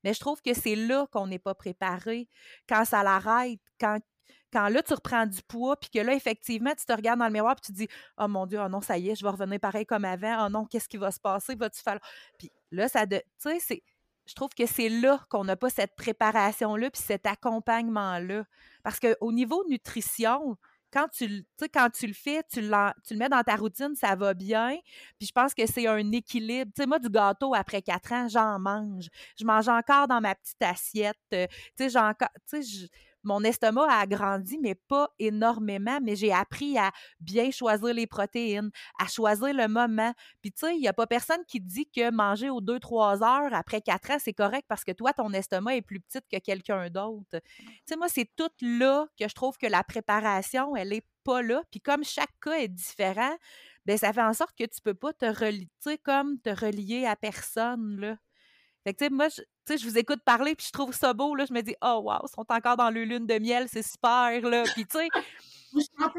Mais 0.03 0.13
je 0.13 0.19
trouve 0.19 0.43
que 0.43 0.53
c'est 0.53 0.75
là 0.75 1.07
qu'on 1.11 1.25
n'est 1.25 1.39
pas 1.39 1.55
préparé. 1.55 2.29
Quand 2.69 2.86
ça 2.86 3.01
l'arrête, 3.01 3.59
quand, 3.79 3.97
quand 4.52 4.68
là, 4.70 4.84
tu 4.84 4.93
reprends 4.93 5.26
du 5.26 5.41
poids, 5.47 5.78
puis 5.78 5.89
que 5.89 5.99
là, 5.99 6.14
effectivement, 6.14 6.74
tu 6.78 6.86
te 6.86 6.93
regardes 6.93 7.20
dans 7.20 7.26
le 7.28 7.32
miroir, 7.32 7.56
puis 7.56 7.64
tu 7.68 7.72
dis 7.72 7.88
Oh 8.18 8.28
mon 8.28 8.45
Dieu, 8.45 8.60
oh 8.64 8.70
non, 8.70 8.82
ça 8.82 8.97
y 8.97 9.10
est, 9.10 9.16
je 9.16 9.24
vais 9.24 9.30
revenir 9.32 9.60
pareil 9.60 9.86
comme 9.86 10.06
avant. 10.06 10.45
Oh 10.45 10.49
non, 10.49 10.66
qu'est-ce 10.66 10.88
qui 10.89 10.97
va 10.97 11.12
se 11.12 11.20
passer? 11.20 11.56
Va-tu 11.56 11.82
falloir. 11.82 12.04
Puis 12.38 12.52
là, 12.72 12.88
ça. 12.88 13.06
De... 13.06 13.22
Tu 13.41 13.60
sais. 13.60 13.84
Je 14.28 14.36
trouve 14.36 14.49
que 14.49 14.66
c'est 14.68 14.88
là 14.88 15.20
qu'on 15.30 15.43
n'a 15.43 15.56
pas 15.56 15.70
cette 15.70 15.95
préparation-là, 15.95 16.91
puis 16.91 17.02
cet 17.02 17.26
accompagnement-là. 17.26 18.43
Parce 18.84 18.99
qu'au 18.99 19.32
niveau 19.32 19.64
nutrition, 19.68 20.58
quand 20.93 21.08
tu, 21.08 21.45
quand 21.74 21.89
tu 21.89 22.06
le 22.06 22.14
fais, 22.14 22.43
tu, 22.43 22.62
tu 22.62 23.14
le 23.14 23.18
mets 23.18 23.30
dans 23.30 23.41
ta 23.43 23.56
routine, 23.56 23.95
ça 23.95 24.16
va 24.16 24.34
bien. 24.34 24.78
Puis 25.18 25.28
je 25.28 25.32
pense 25.32 25.54
que 25.54 25.66
c'est 25.66 25.88
un 25.88 26.12
équilibre. 26.12 26.72
Tu 26.76 26.82
sais, 26.82 26.88
moi, 26.88 26.99
du 26.99 27.10
gâteau, 27.10 27.56
après 27.56 27.82
quatre 27.82 28.12
ans, 28.12 28.28
j'en 28.28 28.60
mange. 28.60 29.08
Je 29.39 29.45
mange 29.45 29.68
encore 29.70 30.08
dans 30.08 30.22
ma 30.22 30.36
petite 30.36 30.62
assiette. 30.62 31.18
euh, 31.34 31.47
Tu 31.78 31.86
sais, 31.86 31.89
j'ai 31.89 31.99
encore- 31.99 32.30
tu 32.49 32.62
sais, 32.64 32.88
mon 33.24 33.43
estomac 33.43 33.88
a 33.89 33.99
agrandi, 34.01 34.57
mais 34.59 34.76
pas 34.76 35.09
énormément. 35.19 35.99
Mais 36.01 36.15
j'ai 36.15 36.32
appris 36.34 36.78
à 36.78 36.91
bien 37.19 37.51
choisir 37.51 37.93
les 37.93 38.07
protéines, 38.07 38.72
à 38.99 39.07
choisir 39.07 39.53
le 39.53 39.67
moment. 39.67 40.13
Puis, 40.41 40.51
tu 40.51 40.65
sais, 40.65 40.76
il 40.76 40.82
n'y 40.82 40.88
a 40.88 40.93
pas 40.93 41.07
personne 41.07 41.43
qui 41.47 41.59
dit 41.59 41.89
que 41.89 42.11
manger 42.11 42.49
aux 42.49 42.61
2-3 42.61 43.24
heures 43.24 43.53
après 43.53 43.82
4 43.82 44.11
ans, 44.11 44.17
c'est 44.19 44.34
correct 44.34 44.65
parce 44.67 44.84
que 44.84 44.91
toi, 44.91 45.13
ton 45.13 45.32
estomac 45.34 45.76
est 45.76 45.82
plus 45.82 45.99
petit 45.99 46.19
que 46.32 46.38
quelqu'un 46.39 46.89
d'autre. 46.89 47.39
Tu 47.39 47.63
sais, 47.86 47.95
moi, 47.97 48.07
c'est 48.09 48.30
tout 48.36 48.49
là 48.61 49.05
que 49.19 49.28
je 49.28 49.34
trouve 49.34 49.57
que 49.57 49.67
la 49.67 49.84
préparation, 49.84 50.76
elle 50.76 50.93
est 50.93 51.05
pas 51.24 51.41
là. 51.41 51.63
Puis, 51.72 51.82
comme 51.82 52.03
chaque 52.03 52.34
cas 52.41 52.53
est 52.59 52.67
différent, 52.67 53.36
ben 53.86 53.97
ça 53.97 54.13
fait 54.13 54.22
en 54.22 54.34
sorte 54.34 54.55
que 54.57 54.65
tu 54.65 54.82
peux 54.82 54.93
pas 54.93 55.13
te 55.13 55.26
relier, 55.26 55.69
comme 56.03 56.39
te 56.39 56.49
relier 56.49 57.05
à 57.05 57.15
personne, 57.15 57.99
là. 57.99 58.17
Fait 58.84 58.93
que, 58.93 58.99
tu 58.99 59.05
sais, 59.05 59.09
moi, 59.11 59.29
je, 59.29 59.36
tu 59.41 59.43
sais, 59.67 59.77
je 59.77 59.88
vous 59.88 59.97
écoute 59.97 60.21
parler, 60.25 60.55
puis 60.55 60.65
je 60.67 60.71
trouve 60.71 60.93
ça 60.93 61.13
beau, 61.13 61.36
là. 61.36 61.45
Je 61.47 61.53
me 61.53 61.61
dis, 61.61 61.75
oh, 61.84 62.01
wow, 62.05 62.19
ils 62.23 62.29
sont 62.34 62.45
encore 62.49 62.77
dans 62.77 62.89
le 62.89 63.03
lune 63.03 63.27
de 63.27 63.38
miel, 63.39 63.67
c'est 63.69 63.84
super, 63.88 64.41
là. 64.41 64.63
Puis, 64.73 64.86
tu 64.86 64.97
sais, 64.97 65.07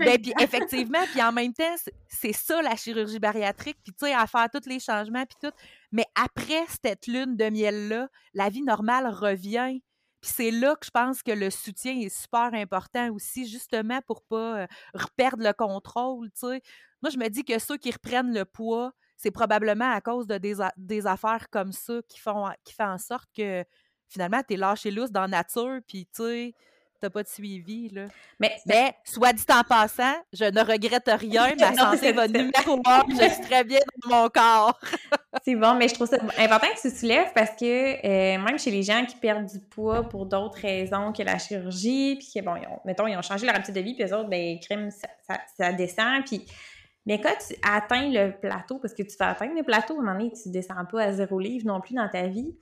ben, 0.00 0.18
puis 0.20 0.32
effectivement, 0.40 1.04
puis 1.10 1.20
en 1.22 1.32
même 1.32 1.52
temps, 1.52 1.74
c'est- 2.08 2.32
ça 2.32 2.62
la 2.62 2.74
chirurgie 2.76 3.18
bariatrique, 3.18 3.76
puis 3.84 3.92
tu 3.92 4.06
sais, 4.06 4.14
à 4.14 4.26
faire 4.26 4.48
tous 4.50 4.66
les 4.68 4.80
changements, 4.80 5.26
puis 5.26 5.36
tout. 5.42 5.54
Mais 5.90 6.06
après 6.14 6.64
cette 6.82 7.06
lune 7.06 7.36
de 7.36 7.50
miel-là, 7.50 8.08
la 8.34 8.48
vie 8.48 8.62
normale 8.62 9.08
revient. 9.08 9.80
Puis 10.22 10.30
c'est 10.34 10.50
là 10.52 10.76
que 10.76 10.86
je 10.86 10.90
pense 10.90 11.22
que 11.22 11.32
le 11.32 11.50
soutien 11.50 11.98
est 11.98 12.08
super 12.16 12.50
important 12.54 13.10
aussi, 13.10 13.46
justement 13.46 14.00
pour 14.06 14.22
pas 14.22 14.60
euh, 14.62 14.66
reperdre 14.94 15.42
le 15.42 15.52
contrôle, 15.52 16.30
tu 16.30 16.46
sais. 16.46 16.62
Moi, 17.02 17.10
je 17.10 17.18
me 17.18 17.28
dis 17.28 17.44
que 17.44 17.58
ceux 17.58 17.76
qui 17.76 17.90
reprennent 17.90 18.32
le 18.32 18.44
poids, 18.44 18.92
c'est 19.22 19.30
probablement 19.30 19.92
à 19.92 20.00
cause 20.00 20.26
de 20.26 20.36
des, 20.38 21.06
affaires 21.06 21.46
comme 21.50 21.72
ça 21.72 21.94
qui 22.08 22.18
font, 22.18 22.46
qui 22.64 22.74
en 22.80 22.98
sorte 22.98 23.28
que 23.36 23.64
finalement, 24.08 24.42
t'es 24.46 24.56
lâché 24.56 24.90
lousse 24.90 25.12
dans 25.12 25.22
la 25.22 25.28
nature, 25.28 25.78
puis 25.86 26.06
tu 26.06 26.22
sais, 26.22 26.54
t'as 27.00 27.08
pas 27.08 27.22
de 27.22 27.28
suivi, 27.28 27.88
là. 27.88 28.06
Mais, 28.40 28.56
Mais, 28.66 28.94
soit 29.04 29.32
dit 29.32 29.44
en 29.48 29.62
passant, 29.62 30.14
je 30.32 30.44
ne 30.44 30.60
regrette 30.60 31.08
rien. 31.08 31.54
Ma 31.60 31.72
santé 31.74 32.12
va 32.12 32.26
numéro 32.26 32.80
un. 32.84 33.02
Je 33.08 33.32
suis 33.32 33.42
très 33.42 33.62
bien 33.62 33.78
dans 34.02 34.22
mon 34.22 34.28
corps. 34.28 34.78
C'est 35.44 35.54
bon, 35.54 35.74
mais 35.74 35.88
je 35.88 35.94
trouve 35.94 36.08
ça 36.08 36.18
important 36.38 36.66
que 36.74 36.80
tu 36.80 36.94
soulèves 36.94 37.32
parce 37.34 37.50
que 37.52 37.64
euh, 37.64 38.38
même 38.38 38.58
chez 38.58 38.70
les 38.70 38.82
gens 38.82 39.04
qui 39.06 39.16
perdent 39.16 39.46
du 39.46 39.60
poids 39.60 40.02
pour 40.08 40.26
d'autres 40.26 40.58
raisons 40.60 41.12
que 41.12 41.22
la 41.22 41.38
chirurgie, 41.38 42.16
puis 42.16 42.28
que, 42.34 42.44
bon, 42.44 42.56
ils 42.56 42.66
ont- 42.66 42.80
mettons, 42.84 43.06
ils 43.06 43.16
ont 43.16 43.22
changé 43.22 43.46
leur 43.46 43.54
habitude 43.54 43.74
de 43.74 43.80
vie, 43.80 43.94
puis 43.94 44.04
eux 44.04 44.14
autres, 44.14 44.28
ben, 44.28 44.58
crème, 44.60 44.90
ça, 44.90 45.08
ça, 45.26 45.40
ça 45.56 45.72
descend, 45.72 46.24
puis... 46.26 46.44
Mais 47.06 47.20
quand 47.20 47.34
tu 47.46 47.54
atteins 47.62 48.10
le 48.10 48.38
plateau, 48.38 48.78
parce 48.78 48.94
que 48.94 49.02
tu 49.02 49.16
vas 49.18 49.30
atteindre 49.30 49.56
le 49.56 49.64
plateau, 49.64 49.94
à 49.94 49.98
un 49.98 50.02
moment 50.02 50.18
donné, 50.18 50.32
tu 50.32 50.50
descends 50.50 50.84
pas 50.90 51.02
à 51.02 51.12
zéro 51.12 51.38
livre 51.38 51.66
non 51.66 51.80
plus 51.80 51.94
dans 51.94 52.08
ta 52.08 52.26
vie, 52.28 52.56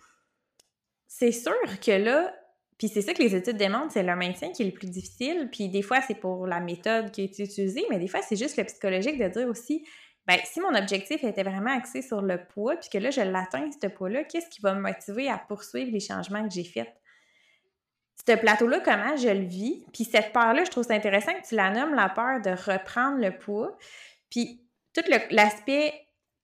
c'est 1.06 1.32
sûr 1.32 1.52
que 1.84 1.90
là, 1.90 2.34
puis 2.78 2.88
c'est 2.88 3.02
ça 3.02 3.12
que 3.12 3.22
les 3.22 3.34
études 3.34 3.58
démontrent, 3.58 3.92
c'est 3.92 4.02
le 4.02 4.16
maintien 4.16 4.52
qui 4.52 4.62
est 4.62 4.66
le 4.66 4.72
plus 4.72 4.88
difficile, 4.88 5.50
puis 5.52 5.68
des 5.68 5.82
fois, 5.82 6.00
c'est 6.00 6.14
pour 6.14 6.46
la 6.46 6.60
méthode 6.60 7.10
qui 7.10 7.22
est 7.22 7.38
utilisée, 7.38 7.84
mais 7.90 7.98
des 7.98 8.08
fois, 8.08 8.22
c'est 8.22 8.36
juste 8.36 8.56
le 8.56 8.64
psychologique 8.64 9.18
de 9.18 9.28
dire 9.28 9.48
aussi, 9.48 9.84
ben, 10.26 10.38
si 10.44 10.60
mon 10.60 10.74
objectif 10.74 11.24
était 11.24 11.42
vraiment 11.42 11.76
axé 11.76 12.02
sur 12.02 12.22
le 12.22 12.38
poids, 12.46 12.76
puis 12.76 12.88
que 12.88 12.98
là, 12.98 13.10
je 13.10 13.20
l'atteins, 13.20 13.68
ce 13.82 13.88
poids-là, 13.88 14.24
qu'est-ce 14.24 14.48
qui 14.48 14.60
va 14.60 14.74
me 14.74 14.80
motiver 14.80 15.28
à 15.28 15.36
poursuivre 15.36 15.90
les 15.92 16.00
changements 16.00 16.46
que 16.46 16.54
j'ai 16.54 16.64
faits? 16.64 16.94
Ce 18.26 18.34
plateau-là, 18.36 18.80
comment 18.80 19.16
je 19.16 19.28
le 19.28 19.44
vis? 19.44 19.84
Puis 19.92 20.04
cette 20.04 20.32
peur-là, 20.32 20.64
je 20.64 20.70
trouve 20.70 20.84
ça 20.84 20.94
intéressant 20.94 21.32
que 21.32 21.46
tu 21.46 21.54
la 21.54 21.70
nommes 21.70 21.94
la 21.94 22.08
peur 22.08 22.40
de 22.40 22.50
reprendre 22.50 23.18
le 23.18 23.36
poids. 23.36 23.76
Puis 24.30 24.62
tout 24.94 25.02
l'aspect 25.30 25.92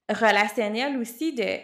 relationnel 0.09 0.97
aussi 0.97 1.33
de 1.33 1.59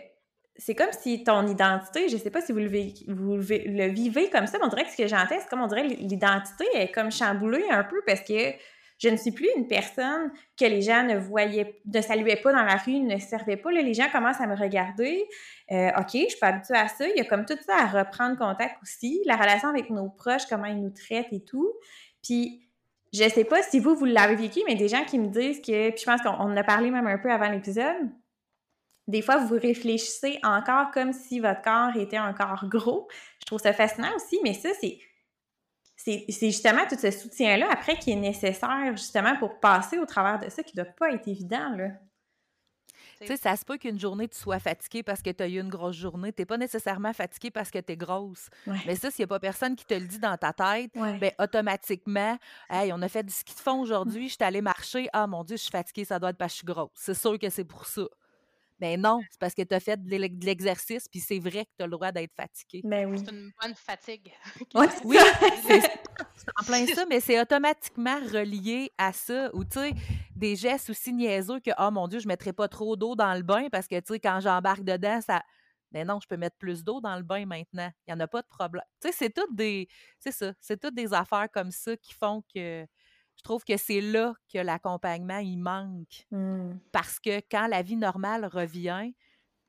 c'est 0.56 0.76
comme 0.76 0.92
si 0.92 1.24
ton 1.24 1.48
identité, 1.48 2.10
je 2.10 2.18
sais 2.18 2.30
pas 2.30 2.42
si 2.42 2.52
vous 2.52 2.60
le, 2.60 2.68
vous 3.12 3.38
le 3.38 3.88
vivez 3.88 4.30
comme 4.30 4.46
ça, 4.46 4.60
mais 4.60 4.66
on 4.66 4.68
dirait 4.68 4.84
que 4.84 4.92
ce 4.92 4.98
que 4.98 5.08
j'entends, 5.08 5.36
c'est 5.40 5.50
comme 5.50 5.62
on 5.62 5.68
dirait 5.68 5.84
l'identité 5.84 6.66
est 6.76 6.92
comme 6.92 7.12
chamboulée 7.12 7.66
un 7.72 7.84
peu 7.84 8.02
parce 8.06 8.22
que 8.22 8.54
je 9.00 9.10
ne 9.10 9.18
suis 9.18 9.32
plus 9.32 9.50
une 9.58 9.68
personne 9.68 10.32
que 10.58 10.66
les 10.66 10.82
gens 10.82 11.04
ne 11.04 11.18
voyaient, 11.18 11.82
ne 11.86 12.02
saluaient 12.02 12.38
pas 12.38 12.54
dans 12.54 12.64
la 12.64 12.76
rue, 12.78 13.00
ne 13.00 13.18
servaient 13.18 13.58
pas. 13.58 13.72
Là, 13.72 13.82
les 13.82 13.94
gens 13.94 14.10
commencent 14.10 14.40
à 14.40 14.48
me 14.48 14.56
regarder. 14.56 15.26
Euh, 15.72 15.90
OK, 15.98 16.12
je 16.14 16.30
suis 16.30 16.40
pas 16.40 16.48
habituée 16.48 16.78
à 16.78 16.88
ça. 16.88 17.06
Il 17.08 17.18
y 17.18 17.20
a 17.20 17.26
comme 17.26 17.46
tout 17.46 17.58
ça 17.66 17.76
à 17.80 17.88
reprendre 17.88 18.38
contact 18.38 18.78
aussi. 18.82 19.22
La 19.26 19.36
relation 19.36 19.70
avec 19.70 19.90
nos 19.90 20.10
proches, 20.10 20.46
comment 20.50 20.68
ils 20.68 20.80
nous 20.80 20.92
traitent 20.92 21.34
et 21.34 21.44
tout. 21.44 21.74
Puis, 22.24 22.63
je 23.14 23.30
sais 23.30 23.44
pas 23.44 23.62
si 23.62 23.80
vous, 23.80 23.96
vous 23.96 24.06
l'avez 24.06 24.36
vécu, 24.36 24.62
mais 24.68 24.76
des 24.76 24.88
gens 24.88 25.06
qui 25.06 25.20
me 25.20 25.28
disent 25.28 25.62
que, 25.62 25.92
puis 25.92 26.00
je 26.00 26.06
pense 26.06 26.22
qu'on 26.22 26.30
en 26.30 26.58
a 26.58 26.64
parlé 26.64 26.90
même 26.90 27.08
un 27.08 27.18
peu 27.18 27.32
avant 27.32 27.50
l'épisode, 27.50 28.10
des 29.08 29.22
fois, 29.22 29.38
vous 29.38 29.56
réfléchissez 29.56 30.40
encore 30.44 30.92
comme 30.92 31.14
si 31.14 31.40
votre 31.40 31.62
corps 31.62 31.96
était 31.98 32.18
un 32.18 32.34
corps 32.34 32.66
gros. 32.68 33.08
Je 33.42 33.46
trouve 33.46 33.60
ça 33.60 33.74
fascinant 33.74 34.16
aussi, 34.16 34.40
mais 34.44 34.54
ça, 34.54 34.70
c'est 34.80 35.00
c'est 36.06 36.52
justement 36.52 36.86
tout 36.90 36.98
ce 36.98 37.12
soutien-là 37.12 37.68
après 37.72 37.98
qui 37.98 38.12
est 38.12 38.18
nécessaire 38.18 38.92
justement 38.92 39.38
pour 39.38 39.62
passer 39.62 40.00
au 40.00 40.06
travers 40.06 40.38
de 40.38 40.50
ça 40.50 40.62
qui 40.62 40.78
ne 40.78 40.84
doit 40.84 40.92
pas 40.94 41.12
être 41.12 41.30
évident. 41.30 41.76
Là. 41.78 41.92
Tu 43.26 43.28
sais, 43.28 43.38
ça 43.38 43.56
se 43.56 43.66
peut 43.66 43.78
qu'une 43.78 44.00
journée, 44.00 44.28
tu 44.28 44.38
sois 44.38 44.60
fatigué 44.60 45.04
parce 45.04 45.22
que 45.22 45.30
tu 45.30 45.44
as 45.44 45.48
eu 45.48 45.60
une 45.60 45.70
grosse 45.70 45.96
journée. 45.96 46.32
Tu 46.34 46.42
n'es 46.42 46.46
pas 46.46 46.58
nécessairement 46.58 47.14
fatigué 47.14 47.52
parce 47.52 47.72
que 47.72 47.80
tu 47.80 47.94
es 47.94 47.98
grosse. 47.98 48.50
Mais 48.86 48.96
ça, 48.96 49.10
s'il 49.12 49.24
n'y 49.24 49.26
a 49.26 49.28
pas 49.28 49.40
personne 49.40 49.76
qui 49.76 49.86
te 49.86 49.94
le 49.94 50.06
dit 50.06 50.20
dans 50.20 50.38
ta 50.38 50.54
tête, 50.54 50.92
ben, 51.20 51.32
automatiquement, 51.40 52.38
hey, 52.70 52.92
on 52.94 53.02
a 53.02 53.08
fait 53.08 53.24
du 53.24 53.34
ski 53.34 53.54
de 53.56 53.60
fond 53.60 53.82
aujourd'hui, 53.82 54.28
je 54.30 54.34
suis 54.36 54.44
allée 54.44 54.62
marcher. 54.62 55.08
Ah 55.14 55.28
mon 55.28 55.44
Dieu, 55.44 55.58
je 55.58 55.62
suis 55.64 55.72
fatiguée, 55.72 56.06
ça 56.06 56.20
doit 56.20 56.30
être 56.32 56.38
parce 56.38 56.52
que 56.54 56.56
je 56.56 56.58
suis 56.60 56.66
grosse. 56.68 56.90
C'est 56.96 57.14
sûr 57.14 57.38
que 57.40 57.50
c'est 57.50 57.64
pour 57.64 57.86
ça. 57.86 58.04
Mais 58.80 58.98
non, 58.98 59.22
c'est 59.30 59.40
parce 59.40 59.54
que 59.54 59.62
tu 59.62 59.74
as 59.74 59.80
fait 59.80 60.04
de 60.04 60.10
l'exercice, 60.46 61.08
puis 61.08 61.20
c'est 61.20 61.40
vrai 61.40 61.66
que 61.66 61.72
tu 61.78 61.84
as 61.84 61.86
le 61.86 61.92
droit 61.92 62.12
d'être 62.12 62.34
fatigué. 62.36 62.82
Ben 62.84 63.10
oui. 63.10 63.20
C'est 63.20 63.32
une 63.32 63.52
bonne 63.62 63.76
fatigue. 63.76 64.32
oui, 65.04 65.18
c'est 65.68 66.50
en 66.60 66.64
plein 66.66 66.86
ça, 66.88 67.06
mais 67.10 67.20
c'est 67.20 67.40
automatiquement 67.40 68.20
relié 68.20 68.92
à 68.98 69.14
ça. 69.14 69.50
Ou 69.54 69.64
tu 69.64 69.80
sais, 69.80 69.94
des 70.36 70.56
gestes 70.56 70.90
aussi 70.90 71.14
niaiseux 71.14 71.60
que, 71.60 71.72
oh 71.78 71.92
mon 71.92 72.08
Dieu, 72.08 72.20
je 72.20 72.26
ne 72.26 72.30
mettrai 72.30 72.54
pas 72.54 72.68
trop 72.68 72.96
d'eau 72.96 73.16
dans 73.16 73.34
le 73.34 73.44
bain 73.44 73.68
parce 73.72 73.88
que, 73.88 74.00
tu 74.00 74.14
sais, 74.14 74.20
quand 74.20 74.40
j'embarque 74.42 74.84
dedans, 74.84 75.22
ça. 75.22 75.44
Mais 75.92 76.04
non, 76.04 76.20
je 76.20 76.28
peux 76.28 76.38
mettre 76.38 76.58
plus 76.58 76.84
d'eau 76.84 77.00
dans 77.02 77.16
le 77.16 77.22
bain 77.22 77.46
maintenant. 77.46 77.92
Il 78.08 78.14
n'y 78.14 78.20
en 78.20 78.20
a 78.20 78.28
pas 78.28 78.42
de 78.42 78.48
problème. 78.48 78.84
Tu 79.00 79.10
sais, 79.10 79.16
c'est 79.16 79.30
toutes 79.30 79.56
des. 79.56 79.88
C'est 80.20 80.32
ça. 80.32 80.54
C'est 80.60 80.82
toutes 80.82 80.96
des 80.96 81.14
affaires 81.14 81.48
comme 81.54 81.72
ça 81.72 81.96
qui 81.98 82.14
font 82.14 82.44
que 82.54 82.86
je 83.44 83.50
trouve 83.50 83.66
que 83.66 83.76
c'est 83.76 84.00
là 84.00 84.34
que 84.54 84.58
l'accompagnement, 84.58 85.40
il 85.40 85.58
manque. 85.58 86.26
Mmh. 86.32 86.76
Parce 86.94 87.20
que 87.20 87.42
quand 87.52 87.68
la 87.68 87.82
vie 87.82 87.98
normale 87.98 88.46
revient, 88.46 89.12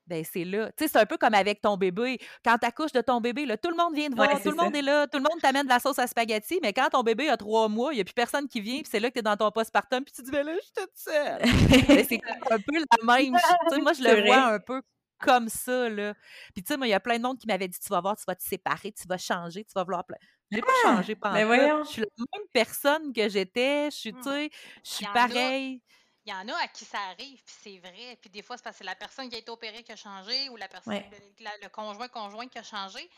ben 0.07 0.25
c'est 0.25 0.45
là. 0.45 0.71
Tu 0.77 0.85
sais, 0.85 0.89
c'est 0.93 0.99
un 0.99 1.07
peu 1.07 1.17
comme 1.17 1.35
avec 1.35 1.61
ton 1.61 1.77
bébé. 1.77 2.19
Quand 2.45 2.57
tu 2.57 2.67
accouches 2.67 2.93
de 2.93 3.01
ton 3.01 3.21
bébé, 3.21 3.47
là, 3.47 3.57
tout 3.57 3.71
le 3.71 3.77
monde 3.77 3.97
vient 3.97 4.09
te 4.09 4.15
voir, 4.15 4.41
tout 4.41 4.51
le 4.51 4.57
monde 4.57 4.77
est 4.77 4.83
là, 4.83 5.09
tout 5.09 5.19
le 5.19 5.25
monde 5.25 5.41
t'amène 5.43 5.65
de 5.65 5.69
la 5.69 5.81
sauce 5.81 5.99
à 5.99 6.07
spaghetti, 6.07 6.61
mais 6.63 6.73
quand 6.73 6.89
ton 6.91 7.03
bébé 7.03 7.29
a 7.29 7.37
trois 7.37 7.69
mois, 7.69 7.93
il 7.93 7.97
n'y 7.97 8.03
a 8.03 8.05
plus 8.05 8.15
personne 8.15 8.47
qui 8.47 8.61
vient, 8.61 8.77
puis 8.77 8.89
c'est 8.89 9.01
là 9.01 9.09
que 9.09 9.15
tu 9.15 9.19
es 9.19 9.23
dans 9.23 9.37
ton 9.37 9.51
postpartum, 9.51 10.05
puis 10.05 10.13
tu 10.13 10.21
te 10.21 10.27
dis, 10.27 10.31
ben 10.31 10.47
là, 10.47 10.53
je 10.55 10.61
suis 10.61 10.73
toute 10.77 10.91
seule. 10.95 12.07
c'est 12.07 12.21
un 12.51 12.59
peu 12.59 12.79
la 12.79 13.17
même. 13.17 13.35
Tu 13.35 13.75
sais, 13.75 13.81
moi, 13.81 13.93
je 13.93 14.03
le 14.05 14.27
vois 14.27 14.55
un 14.55 14.61
peu 14.61 14.83
comme 15.19 15.49
ça, 15.49 15.89
là. 15.89 16.15
Puis, 16.53 16.63
tu 16.63 16.69
sais, 16.69 16.77
moi, 16.77 16.87
il 16.87 16.91
y 16.91 16.95
a 16.95 17.01
plein 17.01 17.17
de 17.17 17.23
monde 17.23 17.39
qui 17.39 17.47
m'avait 17.47 17.69
dit, 17.69 17.79
tu 17.81 17.89
vas 17.89 18.01
voir, 18.01 18.17
tu 18.17 18.25
vas 18.27 18.35
te 18.35 18.43
séparer, 18.45 18.93
tu 18.93 19.09
vas 19.09 19.19
changer, 19.19 19.65
tu 19.65 19.73
vas 19.75 19.85
vouloir 19.85 20.05
plein. 20.05 20.19
J'ai 20.55 20.63
pas 20.63 20.73
changé 20.83 21.15
pendant 21.15 21.35
mais 21.35 21.45
voyons. 21.45 21.85
Je 21.85 21.91
suis 21.91 22.01
la 22.03 22.25
même 22.33 22.49
personne 22.53 23.13
que 23.13 23.29
j'étais. 23.29 23.91
Je 23.91 23.97
suis, 23.97 24.13
tu 24.13 24.19
mmh. 24.19 24.23
sais, 24.23 24.51
je 24.85 24.91
suis 24.91 25.07
pareille. 25.07 25.83
Il 26.27 26.31
y 26.31 26.35
en 26.35 26.49
a 26.49 26.57
à 26.57 26.69
qui 26.69 26.87
ça 26.87 26.99
arrive, 27.11 27.43
puis 27.45 27.55
c'est 27.63 27.79
vrai. 27.79 28.17
Puis 28.19 28.31
des 28.31 28.41
fois, 28.41 28.57
c'est 28.57 28.63
parce 28.63 28.77
que 28.77 28.79
c'est 28.79 28.85
la 28.85 28.95
personne 28.95 29.29
qui 29.29 29.37
a 29.37 29.39
été 29.39 29.51
opérée 29.51 29.83
qui 29.83 29.93
a 29.93 29.97
changé 29.97 30.49
ou 30.49 30.57
la 30.57 30.69
personne, 30.69 31.03
le, 31.39 31.69
conjoint 31.69 32.09
conjoint 32.09 32.49
qui 32.49 32.59
a 32.59 32.63
changé. 32.63 33.11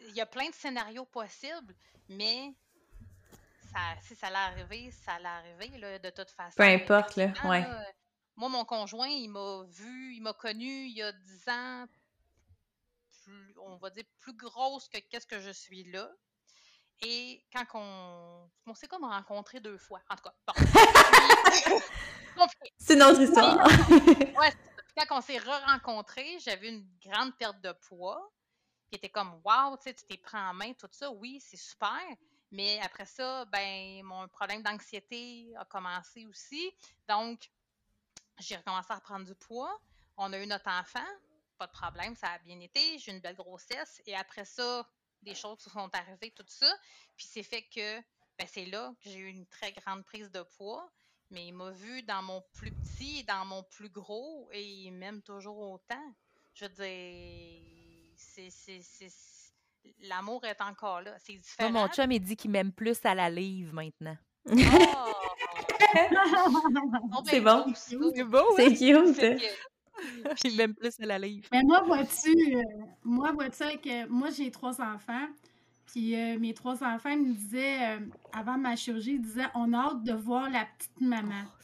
Il 0.00 0.16
y 0.16 0.20
a 0.20 0.26
plein 0.26 0.48
de 0.48 0.54
scénarios 0.54 1.04
possibles, 1.04 1.74
mais 2.08 2.52
ça, 3.72 3.78
si 4.02 4.16
ça 4.16 4.26
allait 4.26 4.36
arriver, 4.36 4.90
ça 4.90 5.14
allait 5.14 5.28
arriver 5.28 5.78
là, 5.78 5.98
de 6.00 6.10
toute 6.10 6.30
façon. 6.30 6.56
Peu 6.56 6.64
importe, 6.64 7.14
là. 7.14 7.32
Ouais. 7.44 7.64
moi, 8.34 8.48
mon 8.48 8.64
conjoint, 8.64 9.08
il 9.08 9.28
m'a 9.28 9.62
vu, 9.68 10.14
il 10.14 10.20
m'a 10.20 10.32
connu 10.32 10.86
il 10.86 10.96
y 10.96 11.02
a 11.02 11.12
10 11.12 11.48
ans, 11.48 11.86
on 13.58 13.76
va 13.76 13.90
dire 13.90 14.04
plus 14.18 14.34
grosse 14.34 14.88
que 14.88 14.98
qu'est-ce 14.98 15.26
que 15.26 15.40
je 15.40 15.50
suis 15.50 15.84
là. 15.84 16.10
Et 17.02 17.42
quand 17.52 17.64
on. 17.74 18.50
On 18.66 18.74
s'est 18.74 18.88
comme 18.88 19.04
rencontré 19.04 19.58
deux 19.60 19.78
fois. 19.78 20.00
En 20.08 20.16
tout 20.16 20.24
cas, 20.24 20.34
C'est 22.78 22.96
notre 22.96 23.20
histoire. 23.20 23.66
ouais, 23.98 24.52
quand 24.96 25.18
on 25.18 25.20
s'est 25.20 25.38
re-rencontrés, 25.38 26.38
j'avais 26.40 26.68
une 26.68 26.86
grande 27.04 27.36
perte 27.36 27.60
de 27.60 27.72
poids. 27.72 28.30
Qui 28.88 28.96
était 28.96 29.08
comme, 29.08 29.40
wow, 29.44 29.76
tu 29.76 29.84
sais, 29.84 29.94
tu 29.94 30.04
t'es 30.04 30.16
pris 30.16 30.36
en 30.36 30.52
main, 30.52 30.72
tout 30.72 30.88
ça. 30.90 31.10
Oui, 31.12 31.40
c'est 31.40 31.56
super. 31.56 32.00
Mais 32.50 32.80
après 32.80 33.06
ça, 33.06 33.44
ben, 33.44 34.02
mon 34.02 34.26
problème 34.28 34.62
d'anxiété 34.62 35.52
a 35.56 35.64
commencé 35.64 36.26
aussi. 36.26 36.74
Donc, 37.08 37.48
j'ai 38.40 38.56
recommencé 38.56 38.92
à 38.92 39.00
prendre 39.00 39.24
du 39.24 39.34
poids. 39.36 39.80
On 40.16 40.32
a 40.32 40.38
eu 40.38 40.46
notre 40.46 40.68
enfant. 40.68 41.06
Pas 41.56 41.68
de 41.68 41.72
problème, 41.72 42.16
ça 42.16 42.32
a 42.32 42.38
bien 42.38 42.58
été. 42.58 42.98
J'ai 42.98 43.12
eu 43.12 43.14
une 43.14 43.20
belle 43.20 43.36
grossesse. 43.36 44.02
Et 44.06 44.16
après 44.16 44.44
ça, 44.44 44.84
des 45.22 45.34
choses 45.34 45.58
qui 45.58 45.70
sont 45.70 45.90
arrivées, 45.92 46.32
tout 46.34 46.44
ça. 46.46 46.72
Puis 47.16 47.26
c'est 47.30 47.42
fait 47.42 47.62
que 47.62 47.98
ben, 48.38 48.46
c'est 48.46 48.66
là 48.66 48.92
que 49.02 49.10
j'ai 49.10 49.18
eu 49.18 49.28
une 49.28 49.46
très 49.46 49.72
grande 49.72 50.04
prise 50.04 50.30
de 50.30 50.42
poids. 50.56 50.90
Mais 51.30 51.46
il 51.46 51.52
m'a 51.52 51.70
vu 51.70 52.02
dans 52.02 52.22
mon 52.22 52.42
plus 52.54 52.72
petit 52.72 53.20
et 53.20 53.22
dans 53.22 53.44
mon 53.44 53.62
plus 53.62 53.88
gros 53.88 54.48
et 54.52 54.64
il 54.64 54.90
m'aime 54.92 55.22
toujours 55.22 55.58
autant. 55.58 56.14
Je 56.54 56.64
veux 56.64 56.70
dire, 56.70 57.62
c'est, 58.16 58.50
l'amour 60.00 60.44
est 60.44 60.60
encore 60.60 61.02
là. 61.02 61.16
C'est 61.20 61.34
différent. 61.34 61.70
mon 61.70 61.86
chum, 61.88 62.10
il 62.10 62.20
dit 62.20 62.36
qu'il 62.36 62.50
m'aime 62.50 62.72
plus 62.72 62.98
à 63.04 63.14
la 63.14 63.30
livre 63.30 63.72
maintenant. 63.72 64.16
Oh! 64.48 64.54
c'est 67.26 67.40
bon. 67.40 67.72
C'est 67.74 68.24
beau. 68.24 68.44
C'est 68.56 68.74
cute. 68.74 69.20
J'ai 70.44 70.56
même 70.56 70.74
plus 70.74 70.98
à 71.00 71.06
la 71.06 71.18
livre. 71.18 71.48
Mais 71.52 71.62
moi, 71.62 71.82
vois-tu, 71.82 72.56
euh, 72.56 72.62
moi, 73.04 73.32
vois-tu, 73.32 73.64
que 73.78 74.06
moi, 74.08 74.30
j'ai 74.30 74.50
trois 74.50 74.80
enfants. 74.80 75.26
Puis 75.86 76.14
euh, 76.14 76.38
mes 76.38 76.54
trois 76.54 76.84
enfants 76.84 77.16
me 77.16 77.32
disaient, 77.32 77.96
euh, 77.96 78.00
avant 78.32 78.58
ma 78.58 78.76
chirurgie, 78.76 79.14
ils 79.14 79.20
disaient 79.20 79.48
On 79.54 79.72
a 79.72 79.78
hâte 79.78 80.04
de 80.04 80.12
voir 80.12 80.48
la 80.48 80.64
petite 80.64 81.00
maman. 81.00 81.42
Oh, 81.46 81.60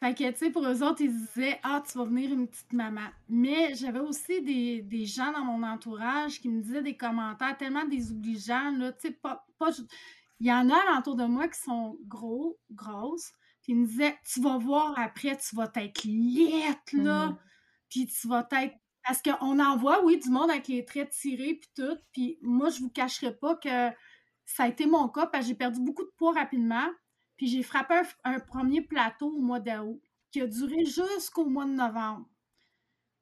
fait 0.00 0.14
que, 0.14 0.30
tu 0.30 0.36
sais, 0.36 0.50
pour 0.50 0.66
eux 0.66 0.82
autres, 0.82 1.02
ils 1.02 1.12
disaient 1.12 1.58
Ah, 1.62 1.82
tu 1.86 1.98
vas 1.98 2.04
venir 2.04 2.32
une 2.32 2.48
petite 2.48 2.72
maman. 2.72 3.08
Mais 3.28 3.74
j'avais 3.74 4.00
aussi 4.00 4.42
des, 4.42 4.82
des, 4.82 5.06
gens 5.06 5.32
dans 5.32 5.44
mon 5.44 5.62
entourage 5.66 6.40
qui 6.40 6.48
me 6.48 6.60
disaient 6.60 6.82
des 6.82 6.96
commentaires 6.96 7.56
tellement 7.56 7.84
désobligeants, 7.84 8.72
là, 8.72 8.92
tu 8.92 9.08
sais, 9.08 9.14
pas, 9.14 9.46
pas. 9.58 9.70
Il 10.40 10.46
y 10.46 10.52
en 10.52 10.68
a 10.68 10.76
alentour 10.76 11.16
de 11.16 11.24
moi 11.24 11.48
qui 11.48 11.58
sont 11.60 11.98
gros, 12.06 12.58
grosses, 12.70 13.32
puis 13.66 13.72
il 13.72 13.80
me 13.80 13.86
disait, 13.86 14.16
tu 14.24 14.40
vas 14.40 14.58
voir 14.58 14.96
après, 14.96 15.36
tu 15.38 15.56
vas 15.56 15.68
être 15.74 16.04
liette, 16.04 16.92
là. 16.92 17.30
Mmh. 17.30 17.38
Puis 17.90 18.06
tu 18.06 18.28
vas 18.28 18.46
être. 18.52 18.76
Parce 19.02 19.20
qu'on 19.20 19.58
en 19.58 19.76
voit, 19.76 20.04
oui, 20.04 20.20
du 20.20 20.30
monde 20.30 20.50
avec 20.50 20.68
les 20.68 20.84
traits 20.84 21.10
tirés, 21.10 21.54
puis 21.54 21.68
tout. 21.74 21.98
Puis 22.12 22.38
moi, 22.42 22.70
je 22.70 22.78
vous 22.78 22.90
cacherai 22.90 23.36
pas 23.36 23.56
que 23.56 23.90
ça 24.44 24.62
a 24.62 24.68
été 24.68 24.86
mon 24.86 25.08
cas, 25.08 25.26
parce 25.26 25.46
que 25.46 25.48
j'ai 25.48 25.56
perdu 25.56 25.80
beaucoup 25.80 26.04
de 26.04 26.12
poids 26.16 26.32
rapidement. 26.32 26.88
Puis 27.36 27.48
j'ai 27.48 27.64
frappé 27.64 28.02
un, 28.22 28.38
premier 28.38 28.82
plateau 28.82 29.30
au 29.30 29.40
mois 29.40 29.58
d'août, 29.58 30.00
qui 30.30 30.40
a 30.40 30.46
duré 30.46 30.84
jusqu'au 30.84 31.46
mois 31.46 31.64
de 31.64 31.72
novembre. 31.72 32.28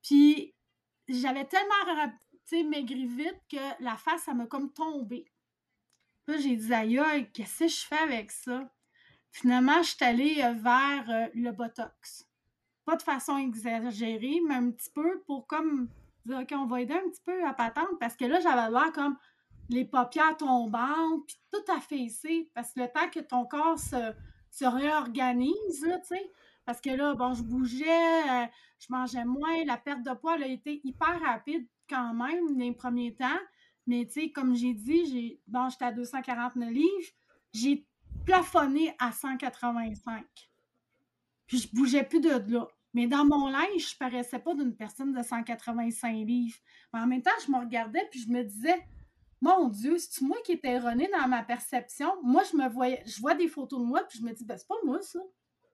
Puis 0.02 0.54
j'avais 1.08 1.46
tellement 1.46 2.12
maigri 2.68 3.06
vite 3.06 3.40
que 3.50 3.82
la 3.82 3.96
face, 3.96 4.24
ça 4.24 4.34
m'a 4.34 4.44
comme 4.44 4.74
tombé. 4.74 5.24
Là, 6.26 6.36
j'ai 6.36 6.56
dit, 6.56 6.74
aïe, 6.74 7.30
qu'est-ce 7.32 7.60
que 7.60 7.68
je 7.68 7.86
fais 7.86 7.96
avec 7.96 8.30
ça? 8.30 8.70
Finalement, 9.34 9.82
je 9.82 9.88
suis 9.88 10.04
allée 10.04 10.42
euh, 10.44 10.52
vers 10.52 11.10
euh, 11.10 11.26
le 11.34 11.50
Botox. 11.50 12.24
Pas 12.84 12.94
de 12.94 13.02
façon 13.02 13.36
exagérée, 13.36 14.38
mais 14.46 14.54
un 14.54 14.70
petit 14.70 14.90
peu 14.94 15.22
pour 15.26 15.48
comme 15.48 15.88
dire, 16.24 16.38
OK, 16.38 16.52
on 16.52 16.66
va 16.66 16.82
aider 16.82 16.94
un 16.94 17.10
petit 17.10 17.20
peu 17.24 17.44
à 17.44 17.52
patente 17.52 17.98
parce 17.98 18.14
que 18.14 18.26
là, 18.26 18.38
j'avais 18.38 18.70
l'air 18.70 18.92
comme 18.92 19.16
les 19.70 19.84
paupières 19.84 20.36
tombantes, 20.36 21.26
puis 21.26 21.36
tout 21.50 21.72
affaissé, 21.72 22.48
parce 22.54 22.72
que 22.72 22.80
le 22.80 22.86
temps 22.86 23.10
que 23.12 23.18
ton 23.18 23.44
corps 23.44 23.76
se, 23.76 24.64
réorganise, 24.64 25.80
tu 25.80 26.04
sais, 26.04 26.30
parce 26.64 26.80
que 26.80 26.90
là, 26.90 27.14
bon, 27.14 27.34
je 27.34 27.42
bougeais, 27.42 28.30
euh, 28.30 28.46
je 28.78 28.86
mangeais 28.90 29.24
moins, 29.24 29.64
la 29.64 29.78
perte 29.78 30.04
de 30.04 30.14
poids 30.14 30.34
a 30.34 30.46
été 30.46 30.80
hyper 30.84 31.20
rapide 31.20 31.66
quand 31.88 32.14
même 32.14 32.56
les 32.56 32.72
premiers 32.72 33.16
temps, 33.16 33.40
mais 33.88 34.06
tu 34.06 34.12
sais, 34.12 34.30
comme 34.30 34.54
j'ai 34.54 34.74
dit, 34.74 35.06
j'ai, 35.06 35.40
bon, 35.48 35.68
j'étais 35.70 35.86
à 35.86 35.92
249 35.92 36.70
livres, 36.70 37.10
j'ai 37.52 37.84
plafonné 38.24 38.94
à 38.98 39.12
185. 39.12 40.24
Puis 41.46 41.58
je 41.58 41.68
bougeais 41.74 42.04
plus 42.04 42.20
de 42.20 42.30
là. 42.52 42.68
Mais 42.94 43.08
dans 43.08 43.24
mon 43.24 43.48
linge, 43.48 43.90
je 43.92 43.96
paraissais 43.96 44.38
pas 44.38 44.54
d'une 44.54 44.74
personne 44.74 45.12
de 45.12 45.22
185 45.22 46.12
livres. 46.24 46.56
Mais 46.92 47.00
en 47.00 47.06
même 47.06 47.22
temps, 47.22 47.30
je 47.44 47.50
me 47.50 47.58
regardais 47.58 48.06
puis 48.10 48.20
je 48.20 48.28
me 48.28 48.42
disais, 48.44 48.86
mon 49.40 49.68
Dieu, 49.68 49.98
c'est 49.98 50.22
moi 50.22 50.38
qui 50.44 50.52
étais 50.52 50.72
erroné 50.72 51.08
dans 51.12 51.28
ma 51.28 51.42
perception? 51.42 52.10
Moi, 52.22 52.42
je 52.50 52.56
me 52.56 52.68
voyais, 52.68 53.02
je 53.04 53.20
vois 53.20 53.34
des 53.34 53.48
photos 53.48 53.80
de 53.80 53.84
moi 53.84 54.02
puis 54.08 54.18
je 54.18 54.24
me 54.24 54.32
dis, 54.32 54.44
ben, 54.44 54.56
c'est 54.56 54.68
pas 54.68 54.76
moi 54.84 55.02
ça. 55.02 55.18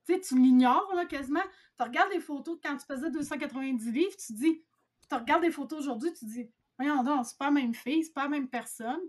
Tu 0.07 0.15
sais, 0.15 0.21
tu 0.21 0.37
l'ignores, 0.37 0.93
là, 0.95 1.05
quasiment. 1.05 1.43
Tu 1.77 1.83
regardes 1.83 2.11
les 2.11 2.21
photos 2.21 2.59
quand 2.65 2.77
tu 2.77 2.87
faisais 2.87 3.11
290 3.11 3.93
livres, 3.93 4.17
tu 4.17 4.33
dis, 4.33 4.63
tu 5.09 5.15
regardes 5.15 5.43
les 5.43 5.51
photos 5.51 5.81
aujourd'hui, 5.81 6.13
tu 6.15 6.25
dis, 6.25 6.51
voyons 6.79 7.23
c'est 7.23 7.37
pas 7.37 7.47
la 7.47 7.51
même 7.51 7.75
fille, 7.75 8.03
c'est 8.03 8.13
pas 8.13 8.25
la 8.25 8.31
même 8.31 8.49
personne. 8.49 9.01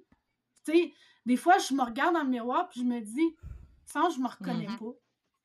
Tu 0.66 0.74
sais, 0.74 0.94
des 1.26 1.38
fois, 1.38 1.58
je 1.58 1.74
me 1.74 1.82
regarde 1.84 2.14
dans 2.16 2.24
le 2.24 2.30
miroir, 2.30 2.68
puis 2.70 2.82
je 2.82 2.86
me 2.86 3.00
dis, 3.00 3.36
sans, 3.86 4.10
je 4.10 4.20
me 4.20 4.28
reconnais 4.28 4.68
Mm-hmm. 4.68 4.78
pas. 4.80 4.98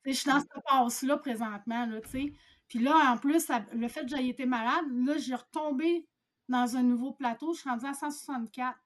Je 0.05 0.11
suis 0.13 0.29
dans 0.29 0.39
cette 0.39 0.63
passe-là 0.69 1.17
présentement, 1.17 1.85
là, 1.85 1.99
tu 2.01 2.09
sais. 2.09 2.33
Puis 2.69 2.79
là, 2.79 3.11
en 3.13 3.17
plus, 3.17 3.41
ça- 3.45 3.65
le 3.73 3.87
fait 3.89 4.01
que 4.01 4.07
j'ai 4.15 4.29
été 4.29 4.45
malade, 4.45 4.85
là, 4.91 5.17
j'ai 5.17 5.35
retombé 5.35 6.07
dans 6.49 6.77
un 6.77 6.83
nouveau 6.83 7.11
plateau. 7.11 7.53
Je 7.53 7.59
suis 7.61 7.69
rendue 7.69 7.85
à 7.85 7.93
164. 7.93 8.77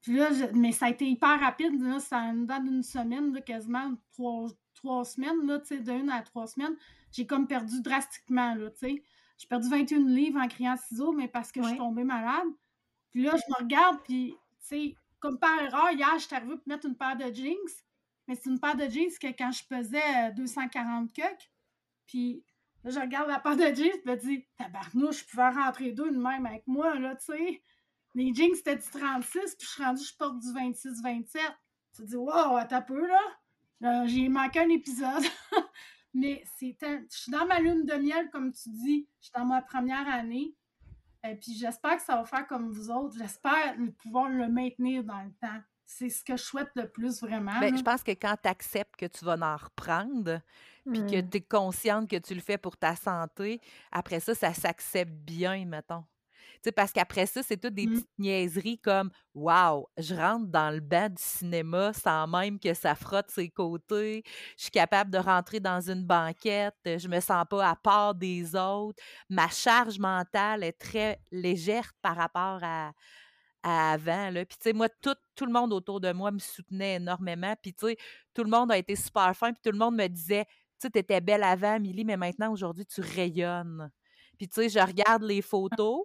Puis 0.00 0.14
là, 0.14 0.32
je- 0.32 0.56
mais 0.56 0.70
ça 0.72 0.86
a 0.86 0.90
été 0.90 1.06
hyper 1.08 1.40
rapide. 1.40 1.80
Là, 1.82 1.98
ça 1.98 2.18
a 2.20 2.28
une 2.30 2.46
date 2.46 2.62
d'une 2.64 2.82
semaine, 2.84 3.32
là, 3.34 3.40
quasiment 3.40 3.94
trois, 4.12 4.48
trois 4.74 5.04
semaines, 5.04 5.44
là, 5.46 5.58
tu 5.58 5.66
sais, 5.66 5.78
de 5.80 5.92
une 5.92 6.10
à 6.10 6.22
trois 6.22 6.46
semaines. 6.46 6.76
J'ai 7.10 7.26
comme 7.26 7.46
perdu 7.48 7.80
drastiquement, 7.82 8.54
là, 8.54 8.70
tu 8.70 8.78
sais. 8.78 9.02
J'ai 9.38 9.46
perdu 9.48 9.68
21 9.68 10.06
livres 10.06 10.40
en 10.40 10.46
criant 10.48 10.76
ciseaux, 10.76 11.12
mais 11.12 11.26
parce 11.28 11.50
que 11.52 11.60
je 11.62 11.68
suis 11.68 11.76
tombée 11.78 12.04
malade. 12.04 12.46
Puis 13.10 13.22
là, 13.24 13.32
je 13.36 13.42
me 13.52 13.64
regarde, 13.64 13.98
puis, 14.04 14.34
tu 14.60 14.66
sais, 14.66 14.96
comme 15.26 15.38
par 15.38 15.60
erreur, 15.60 15.90
hier, 15.90 16.18
je 16.18 16.24
suis 16.26 16.34
arrivée 16.36 16.56
pour 16.56 16.68
mettre 16.68 16.86
une 16.86 16.96
paire 16.96 17.16
de 17.16 17.32
jeans. 17.34 17.56
Mais 18.28 18.34
c'est 18.36 18.48
une 18.50 18.60
paire 18.60 18.76
de 18.76 18.88
jeans 18.88 19.10
que 19.20 19.26
quand 19.36 19.50
je 19.52 19.62
pesais 19.68 20.28
euh, 20.28 20.32
240 20.32 21.12
cucs, 21.12 21.50
puis 22.06 22.44
là, 22.84 22.90
je 22.90 23.00
regarde 23.00 23.28
la 23.28 23.40
paire 23.40 23.56
de 23.56 23.74
jeans, 23.74 23.92
je 24.04 24.10
me 24.10 24.16
dis, 24.16 24.44
tabarnouche, 24.56 25.20
je 25.20 25.26
pouvais 25.26 25.48
rentrer 25.48 25.92
deux 25.92 26.10
de 26.10 26.18
même 26.18 26.46
avec 26.46 26.66
moi, 26.66 26.98
là, 26.98 27.16
tu 27.16 27.24
sais. 27.26 27.62
Les 28.14 28.32
jeans, 28.34 28.54
c'était 28.54 28.76
du 28.76 28.88
36, 28.88 29.56
puis 29.56 29.66
je 29.66 29.66
suis 29.66 29.82
rendue, 29.82 30.04
je 30.04 30.16
porte 30.16 30.38
du 30.38 30.46
26-27. 30.48 31.38
Tu 31.94 32.02
te 32.02 32.06
dis, 32.06 32.16
wow, 32.16 32.56
un 32.56 32.82
peu, 32.82 33.06
là. 33.06 33.20
Euh, 33.84 34.06
J'ai 34.06 34.28
manqué 34.28 34.60
un 34.60 34.68
épisode. 34.70 35.22
Mais 36.14 36.42
c'est 36.58 36.76
un- 36.82 37.04
je 37.10 37.16
suis 37.16 37.32
dans 37.32 37.46
ma 37.46 37.60
lune 37.60 37.84
de 37.84 37.94
miel, 37.94 38.30
comme 38.30 38.52
tu 38.52 38.70
dis. 38.70 39.06
Je 39.20 39.24
suis 39.26 39.32
dans 39.34 39.44
ma 39.44 39.60
première 39.60 40.08
année. 40.08 40.54
Et 41.24 41.34
puis 41.34 41.54
j'espère 41.54 41.96
que 41.96 42.02
ça 42.02 42.16
va 42.16 42.24
faire 42.24 42.46
comme 42.46 42.70
vous 42.70 42.90
autres. 42.90 43.16
J'espère 43.18 43.74
pouvoir 44.02 44.28
le 44.28 44.48
maintenir 44.48 45.04
dans 45.04 45.22
le 45.22 45.32
temps. 45.40 45.60
C'est 45.84 46.08
ce 46.08 46.24
que 46.24 46.36
je 46.36 46.42
souhaite 46.42 46.70
le 46.74 46.88
plus 46.88 47.20
vraiment. 47.20 47.60
Là. 47.60 47.68
je 47.68 47.82
pense 47.82 48.02
que 48.02 48.10
quand 48.10 48.36
tu 48.42 48.48
acceptes 48.48 48.96
que 48.96 49.06
tu 49.06 49.24
vas 49.24 49.36
en 49.40 49.56
reprendre, 49.56 50.40
puis 50.84 51.00
que 51.06 51.20
tu 51.20 51.38
es 51.38 51.40
consciente 51.40 52.08
que 52.08 52.16
tu 52.16 52.34
le 52.34 52.40
fais 52.40 52.58
pour 52.58 52.76
ta 52.76 52.96
santé, 52.96 53.60
après 53.92 54.20
ça, 54.20 54.34
ça 54.34 54.52
s'accepte 54.52 55.12
bien, 55.12 55.64
mettons. 55.64 56.04
Sais, 56.62 56.72
parce 56.72 56.92
qu'après 56.92 57.26
ça, 57.26 57.42
c'est 57.42 57.56
toutes 57.56 57.74
des 57.74 57.86
Mm. 57.86 57.94
petites 57.94 58.18
niaiseries 58.18 58.78
comme 58.78 59.10
Waouh, 59.34 59.86
je 59.98 60.14
rentre 60.14 60.46
dans 60.46 60.70
le 60.74 60.80
banc 60.80 61.08
du 61.08 61.22
cinéma 61.22 61.92
sans 61.92 62.26
même 62.26 62.58
que 62.58 62.72
ça 62.74 62.94
frotte 62.94 63.30
ses 63.30 63.48
côtés. 63.50 64.22
Je 64.56 64.62
suis 64.64 64.70
capable 64.70 65.10
de 65.10 65.18
rentrer 65.18 65.60
dans 65.60 65.80
une 65.80 66.04
banquette. 66.04 66.74
Je 66.84 67.06
me 67.08 67.20
sens 67.20 67.44
pas 67.48 67.68
à 67.70 67.76
part 67.76 68.14
des 68.14 68.56
autres. 68.56 69.02
Ma 69.28 69.48
charge 69.48 69.98
mentale 69.98 70.64
est 70.64 70.72
très 70.78 71.20
légère 71.30 71.92
par 72.02 72.16
rapport 72.16 72.60
à, 72.62 72.92
à 73.62 73.92
avant. 73.92 74.30
Là. 74.30 74.44
Puis, 74.44 74.56
tu 74.58 74.64
sais, 74.70 74.72
moi, 74.72 74.88
tout, 74.88 75.14
tout 75.34 75.46
le 75.46 75.52
monde 75.52 75.72
autour 75.72 76.00
de 76.00 76.12
moi 76.12 76.30
me 76.30 76.38
soutenait 76.38 76.96
énormément. 76.96 77.54
Puis, 77.60 77.74
tu 77.74 77.86
sais, 77.88 77.96
tout 78.34 78.44
le 78.44 78.50
monde 78.50 78.70
a 78.72 78.78
été 78.78 78.96
super 78.96 79.36
fin. 79.36 79.52
Puis, 79.52 79.60
tout 79.64 79.72
le 79.72 79.78
monde 79.78 79.96
me 79.96 80.06
disait, 80.08 80.44
tu 80.46 80.52
sais, 80.82 80.90
t'étais 80.90 81.20
belle 81.20 81.42
avant, 81.42 81.78
Milly, 81.80 82.04
mais 82.04 82.16
maintenant, 82.16 82.52
aujourd'hui, 82.52 82.86
tu 82.86 83.00
rayonnes. 83.00 83.90
Puis, 84.38 84.48
tu 84.48 84.54
sais, 84.62 84.68
je 84.68 84.78
regarde 84.78 85.22
les 85.22 85.42
photos. 85.42 86.04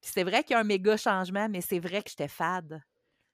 Puis, 0.00 0.10
c'est 0.14 0.24
vrai 0.24 0.42
qu'il 0.44 0.54
y 0.54 0.56
a 0.56 0.60
un 0.60 0.64
méga 0.64 0.96
changement, 0.96 1.48
mais 1.48 1.60
c'est 1.60 1.78
vrai 1.78 2.02
que 2.02 2.10
j'étais 2.10 2.28
fade. 2.28 2.82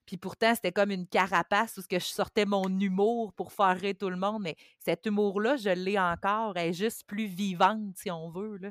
Puis 0.07 0.17
pourtant, 0.17 0.55
c'était 0.55 0.71
comme 0.73 0.93
une 0.93 1.07
carapace 1.09 1.77
où 1.77 1.83
ce 1.83 1.89
que 1.89 1.99
je 1.99 2.05
sortais 2.05 2.45
mon 2.45 2.65
humour 2.79 3.33
pour 3.33 3.53
faire 3.53 3.77
rire 3.77 3.95
tout 3.99 4.09
le 4.09 4.17
monde. 4.17 4.43
Mais 4.43 4.57
cet 4.79 5.05
humour-là, 5.07 5.57
je 5.57 5.71
l'ai 5.71 5.99
encore. 5.99 6.57
Elle 6.57 6.71
est 6.71 6.73
juste 6.73 7.05
plus 7.09 7.27
vivante, 7.27 7.97
si 7.97 8.11
on 8.11 8.31
veut. 8.31 8.57
Là. 8.59 8.71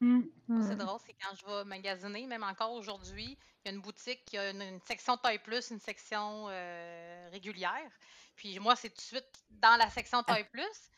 Mm. 0.00 0.22
C'est 0.60 0.74
Hmm. 0.74 0.76
drôle, 0.76 0.98
c'est 1.06 1.14
quand 1.14 1.34
je 1.40 1.46
vais 1.46 1.64
magasiner, 1.64 2.26
même 2.26 2.42
encore 2.42 2.72
aujourd'hui, 2.72 3.38
il 3.64 3.68
y 3.68 3.72
a 3.72 3.74
une 3.74 3.80
boutique 3.80 4.24
qui 4.24 4.36
a 4.36 4.50
une, 4.50 4.60
une 4.60 4.80
section 4.80 5.16
taille 5.16 5.38
plus, 5.38 5.70
une 5.70 5.78
section 5.78 6.46
euh, 6.48 7.28
régulière. 7.30 7.90
Puis 8.34 8.58
moi, 8.58 8.74
c'est 8.74 8.90
tout 8.90 8.96
de 8.96 9.00
suite 9.00 9.44
dans 9.50 9.76
la 9.78 9.88
section 9.90 10.22
taille 10.24 10.48
plus. 10.50 10.90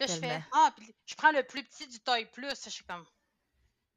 Là, 0.00 0.06
je 0.06 0.14
fais. 0.14 0.42
Ah, 0.52 0.72
puis 0.76 0.92
je 1.06 1.14
prends 1.14 1.30
le 1.30 1.44
plus 1.44 1.62
petit 1.62 1.86
du 1.86 2.00
taille 2.00 2.28
plus. 2.32 2.50
Je 2.64 2.70
suis 2.70 2.84
comme 2.84 3.04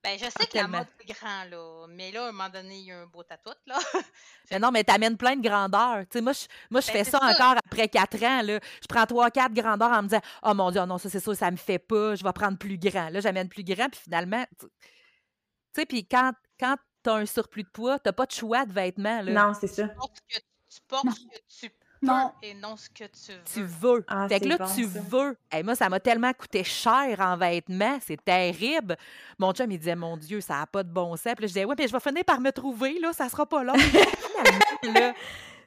Ben, 0.03 0.17
je 0.19 0.25
sais 0.25 0.31
Ah, 0.35 0.45
que 0.45 0.57
la 0.57 0.61
tellement. 0.63 0.77
mode 0.79 0.87
est 0.99 1.13
grand, 1.13 1.43
là. 1.49 1.85
Mais 1.89 2.11
là, 2.11 2.25
à 2.25 2.29
un 2.29 2.31
moment 2.33 2.49
donné, 2.49 2.77
il 2.79 2.85
y 2.87 2.91
a 2.91 2.99
un 2.99 3.05
beau 3.05 3.23
tout, 3.23 3.51
là. 3.65 3.77
Mais 4.51 4.59
non, 4.59 4.69
mais 4.71 4.83
t'amènes 4.83 5.15
plein 5.17 5.35
de 5.37 5.41
grandeur. 5.47 6.01
Tu 6.09 6.17
sais, 6.17 6.21
moi, 6.21 6.33
je, 6.33 6.45
moi, 6.69 6.81
je 6.81 6.87
Ben, 6.87 6.93
fais 6.93 7.03
c'est 7.05 7.11
ça, 7.11 7.19
ça. 7.19 7.25
encore 7.31 7.57
après 7.65 7.87
quatre 7.87 8.21
ans. 8.23 8.41
Là. 8.41 8.59
Je 8.81 8.87
prends 8.87 9.05
trois, 9.05 9.31
quatre 9.31 9.53
grandeurs 9.53 9.91
en 9.91 10.03
me 10.03 10.07
disant 10.09 10.21
Oh 10.43 10.53
mon 10.53 10.69
Dieu, 10.71 10.81
oh 10.83 10.85
non, 10.85 10.97
ça 10.97 11.09
c'est 11.09 11.19
sûr, 11.21 11.35
ça 11.35 11.49
me 11.49 11.55
fait 11.55 11.79
pas. 11.79 12.15
Je 12.15 12.23
vais 12.23 12.33
prendre 12.33 12.57
plus 12.57 12.77
grand. 12.77 13.09
Là, 13.09 13.21
j'amène 13.21 13.47
plus 13.47 13.63
grand. 13.63 13.89
Puis 13.89 14.01
finalement, 14.03 14.45
tu 14.59 14.65
tu 14.67 15.81
sais, 15.81 15.85
puis 15.87 16.05
quand, 16.05 16.33
quand 16.59 16.75
t'as 17.01 17.15
un 17.15 17.25
surplus 17.25 17.63
de 17.63 17.69
poids, 17.69 17.97
t'as 17.97 18.11
pas 18.13 18.25
de 18.25 18.31
choix 18.31 18.65
de 18.65 18.73
vêtements. 18.73 19.21
Là. 19.21 19.31
Non, 19.47 19.53
c'est 19.59 19.67
ça. 19.67 19.87
Tu 19.87 19.95
portes 19.95 20.17
ce 20.29 20.37
que 20.37 20.43
tu 20.69 20.79
portes, 20.87 21.05
Non. 21.05 21.11
ce 21.11 21.21
que 21.25 21.67
tu 21.67 21.69
peux 21.69 21.82
Non. 22.05 22.31
et 22.41 22.53
non 22.53 22.75
ce 22.75 22.89
que 22.89 23.05
tu 23.05 23.31
veux. 23.31 23.43
Tu 23.53 23.63
veux. 23.63 24.05
Ah, 24.07 24.27
fait 24.27 24.39
que 24.39 24.47
là, 24.47 24.57
bon, 24.57 24.65
tu 24.75 24.85
ça. 24.85 24.99
veux. 25.09 25.37
Hey, 25.51 25.63
moi, 25.63 25.75
ça 25.75 25.89
m'a 25.89 25.99
tellement 25.99 26.33
coûté 26.33 26.63
cher 26.63 27.19
en 27.19 27.37
vêtements. 27.37 27.97
C'est 28.05 28.23
terrible. 28.23 28.97
Mon 29.39 29.51
chum, 29.53 29.71
il 29.71 29.77
disait, 29.79 29.95
mon 29.95 30.17
Dieu, 30.17 30.41
ça 30.41 30.59
n'a 30.59 30.67
pas 30.67 30.83
de 30.83 30.89
bon 30.89 31.15
sens. 31.15 31.33
Puis 31.35 31.43
là, 31.43 31.47
je 31.47 31.53
disais, 31.53 31.65
ouais, 31.65 31.75
mais 31.77 31.87
je 31.87 31.93
vais 31.93 31.99
finir 31.99 32.23
par 32.25 32.39
me 32.39 32.51
trouver, 32.51 32.99
là. 32.99 33.13
Ça 33.13 33.29
sera 33.29 33.45
pas 33.45 33.63
long. 33.63 33.73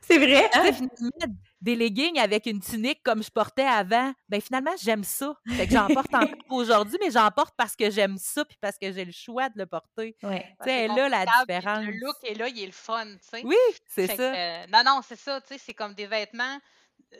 C'est 0.00 0.18
vrai, 0.18 0.48
hein? 0.54 0.72
finalement, 0.72 1.36
des 1.66 1.74
leggings 1.74 2.18
avec 2.18 2.46
une 2.46 2.60
tunique 2.60 3.02
comme 3.02 3.24
je 3.24 3.30
portais 3.30 3.66
avant, 3.66 4.12
ben 4.28 4.40
finalement, 4.40 4.70
j'aime 4.80 5.02
ça. 5.02 5.34
Fait 5.48 5.66
que 5.66 5.72
j'en 5.72 5.88
porte 5.88 6.14
encore 6.14 6.28
aujourd'hui, 6.50 6.96
mais 7.00 7.10
j'en 7.10 7.28
porte 7.32 7.54
parce 7.56 7.74
que 7.74 7.90
j'aime 7.90 8.16
ça 8.18 8.44
puis 8.44 8.56
parce 8.60 8.78
que 8.78 8.92
j'ai 8.92 9.04
le 9.04 9.10
choix 9.12 9.48
de 9.48 9.58
le 9.58 9.66
porter. 9.66 10.16
Ouais. 10.22 10.44
Tu 10.60 10.64
C'est 10.64 10.86
sais, 10.86 11.00
a 11.00 11.08
la 11.08 11.24
différence. 11.24 11.84
Le 11.84 11.92
look 11.92 12.16
est 12.22 12.34
là, 12.34 12.48
il 12.48 12.62
est 12.62 12.66
le 12.66 12.72
fun, 12.72 13.04
tu 13.04 13.18
sais. 13.20 13.42
Oui, 13.44 13.56
c'est 13.84 14.06
ça. 14.06 14.14
que, 14.14 14.22
euh, 14.22 14.66
non, 14.72 14.82
non, 14.86 15.00
c'est 15.06 15.18
ça, 15.18 15.40
tu 15.40 15.48
sais, 15.48 15.58
c'est 15.58 15.74
comme 15.74 15.94
des 15.94 16.06
vêtements, 16.06 16.58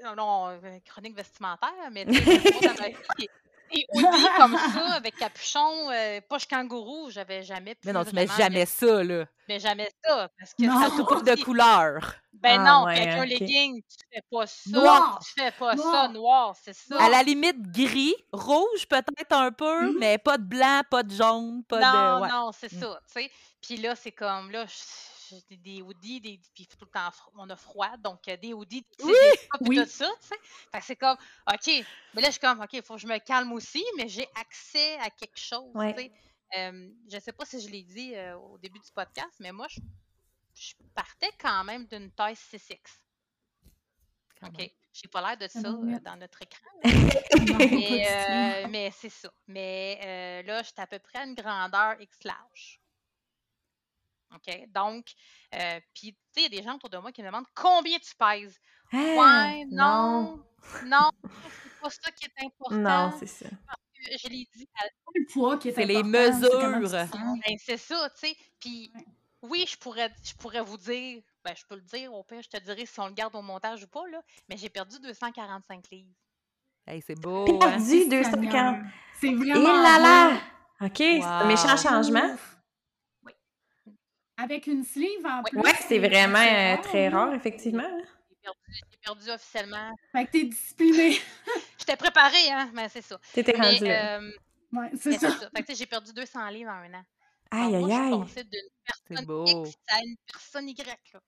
euh, 0.05 0.15
non, 0.15 0.49
euh, 0.49 0.79
chronique 0.85 1.17
vestimentaire, 1.17 1.91
mais 1.91 2.07
des 3.75 3.85
hoodies 3.93 4.27
comme 4.37 4.57
ça, 4.75 4.95
avec 4.95 5.17
capuchon, 5.17 5.91
euh, 5.91 6.21
poche 6.29 6.47
kangourou, 6.47 7.11
j'avais 7.11 7.43
jamais 7.43 7.75
pu 7.75 7.87
Mais 7.87 7.93
non, 7.93 8.05
tu 8.05 8.15
mets 8.15 8.27
jamais 8.27 8.61
mettre- 8.61 8.73
ça, 8.73 9.03
là. 9.05 9.25
mais 9.49 9.59
jamais 9.61 9.91
ça, 10.05 10.29
parce 10.39 10.55
que 10.55 10.65
Non. 10.65 10.81
ça 10.81 10.91
tout 10.97 11.05
pas 11.05 11.21
de 11.21 11.43
couleur. 11.43 12.15
Ben 12.33 12.61
Ah, 12.61 12.65
non, 12.81 12.85
ouais, 12.87 12.97
avec 13.01 13.09
un 13.15 13.23
ok. 13.23 13.29
legging, 13.41 13.83
tu 13.83 13.97
fais 14.13 14.23
pas 14.31 14.47
ça, 14.47 14.71
Noir. 14.71 15.21
tu 15.25 15.43
fais 15.43 15.51
pas 15.53 15.77
ça, 15.77 16.09
Noir. 16.09 16.55
c'est 16.63 16.75
ça. 16.75 17.03
À 17.03 17.09
la 17.09 17.23
limite, 17.23 17.63
gris, 17.73 18.15
rouge 18.33 18.87
peut-être 18.89 19.33
un 19.33 19.51
peu, 19.53 19.87
Mhm. 19.91 19.97
mais 19.99 20.19
pas 20.19 20.37
de 20.37 20.45
blanc, 20.45 20.83
pas 20.91 21.03
de 21.03 21.13
jaune, 21.15 21.65
pas 21.65 21.81
non, 21.81 22.17
de. 22.19 22.23
ouais. 22.23 22.29
non, 22.29 22.51
c'est 22.53 22.73
Mm. 22.73 22.81
ça, 22.81 23.01
tu 23.07 23.23
sais. 23.23 23.31
Puis 23.63 23.77
là, 23.79 23.95
c'est 23.97 24.13
comme, 24.13 24.51
là, 24.51 24.65
des, 25.49 25.57
des 25.57 25.83
hoodies, 25.83 26.21
des, 26.21 26.41
puis 26.55 26.67
tout 26.67 26.77
le 26.81 26.87
temps, 26.91 27.11
on 27.37 27.49
a 27.51 27.57
froid, 27.57 27.97
donc 27.99 28.27
euh, 28.29 28.37
des 28.37 28.53
hoodies, 28.53 28.85
Oui, 29.03 29.13
des 29.61 29.69
oui. 29.69 29.77
tout 29.77 29.87
ça, 29.89 30.11
tu 30.21 30.29
sais. 30.29 30.37
Fait 30.73 30.79
que 30.81 30.85
c'est 30.85 30.97
comme, 30.97 31.17
OK, 31.53 31.67
mais 32.15 32.23
là, 32.23 32.29
je 32.29 32.33
suis 32.33 32.41
comme, 32.41 32.61
OK, 32.61 32.73
il 32.73 32.83
faut 32.83 32.95
que 32.95 33.01
je 33.01 33.07
me 33.07 33.19
calme 33.19 33.53
aussi, 33.53 33.85
mais 33.97 34.09
j'ai 34.09 34.29
accès 34.35 34.97
à 34.99 35.11
quelque 35.11 35.39
chose, 35.39 35.71
Ouais. 35.75 35.95
tu 35.95 36.03
sais. 36.03 36.13
Euh, 36.57 36.89
je 37.11 37.19
sais 37.19 37.33
pas 37.33 37.45
si 37.45 37.61
je 37.61 37.69
l'ai 37.69 37.83
dit 37.83 38.15
euh, 38.15 38.37
au 38.37 38.57
début 38.59 38.79
du 38.79 38.91
podcast, 38.93 39.35
mais 39.41 39.51
moi, 39.51 39.67
je, 39.69 39.81
je 40.55 40.75
partais 40.95 41.31
quand 41.41 41.65
même 41.65 41.87
d'une 41.87 42.11
taille 42.13 42.35
6X. 42.35 42.79
Quand 44.41 44.49
OK? 44.49 44.71
J'ai 44.93 45.09
pas 45.09 45.21
l'air 45.21 45.37
de 45.37 45.49
ça 45.53 45.69
euh, 45.69 45.99
dans 46.01 46.17
notre 46.17 46.41
écran. 46.41 46.71
Mais, 47.59 48.67
mais 48.69 48.91
c'est 48.93 49.11
ça. 49.11 49.31
Mais 49.47 50.43
là, 50.47 50.63
j'étais 50.63 50.81
à 50.83 50.87
peu 50.87 50.99
près 50.99 51.19
à 51.19 51.25
une 51.25 51.35
grandeur 51.35 52.01
X 52.01 52.25
large. 52.25 52.81
OK? 54.35 54.67
Donc, 54.69 55.07
euh, 55.55 55.81
puis, 55.95 56.13
tu 56.13 56.19
sais, 56.33 56.41
il 56.41 56.43
y 56.43 56.47
a 56.47 56.61
des 56.61 56.63
gens 56.63 56.75
autour 56.75 56.91
de 56.91 56.99
moi 56.99 57.13
qui 57.13 57.23
me 57.23 57.27
demandent 57.29 57.47
combien 57.55 57.99
tu 57.99 58.15
pèses. 58.17 58.59
Ah, 58.93 58.97
Ouais, 58.97 59.65
non, 59.71 60.43
non, 60.85 61.11
c'est 61.23 61.81
pas 61.81 61.91
ça 61.91 62.11
qui 62.13 62.27
est 62.27 62.45
important. 62.45 62.77
Non, 62.77 63.13
c'est 63.19 63.27
ça. 63.27 63.47
Je 63.99 64.29
l'ai 64.29 64.47
dit 64.55 64.69
à 64.81 64.85
le 65.15 65.27
poids 65.33 65.57
qui 65.59 65.69
est 65.69 65.73
C'est 65.73 65.85
les 65.85 65.97
important, 65.97 66.13
c'est 66.13 66.31
mesures. 66.33 66.61
ben, 67.47 67.57
c'est 67.59 67.77
ça, 67.77 68.09
tu 68.11 68.29
sais. 68.29 68.37
Puis, 68.61 68.93
oui, 69.43 69.65
je 69.69 69.77
pourrais, 69.77 70.13
je 70.23 70.35
pourrais 70.35 70.61
vous 70.63 70.77
dire, 70.77 71.23
ben, 71.45 71.55
je 71.57 71.65
peux 71.69 71.75
le 71.77 71.81
dire, 71.83 72.13
au 72.13 72.23
pire, 72.23 72.43
je 72.43 72.49
te 72.49 72.63
dirai 72.63 72.87
si 72.87 73.01
on 73.01 73.07
le 73.07 73.13
garde 73.15 73.35
au 73.35 73.43
montage 73.43 73.83
ou 73.85 73.89
pas, 73.89 74.07
là, 74.09 74.21
mais 74.49 74.57
j'ai 74.57 74.69
perdu 74.69 74.99
245 75.01 75.85
livres. 75.91 76.11
Hey, 76.87 77.03
c'est 77.05 77.19
beau, 77.19 77.45
hein? 77.55 77.59
Perdu 77.59 77.85
Seigneur. 77.85 78.23
240. 78.31 78.77
C'est 79.21 79.27
Et 79.29 79.35
vraiment. 79.35 79.83
là 79.83 79.99
là! 79.99 80.31
beau. 80.81 80.87
OK, 80.87 80.97
c'est 80.99 81.23
un 81.25 81.47
méchant 81.47 81.77
changement. 81.77 82.37
Avec 84.37 84.67
une 84.67 84.85
sleeve 84.85 85.25
en 85.25 85.43
plus. 85.43 85.59
Ouais, 85.59 85.73
c'est 85.89 85.99
vraiment 85.99 86.39
euh, 86.39 86.75
rare, 86.75 86.81
très 86.83 87.11
là. 87.11 87.19
rare, 87.19 87.35
effectivement. 87.35 87.83
hein. 87.85 88.03
J'ai 88.31 88.37
perdu, 88.43 88.61
j'ai 88.91 88.99
perdu 89.03 89.31
officiellement. 89.31 89.97
Fait 90.13 90.27
que 90.27 90.31
t'es 90.33 90.45
discipliné. 90.45 91.19
J'étais 91.79 91.97
préparée, 91.97 92.51
hein, 92.51 92.71
mais 92.75 92.89
c'est 92.89 93.03
ça. 93.03 93.19
T'étais 93.33 93.55
Mais, 93.59 93.67
rendu 93.73 93.85
là. 93.85 94.19
euh, 94.19 94.31
Ouais, 94.73 94.91
c'est 95.01 95.19
ça. 95.19 95.31
ça. 95.31 95.51
Fait 95.57 95.63
que, 95.63 95.75
j'ai 95.75 95.87
perdu 95.87 96.13
200 96.13 96.49
livres 96.51 96.71
en 96.71 96.75
un 96.83 96.95
an. 96.95 97.05
Aïe, 97.51 97.75
aïe, 97.77 97.81
moi, 97.85 97.89
je 97.89 97.95
suis 97.95 98.13
aïe. 98.15 98.21
passée 98.21 98.45
d'une 98.45 98.61
C'est 98.85 99.09
personne 99.09 99.27
beau. 99.27 99.65
X 99.65 99.77
à 99.89 99.99
une 100.05 100.17
personne 100.31 100.69
Y. 100.69 101.13
Là. 101.15 101.21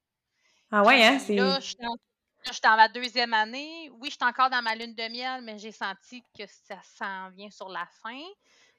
Ah 0.70 0.82
ouais, 0.82 1.02
hein? 1.04 1.12
Là, 1.12 1.60
je 1.60 1.64
suis 1.66 1.86
en- 1.86 1.96
je 2.46 2.52
suis 2.52 2.60
dans 2.62 2.76
ma 2.76 2.88
deuxième 2.88 3.32
année. 3.34 3.90
Oui, 3.94 4.10
je 4.10 4.16
suis 4.16 4.24
encore 4.28 4.50
dans 4.50 4.62
ma 4.62 4.74
lune 4.74 4.94
de 4.94 5.08
miel, 5.10 5.42
mais 5.42 5.58
j'ai 5.58 5.72
senti 5.72 6.22
que 6.36 6.44
ça 6.46 6.78
s'en 6.82 7.30
vient 7.30 7.50
sur 7.50 7.68
la 7.68 7.86
fin. 8.02 8.20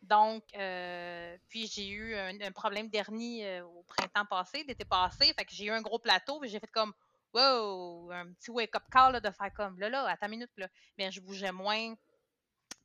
Donc, 0.01 0.43
euh, 0.55 1.37
puis 1.49 1.67
j'ai 1.67 1.87
eu 1.89 2.15
un, 2.15 2.51
problème 2.51 2.89
d'hernie 2.89 3.45
euh, 3.45 3.65
au 3.65 3.83
printemps 3.83 4.25
passé, 4.25 4.63
l'été 4.67 4.85
passé. 4.85 5.33
Fait 5.33 5.45
que 5.45 5.51
j'ai 5.51 5.65
eu 5.65 5.71
un 5.71 5.81
gros 5.81 5.99
plateau, 5.99 6.41
j'ai 6.43 6.59
fait 6.59 6.71
comme 6.71 6.93
wow, 7.33 8.11
un 8.11 8.31
petit 8.33 8.49
wake-up 8.49 8.83
call 8.91 9.21
de 9.21 9.29
faire 9.29 9.53
comme 9.53 9.79
là, 9.79 9.89
là, 9.89 10.07
à 10.07 10.17
ta 10.17 10.27
minute, 10.27 10.51
là. 10.57 10.67
Mais 10.97 11.11
je 11.11 11.21
bougeais 11.21 11.51
moins. 11.51 11.93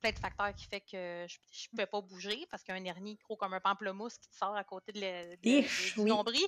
Plein 0.00 0.12
de 0.12 0.18
facteurs 0.18 0.54
qui 0.54 0.66
fait 0.66 0.80
que 0.80 1.26
je 1.26 1.38
ne 1.38 1.70
pouvais 1.70 1.86
pas 1.86 2.02
bouger 2.02 2.46
parce 2.50 2.62
qu'il 2.62 2.74
y 2.74 2.78
a 2.78 2.80
un 2.80 2.84
hernie 2.84 3.16
gros 3.24 3.36
comme 3.36 3.54
un 3.54 3.60
pamplemousse 3.60 4.18
qui 4.18 4.28
te 4.28 4.36
sort 4.36 4.54
à 4.54 4.62
côté 4.62 4.92
de, 4.92 5.36
du 5.36 6.00
nombril 6.02 6.46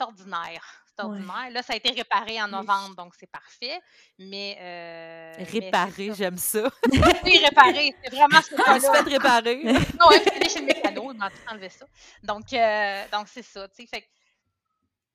ordinaire. 0.00 0.84
C'est 0.86 1.02
ordinaire. 1.04 1.50
Là, 1.50 1.62
ça 1.62 1.72
a 1.72 1.76
été 1.76 1.90
réparé 1.90 2.40
en 2.42 2.48
novembre, 2.48 2.96
donc 2.96 3.14
c'est 3.18 3.30
parfait. 3.30 3.80
Mais. 4.18 4.56
Euh, 4.60 5.44
réparé, 5.44 6.12
j'aime 6.14 6.38
ça. 6.38 6.70
oui, 7.24 7.38
réparé. 7.38 7.94
C'est 8.02 8.10
vraiment 8.14 8.40
ce 8.42 8.50
que 8.50 8.74
tu 8.74 8.80
fait 8.80 9.14
réparer. 9.14 9.62
non, 9.64 10.06
je 10.12 10.30
suis 10.30 10.50
chez 10.50 10.60
le 10.60 10.66
mécano, 10.66 11.12
il 11.12 11.18
m'a 11.18 11.30
tout 11.30 11.36
enlevé 11.50 11.68
ça. 11.68 11.86
Donc, 12.22 12.52
euh, 12.52 13.04
donc 13.12 13.28
c'est 13.28 13.42
ça. 13.42 13.68
Tu 13.68 13.82
sais, 13.82 13.86
fait, 13.86 14.08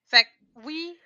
fait 0.07 0.27
oui, 0.55 0.97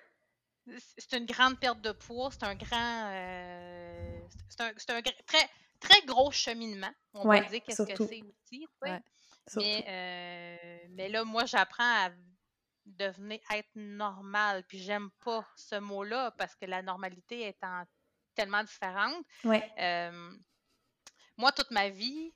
c'est 0.98 1.18
une 1.18 1.26
grande 1.26 1.58
perte 1.58 1.80
de 1.80 1.92
poids. 1.92 2.30
C'est 2.32 2.44
un 2.44 2.54
grand. 2.54 3.10
Euh, 3.12 4.20
c'est 4.48 4.62
un, 4.62 4.96
un, 4.96 5.02
très, 5.26 5.48
très 5.80 6.02
gros 6.06 6.30
cheminement. 6.30 6.92
On 7.14 7.28
va 7.28 7.40
dire 7.40 7.60
qu'est-ce 7.64 7.82
que 7.82 7.96
c'est 7.96 8.00
aussi. 8.00 8.66
Ouais, 8.82 9.00
mais, 9.56 9.84
euh, 9.88 10.88
mais 10.90 11.08
là, 11.08 11.24
moi, 11.24 11.44
j'apprends 11.46 12.06
à 12.06 12.10
devenir 12.90 13.40
être 13.52 13.70
normal. 13.74 14.64
Puis 14.68 14.78
j'aime 14.78 15.10
pas 15.24 15.46
ce 15.56 15.76
mot-là 15.76 16.32
parce 16.32 16.54
que 16.54 16.66
la 16.66 16.82
normalité 16.82 17.48
étant 17.48 17.84
tellement 18.34 18.62
différente. 18.64 19.24
moi, 21.36 21.52
toute 21.52 21.70
ma 21.70 21.88
vie, 21.88 22.32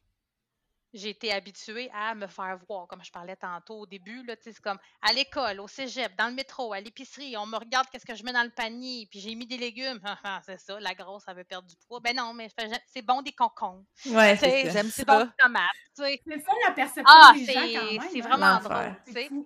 j'ai 0.94 1.10
été 1.10 1.32
habituée 1.32 1.90
à 1.93 2.14
me 2.14 2.26
faire 2.28 2.56
voir, 2.68 2.86
comme 2.86 3.02
je 3.02 3.10
parlais 3.10 3.35
tantôt 3.36 3.81
au 3.81 3.86
début. 3.86 4.24
C'est 4.40 4.59
comme 4.60 4.78
à 5.02 5.12
l'école, 5.12 5.60
au 5.60 5.66
cégep, 5.66 6.16
dans 6.16 6.28
le 6.28 6.35
métro, 6.35 6.72
à 6.72 6.81
l'épicerie, 6.81 7.36
on 7.36 7.47
me 7.47 7.56
regarde 7.56 7.89
qu'est-ce 7.90 8.06
que 8.06 8.14
je 8.14 8.22
mets 8.22 8.32
dans 8.32 8.44
le 8.44 8.51
panier, 8.51 9.09
puis 9.10 9.18
j'ai 9.18 9.35
mis 9.35 9.47
des 9.47 9.59
légumes. 9.59 10.01
Ah, 10.26 10.40
c'est 10.47 10.59
ça, 10.59 10.81
la 10.81 10.94
grosse, 10.94 11.24
elle 11.26 11.36
veut 11.36 11.44
perdre 11.44 11.68
du 11.68 11.74
poids. 11.86 12.01
Ben 12.01 12.16
non, 12.16 12.32
mais 12.32 12.48
c'est 12.86 13.02
bon 13.02 13.20
des 13.20 13.32
concons. 13.32 13.85
Ouais, 14.06 14.36
j'aime 14.40 14.86
ça. 14.86 14.90
C'est 14.90 15.05
bon 15.05 15.24
des 15.24 15.31
tomates. 15.39 15.68
C'est 15.93 16.22
ça 16.26 16.52
la 16.66 16.72
perception 16.72 17.05
ah, 17.06 17.32
des 17.35 17.44
gens 17.44 17.60
quand 17.60 17.93
même. 17.93 18.02
C'est 18.10 18.22
hein. 18.22 18.28
vraiment 18.28 18.59
drôle. 18.60 19.44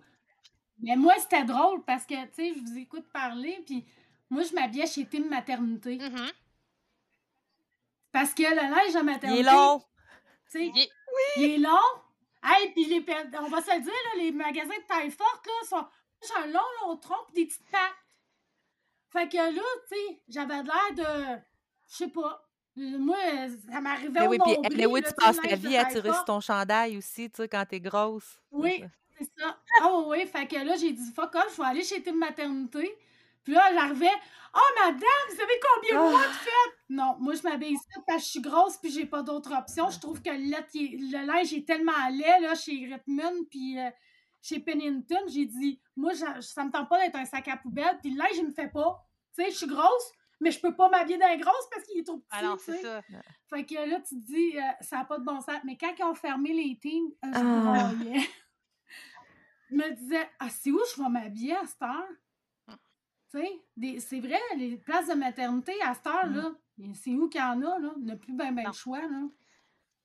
Mais 0.80 0.96
moi, 0.96 1.14
c'était 1.18 1.44
drôle 1.44 1.84
parce 1.84 2.04
que, 2.06 2.14
tu 2.26 2.34
sais, 2.34 2.54
je 2.54 2.60
vous 2.60 2.78
écoute 2.78 3.06
parler, 3.12 3.62
puis 3.66 3.84
moi, 4.30 4.42
je 4.42 4.54
m'habillais 4.54 4.86
chez 4.86 5.06
Team 5.06 5.28
Maternité. 5.28 5.98
Mm-hmm. 5.98 6.32
Parce 8.12 8.32
que 8.34 8.42
le 8.42 8.70
linge 8.74 8.96
à 8.96 9.02
maternité. 9.02 9.40
Il 9.42 9.46
est 9.46 9.50
long. 9.50 9.78
Tu 10.50 10.58
sais, 10.58 10.70
oui. 10.74 10.88
il 11.36 11.44
est 11.44 11.58
long. 11.58 11.78
Hey, 12.42 12.72
puis 12.72 12.84
les, 12.84 13.04
on 13.40 13.48
va 13.48 13.60
se 13.60 13.74
le 13.74 13.82
dire, 13.82 13.92
là, 13.92 14.22
les 14.22 14.32
magasins 14.32 14.68
de 14.68 14.86
taille 14.86 15.10
forte, 15.10 15.46
là, 15.46 15.52
sont 15.68 15.86
j'ai 16.22 16.42
un 16.42 16.46
long, 16.46 16.60
long 16.82 16.96
tronc 16.96 17.26
des 17.34 17.46
petites 17.46 17.68
pattes. 17.70 17.92
Fait 19.10 19.28
que 19.28 19.36
là, 19.36 19.62
tu 19.88 19.96
sais, 19.96 20.22
j'avais 20.28 20.62
l'air 20.62 20.94
de. 20.94 21.40
Je 21.88 21.96
sais 21.96 22.08
pas. 22.08 22.44
Moi, 22.76 23.16
ça 23.70 23.80
m'arrivait 23.80 24.26
au 24.26 24.30
oui, 24.30 24.38
nombril, 24.38 24.76
Mais 24.76 24.86
oui, 24.86 25.02
tu 25.02 25.12
passes 25.14 25.40
ta 25.40 25.56
vie 25.56 25.76
à 25.76 25.86
tirer 25.86 26.12
sur 26.12 26.24
ton 26.24 26.40
chandail 26.40 26.96
aussi, 26.96 27.28
tu 27.30 27.42
sais, 27.42 27.48
quand 27.48 27.64
t'es 27.68 27.80
grosse. 27.80 28.40
Oui, 28.52 28.84
c'est 29.18 29.30
ça. 29.40 29.58
Ah 29.80 29.88
oh, 29.90 30.06
oui, 30.08 30.26
fait 30.26 30.46
que 30.46 30.56
là, 30.56 30.76
j'ai 30.76 30.92
dit, 30.92 31.12
fuck 31.12 31.34
off, 31.34 31.54
je 31.56 31.62
vais 31.62 31.68
aller 31.68 31.84
chez 31.84 32.02
Team 32.02 32.16
Maternité. 32.16 32.96
Puis 33.44 33.54
là, 33.54 33.72
j'arrivais, 33.72 34.10
oh 34.54 34.82
madame, 34.84 35.00
vous 35.30 35.36
savez 35.36 35.60
combien 35.74 36.04
de 36.04 36.10
mois 36.10 36.26
de 36.26 36.32
fête? 36.32 36.78
Non, 36.90 37.16
moi, 37.18 37.34
je 37.34 37.42
m'habille 37.42 37.72
ici 37.72 37.86
parce 38.06 38.18
que 38.18 38.24
je 38.24 38.30
suis 38.30 38.40
grosse 38.40 38.76
puis 38.76 38.90
j'ai 38.90 39.06
pas 39.06 39.22
d'autre 39.22 39.56
option. 39.56 39.88
Je 39.90 39.98
trouve 39.98 40.20
que 40.20 40.30
le, 40.30 41.26
linge 41.26 41.52
est 41.52 41.66
tellement 41.66 41.92
laid, 42.10 42.40
là, 42.40 42.54
chez 42.54 42.90
Redmond 42.92 43.44
puis 43.50 43.78
euh, 43.78 43.90
chez 44.42 44.60
Pennington. 44.60 45.20
J'ai 45.28 45.46
dit, 45.46 45.80
moi, 45.96 46.12
je, 46.12 46.40
ça 46.40 46.64
me 46.64 46.70
tente 46.70 46.88
pas 46.88 47.00
d'être 47.00 47.16
un 47.16 47.24
sac 47.24 47.48
à 47.48 47.56
poubelle, 47.56 47.98
puis 48.02 48.10
le 48.10 48.18
linge, 48.18 48.36
il 48.36 48.46
me 48.46 48.52
fait 48.52 48.68
pas. 48.68 49.02
Tu 49.34 49.44
sais, 49.44 49.50
je 49.50 49.56
suis 49.56 49.66
grosse, 49.66 50.12
mais 50.40 50.50
je 50.50 50.60
peux 50.60 50.74
pas 50.74 50.88
m'habiller 50.88 51.18
d'un 51.18 51.36
grosse 51.36 51.68
parce 51.72 51.84
qu'il 51.86 52.00
est 52.00 52.04
trop 52.04 52.18
petit. 52.18 52.26
Alors, 52.30 52.60
c'est 52.60 52.82
ça. 52.82 53.00
Fait 53.48 53.64
que 53.64 53.74
là, 53.74 54.00
tu 54.00 54.20
te 54.20 54.26
dis, 54.26 54.58
euh, 54.58 54.62
ça 54.80 54.98
n'a 54.98 55.04
pas 55.04 55.18
de 55.18 55.24
bon 55.24 55.40
sens. 55.40 55.56
Mais 55.64 55.76
quand 55.76 55.92
ils 55.98 56.04
ont 56.04 56.14
fermé 56.14 56.52
les 56.52 56.78
teams, 56.78 57.10
euh, 57.24 57.32
je 57.32 57.40
ah 57.40 57.92
je 59.70 59.74
me 59.74 59.94
disais, 59.94 60.28
ah, 60.38 60.48
c'est 60.50 60.70
où 60.70 60.80
je 60.94 61.02
vais 61.02 61.08
m'habiller 61.08 61.54
à 61.56 61.66
cette 61.66 61.82
heure? 61.82 62.08
Tu 63.30 63.40
sais, 63.40 64.00
c'est 64.00 64.20
vrai, 64.20 64.40
les 64.56 64.76
places 64.76 65.08
de 65.08 65.14
maternité 65.14 65.72
à 65.84 65.94
cette 65.94 66.06
heure-là, 66.06 66.52
hum. 66.78 66.94
c'est 66.94 67.10
où 67.10 67.28
qu'il 67.28 67.40
y 67.40 67.44
en 67.44 67.60
a, 67.60 67.78
là? 67.78 67.92
On 67.96 68.00
n'a 68.00 68.16
plus 68.16 68.32
bien 68.32 68.52
ben 68.52 68.66
le 68.66 68.72
choix, 68.72 69.02
là. 69.02 69.28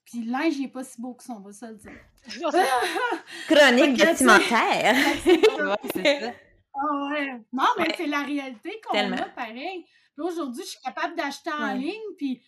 Puis 0.04 0.24
linge 0.24 0.60
n'est 0.60 0.68
pas 0.68 0.84
si 0.84 1.00
beau 1.00 1.14
que 1.14 1.24
ça, 1.24 1.34
on 1.34 1.40
va 1.40 1.54
se 1.54 1.66
le 1.66 1.76
dire. 1.76 1.92
Chronique 3.48 3.98
vestimentaire. 3.98 4.96
c'est 5.94 6.20
ça. 6.20 6.34
Ah 6.76 7.10
ouais. 7.10 7.42
Non, 7.54 7.68
mais 7.78 7.94
c'est 7.96 8.08
la 8.08 8.24
réalité 8.24 8.82
qu'on 8.86 9.12
a, 9.14 9.30
pareil. 9.30 9.86
Là, 10.18 10.26
aujourd'hui, 10.26 10.64
je 10.64 10.70
suis 10.70 10.82
capable 10.82 11.16
d'acheter 11.16 11.52
en 11.52 11.74
ligne, 11.74 12.16
puis 12.18 12.42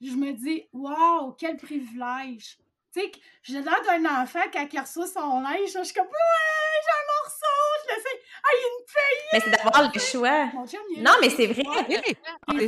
je 0.00 0.12
me 0.12 0.32
dis, 0.32 0.64
waouh, 0.72 1.32
quel 1.32 1.56
privilège. 1.56 2.58
Tu 2.94 3.00
sais, 3.00 3.12
j'ai 3.42 3.60
l'air 3.60 3.80
d'un 3.86 4.22
enfant 4.22 4.40
quand 4.52 4.66
il 4.72 4.80
reçoit 4.80 5.06
son 5.06 5.40
linge. 5.40 5.58
Je 5.66 5.84
suis 5.84 5.94
comme, 5.94 6.06
ouais, 6.06 6.78
j'ai 6.84 6.90
un 6.90 7.06
morceau, 7.22 7.58
je 7.84 7.94
le 7.94 8.00
sais. 8.00 8.20
Ah, 8.42 8.48
il 8.54 8.60
y 8.60 8.64
a 8.64 8.68
une 8.68 8.86
feuille! 8.86 9.28
Mais 9.32 9.40
c'est 9.40 9.50
d'avoir 9.50 9.92
le 9.92 10.00
choix. 10.00 10.46
non, 11.02 11.12
mais 11.20 11.30
c'est 11.30 11.46
vrai. 11.46 11.62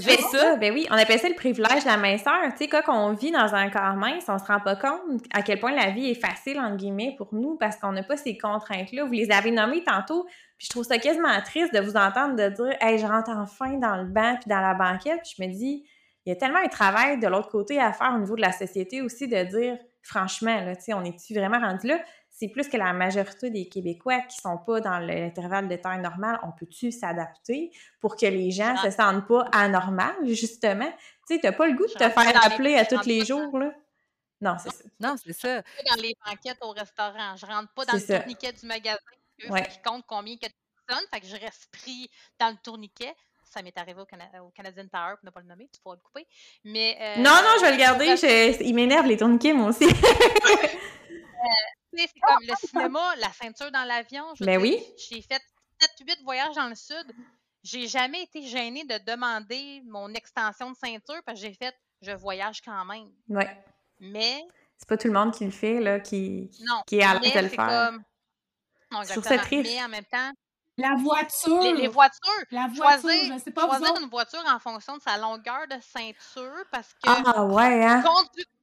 C'est 0.00 0.20
ça. 0.20 0.56
Ben 0.56 0.74
oui, 0.74 0.86
on 0.90 0.94
appelle 0.94 1.18
ça 1.18 1.28
le 1.28 1.34
privilège 1.34 1.84
de 1.84 1.88
la 1.88 1.96
minceur. 1.96 2.38
Tu 2.52 2.58
sais, 2.58 2.68
quand 2.68 2.82
on 2.88 3.12
vit 3.14 3.30
dans 3.30 3.54
un 3.54 3.70
corps 3.70 3.96
mince, 3.96 4.24
on 4.28 4.38
se 4.38 4.44
rend 4.44 4.60
pas 4.60 4.76
compte 4.76 5.22
à 5.32 5.42
quel 5.42 5.58
point 5.58 5.72
la 5.72 5.90
vie 5.90 6.10
est 6.10 6.20
facile, 6.20 6.60
entre 6.60 6.76
guillemets, 6.76 7.14
pour 7.16 7.28
nous, 7.32 7.56
parce 7.56 7.76
qu'on 7.76 7.92
n'a 7.92 8.02
pas 8.02 8.16
ces 8.16 8.36
contraintes-là. 8.36 9.04
Vous 9.04 9.12
les 9.12 9.30
avez 9.30 9.50
nommées 9.52 9.84
tantôt. 9.84 10.26
Puis 10.58 10.66
je 10.66 10.68
trouve 10.68 10.84
ça 10.84 10.98
quasiment 10.98 11.40
triste 11.42 11.72
de 11.72 11.80
vous 11.80 11.96
entendre 11.96 12.36
de 12.36 12.48
dire, 12.50 12.76
hey, 12.80 12.98
je 12.98 13.06
rentre 13.06 13.30
enfin 13.30 13.78
dans 13.78 13.96
le 13.96 14.04
banc 14.04 14.36
puis 14.38 14.50
dans 14.50 14.60
la 14.60 14.74
banquette. 14.74 15.20
Puis 15.22 15.34
je 15.38 15.42
me 15.42 15.48
dis, 15.50 15.84
il 16.26 16.28
y 16.28 16.32
a 16.32 16.36
tellement 16.36 16.58
un 16.58 16.68
travail 16.68 17.18
de 17.18 17.26
l'autre 17.26 17.48
côté 17.48 17.80
à 17.80 17.92
faire 17.92 18.12
au 18.14 18.18
niveau 18.18 18.36
de 18.36 18.42
la 18.42 18.52
société 18.52 19.00
aussi 19.00 19.26
de 19.26 19.42
dire, 19.44 19.78
franchement, 20.02 20.60
là, 20.60 20.74
on 20.94 21.04
est-tu 21.04 21.34
vraiment 21.34 21.60
rendu 21.60 21.86
là? 21.86 22.02
C'est 22.30 22.48
plus 22.48 22.68
que 22.68 22.76
la 22.76 22.92
majorité 22.94 23.50
des 23.50 23.68
Québécois 23.68 24.20
qui 24.20 24.38
sont 24.38 24.56
pas 24.56 24.80
dans 24.80 24.98
l'intervalle 24.98 25.68
de 25.68 25.76
temps 25.76 25.98
normal, 25.98 26.40
on 26.42 26.52
peut-tu 26.52 26.90
s'adapter 26.90 27.70
pour 28.00 28.16
que 28.16 28.24
les 28.24 28.50
gens 28.50 28.76
se 28.78 28.90
sentent 28.90 29.26
pas 29.26 29.42
anormal, 29.52 30.14
justement? 30.24 30.90
Tu 31.26 31.34
sais, 31.34 31.40
t'as 31.40 31.52
pas 31.52 31.66
le 31.66 31.74
goût 31.74 31.86
de 31.86 31.92
te 31.92 32.08
faire 32.08 32.44
appeler 32.46 32.76
à 32.76 32.86
tous 32.86 33.04
les 33.06 33.24
jours, 33.24 33.58
là? 33.58 33.74
Non, 34.40 34.56
c'est 34.58 34.72
ça. 34.72 34.84
Non, 34.98 35.16
c'est 35.22 35.34
ça. 35.34 35.60
Dans 35.90 36.00
les 36.00 36.14
banquettes 36.24 36.58
au 36.62 36.70
restaurant, 36.70 37.36
je 37.36 37.44
rentre 37.44 37.72
pas 37.74 37.84
dans 37.84 37.92
le 37.92 38.06
tourniquet 38.06 38.52
du 38.52 38.64
magasin, 38.64 38.96
qui 39.38 39.82
compte 39.84 40.04
combien 40.06 40.34
de 40.34 40.40
personnes, 40.40 41.06
fait 41.12 41.20
que 41.20 41.26
je 41.26 41.36
reste 41.36 41.68
pris 41.70 42.10
dans 42.38 42.48
le 42.48 42.56
tourniquet 42.62 43.14
ça 43.50 43.62
m'est 43.62 43.76
arrivé 43.76 44.00
au, 44.00 44.50
Canadian 44.50 44.86
Tower, 44.88 45.14
pour 45.16 45.24
ne 45.24 45.30
pas 45.30 45.40
le 45.40 45.46
nommer, 45.46 45.68
tu 45.72 45.80
pourras 45.80 45.96
le 45.96 46.00
couper. 46.00 46.26
Mais, 46.64 46.96
euh, 47.00 47.16
non, 47.16 47.30
non, 47.30 47.56
je 47.58 47.64
vais 47.64 47.72
le 47.72 47.76
garder. 47.76 48.56
Il 48.64 48.74
m'énerve 48.74 49.06
les 49.06 49.16
tourniquets, 49.16 49.52
moi 49.52 49.70
aussi. 49.70 49.84
Euh, 51.42 51.96
c'est 51.96 52.20
comme 52.20 52.44
le 52.46 52.54
cinéma, 52.68 53.16
la 53.16 53.32
ceinture 53.32 53.70
dans 53.70 53.84
l'avion. 53.84 54.24
Mais 54.40 54.58
ben 54.58 54.60
oui. 54.60 54.84
J'ai 55.08 55.22
fait 55.22 55.40
7-8 55.80 56.22
voyages 56.22 56.54
dans 56.54 56.68
le 56.68 56.74
sud. 56.74 57.14
J'ai 57.62 57.88
jamais 57.88 58.24
été 58.24 58.42
gênée 58.42 58.84
de 58.84 58.98
demander 59.10 59.80
mon 59.86 60.12
extension 60.12 60.70
de 60.70 60.76
ceinture 60.76 61.22
parce 61.24 61.40
que 61.40 61.46
j'ai 61.46 61.54
fait 61.54 61.74
je 62.02 62.12
voyage 62.12 62.60
quand 62.62 62.84
même. 62.84 63.10
Oui. 63.28 63.44
Mais. 64.00 64.44
C'est 64.76 64.88
pas 64.88 64.96
tout 64.96 65.08
le 65.08 65.14
monde 65.14 65.32
qui 65.34 65.44
le 65.44 65.50
fait, 65.50 65.80
là, 65.80 66.00
qui, 66.00 66.50
qui 66.86 66.98
est 66.98 67.02
à 67.02 67.18
l'aise 67.18 67.34
de 67.34 67.40
le 67.40 67.48
faire. 67.48 67.90
Comme... 67.90 68.02
Non, 68.90 69.02
je 69.02 69.12
trouve 69.12 69.24
ça 69.24 69.38
triste. 69.38 69.70
Mais 69.70 69.82
en 69.82 69.88
même 69.88 70.04
temps, 70.04 70.32
la 70.76 70.94
voiture. 70.96 71.74
Les, 71.74 71.88
voitures. 71.88 72.44
La 72.50 72.68
voiture, 72.68 73.00
choisir, 73.00 73.34
je 73.34 73.38
sais 73.42 73.50
pas 73.50 73.66
choisir 73.66 74.00
une 74.00 74.08
voiture 74.08 74.42
en 74.46 74.58
fonction 74.58 74.96
de 74.96 75.02
sa 75.02 75.18
longueur 75.18 75.66
de 75.68 75.76
ceinture 75.80 76.64
parce 76.70 76.94
que 76.94 77.00
ah, 77.06 77.44
ouais, 77.44 77.84
hein? 77.84 78.02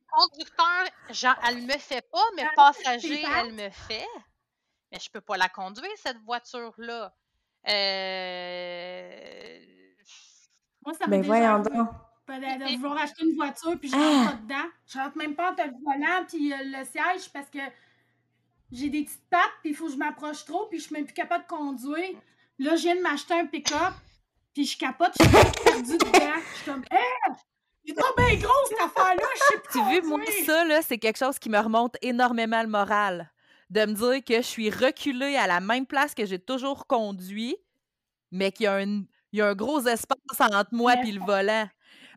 conducteur, 0.10 0.86
genre, 1.10 1.36
elle 1.48 1.64
me 1.64 1.78
fait 1.78 2.08
pas, 2.12 2.24
mais 2.36 2.48
passager, 2.56 3.24
elle 3.38 3.54
me 3.54 3.70
fait. 3.70 4.08
Mais 4.92 5.00
je 5.00 5.10
peux 5.12 5.22
pas 5.22 5.38
la 5.38 5.50
conduire, 5.50 5.92
cette 5.98 6.20
voiture-là. 6.24 7.14
Euh... 7.68 9.60
Moi, 10.86 10.94
ça 10.94 11.06
me 11.08 11.12
ben 11.12 11.22
voyons 11.22 11.60
donc. 11.60 11.90
De, 12.28 12.78
vouloir 12.78 13.04
acheter 13.04 13.24
une 13.24 13.36
voiture 13.36 13.80
puis 13.80 13.90
je 13.90 13.96
rentre 13.96 14.28
ah! 14.28 14.32
pas 14.32 14.38
dedans. 14.38 14.70
Je 14.86 14.98
rentre 14.98 15.18
même 15.18 15.36
pas 15.36 15.52
entre 15.52 15.64
le 15.64 15.72
volant 15.84 16.26
puis 16.28 16.52
euh, 16.52 16.58
le 16.62 16.84
siège 16.84 17.32
parce 17.32 17.50
que 17.50 17.60
j'ai 18.72 18.90
des 18.90 19.04
petites 19.04 19.30
pattes, 19.30 19.52
puis 19.62 19.72
il 19.72 19.76
faut 19.76 19.88
que 19.88 19.94
je 19.94 19.98
m'approche 19.98 20.46
trop, 20.46 20.66
puis 20.68 20.80
je 20.80 20.86
suis 20.86 20.94
même 20.94 21.06
plus 21.06 21.14
capable 21.14 21.44
de 21.46 21.50
conduire. 21.50 22.16
Là, 22.60 22.76
je 22.76 22.84
viens 22.84 22.96
de 22.96 23.02
m'acheter 23.02 23.34
un 23.34 23.46
pick-up, 23.46 23.94
puis 24.54 24.66
je 24.66 24.78
capote, 24.78 25.12
je 25.20 25.24
suis 25.24 25.64
perdue 25.64 25.98
dedans. 25.98 26.42
Je 26.52 26.56
suis 26.56 26.72
comme, 26.72 26.84
hé! 26.92 27.34
Il 27.86 27.92
est 27.92 27.96
bien 27.96 28.36
gros 28.42 28.54
cette 28.68 28.82
affaire-là, 28.82 29.28
je 29.34 29.40
sais 29.40 29.62
Tu 29.72 29.80
vu, 29.90 30.08
moi, 30.08 30.20
ça, 30.46 30.66
là, 30.66 30.82
c'est 30.82 30.98
quelque 30.98 31.18
chose 31.18 31.40
qui 31.40 31.50
me 31.50 31.58
remonte 31.58 31.96
énormément 32.02 32.62
le 32.62 32.68
moral. 32.68 33.32
De 33.70 33.82
me 33.82 33.94
dire 33.94 34.24
que 34.24 34.36
je 34.36 34.48
suis 34.48 34.70
reculée 34.70 35.38
à 35.38 35.48
la 35.48 35.62
même 35.62 35.86
place 35.86 36.14
que 36.14 36.26
j'ai 36.26 36.40
toujours 36.40 36.88
conduit, 36.88 37.56
mais 38.32 38.52
qu'il 38.52 38.66
y 38.66 38.68
a 38.68 38.82
une, 38.82 39.06
Il 39.32 39.40
y 39.40 39.42
a 39.42 39.48
un 39.48 39.56
gros 39.56 39.82
espace 39.82 40.18
entre 40.40 40.74
moi 40.74 40.96
et 41.06 41.12
le 41.12 41.24
volant. 41.24 41.68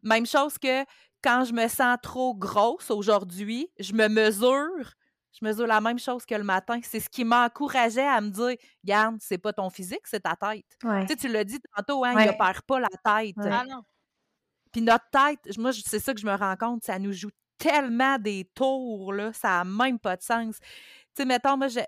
Même 0.03 0.27
chose 0.27 0.59
que 0.59 0.85
quand 1.23 1.45
je 1.45 1.53
me 1.53 1.69
sens 1.69 1.99
trop 2.03 2.35
grosse 2.35 2.91
aujourd'hui, 2.91 3.69
je 3.79 3.93
me 3.93 4.09
mesure, 4.09 4.95
je 5.33 5.45
mesure 5.45 5.67
la 5.67 5.81
même 5.81 5.99
chose 5.99 6.25
que 6.27 6.35
le 6.35 6.45
matin. 6.45 6.81
C'est 6.83 7.01
ce 7.01 7.09
qui 7.09 7.25
m'encourageait 7.25 8.07
à 8.07 8.21
me 8.21 8.31
dire 8.31 8.57
Garde, 8.85 9.19
c'est 9.21 9.39
pas 9.39 9.53
ton 9.53 9.71
physique, 9.71 10.03
c'est 10.05 10.21
ta 10.21 10.37
tête. 10.37 10.67
Tu 10.81 11.07
sais, 11.09 11.17
tu 11.17 11.29
l'as 11.29 11.45
dit 11.45 11.61
tantôt, 11.77 12.05
hein, 12.05 12.15
il 12.19 12.27
ne 12.27 12.33
perd 12.33 12.63
pas 12.63 12.81
la 12.81 12.89
tête. 12.89 13.37
Ah 13.39 13.65
non. 13.69 13.83
Puis 14.73 14.83
notre 14.83 15.09
tête, 15.11 15.59
moi, 15.59 15.73
c'est 15.73 15.99
ça 15.99 16.15
que 16.15 16.21
je 16.21 16.27
me 16.27 16.35
rends 16.35 16.57
compte, 16.57 16.85
ça 16.85 16.99
nous 16.99 17.13
joue 17.13 17.31
tellement 17.59 18.19
des 18.19 18.49
tours, 18.55 19.13
là, 19.13 19.33
ça 19.33 19.49
n'a 19.49 19.65
même 19.65 19.99
pas 19.99 20.17
de 20.17 20.23
sens. 20.23 20.59
Tu 20.61 20.67
sais, 21.17 21.25
mettons, 21.25 21.57
moi, 21.57 21.69
je, 21.69 21.81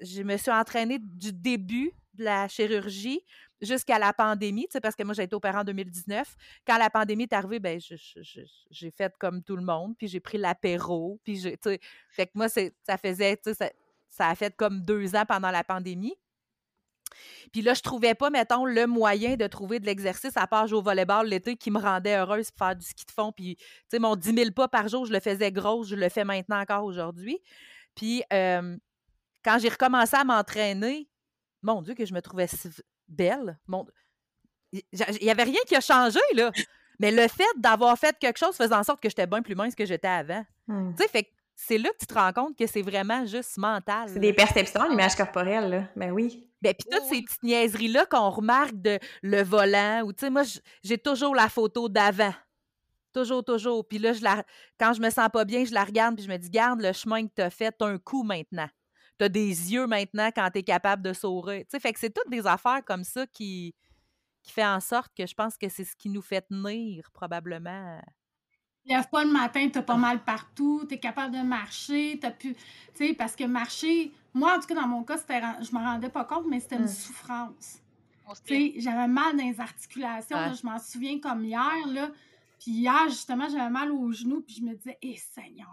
je, 0.00 0.22
me 0.22 0.36
suis 0.36 0.50
entraînée 0.50 0.98
du 0.98 1.32
début 1.32 1.92
de 2.14 2.24
la 2.24 2.48
chirurgie 2.48 3.20
jusqu'à 3.60 3.98
la 3.98 4.12
pandémie, 4.12 4.66
parce 4.82 4.94
que 4.94 5.02
moi, 5.02 5.14
j'ai 5.14 5.24
été 5.24 5.34
opérée 5.34 5.58
en 5.58 5.64
2019. 5.64 6.36
Quand 6.66 6.78
la 6.78 6.90
pandémie 6.90 7.24
est 7.24 7.32
arrivée, 7.32 7.60
ben, 7.60 7.80
j'ai 7.80 8.90
fait 8.90 9.14
comme 9.18 9.42
tout 9.42 9.56
le 9.56 9.64
monde, 9.64 9.94
puis 9.98 10.08
j'ai 10.08 10.20
pris 10.20 10.38
l'apéro, 10.38 11.20
puis 11.24 11.36
j'ai, 11.36 11.58
fait 12.08 12.26
que 12.26 12.32
moi, 12.34 12.48
ça 12.48 12.98
faisait, 12.98 13.38
ça, 13.44 13.70
ça 14.08 14.28
a 14.28 14.34
fait 14.34 14.54
comme 14.56 14.82
deux 14.82 15.14
ans 15.14 15.24
pendant 15.26 15.50
la 15.50 15.64
pandémie. 15.64 16.14
Puis 17.52 17.60
là, 17.62 17.74
je 17.74 17.82
trouvais 17.82 18.14
pas, 18.14 18.30
mettons, 18.30 18.64
le 18.64 18.86
moyen 18.86 19.36
de 19.36 19.46
trouver 19.46 19.80
de 19.80 19.86
l'exercice 19.86 20.36
à 20.36 20.46
part 20.46 20.68
jouer 20.68 20.78
au 20.78 20.82
volleyball 20.82 21.26
l'été 21.26 21.56
qui 21.56 21.70
me 21.70 21.78
rendait 21.78 22.16
heureuse 22.16 22.50
pour 22.50 22.66
faire 22.66 22.76
du 22.76 22.86
ski 22.86 23.04
de 23.04 23.10
fond. 23.10 23.32
Puis, 23.32 23.56
tu 23.56 23.64
sais, 23.88 23.98
mon 23.98 24.14
10 24.14 24.34
000 24.34 24.50
pas 24.52 24.68
par 24.68 24.88
jour, 24.88 25.06
je 25.06 25.12
le 25.12 25.20
faisais 25.20 25.50
gros, 25.50 25.82
je 25.82 25.96
le 25.96 26.08
fais 26.08 26.24
maintenant 26.24 26.60
encore 26.60 26.84
aujourd'hui. 26.84 27.40
Puis, 27.94 28.22
quand 28.30 29.58
j'ai 29.58 29.68
recommencé 29.68 30.16
à 30.16 30.24
m'entraîner, 30.24 31.08
mon 31.62 31.82
Dieu, 31.82 31.94
que 31.94 32.06
je 32.06 32.14
me 32.14 32.22
trouvais 32.22 32.46
belle. 33.10 33.58
Mon... 33.66 33.86
Il 34.72 34.82
n'y 35.20 35.30
avait 35.30 35.44
rien 35.44 35.60
qui 35.66 35.76
a 35.76 35.80
changé, 35.80 36.20
là. 36.34 36.50
Mais 36.98 37.10
le 37.10 37.26
fait 37.28 37.48
d'avoir 37.56 37.98
fait 37.98 38.16
quelque 38.18 38.38
chose 38.38 38.56
faisait 38.56 38.74
en 38.74 38.82
sorte 38.82 39.00
que 39.02 39.08
j'étais 39.08 39.26
bien 39.26 39.42
plus 39.42 39.54
mince 39.54 39.74
que 39.74 39.86
j'étais 39.86 40.08
avant. 40.08 40.44
Mmh. 40.68 40.94
Tu 40.96 41.02
sais, 41.02 41.08
fait 41.08 41.32
c'est 41.62 41.78
là 41.78 41.90
que 41.90 41.98
tu 41.98 42.06
te 42.06 42.14
rends 42.14 42.32
compte 42.32 42.56
que 42.56 42.66
c'est 42.66 42.80
vraiment 42.82 43.26
juste 43.26 43.58
mental. 43.58 44.08
C'est 44.08 44.18
des 44.18 44.32
perceptions, 44.32 44.88
l'image 44.88 45.14
corporelle, 45.14 45.68
là. 45.68 45.84
Ben 45.94 46.10
oui. 46.10 46.48
Ben, 46.62 46.74
puis 46.74 46.88
toutes 46.90 47.04
ces 47.04 47.22
petites 47.22 47.42
niaiseries-là 47.42 48.06
qu'on 48.06 48.30
remarque 48.30 48.80
de 48.80 48.98
le 49.22 49.42
volant, 49.42 50.02
ou 50.04 50.12
tu 50.12 50.20
sais, 50.20 50.30
moi, 50.30 50.42
j'ai 50.82 50.98
toujours 50.98 51.34
la 51.34 51.48
photo 51.48 51.88
d'avant. 51.88 52.32
Toujours, 53.12 53.44
toujours. 53.44 53.86
Puis 53.86 53.98
là, 53.98 54.12
je 54.12 54.22
la... 54.22 54.44
quand 54.78 54.92
je 54.94 55.00
me 55.00 55.10
sens 55.10 55.28
pas 55.32 55.44
bien, 55.44 55.64
je 55.64 55.74
la 55.74 55.84
regarde, 55.84 56.16
puis 56.16 56.24
je 56.24 56.30
me 56.30 56.36
dis, 56.38 56.48
garde 56.48 56.80
le 56.80 56.92
chemin 56.92 57.26
que 57.26 57.32
tu 57.34 57.42
as 57.42 57.50
fait, 57.50 57.74
un 57.80 57.98
coup 57.98 58.22
maintenant. 58.22 58.68
Tu 59.20 59.24
as 59.24 59.28
des 59.28 59.72
yeux 59.72 59.86
maintenant 59.86 60.30
quand 60.34 60.48
tu 60.50 60.60
es 60.60 60.62
capable 60.62 61.02
de 61.02 61.12
sourire. 61.12 61.60
Tu 61.60 61.66
sais, 61.72 61.80
fait 61.80 61.92
que 61.92 62.00
c'est 62.00 62.08
toutes 62.08 62.30
des 62.30 62.46
affaires 62.46 62.82
comme 62.86 63.04
ça 63.04 63.26
qui, 63.26 63.74
qui 64.42 64.50
fait 64.50 64.64
en 64.64 64.80
sorte 64.80 65.12
que 65.14 65.26
je 65.26 65.34
pense 65.34 65.58
que 65.58 65.68
c'est 65.68 65.84
ce 65.84 65.94
qui 65.94 66.08
nous 66.08 66.22
fait 66.22 66.40
tenir, 66.40 67.10
probablement 67.12 68.00
lève 68.86 69.08
pas 69.08 69.24
le 69.24 69.30
matin, 69.30 69.68
t'as 69.68 69.82
pas 69.82 69.96
mal 69.96 70.24
partout, 70.24 70.84
t'es 70.88 70.98
capable 70.98 71.34
de 71.34 71.42
marcher, 71.42 72.18
t'as 72.20 72.30
pu. 72.30 72.54
Tu 72.94 73.08
sais, 73.08 73.14
parce 73.14 73.36
que 73.36 73.44
marcher, 73.44 74.12
moi, 74.32 74.56
en 74.56 74.60
tout 74.60 74.66
cas, 74.66 74.74
dans 74.74 74.88
mon 74.88 75.04
cas, 75.04 75.16
je 75.18 75.74
me 75.74 75.78
rendais 75.78 76.08
pas 76.08 76.24
compte, 76.24 76.46
mais 76.48 76.60
c'était 76.60 76.76
une 76.76 76.82
hum. 76.82 76.88
souffrance. 76.88 77.82
Tu 78.46 78.54
sais, 78.54 78.74
j'avais 78.78 79.08
mal 79.08 79.36
dans 79.36 79.44
les 79.44 79.60
articulations, 79.60 80.54
je 80.54 80.66
m'en 80.66 80.78
souviens 80.78 81.18
comme 81.18 81.44
hier, 81.44 81.86
là. 81.88 82.10
Puis 82.58 82.72
hier, 82.72 83.08
justement, 83.08 83.48
j'avais 83.48 83.70
mal 83.70 83.90
aux 83.90 84.12
genoux, 84.12 84.40
puis 84.40 84.56
je 84.56 84.62
me 84.62 84.74
disais, 84.74 84.98
hé, 85.02 85.16
Seigneur. 85.16 85.68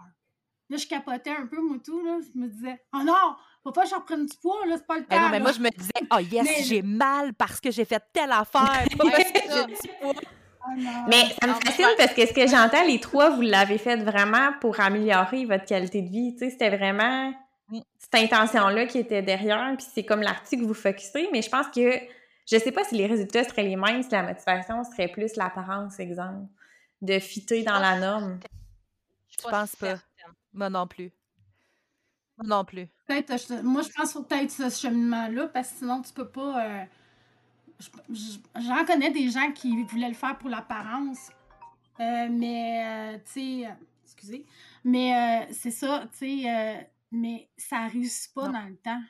Là, 0.70 0.76
je 0.76 0.86
capotais 0.86 1.30
un 1.30 1.46
peu, 1.46 1.60
moi, 1.60 1.78
tout, 1.84 2.00
là. 2.04 2.18
Je 2.22 2.38
me 2.38 2.46
disais, 2.46 2.80
oh 2.94 3.02
non, 3.02 3.36
faut 3.62 3.72
pas 3.72 3.84
que 3.84 3.88
je 3.88 3.94
reprenne 3.94 4.26
du 4.26 4.36
poids, 4.36 4.66
là, 4.66 4.76
c'est 4.76 4.86
pas 4.86 4.96
le 4.96 5.06
ben 5.08 5.16
temps. 5.16 5.28
mais 5.30 5.40
moi, 5.40 5.52
je 5.52 5.60
me 5.60 5.70
disais, 5.70 6.06
oh 6.12 6.18
yes, 6.18 6.66
j'ai 6.66 6.82
mal 6.82 7.32
parce 7.34 7.60
que 7.60 7.70
j'ai 7.70 7.84
fait 7.84 8.02
telle 8.12 8.32
affaire, 8.32 8.84
pas 8.98 9.10
parce 9.10 9.32
que 9.32 9.40
j'ai 9.50 9.66
du 9.66 9.94
poids. 10.00 10.14
Ah 10.60 11.06
Mais 11.08 11.24
ça 11.40 11.46
me 11.46 11.54
fascine 11.54 11.86
parce 11.96 12.12
que 12.12 12.26
ce 12.26 12.32
que 12.32 12.46
j'entends, 12.46 12.84
les 12.84 13.00
trois, 13.00 13.30
vous 13.30 13.42
l'avez 13.42 13.78
fait 13.78 13.96
vraiment 13.96 14.52
pour 14.60 14.78
améliorer 14.80 15.44
votre 15.46 15.64
qualité 15.64 16.02
de 16.02 16.08
vie. 16.08 16.34
Tu 16.34 16.40
sais, 16.40 16.50
c'était 16.50 16.76
vraiment 16.76 17.32
mm. 17.68 17.80
cette 17.98 18.14
intention-là 18.22 18.86
qui 18.86 18.98
était 18.98 19.22
derrière, 19.22 19.74
puis 19.76 19.86
c'est 19.94 20.04
comme 20.04 20.20
l'article 20.20 20.62
que 20.62 20.66
vous 20.66 20.74
focussez, 20.74 21.28
mais 21.32 21.42
je 21.42 21.48
pense 21.48 21.68
que 21.68 21.90
je 22.50 22.58
sais 22.58 22.72
pas 22.72 22.84
si 22.84 22.96
les 22.96 23.06
résultats 23.06 23.44
seraient 23.44 23.62
les 23.62 23.76
mêmes, 23.76 24.02
si 24.02 24.10
la 24.10 24.22
motivation 24.22 24.82
serait 24.84 25.08
plus 25.08 25.36
l'apparence, 25.36 25.98
exemple, 26.00 26.46
de 27.02 27.18
fitter 27.18 27.62
dans 27.62 27.78
la 27.78 27.98
norme. 27.98 28.40
Je 29.28 29.48
pense 29.48 29.76
pas. 29.76 29.96
Moi 30.58 30.70
non 30.70 30.88
plus. 30.88 31.12
Moi 32.36 32.48
non 32.48 32.64
plus. 32.64 32.88
moi, 33.62 33.82
je 33.82 33.88
pense 33.90 33.92
qu'il 33.92 34.06
faut 34.06 34.22
peut-être 34.24 34.50
ce 34.50 34.68
cheminement-là, 34.68 35.46
parce 35.46 35.70
que 35.70 35.78
sinon, 35.78 36.02
tu 36.02 36.12
peux 36.12 36.28
pas. 36.28 36.64
Euh, 36.64 36.84
j'en 38.56 38.84
connais 38.84 39.12
des 39.12 39.30
gens 39.30 39.52
qui 39.52 39.84
voulaient 39.84 40.08
le 40.08 40.14
faire 40.14 40.36
pour 40.36 40.48
l'apparence. 40.48 41.30
Euh, 42.00 42.28
mais, 42.28 43.14
euh, 43.14 43.18
tu 43.24 43.62
sais, 43.62 43.68
excusez, 44.02 44.46
mais 44.82 45.14
euh, 45.14 45.52
c'est 45.52 45.70
ça, 45.70 46.08
tu 46.12 46.42
sais, 46.42 46.90
mais 47.12 47.48
ça 47.56 47.86
réussit 47.86 48.34
pas 48.34 48.48
dans 48.48 48.66
le 48.66 48.76
temps. 48.76 49.02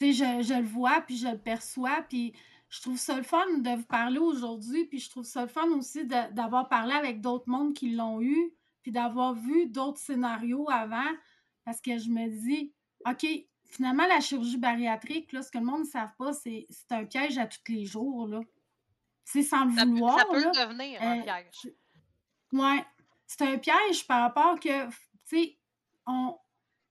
Tu 0.00 0.14
sais, 0.14 0.42
je, 0.42 0.54
le 0.54 0.66
vois, 0.66 1.02
puis 1.02 1.18
je 1.18 1.28
le 1.28 1.38
perçois, 1.38 2.04
puis 2.08 2.32
je 2.70 2.80
trouve 2.80 2.98
ça 2.98 3.16
le 3.16 3.22
fun 3.22 3.58
de 3.58 3.76
vous 3.76 3.86
parler 3.86 4.18
aujourd'hui, 4.18 4.86
puis 4.86 4.98
je 4.98 5.10
trouve 5.10 5.24
ça 5.24 5.42
le 5.42 5.48
fun 5.48 5.68
aussi 5.72 6.06
d'avoir 6.06 6.68
parlé 6.70 6.94
avec 6.94 7.20
d'autres 7.20 7.48
mondes 7.48 7.74
qui 7.74 7.90
l'ont 7.90 8.22
eu, 8.22 8.52
puis 8.84 8.92
d'avoir 8.92 9.32
vu 9.32 9.66
d'autres 9.66 9.98
scénarios 9.98 10.68
avant, 10.70 11.10
parce 11.64 11.80
que 11.80 11.96
je 11.96 12.10
me 12.10 12.28
dis, 12.28 12.70
OK, 13.08 13.26
finalement, 13.64 14.06
la 14.06 14.20
chirurgie 14.20 14.58
bariatrique, 14.58 15.32
là, 15.32 15.42
ce 15.42 15.50
que 15.50 15.56
le 15.56 15.64
monde 15.64 15.80
ne 15.80 15.86
savent 15.86 16.14
pas, 16.18 16.34
c'est 16.34 16.66
un 16.90 17.06
piège 17.06 17.38
à 17.38 17.46
tous 17.46 17.72
les 17.72 17.86
jours. 17.86 18.28
C'est 19.24 19.42
sans 19.42 19.64
le 19.64 19.72
vouloir. 19.72 20.18
Ça 20.18 20.26
peut 20.26 20.42
devenir 20.42 21.00
un 21.00 21.18
euh, 21.18 21.22
piège. 21.22 21.72
Oui. 22.52 22.76
C'est 23.26 23.42
un 23.42 23.56
piège 23.56 24.06
par 24.06 24.20
rapport 24.20 24.60
que, 24.60 24.86
tu 24.86 24.94
sais, 25.24 25.58
on. 26.06 26.36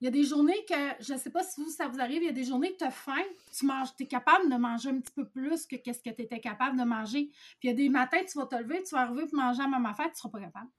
Il 0.02 0.06
y 0.06 0.07
a 0.07 0.11
des 0.11 0.24
journées 0.24 0.65
que, 0.68 1.02
je 1.02 1.14
ne 1.14 1.18
sais 1.18 1.30
pas 1.30 1.44
si 1.44 1.61
vous, 1.61 1.70
ça 1.70 1.88
vous 1.88 2.02
arrive, 2.02 2.24
il 2.24 2.26
y 2.26 2.30
a 2.30 2.34
des 2.34 2.44
journées 2.44 2.74
que 2.74 2.80
tu 2.80 2.84
as 2.84 2.91
faim, 2.91 3.24
tu 3.57 3.65
manges, 3.65 3.95
tu 3.95 4.03
es 4.03 4.06
capable 4.06 4.49
de 4.49 4.57
manger 4.57 4.90
un 4.90 4.99
petit 4.99 5.14
peu 5.14 5.30
plus 5.30 5.65
que 5.65 5.78
ce 5.78 5.99
que 5.99 6.10
tu 6.10 6.24
étais 6.24 6.41
capable 6.41 6.78
de 6.78 6.84
manger. 6.84 7.30
Puis 7.60 7.60
il 7.64 7.68
y 7.68 7.70
a 7.70 7.74
des 7.74 7.88
matins, 7.88 8.20
tu 8.30 8.38
vas 8.38 8.45
te 8.45 8.56
lever, 8.56 8.84
tu 8.84 8.95
vas 8.95 9.03
arriver 9.03 9.28
pour 9.28 9.36
manger 9.36 9.61
à 9.61 9.68
ma 9.68 9.91
affaire, 9.91 10.07
tu 10.07 10.11
ne 10.11 10.15
seras 10.18 10.30
pas 10.30 10.41
capable. 10.41 10.70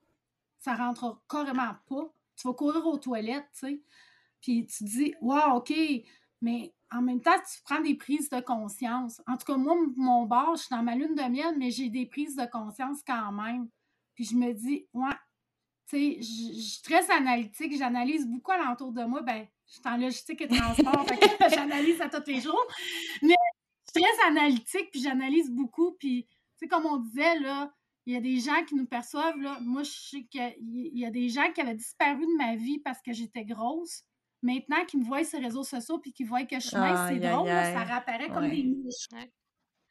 Ça 0.65 0.75
rentre 0.75 1.21
carrément 1.29 1.75
pas. 1.87 2.11
Tu 2.37 2.49
vas 2.49 2.55
courir 2.55 2.87
aux 2.87 2.97
toilettes, 2.97 3.51
tu 3.53 3.67
sais. 3.67 3.83
Puis 4.41 4.67
tu 4.67 4.85
dis, 4.85 5.15
wow, 5.21 5.57
OK, 5.57 5.75
mais 6.41 6.73
en 6.91 7.03
même 7.03 7.21
temps, 7.21 7.37
tu 7.37 7.61
prends 7.65 7.81
des 7.83 7.95
prises 7.95 8.31
de 8.31 8.41
conscience. 8.41 9.21
En 9.27 9.37
tout 9.37 9.45
cas, 9.45 9.59
moi, 9.59 9.77
mon 9.97 10.25
bar, 10.25 10.57
je 10.57 10.63
suis 10.63 10.75
dans 10.75 10.83
ma 10.83 10.95
lune 10.95 11.15
de 11.15 11.23
miel, 11.23 11.55
mais 11.59 11.71
j'ai 11.71 11.91
des 11.91 12.07
prises 12.07 12.35
de 12.35 12.47
conscience 12.47 13.01
quand 13.07 13.31
même. 13.33 13.69
Puis 14.15 14.25
je 14.25 14.35
me 14.35 14.55
dis, 14.55 14.87
ouais, 14.95 15.11
tu 15.87 15.99
sais, 15.99 16.17
je 16.23 16.61
suis 16.61 16.83
très 16.83 17.11
analytique, 17.11 17.77
j'analyse 17.77 18.27
beaucoup 18.27 18.53
alentour 18.53 18.91
de 18.93 19.05
moi. 19.05 19.21
Ben, 19.21 19.47
je 19.67 19.73
suis 19.75 19.83
en 19.85 19.99
logistique 19.99 20.41
et 20.41 20.49
transport, 20.49 21.05
j'analyse 21.51 22.01
à 22.01 22.09
tous 22.09 22.23
les 22.27 22.41
jours. 22.41 22.67
Mais 23.21 23.37
je 23.87 24.01
suis 24.01 24.03
très 24.03 24.29
analytique, 24.29 24.91
puis 24.91 25.03
j'analyse 25.03 25.51
beaucoup. 25.51 25.93
Puis, 25.93 26.25
tu 26.27 26.33
sais, 26.57 26.69
comme 26.69 26.87
on 26.87 26.97
disait, 26.97 27.39
là, 27.41 27.71
il 28.07 28.15
y 28.15 28.17
a 28.17 28.21
des 28.21 28.39
gens 28.39 28.65
qui 28.65 28.75
nous 28.75 28.87
perçoivent, 28.87 29.41
là. 29.41 29.59
Moi, 29.61 29.83
je 29.83 29.91
sais 29.91 30.25
qu'il 30.25 30.99
y 30.99 31.07
a 31.07 31.11
des 31.11 31.29
gens 31.29 31.51
qui 31.53 31.61
avaient 31.61 31.75
disparu 31.75 32.21
de 32.21 32.37
ma 32.37 32.57
vie 32.57 32.79
parce 32.81 33.01
que 33.01 33.13
j'étais 33.13 33.45
grosse 33.45 34.03
maintenant 34.45 34.85
qu'ils 34.85 35.01
me 35.01 35.05
voient 35.05 35.25
sur 35.25 35.39
les 35.39 35.47
réseaux 35.47 35.65
sociaux 35.65 35.99
puis 35.99 36.13
qu'ils 36.13 36.27
voient 36.27 36.45
que 36.45 36.61
je 36.61 36.69
suis 36.69 36.77
mince, 36.77 37.09
c'est 37.09 37.19
drôle, 37.19 37.49
ça 37.49 37.83
réapparaît 37.83 38.29
comme 38.29 38.49
des 38.49 38.63
niches. 38.63 39.09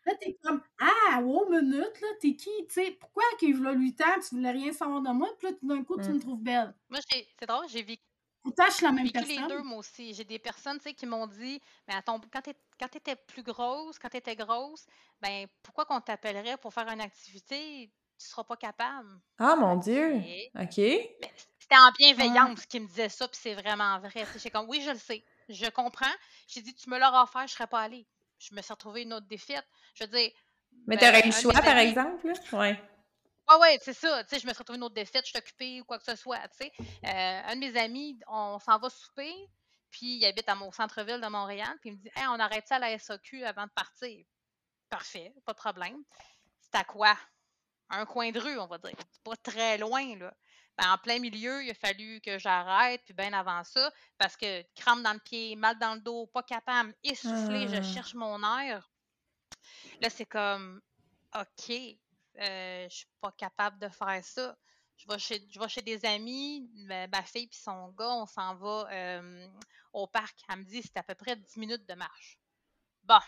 Là, 0.06 0.14
t'es 0.20 0.38
comme 0.44 0.62
Ah, 0.80 1.22
wow, 1.22 1.50
minute, 1.50 2.02
là, 2.02 2.08
t'es 2.20 2.36
qui? 2.36 2.50
Tu 2.68 2.74
sais, 2.74 2.92
pourquoi 3.00 3.24
qu'il 3.40 3.58
y 3.58 3.66
a 3.66 3.72
8 3.72 4.02
ans, 4.02 4.20
tu 4.28 4.36
voulais 4.36 4.52
rien 4.52 4.74
savoir 4.74 5.02
de 5.02 5.10
moi, 5.12 5.30
puis 5.40 5.50
là, 5.50 5.58
d'un 5.62 5.84
coup, 5.84 5.96
tu 5.98 6.10
me 6.10 6.16
mmh. 6.16 6.20
trouves 6.20 6.42
belle? 6.42 6.76
Moi, 6.90 7.00
c'est 7.10 7.48
drôle, 7.48 7.66
j'ai 7.70 7.84
vécu. 7.84 8.04
Pourtant, 8.44 8.66
je 8.68 8.74
suis 8.74 8.86
la 8.86 8.92
même 8.92 9.06
vécu 9.06 9.14
personne. 9.14 9.42
les 9.42 9.48
deux, 9.48 9.64
moi 9.64 9.78
aussi. 9.78 10.14
J'ai 10.14 10.26
des 10.26 10.40
personnes, 10.40 10.78
tu 10.78 10.84
sais, 10.84 10.94
qui 10.94 11.06
m'ont 11.06 11.28
dit 11.28 11.62
Mais 11.88 11.94
attends, 11.94 12.20
quand 12.30 12.42
tu 12.42 12.98
étais 12.98 13.16
plus 13.16 13.44
grosse, 13.44 13.98
quand 13.98 14.10
tu 14.10 14.18
étais 14.18 14.36
grosse, 14.36 14.86
ben 15.22 15.48
pourquoi 15.62 15.86
qu'on 15.86 16.02
t'appellerait 16.02 16.58
pour 16.58 16.74
faire 16.74 16.90
une 16.90 17.00
activité? 17.00 17.90
Tu 18.24 18.30
seras 18.30 18.46
pas 18.46 18.56
capable. 18.56 19.20
Ah, 19.38 19.56
mon 19.58 19.76
Dieu! 19.76 20.16
OK. 20.58 20.76
C'était 20.76 21.78
en 21.78 21.92
bienveillance 21.98 22.66
qu'il 22.66 22.84
me 22.84 22.88
disait 22.88 23.10
ça, 23.10 23.28
puis 23.28 23.38
c'est 23.42 23.54
vraiment 23.54 24.00
vrai. 24.00 24.26
J'ai 24.38 24.50
comme, 24.50 24.70
oui, 24.70 24.82
je 24.82 24.92
le 24.92 24.98
sais, 24.98 25.26
je 25.50 25.70
comprends. 25.70 26.14
J'ai 26.48 26.62
dit, 26.62 26.74
tu 26.74 26.90
me 26.90 26.98
l'auras 26.98 27.24
offert, 27.24 27.46
je 27.48 27.54
serais 27.54 27.68
pas 27.68 27.82
allée. 27.82 28.08
Je 28.40 28.56
me 28.56 28.62
suis 28.62 28.72
retrouvée 28.74 29.02
une 29.02 29.14
autre 29.14 29.28
défaite. 29.28 29.66
Je 29.94 30.06
veux 30.06 30.10
dire. 30.10 30.32
Mais 30.88 30.98
tu 30.98 31.06
aurais 31.06 31.22
eu 31.22 31.26
le 31.26 31.32
choix, 31.32 31.54
par 31.54 31.78
exemple, 31.78 32.28
là? 32.28 32.34
Ouais. 32.58 32.82
Ouais, 33.50 33.56
ouais, 33.58 33.80
c'est 33.82 33.94
ça. 33.94 34.24
Tu 34.24 34.30
sais, 34.30 34.40
je 34.40 34.48
me 34.48 34.54
suis 34.54 34.60
retrouvée 34.60 34.78
une 34.78 34.84
autre 34.84 34.96
défaite, 34.96 35.26
je 35.26 35.32
suis 35.32 35.38
occupée 35.38 35.82
ou 35.82 35.84
quoi 35.84 36.00
que 36.00 36.06
ce 36.06 36.16
soit. 36.16 36.40
Tu 36.50 36.66
sais, 36.66 36.72
euh, 37.06 37.42
un 37.46 37.56
de 37.56 37.60
mes 37.60 37.78
amis, 37.78 38.18
on 38.28 38.58
s'en 38.60 38.80
va 38.80 38.90
souper, 38.90 39.34
puis 39.92 40.18
il 40.18 40.26
habite 40.26 40.48
à 40.48 40.56
mon 40.56 40.72
centre-ville 40.72 41.20
de 41.20 41.28
Montréal, 41.28 41.78
puis 41.82 41.90
il 41.90 41.94
me 41.94 42.02
dit, 42.02 42.10
hey, 42.16 42.26
on 42.28 42.40
arrête 42.40 42.68
ça 42.68 42.78
à 42.78 42.80
la 42.80 42.98
SAQ 42.98 43.44
avant 43.44 43.66
de 43.66 43.72
partir. 43.72 44.26
Parfait, 44.90 45.34
pas 45.46 45.52
de 45.52 45.58
problème. 45.58 46.04
C'est 46.60 46.76
à 46.76 46.84
quoi? 46.86 47.18
Un 47.96 48.06
coin 48.06 48.32
de 48.32 48.40
rue, 48.40 48.58
on 48.60 48.68
va 48.68 48.78
dire. 48.80 48.96
C'est 49.12 49.24
pas 49.24 49.36
très 49.38 49.78
loin, 49.78 50.18
là. 50.18 50.34
Ben, 50.78 50.92
en 50.92 50.98
plein 50.98 51.20
milieu, 51.20 51.64
il 51.64 51.70
a 51.70 51.76
fallu 51.76 52.20
que 52.22 52.40
j'arrête, 52.40 53.02
puis 53.06 53.14
bien 53.14 53.32
avant 53.34 53.64
ça, 53.64 53.92
parce 54.18 54.36
que 54.36 54.64
crampe 54.74 55.04
dans 55.04 55.14
le 55.14 55.20
pied, 55.20 55.56
mal 55.56 55.78
dans 55.78 55.94
le 55.94 56.02
dos, 56.02 56.26
pas 56.28 56.42
capable, 56.42 56.96
essoufflé, 57.04 57.68
je 57.68 57.76
ah. 57.76 57.84
cherche 57.84 58.16
mon 58.16 58.42
air. 58.60 58.90
Là, 60.02 60.10
c'est 60.10 60.26
comme, 60.26 60.82
OK, 61.36 61.72
euh, 62.40 62.88
je 62.90 62.96
suis 62.96 63.08
pas 63.22 63.32
capable 63.32 63.78
de 63.78 63.90
faire 63.90 64.24
ça. 64.24 64.58
Je 64.98 65.08
vais 65.08 65.20
chez, 65.20 65.48
je 65.52 65.60
vais 65.60 65.70
chez 65.70 65.82
des 65.82 66.06
amis, 66.06 66.68
ma, 66.74 67.08
ma 67.08 67.24
fille 67.24 67.48
puis 67.48 67.60
son 67.60 67.90
gars, 67.90 68.10
on 68.10 68.26
s'en 68.26 68.56
va 68.56 68.88
euh, 68.92 69.48
au 69.92 70.08
parc. 70.08 70.40
Elle 70.50 70.60
me 70.60 70.64
dit 70.64 70.82
c'est 70.82 70.98
à 70.98 71.04
peu 71.04 71.16
près 71.16 71.36
10 71.36 71.58
minutes 71.58 71.88
de 71.88 71.94
marche. 71.94 72.40
Bon. 73.04 73.20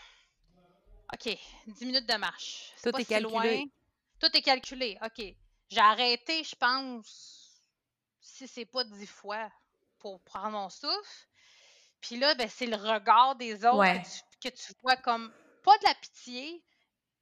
OK, 1.12 1.36
10 1.66 1.84
minutes 1.86 2.08
de 2.08 2.16
marche. 2.16 2.72
C'est 2.76 2.90
pas 2.90 2.98
est 2.98 3.02
si 3.02 3.08
calculé. 3.08 3.30
loin. 3.32 3.64
Tout 4.20 4.28
est 4.34 4.42
calculé. 4.42 4.98
OK. 5.04 5.24
J'ai 5.68 5.80
arrêté, 5.80 6.44
je 6.44 6.54
pense, 6.54 7.60
si 8.20 8.46
c'est 8.46 8.64
pas 8.66 8.84
10 8.84 9.06
fois 9.06 9.50
pour 9.98 10.20
prendre 10.22 10.50
mon 10.52 10.68
souffle. 10.70 11.26
Puis 12.00 12.16
là, 12.16 12.34
ben, 12.34 12.48
c'est 12.48 12.66
le 12.66 12.76
regard 12.76 13.34
des 13.36 13.54
autres 13.64 13.78
Ouais. 13.78 14.00
que, 14.02 14.48
tu, 14.48 14.50
que 14.50 14.56
tu 14.56 14.72
vois 14.82 14.96
comme 14.96 15.32
pas 15.64 15.76
de 15.78 15.84
la 15.84 15.94
pitié, 15.94 16.62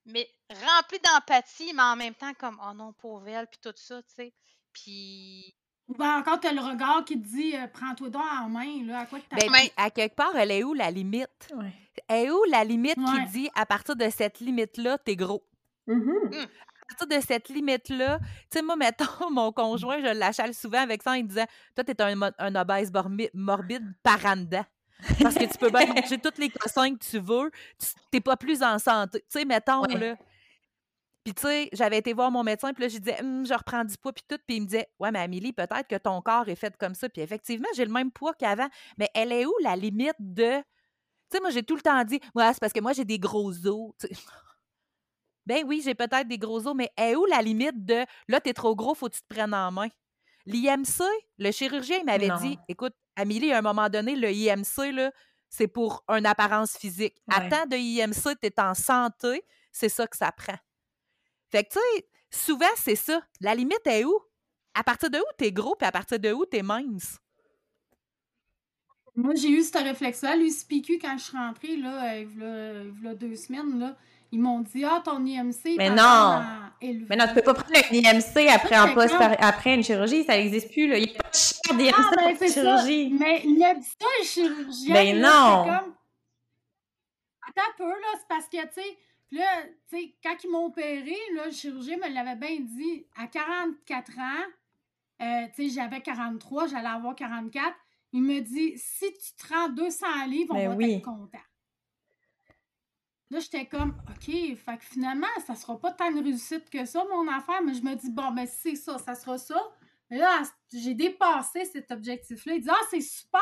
mais 0.05 0.29
rempli 0.51 0.99
d'empathie, 0.99 1.73
mais 1.73 1.83
en 1.83 1.97
même 1.97 2.15
temps 2.15 2.35
comme 2.35 2.61
oh 2.63 2.75
non, 2.75 2.93
pauvre 2.93 3.27
elle, 3.29 3.47
puis 3.47 3.59
tout 3.63 3.73
ça, 3.77 4.03
tu 4.03 4.15
sais. 4.15 4.35
Puis 4.73 5.55
Ou 5.89 5.95
bien 5.95 6.19
encore, 6.19 6.41
t'as 6.41 6.53
le 6.53 6.61
regard 6.61 7.05
qui 7.07 7.19
te 7.21 7.27
dit 7.27 7.57
euh, 7.57 7.67
prends-toi 7.69 8.11
donc 8.11 8.23
en 8.23 8.49
main, 8.51 8.85
là, 8.85 9.01
à 9.01 9.07
quoi 9.07 9.21
que 9.21 9.27
t'as 9.29 9.37
Ben, 9.37 9.51
Mais- 9.51 9.59
puis 9.61 9.73
à 9.77 9.91
quelque 9.91 10.17
part, 10.17 10.37
elle 10.37 10.51
est 10.51 10.65
où 10.65 10.75
la 10.75 10.91
limite? 10.91 11.49
Ouais. 11.55 11.73
Elle 12.09 12.27
est 12.27 12.31
où 12.31 12.45
la 12.51 12.65
limite 12.65 12.99
Ouais. 12.99 13.05
qui 13.27 13.31
dit 13.33 13.51
à 13.55 13.65
partir 13.65 13.97
de 13.97 14.11
cette 14.11 14.41
limite-là, 14.41 14.99
t'es 14.99 15.17
gros? 15.17 15.43
Mhm. 15.87 16.33
À 16.35 16.47
partir 16.89 17.07
de 17.07 17.25
cette 17.25 17.49
limite-là, 17.49 18.19
tu 18.21 18.27
sais, 18.59 18.63
moi, 18.63 18.77
mettons, 18.77 19.05
mon 19.31 19.53
conjoint, 19.53 19.99
je 20.01 20.13
l'achale 20.19 20.55
souvent 20.55 20.81
avec 20.81 21.03
ça, 21.03 21.17
il 21.17 21.25
me 21.25 21.29
disait 21.29 21.47
Toi, 21.75 21.85
t'es 21.85 22.01
un, 22.03 22.21
un 22.39 22.55
obèse 22.55 22.91
morbi- 22.93 23.31
morbide 23.35 23.95
par 24.03 24.25
en 24.27 24.37
dedans. 24.37 24.65
Parce 25.21 25.35
que 25.35 25.45
tu 25.45 25.59
peux 25.59 25.71
bien 25.71 25.87
manger 25.87 26.19
tous 26.19 26.39
les 26.39 26.49
cossins 26.51 26.95
que 26.95 27.05
tu 27.05 27.19
veux, 27.19 27.51
tu 27.79 27.87
t'es 28.11 28.21
pas 28.21 28.37
plus 28.37 28.63
en 28.63 28.79
santé. 28.79 29.21
Tu 29.21 29.27
sais, 29.41 29.45
mettons, 29.45 29.83
Ouais. 29.83 29.99
là. 29.99 30.17
Puis, 31.25 31.33
tu 31.35 31.41
sais, 31.43 31.71
j'avais 31.73 31.97
été 31.99 32.13
voir 32.13 32.31
mon 32.31 32.43
médecin, 32.43 32.73
puis 32.75 32.83
là, 32.83 32.89
je 32.89 32.99
disais, 32.99 33.19
Hum, 33.21 33.47
je 33.47 33.55
reprends 33.55 33.83
du 33.85 33.97
poids, 33.97 34.13
puis 34.13 34.25
tout. 34.29 34.37
Puis, 34.47 34.57
il 34.57 34.61
me 34.61 34.67
disait, 34.67 34.87
ouais, 35.01 35.11
mais 35.11 35.21
Amélie, 35.21 35.53
peut-être 35.55 35.89
que 35.89 35.97
ton 35.97 36.21
corps 36.21 36.49
est 36.49 36.55
fait 36.55 36.77
comme 36.77 36.95
ça. 36.95 37.09
Puis, 37.09 37.23
effectivement, 37.23 37.69
j'ai 37.75 37.85
le 37.87 37.93
même 37.93 38.11
poids 38.13 38.35
qu'avant. 38.35 38.69
Mais 38.99 39.09
elle 39.15 39.33
est 39.33 39.47
où 39.47 39.53
la 39.63 39.75
limite 39.75 40.15
de. 40.21 40.59
Tu 40.59 40.65
sais, 41.33 41.41
moi, 41.41 41.49
j'ai 41.51 41.63
tout 41.63 41.77
le 41.77 41.81
temps 41.83 42.05
dit, 42.05 42.21
ouais, 42.35 42.53
c'est 42.53 42.61
parce 42.61 42.75
que 42.75 42.81
moi, 42.81 42.93
j'ai 42.93 43.07
des 43.07 43.19
gros 43.19 43.51
os. 43.67 43.93
Ben 45.47 45.65
oui, 45.67 45.83
j'ai 45.85 45.95
peut-être 45.95 46.27
des 46.27 46.39
gros 46.39 46.67
os, 46.67 46.75
mais 46.75 46.91
est 46.97 47.15
où 47.17 47.27
la 47.27 47.43
limite 47.43 47.85
de 47.85 48.05
là, 48.29 48.41
t'es 48.41 48.55
trop 48.55 48.75
gros, 48.75 48.95
faut 48.95 49.09
que 49.09 49.15
tu 49.15 49.21
te 49.23 49.35
prennes 49.35 49.55
en 49.55 49.71
main? 49.71 49.89
L'IMC, 50.47 51.03
le 51.39 51.51
chirurgien, 51.51 51.99
il 51.99 52.05
m'avait 52.05 52.31
dit 52.41 52.59
écoute, 52.69 52.95
Amélie, 53.17 53.53
à 53.53 53.59
un 53.59 53.63
moment 53.63 53.89
donné, 53.89 54.17
le 54.17 54.31
IMC, 54.31 54.93
là, 54.93 55.13
c'est 55.49 55.69
pour 55.69 56.05
une 56.09 56.27
apparence 56.27 56.77
physique. 56.77 57.17
Ouais. 57.29 57.37
Attends 57.37 57.67
de 57.67 57.77
IMC, 57.77 58.37
tu 58.41 58.47
es 58.47 58.61
en 58.61 58.75
santé, 58.75 59.45
c'est 59.71 59.89
ça 59.89 60.07
que 60.07 60.17
ça 60.17 60.33
prend. 60.33 60.59
Fait 61.51 61.65
que, 61.65 61.75
tu 61.75 61.79
sais, 61.79 62.09
souvent, 62.31 62.67
c'est 62.77 62.97
ça. 62.97 63.23
La 63.41 63.55
limite 63.55 63.87
est 63.87 64.05
où? 64.05 64.19
À 64.75 64.83
partir 64.83 65.11
de 65.11 65.19
où 65.19 65.25
t'es 65.39 65.53
gros, 65.53 65.77
puis 65.77 65.87
à 65.87 65.93
partir 65.93 66.19
de 66.19 66.33
où 66.33 66.45
t'es 66.45 66.63
mince? 66.63 67.19
Moi, 69.17 69.35
j'ai 69.37 69.51
eu 69.51 69.63
ce 69.63 69.79
réflexe-là. 69.79 70.35
L'USPQ, 70.37 70.99
quand 70.99 71.17
je 71.17 71.23
suis 71.25 71.37
rentrée, 71.37 71.77
là, 71.77 72.15
euh, 72.17 72.25
v'là- 72.25 72.91
v'là 72.91 73.15
deux 73.15 73.37
semaines, 73.37 73.79
là, 73.79 73.97
ils 74.33 74.41
m'ont 74.41 74.61
dit 74.61 74.85
Ah, 74.85 75.01
ton 75.05 75.25
IMC. 75.25 75.77
Mais 75.77 75.91
non. 75.91 76.43
élevé. 76.81 77.07
Mais 77.09 77.17
non, 77.17 77.27
tu 77.29 77.35
peux 77.35 77.43
pas 77.43 77.55
prendre 77.55 77.77
un 77.77 77.95
IMC 77.95 78.49
après, 78.49 78.79
en 78.79 78.93
poste 78.95 79.15
après 79.21 79.75
une 79.75 79.83
chirurgie, 79.85 80.25
ça 80.25 80.37
n'existe 80.37 80.71
plus. 80.73 80.89
Là. 80.89 80.99
Il 80.99 81.05
n'y 81.07 81.17
a 81.17 81.23
pas 81.23 81.31
de 81.31 81.37
cher 81.37 81.77
d'IMC 81.77 81.95
Ah, 81.97 82.11
ben, 82.17 82.37
ça. 82.37 82.47
chirurgie. 82.49 83.15
Mais 83.19 83.43
il 83.45 83.63
a 83.65 83.75
dit 83.75 83.85
ça, 83.87 84.07
le 84.21 84.25
chirurgien. 84.25 84.95
Ben 84.95 85.21
là, 85.21 85.31
non. 85.31 85.65
comme... 85.65 85.95
Attends 87.49 87.71
un 87.71 87.75
peu, 87.77 87.89
là, 87.89 88.07
c'est 88.19 88.29
parce 88.29 88.49
que, 88.49 88.57
tu 88.69 88.75
sais, 88.83 88.99
là, 89.31 89.45
tu 89.91 89.97
sais, 89.99 90.15
quand 90.23 90.35
ils 90.43 90.51
m'ont 90.51 90.67
opéré, 90.67 91.17
là, 91.37 91.47
le 91.47 91.53
chirurgien 91.53 91.97
me 91.99 92.13
l'avait 92.13 92.37
bien 92.37 92.59
dit, 92.61 93.07
à 93.17 93.27
44 93.27 94.11
ans, 94.19 94.23
euh, 95.23 95.47
tu 95.55 95.69
sais, 95.69 95.75
j'avais 95.75 96.01
43, 96.01 96.67
j'allais 96.69 96.89
avoir 96.89 97.15
44, 97.15 97.75
il 98.13 98.23
me 98.23 98.41
dit, 98.41 98.73
si 98.77 99.13
tu 99.13 99.33
te 99.47 99.53
rends 99.53 99.69
200 99.69 100.07
livres, 100.29 100.55
on 100.55 100.59
Ben 100.59 100.69
va 100.71 100.75
oui. 100.75 100.93
être 100.95 101.03
content. 101.05 101.39
Là, 103.31 103.41
j'étais 103.41 103.67
comme, 103.67 103.97
OK, 104.09 104.27
fait 104.27 104.77
que 104.79 104.85
finalement, 104.85 105.27
ça 105.47 105.55
sera 105.55 105.79
pas 105.79 105.93
tant 105.93 106.11
une 106.11 106.23
réussite 106.23 106.69
que 106.71 106.85
ça, 106.85 107.05
mon 107.11 107.27
affaire, 107.29 107.63
mais 107.63 107.75
je 107.75 107.83
me 107.83 107.95
dis, 107.95 108.11
bon, 108.11 108.31
ben, 108.33 108.47
c'est 108.47 108.77
ça, 108.77 108.99
ça 108.99 109.15
sera 109.15 109.39
ça. 109.39 109.61
Mais 110.11 110.19
là, 110.19 110.43
j'ai 110.73 110.95
dépassé 110.95 111.65
cet 111.65 111.91
objectif-là. 111.91 112.55
Il 112.55 112.63
dit, 112.63 112.69
ah, 112.71 112.87
c'est 112.91 113.01
super, 113.01 113.41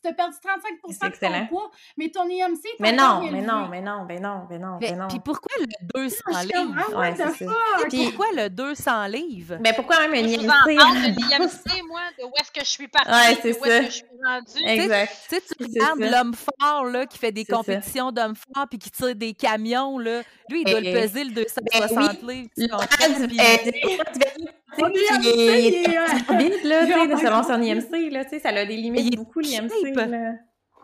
tu 0.00 0.08
t'as 0.08 0.12
perdu 0.14 0.36
35 0.42 0.62
C'est 0.90 0.92
de 0.94 0.98
ton 0.98 1.06
excellent. 1.08 1.46
poids, 1.48 1.70
mais 1.96 2.08
ton 2.10 2.28
IMC 2.28 2.58
est 2.64 2.80
Mais 2.80 2.92
encore 3.00 3.22
non, 3.24 3.30
mais 3.32 3.40
non, 3.42 3.68
mais 3.68 3.80
non, 3.80 4.04
mais 4.08 4.20
non, 4.20 4.46
mais 4.48 4.58
non, 4.58 4.78
Mais- 4.80 4.90
mais 4.90 4.96
non. 4.96 5.08
Puis 5.08 5.20
pourquoi 5.20 5.50
le 5.58 5.66
200 5.94 6.16
Je 6.28 6.38
suis 6.38 6.48
comme, 6.50 6.76
livres? 6.76 6.98
Ouais, 6.98 7.16
ça. 7.16 7.30
Puis- 7.88 8.04
Pourquoi 8.06 8.26
le 8.36 8.48
200 8.50 9.06
livres? 9.06 9.56
Ben 9.60 9.74
pourquoi 9.74 10.06
même 10.08 10.24
un 10.24 10.28
je 10.28 10.34
IMC? 10.34 10.44
en 10.44 10.76
parle 10.76 10.94
de 11.02 11.08
l'IMC, 11.18 11.82
moi, 11.88 12.00
de 12.18 12.24
où 12.24 12.32
est-ce 12.40 12.52
que 12.52 12.60
je 12.60 12.70
suis 12.70 12.88
partie, 12.88 13.10
Ouais, 13.10 13.34
de 13.34 13.40
c'est 13.42 13.58
où 13.60 13.64
est-ce 13.64 13.72
ça. 13.74 13.78
que 13.80 13.84
je 13.86 13.90
suis 13.90 14.04
rendue. 14.24 14.68
Exact. 14.80 15.12
Tu 15.28 15.34
sais, 15.36 15.42
tu 15.42 15.64
regardes 15.64 16.00
l'homme 16.00 16.34
fort 16.34 16.84
là, 16.84 17.06
qui 17.06 17.18
fait 17.18 17.32
des 17.32 17.44
compétitions 17.44 18.12
d'hommes 18.12 18.36
forts 18.36 18.66
puis 18.68 18.78
qui 18.78 18.90
tire 18.90 19.14
des 19.16 19.34
camions. 19.34 19.98
Là. 19.98 20.22
Lui, 20.48 20.62
il 20.62 20.70
doit 20.70 20.80
Eh, 20.82 20.92
le 20.92 21.00
peser 21.00 21.24
le 21.24 21.30
260 21.32 22.22
livres. 22.22 22.48
tu 22.56 22.68
Qui 24.76 24.82
est 24.84 25.88
morbide, 25.88 26.64
là, 26.64 26.86
tu 26.86 26.92
sais, 26.92 27.12
en 27.14 27.18
selon 27.18 27.42
son 27.42 27.48
forme. 27.48 27.62
IMC, 27.62 28.10
là, 28.12 28.24
tu 28.24 28.30
sais, 28.30 28.38
ça 28.40 28.50
a 28.50 28.64
des 28.64 28.76
limites 28.76 29.16
beaucoup, 29.16 29.40
l'IMC, 29.40 29.70
là. 29.94 30.06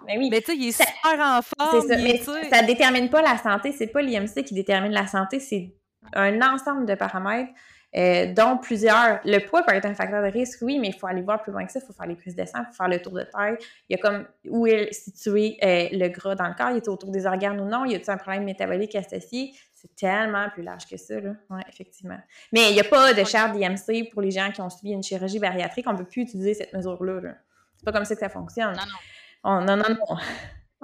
Ben 0.06 0.18
oui. 0.18 0.28
Mais 0.30 0.40
tu 0.40 0.52
sais, 0.52 0.56
il 0.56 0.68
est 0.68 0.72
Ça- 0.72 0.84
super 0.84 1.20
en 1.24 1.40
C'est 1.42 1.64
forme. 1.80 1.88
ça, 1.88 1.96
mais 1.96 2.20
ça 2.50 2.62
détermine 2.62 3.08
pas 3.08 3.22
la 3.22 3.38
santé. 3.38 3.72
C'est 3.72 3.86
pas 3.86 4.02
l'IMC 4.02 4.42
qui 4.44 4.54
détermine 4.54 4.92
la 4.92 5.06
santé, 5.06 5.40
c'est 5.40 5.74
un 6.14 6.40
ensemble 6.42 6.84
de 6.86 6.94
paramètres, 6.94 7.50
euh, 7.96 8.32
dont 8.32 8.58
plusieurs. 8.58 9.20
Le 9.24 9.38
poids 9.38 9.62
peut 9.62 9.74
être 9.74 9.86
un 9.86 9.94
facteur 9.94 10.22
de 10.22 10.28
risque, 10.30 10.60
oui, 10.62 10.78
mais 10.78 10.88
il 10.88 10.94
faut 10.94 11.06
aller 11.06 11.22
voir 11.22 11.42
plus 11.42 11.52
loin 11.52 11.64
que 11.64 11.72
ça. 11.72 11.80
Il 11.82 11.86
faut 11.86 11.92
faire 11.92 12.06
les 12.06 12.16
prises 12.16 12.34
de 12.36 12.44
sang, 12.44 12.60
il 12.60 12.66
faut 12.66 12.72
faire 12.72 12.88
le 12.88 13.00
tour 13.00 13.12
de 13.12 13.22
taille. 13.22 13.56
Il 13.88 13.96
y 13.96 13.98
a 13.98 14.02
comme 14.02 14.26
où 14.48 14.66
est 14.66 14.92
situé 14.92 15.56
euh, 15.62 15.88
le 15.92 16.08
gras 16.08 16.34
dans 16.34 16.48
le 16.48 16.54
corps, 16.54 16.70
il 16.70 16.76
est 16.78 16.88
autour 16.88 17.10
des 17.10 17.26
organes 17.26 17.60
ou 17.60 17.64
non, 17.68 17.84
il 17.84 17.92
y 17.92 17.96
a 17.96 18.12
un 18.12 18.16
problème 18.16 18.44
métabolique 18.44 18.94
associé? 18.96 19.52
C'est 19.74 19.94
tellement 19.96 20.48
plus 20.48 20.62
large 20.62 20.86
que 20.86 20.96
ça, 20.96 21.20
là. 21.20 21.32
Oui, 21.50 21.60
effectivement. 21.68 22.18
Mais 22.52 22.70
il 22.70 22.74
n'y 22.74 22.80
a 22.80 22.84
pas 22.84 23.12
de 23.12 23.22
charte 23.24 23.52
d'IMC 23.52 24.10
pour 24.12 24.22
les 24.22 24.30
gens 24.30 24.50
qui 24.50 24.62
ont 24.62 24.70
subi 24.70 24.92
une 24.92 25.02
chirurgie 25.02 25.38
bariatrique. 25.38 25.86
On 25.86 25.92
ne 25.92 25.98
peut 25.98 26.06
plus 26.06 26.22
utiliser 26.22 26.54
cette 26.54 26.72
mesure-là. 26.72 27.20
Là. 27.20 27.34
C'est 27.76 27.84
pas 27.84 27.92
comme 27.92 28.06
ça 28.06 28.14
que 28.14 28.20
ça 28.20 28.30
fonctionne. 28.30 28.72
Non, 28.72 28.82
non. 28.82 28.96
On- 29.44 29.60
non, 29.60 29.76
non, 29.76 29.90
non. 29.90 30.16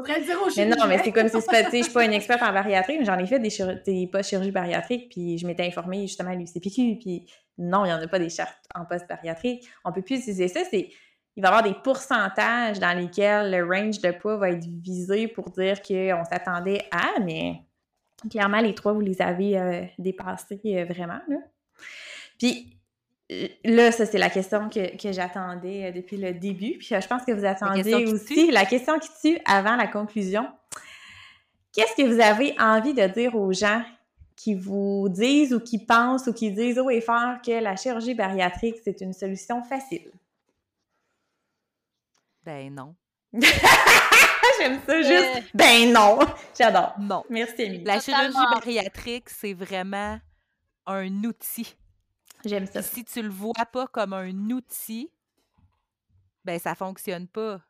Faudrait 0.00 0.22
dire 0.22 0.40
au 0.40 0.48
Mais 0.56 0.66
non, 0.66 0.86
mais 0.86 0.98
c'est 1.02 1.12
comme 1.12 1.28
si 1.28 1.36
je 1.36 1.82
suis 1.82 1.92
pas 1.92 2.04
une 2.04 2.12
experte 2.14 2.42
en 2.42 2.52
bariatrie, 2.52 2.98
mais 2.98 3.04
j'en 3.04 3.18
ai 3.18 3.26
fait 3.26 3.38
des, 3.38 3.50
chir- 3.50 3.82
des 3.84 4.06
post-chirurgie 4.06 4.50
bariatrique, 4.50 5.10
puis 5.10 5.38
je 5.38 5.46
m'étais 5.46 5.66
informée 5.66 6.02
justement 6.06 6.30
à 6.30 6.34
l'UCPQ, 6.34 6.98
puis 6.98 7.26
non, 7.58 7.84
il 7.84 7.88
n'y 7.88 7.94
en 7.94 8.00
a 8.00 8.08
pas 8.08 8.18
des 8.18 8.30
chartes 8.30 8.64
en 8.74 8.84
post-bariatrique. 8.84 9.68
On 9.84 9.92
peut 9.92 10.02
plus 10.02 10.16
utiliser 10.16 10.48
ça, 10.48 10.60
c'est 10.70 10.90
il 11.36 11.42
va 11.42 11.48
y 11.48 11.52
avoir 11.52 11.62
des 11.62 11.78
pourcentages 11.82 12.80
dans 12.80 12.96
lesquels 12.96 13.50
le 13.50 13.64
range 13.64 14.00
de 14.00 14.10
poids 14.10 14.36
va 14.36 14.50
être 14.50 14.64
visé 14.64 15.28
pour 15.28 15.50
dire 15.50 15.80
qu'on 15.80 16.24
s'attendait 16.24 16.82
à, 16.90 17.20
mais 17.20 17.60
clairement, 18.30 18.60
les 18.60 18.74
trois, 18.74 18.92
vous 18.92 19.00
les 19.00 19.22
avez 19.22 19.58
euh, 19.58 19.84
dépassés 19.98 20.60
euh, 20.66 20.84
vraiment. 20.84 21.20
Là. 21.28 21.36
Puis 22.38 22.79
là, 23.64 23.92
ça, 23.92 24.06
c'est 24.06 24.18
la 24.18 24.30
question 24.30 24.68
que, 24.68 24.96
que 24.96 25.12
j'attendais 25.12 25.86
euh, 25.86 25.92
depuis 25.92 26.16
le 26.16 26.32
début. 26.32 26.78
Puis 26.78 26.94
euh, 26.94 27.00
je 27.00 27.06
pense 27.06 27.24
que 27.24 27.32
vous 27.32 27.44
qui 27.82 28.12
aussi 28.12 28.46
tue. 28.46 28.50
la 28.50 28.64
question 28.64 28.98
qui 28.98 29.08
tue 29.22 29.38
avant 29.44 29.76
la 29.76 29.86
conclusion. 29.86 30.48
Qu'est-ce 31.72 31.94
que 31.94 32.02
vous 32.08 32.20
avez 32.20 32.54
envie 32.60 32.94
de 32.94 33.06
dire 33.06 33.36
aux 33.36 33.52
gens 33.52 33.82
qui 34.36 34.54
vous 34.54 35.08
disent 35.08 35.52
ou 35.54 35.60
qui 35.60 35.78
pensent 35.84 36.26
ou 36.26 36.32
qui 36.32 36.50
disent 36.50 36.78
haut 36.78 36.90
et 36.90 37.00
fort 37.00 37.40
que 37.44 37.62
la 37.62 37.76
chirurgie 37.76 38.14
bariatrique, 38.14 38.76
c'est 38.82 39.00
une 39.00 39.12
solution 39.12 39.62
facile? 39.62 40.10
Ben 42.44 42.74
non. 42.74 42.94
J'aime 44.58 44.80
ça, 44.86 44.92
Euh. 44.94 45.02
juste. 45.02 45.50
Ben 45.54 45.92
non! 45.92 46.18
J'adore. 46.58 46.94
Non. 46.98 47.22
Merci, 47.30 47.62
Émilie. 47.62 47.84
La 47.84 48.00
Totalement. 48.00 48.30
chirurgie 48.32 48.54
bariatrique, 48.54 49.28
c'est 49.28 49.54
vraiment 49.54 50.18
un 50.86 51.24
outil. 51.24 51.76
J'aime 52.44 52.66
ça. 52.66 52.82
Si 52.82 53.04
tu 53.04 53.22
le 53.22 53.28
vois 53.28 53.66
pas 53.72 53.86
comme 53.86 54.12
un 54.12 54.30
outil, 54.50 55.10
ben 56.44 56.58
ça 56.58 56.74
fonctionne 56.74 57.28
pas. 57.28 57.60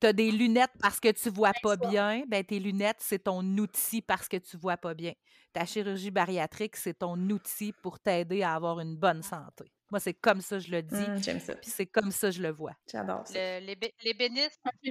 Tu 0.00 0.06
as 0.06 0.12
des 0.12 0.30
lunettes 0.32 0.72
parce 0.80 0.98
que 0.98 1.10
tu 1.12 1.30
vois 1.30 1.52
pas 1.62 1.76
bien, 1.76 2.24
ben 2.26 2.44
tes 2.44 2.58
lunettes, 2.58 2.98
c'est 3.00 3.20
ton 3.24 3.42
outil 3.58 4.02
parce 4.02 4.28
que 4.28 4.36
tu 4.36 4.56
vois 4.56 4.76
pas 4.76 4.94
bien. 4.94 5.12
Ta 5.52 5.64
chirurgie 5.66 6.10
bariatrique, 6.10 6.76
c'est 6.76 6.94
ton 6.98 7.16
outil 7.30 7.72
pour 7.82 8.00
t'aider 8.00 8.42
à 8.42 8.54
avoir 8.54 8.80
une 8.80 8.96
bonne 8.96 9.22
santé. 9.22 9.70
Moi, 9.90 10.00
c'est 10.00 10.14
comme 10.14 10.40
ça 10.40 10.56
que 10.56 10.62
je 10.64 10.70
le 10.70 10.82
dis, 10.82 10.94
Hum, 11.04 11.22
J'aime 11.22 11.38
ça. 11.38 11.54
puis 11.54 11.68
c'est 11.70 11.84
comme 11.86 12.10
ça 12.10 12.28
que 12.28 12.36
je 12.36 12.42
le 12.42 12.48
vois. 12.50 12.72
J'adore 12.90 13.26
ça. 13.26 13.34
Le- 13.60 13.74
Puis 13.74 13.92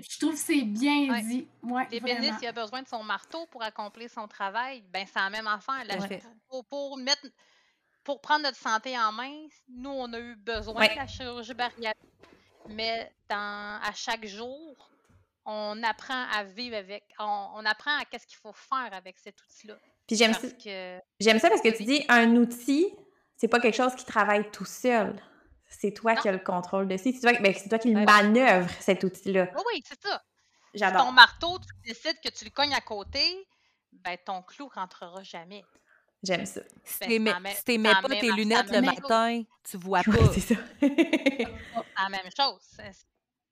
Je 0.07 0.19
trouve 0.19 0.33
que 0.33 0.39
c'est 0.39 0.61
bien 0.61 1.09
Ouais. 1.11 1.23
dit. 1.23 1.47
Ouais, 1.63 1.87
bénisses, 1.89 2.35
il 2.41 2.47
a 2.47 2.51
besoin 2.51 2.83
de 2.83 2.87
son 2.87 3.03
marteau 3.03 3.47
pour 3.47 3.63
accomplir 3.63 4.09
son 4.11 4.27
travail. 4.27 4.83
Ben, 4.93 5.05
c'est 5.11 5.19
la 5.19 5.31
même 5.31 5.47
affaire. 5.47 5.83
Pour 6.69 6.97
mettre, 6.99 7.25
pour 8.03 8.21
prendre 8.21 8.43
notre 8.43 8.57
santé 8.57 8.97
en 8.97 9.11
main, 9.11 9.31
nous, 9.69 9.89
on 9.91 10.11
a 10.13 10.19
eu 10.19 10.35
besoin 10.35 10.75
Ouais. 10.81 10.89
de 10.89 10.95
la 10.95 11.07
chirurgie 11.07 11.53
bariatrique. 11.53 12.09
Mais 12.69 13.11
dans, 13.29 13.79
à 13.83 13.91
chaque 13.93 14.25
jour, 14.25 14.89
on 15.45 15.81
apprend 15.83 16.25
à 16.31 16.43
vivre 16.43 16.75
avec, 16.77 17.03
on, 17.19 17.47
on 17.55 17.65
apprend 17.65 17.97
à 17.99 18.05
qu'est-ce 18.05 18.27
qu'il 18.27 18.37
faut 18.37 18.53
faire 18.53 18.89
avec 18.93 19.17
cet 19.19 19.41
outil-là. 19.41 19.75
Puis 20.07 20.15
j'aime 20.15 20.33
ça. 20.33 20.47
J'aime 21.19 21.39
ça 21.39 21.49
parce 21.49 21.61
que 21.61 21.75
tu 21.75 21.83
dis 21.83 22.05
un 22.09 22.35
outil, 22.35 22.93
c'est 23.37 23.47
pas 23.47 23.59
quelque 23.59 23.75
chose 23.75 23.95
qui 23.95 24.05
travaille 24.05 24.49
tout 24.51 24.65
seul. 24.65 25.15
C'est 25.69 25.91
toi 25.93 26.15
qui 26.15 26.27
as 26.27 26.33
le 26.33 26.39
contrôle 26.39 26.87
dessus. 26.87 27.13
C'est 27.13 27.21
toi, 27.21 27.33
ben, 27.39 27.53
toi 27.53 27.79
qui 27.79 27.93
le 27.93 28.03
manœuvre, 28.05 28.69
cet 28.81 29.03
outil-là. 29.03 29.47
Oui, 29.55 29.61
oui, 29.73 29.83
c'est 29.87 29.99
ça. 30.01 30.21
J'adore. 30.73 31.05
Ton 31.05 31.11
marteau, 31.11 31.57
tu 31.59 31.89
décides 31.89 32.19
que 32.23 32.29
tu 32.29 32.45
le 32.45 32.51
cognes 32.51 32.73
à 32.73 32.81
côté, 32.81 33.47
ben 33.93 34.17
ton 34.25 34.41
clou 34.41 34.69
rentrera 34.73 35.23
jamais. 35.23 35.63
J'aime 36.23 36.45
ça. 36.45 36.61
Si 36.83 36.99
tu 36.99 37.19
mets, 37.19 37.91
pas 38.01 38.09
tes 38.09 38.31
lunettes 38.31 38.71
le 38.71 38.81
matin, 38.81 39.43
tu 39.63 39.77
vois 39.77 40.03
pas. 40.03 40.33
c'est 40.33 40.53
ça. 40.53 40.55
la 40.81 42.09
même 42.09 42.29
chose. 42.35 42.77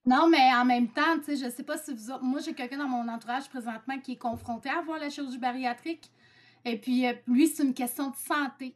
Non, 0.05 0.27
mais 0.27 0.53
en 0.53 0.65
même 0.65 0.87
temps, 0.87 1.19
tu 1.19 1.25
sais, 1.25 1.45
je 1.45 1.51
sais 1.51 1.63
pas 1.63 1.77
si 1.77 1.93
vous 1.93 2.11
Moi, 2.21 2.39
j'ai 2.39 2.53
quelqu'un 2.53 2.77
dans 2.77 2.87
mon 2.87 3.07
entourage 3.07 3.49
présentement 3.49 3.99
qui 3.99 4.13
est 4.13 4.17
confronté 4.17 4.69
à 4.69 4.81
voir 4.81 4.99
la 4.99 5.09
chirurgie 5.09 5.37
bariatrique. 5.37 6.11
Et 6.65 6.79
puis, 6.79 7.05
euh, 7.05 7.13
lui, 7.27 7.47
c'est 7.47 7.63
une 7.63 7.73
question 7.73 8.09
de 8.09 8.15
santé. 8.15 8.75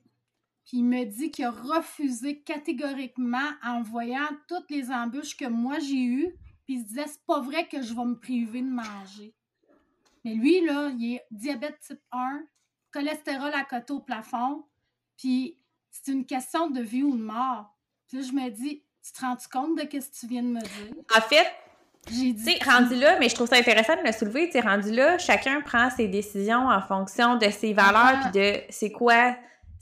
Puis 0.66 0.78
il 0.78 0.84
me 0.86 1.04
dit 1.06 1.32
qu'il 1.32 1.46
a 1.46 1.52
refusé 1.52 2.42
catégoriquement 2.42 3.52
en 3.64 3.82
voyant 3.82 4.30
toutes 4.48 4.70
les 4.70 4.92
embûches 4.92 5.36
que 5.36 5.46
moi 5.46 5.80
j'ai 5.80 6.04
eues. 6.04 6.36
Puis 6.66 6.76
il 6.76 6.82
se 6.82 6.88
disait, 6.88 7.08
c'est 7.08 7.26
pas 7.26 7.42
vrai 7.42 7.68
que 7.68 7.82
je 7.82 7.94
vais 7.94 8.06
me 8.06 8.18
priver 8.18 8.62
de 8.62 8.70
manger. 8.70 9.34
Mais 10.24 10.36
lui, 10.36 10.62
là, 10.66 10.90
il 10.98 11.16
est 11.16 11.26
diabète 11.32 11.80
type 11.80 12.00
1, 12.12 12.44
cholestérol 12.94 13.52
à 13.54 13.64
côté 13.64 13.94
au 13.94 14.00
plafond. 14.00 14.64
Puis 15.18 15.58
c'est 15.92 16.12
une 16.12 16.26
question 16.26 16.70
de 16.70 16.82
vie 16.82 17.04
ou 17.04 17.16
de 17.16 17.24
mort. 17.24 17.76
Puis 18.08 18.18
là, 18.18 18.24
je 18.28 18.34
me 18.34 18.50
dis, 18.50 18.84
tu 19.04 19.12
te 19.12 19.22
rends 19.22 19.36
-tu 19.36 19.50
compte 19.50 19.76
de 19.78 19.82
ce 19.82 20.08
que 20.08 20.20
tu 20.20 20.28
viens 20.28 20.44
de 20.44 20.48
me 20.48 20.62
dire? 20.62 20.96
En 21.16 21.22
fait, 21.22 21.48
j'ai 22.12 22.34
dit. 22.34 22.58
rendu 22.66 22.96
là, 22.96 23.18
mais 23.20 23.30
je 23.30 23.36
trouve 23.36 23.48
ça 23.48 23.58
intéressant 23.58 23.96
de 23.96 24.06
le 24.06 24.12
soulever. 24.12 24.50
Tu 24.50 24.60
rendu 24.60 24.92
là, 24.92 25.18
chacun 25.18 25.62
prend 25.62 25.90
ses 25.90 26.08
décisions 26.08 26.68
en 26.68 26.82
fonction 26.82 27.38
de 27.38 27.50
ses 27.50 27.74
valeurs, 27.74 28.20
puis 28.22 28.42
de 28.42 28.62
c'est 28.70 28.92
quoi. 28.92 29.36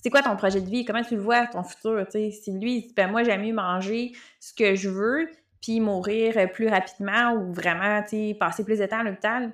C'est 0.03 0.09
quoi 0.09 0.23
ton 0.23 0.35
projet 0.35 0.59
de 0.59 0.67
vie? 0.67 0.83
Comment 0.83 1.03
tu 1.03 1.15
le 1.15 1.21
vois, 1.21 1.45
ton 1.45 1.63
futur? 1.63 2.03
sais 2.09 2.31
Si 2.31 2.51
lui, 2.51 2.77
il 2.77 2.81
dit, 2.87 2.93
ben 2.95 3.11
moi, 3.11 3.23
j'aime 3.23 3.43
mieux 3.43 3.53
manger 3.53 4.13
ce 4.39 4.51
que 4.51 4.73
je 4.73 4.89
veux, 4.89 5.29
puis 5.61 5.79
mourir 5.79 6.51
plus 6.51 6.67
rapidement 6.67 7.33
ou 7.33 7.53
vraiment 7.53 8.03
passer 8.39 8.63
plus 8.63 8.79
de 8.79 8.85
temps 8.87 9.01
à 9.01 9.03
l'hôpital, 9.03 9.51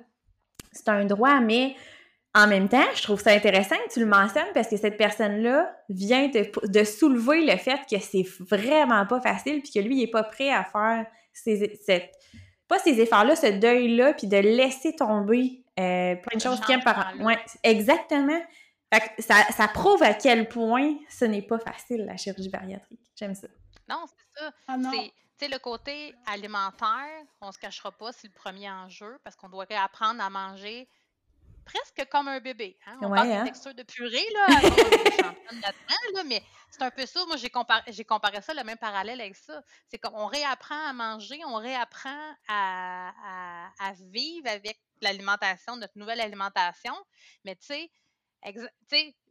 c'est 0.72 0.88
un 0.88 1.04
droit, 1.04 1.40
mais 1.40 1.76
en 2.38 2.46
même 2.46 2.68
temps, 2.68 2.84
je 2.94 3.02
trouve 3.02 3.20
ça 3.20 3.32
intéressant 3.32 3.74
que 3.88 3.92
tu 3.92 4.00
le 4.00 4.06
mentionnes 4.06 4.46
parce 4.54 4.68
que 4.68 4.76
cette 4.76 4.96
personne-là 4.96 5.74
vient 5.88 6.28
de, 6.28 6.84
soulever 6.84 7.44
le 7.44 7.56
fait 7.56 7.80
que 7.90 7.98
c'est 7.98 8.24
vraiment 8.38 9.04
pas 9.06 9.20
facile 9.20 9.60
puis 9.60 9.72
que 9.72 9.80
lui, 9.80 9.96
il 9.96 10.02
est 10.04 10.10
pas 10.10 10.22
prêt 10.22 10.50
à 10.50 10.62
faire 10.62 11.06
ces, 11.32 11.80
cette, 11.84 12.12
pas 12.68 12.78
ces 12.78 13.00
efforts-là, 13.00 13.34
ce 13.34 13.58
deuil-là, 13.58 14.14
puis 14.14 14.28
de 14.28 14.36
laisser 14.36 14.94
tomber 14.94 15.64
euh, 15.80 16.14
plein 16.14 16.36
de 16.36 16.40
choses 16.40 16.60
qui 16.60 16.72
aiment 16.72 16.84
par... 16.84 17.12
Ouais, 17.20 17.38
exactement. 17.64 18.40
Fait 18.92 19.22
ça, 19.22 19.44
ça 19.50 19.66
prouve 19.66 20.02
à 20.04 20.14
quel 20.14 20.48
point 20.48 20.94
ce 21.10 21.24
n'est 21.24 21.42
pas 21.42 21.58
facile, 21.58 22.06
la 22.06 22.16
chirurgie 22.16 22.50
bariatrique. 22.50 23.00
J'aime 23.16 23.34
ça. 23.34 23.48
Non, 23.88 24.04
c'est 24.06 24.40
ça. 24.40 24.52
Ah 24.68 24.76
c'est 25.40 25.48
le 25.48 25.58
côté 25.60 26.14
alimentaire, 26.26 27.22
on 27.40 27.52
se 27.52 27.58
cachera 27.58 27.92
pas, 27.92 28.10
c'est 28.10 28.26
le 28.26 28.32
premier 28.32 28.68
enjeu 28.68 29.20
parce 29.22 29.36
qu'on 29.36 29.48
doit 29.48 29.66
apprendre 29.70 30.20
à 30.20 30.28
manger 30.28 30.88
presque 31.68 32.08
comme 32.10 32.28
un 32.28 32.40
bébé. 32.40 32.78
Hein? 32.86 32.98
On 33.02 33.10
parle 33.10 33.28
de 33.28 33.32
hein? 33.32 33.44
texture 33.44 33.74
de 33.74 33.82
purée, 33.82 34.26
là, 34.32 34.46
là 36.14 36.22
mais 36.24 36.42
c'est 36.70 36.82
un 36.82 36.90
peu 36.90 37.06
ça. 37.06 37.24
Moi, 37.26 37.36
j'ai 37.36 37.50
comparé, 37.50 37.82
j'ai 37.92 38.04
comparé 38.04 38.40
ça, 38.42 38.54
le 38.54 38.64
même 38.64 38.78
parallèle 38.78 39.20
avec 39.20 39.36
ça. 39.36 39.62
C'est 39.88 39.98
qu'on 39.98 40.26
réapprend 40.26 40.88
à 40.88 40.92
manger, 40.92 41.38
on 41.46 41.56
réapprend 41.56 42.34
à, 42.48 43.12
à, 43.78 43.92
vivre 44.10 44.48
avec 44.48 44.80
l'alimentation, 45.00 45.76
notre 45.76 45.96
nouvelle 45.96 46.20
alimentation. 46.20 46.94
Mais 47.44 47.56
tu 47.56 47.66
sais, 47.66 47.90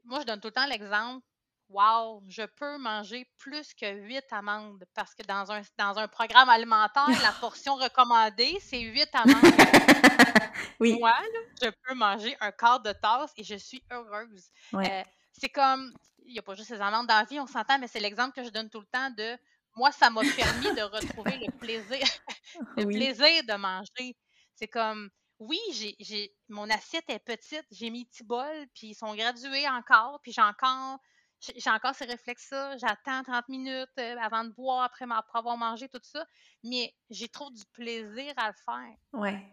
moi, 0.06 0.22
je 0.22 0.26
donne 0.26 0.40
tout 0.40 0.48
le 0.48 0.54
temps 0.54 0.68
l'exemple 0.68 1.26
Wow, 1.70 2.24
je 2.30 2.44
peux 2.44 2.78
manger 2.78 3.30
plus 3.38 3.74
que 3.74 3.92
8 3.94 4.24
amandes 4.32 4.86
parce 4.94 5.14
que 5.14 5.24
dans 5.24 5.52
un, 5.52 5.62
dans 5.78 6.00
un 6.00 6.08
programme 6.08 6.48
alimentaire, 6.48 7.10
la 7.22 7.32
portion 7.42 7.76
recommandée, 7.76 8.58
c'est 8.62 8.80
8 8.80 9.10
amandes. 9.14 9.36
oui. 10.80 10.98
Moi, 11.00 11.14
je 11.62 11.70
peux 11.70 11.94
manger 11.96 12.36
un 12.40 12.52
quart 12.52 12.80
de 12.82 12.92
tasse 12.92 13.32
et 13.38 13.44
je 13.44 13.56
suis 13.56 13.84
heureuse. 13.92 14.50
Euh, 14.74 15.04
c'est 15.32 15.50
comme, 15.50 15.94
il 16.26 16.34
n'y 16.34 16.40
a 16.40 16.42
pas 16.42 16.56
juste 16.56 16.70
ces 16.70 16.82
amandes 16.82 17.08
dans 17.08 17.18
la 17.18 17.26
vie, 17.26 17.40
on 17.40 17.48
s'entend, 17.48 17.80
mais 17.80 17.88
c'est 17.88 18.00
l'exemple 18.00 18.34
que 18.36 18.44
je 18.44 18.50
donne 18.50 18.70
tout 18.70 18.80
le 18.80 18.88
temps 18.88 19.10
de 19.12 19.38
moi, 19.76 19.92
ça 19.92 20.10
m'a 20.10 20.22
permis 20.36 20.74
de 20.74 20.82
retrouver 20.82 21.38
le 21.38 21.52
plaisir, 21.52 22.00
le 22.78 22.86
plaisir 22.86 23.44
de 23.44 23.56
manger. 23.58 24.18
C'est 24.56 24.68
comme, 24.68 25.12
oui, 25.38 25.60
j'ai, 26.00 26.36
mon 26.50 26.68
assiette 26.70 27.08
est 27.10 27.20
petite, 27.20 27.66
j'ai 27.72 27.92
mis 27.92 28.06
petits 28.06 28.24
bols, 28.24 28.68
puis 28.74 28.88
ils 28.88 28.96
sont 28.96 29.14
gradués 29.14 29.68
encore, 29.70 30.20
puis 30.24 30.32
j'ai 30.32 30.42
encore 30.42 31.00
j'ai 31.40 31.70
encore 31.70 31.94
ces 31.94 32.06
réflexes-là. 32.06 32.78
J'attends 32.78 33.22
30 33.22 33.48
minutes 33.50 33.90
euh, 34.00 34.16
avant 34.20 34.44
de 34.44 34.50
boire, 34.50 34.82
après, 34.82 35.06
avoir 35.34 35.56
mangé, 35.56 35.88
tout 35.88 36.00
ça. 36.02 36.26
Mais 36.64 36.92
j'ai 37.12 37.28
trop 37.28 37.52
du 37.52 37.64
plaisir 37.74 38.34
à 38.38 38.48
le 38.48 38.56
faire. 38.66 38.96
Ouais. 39.14 39.46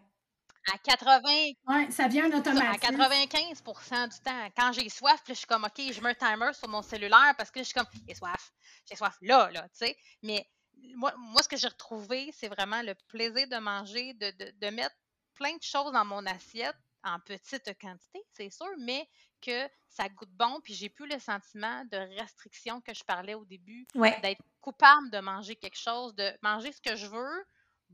À 0.73 0.77
80. 0.77 1.21
Ouais, 1.67 1.91
ça 1.91 2.07
vient 2.07 2.25
automatique. 2.27 2.83
À 2.83 2.91
95% 2.91 4.09
du 4.09 4.19
temps. 4.19 4.49
Quand 4.57 4.71
j'ai 4.73 4.89
soif, 4.89 5.21
je 5.27 5.33
suis 5.33 5.45
comme, 5.45 5.63
OK, 5.63 5.79
je 5.91 6.01
mets 6.01 6.09
un 6.09 6.13
timer 6.13 6.53
sur 6.53 6.67
mon 6.67 6.81
cellulaire 6.81 7.33
parce 7.37 7.51
que 7.51 7.59
je 7.59 7.65
suis 7.65 7.73
comme, 7.73 7.87
j'ai 8.07 8.15
soif. 8.15 8.51
J'ai 8.89 8.95
soif 8.95 9.15
là, 9.21 9.49
là, 9.51 9.63
tu 9.63 9.85
sais. 9.85 9.97
Mais 10.23 10.47
moi, 10.95 11.13
moi, 11.17 11.43
ce 11.43 11.49
que 11.49 11.57
j'ai 11.57 11.67
retrouvé, 11.67 12.31
c'est 12.31 12.47
vraiment 12.47 12.81
le 12.81 12.95
plaisir 13.07 13.47
de 13.47 13.57
manger, 13.57 14.13
de, 14.15 14.31
de, 14.31 14.51
de 14.59 14.67
mettre 14.69 14.95
plein 15.35 15.55
de 15.55 15.63
choses 15.63 15.91
dans 15.91 16.05
mon 16.05 16.25
assiette 16.25 16.75
en 17.03 17.19
petite 17.19 17.69
quantité, 17.79 18.23
c'est 18.33 18.49
sûr, 18.49 18.71
mais 18.79 19.07
que 19.39 19.69
ça 19.87 20.09
goûte 20.09 20.31
bon, 20.31 20.59
puis 20.63 20.73
j'ai 20.73 20.89
plus 20.89 21.07
le 21.07 21.19
sentiment 21.19 21.85
de 21.85 21.97
restriction 22.19 22.81
que 22.81 22.93
je 22.95 23.03
parlais 23.03 23.35
au 23.35 23.45
début, 23.45 23.85
d'être 24.21 24.41
coupable 24.59 25.11
de 25.11 25.19
manger 25.19 25.55
quelque 25.55 25.77
chose, 25.77 26.15
de 26.15 26.33
manger 26.41 26.71
ce 26.71 26.81
que 26.81 26.95
je 26.95 27.05
veux, 27.05 27.45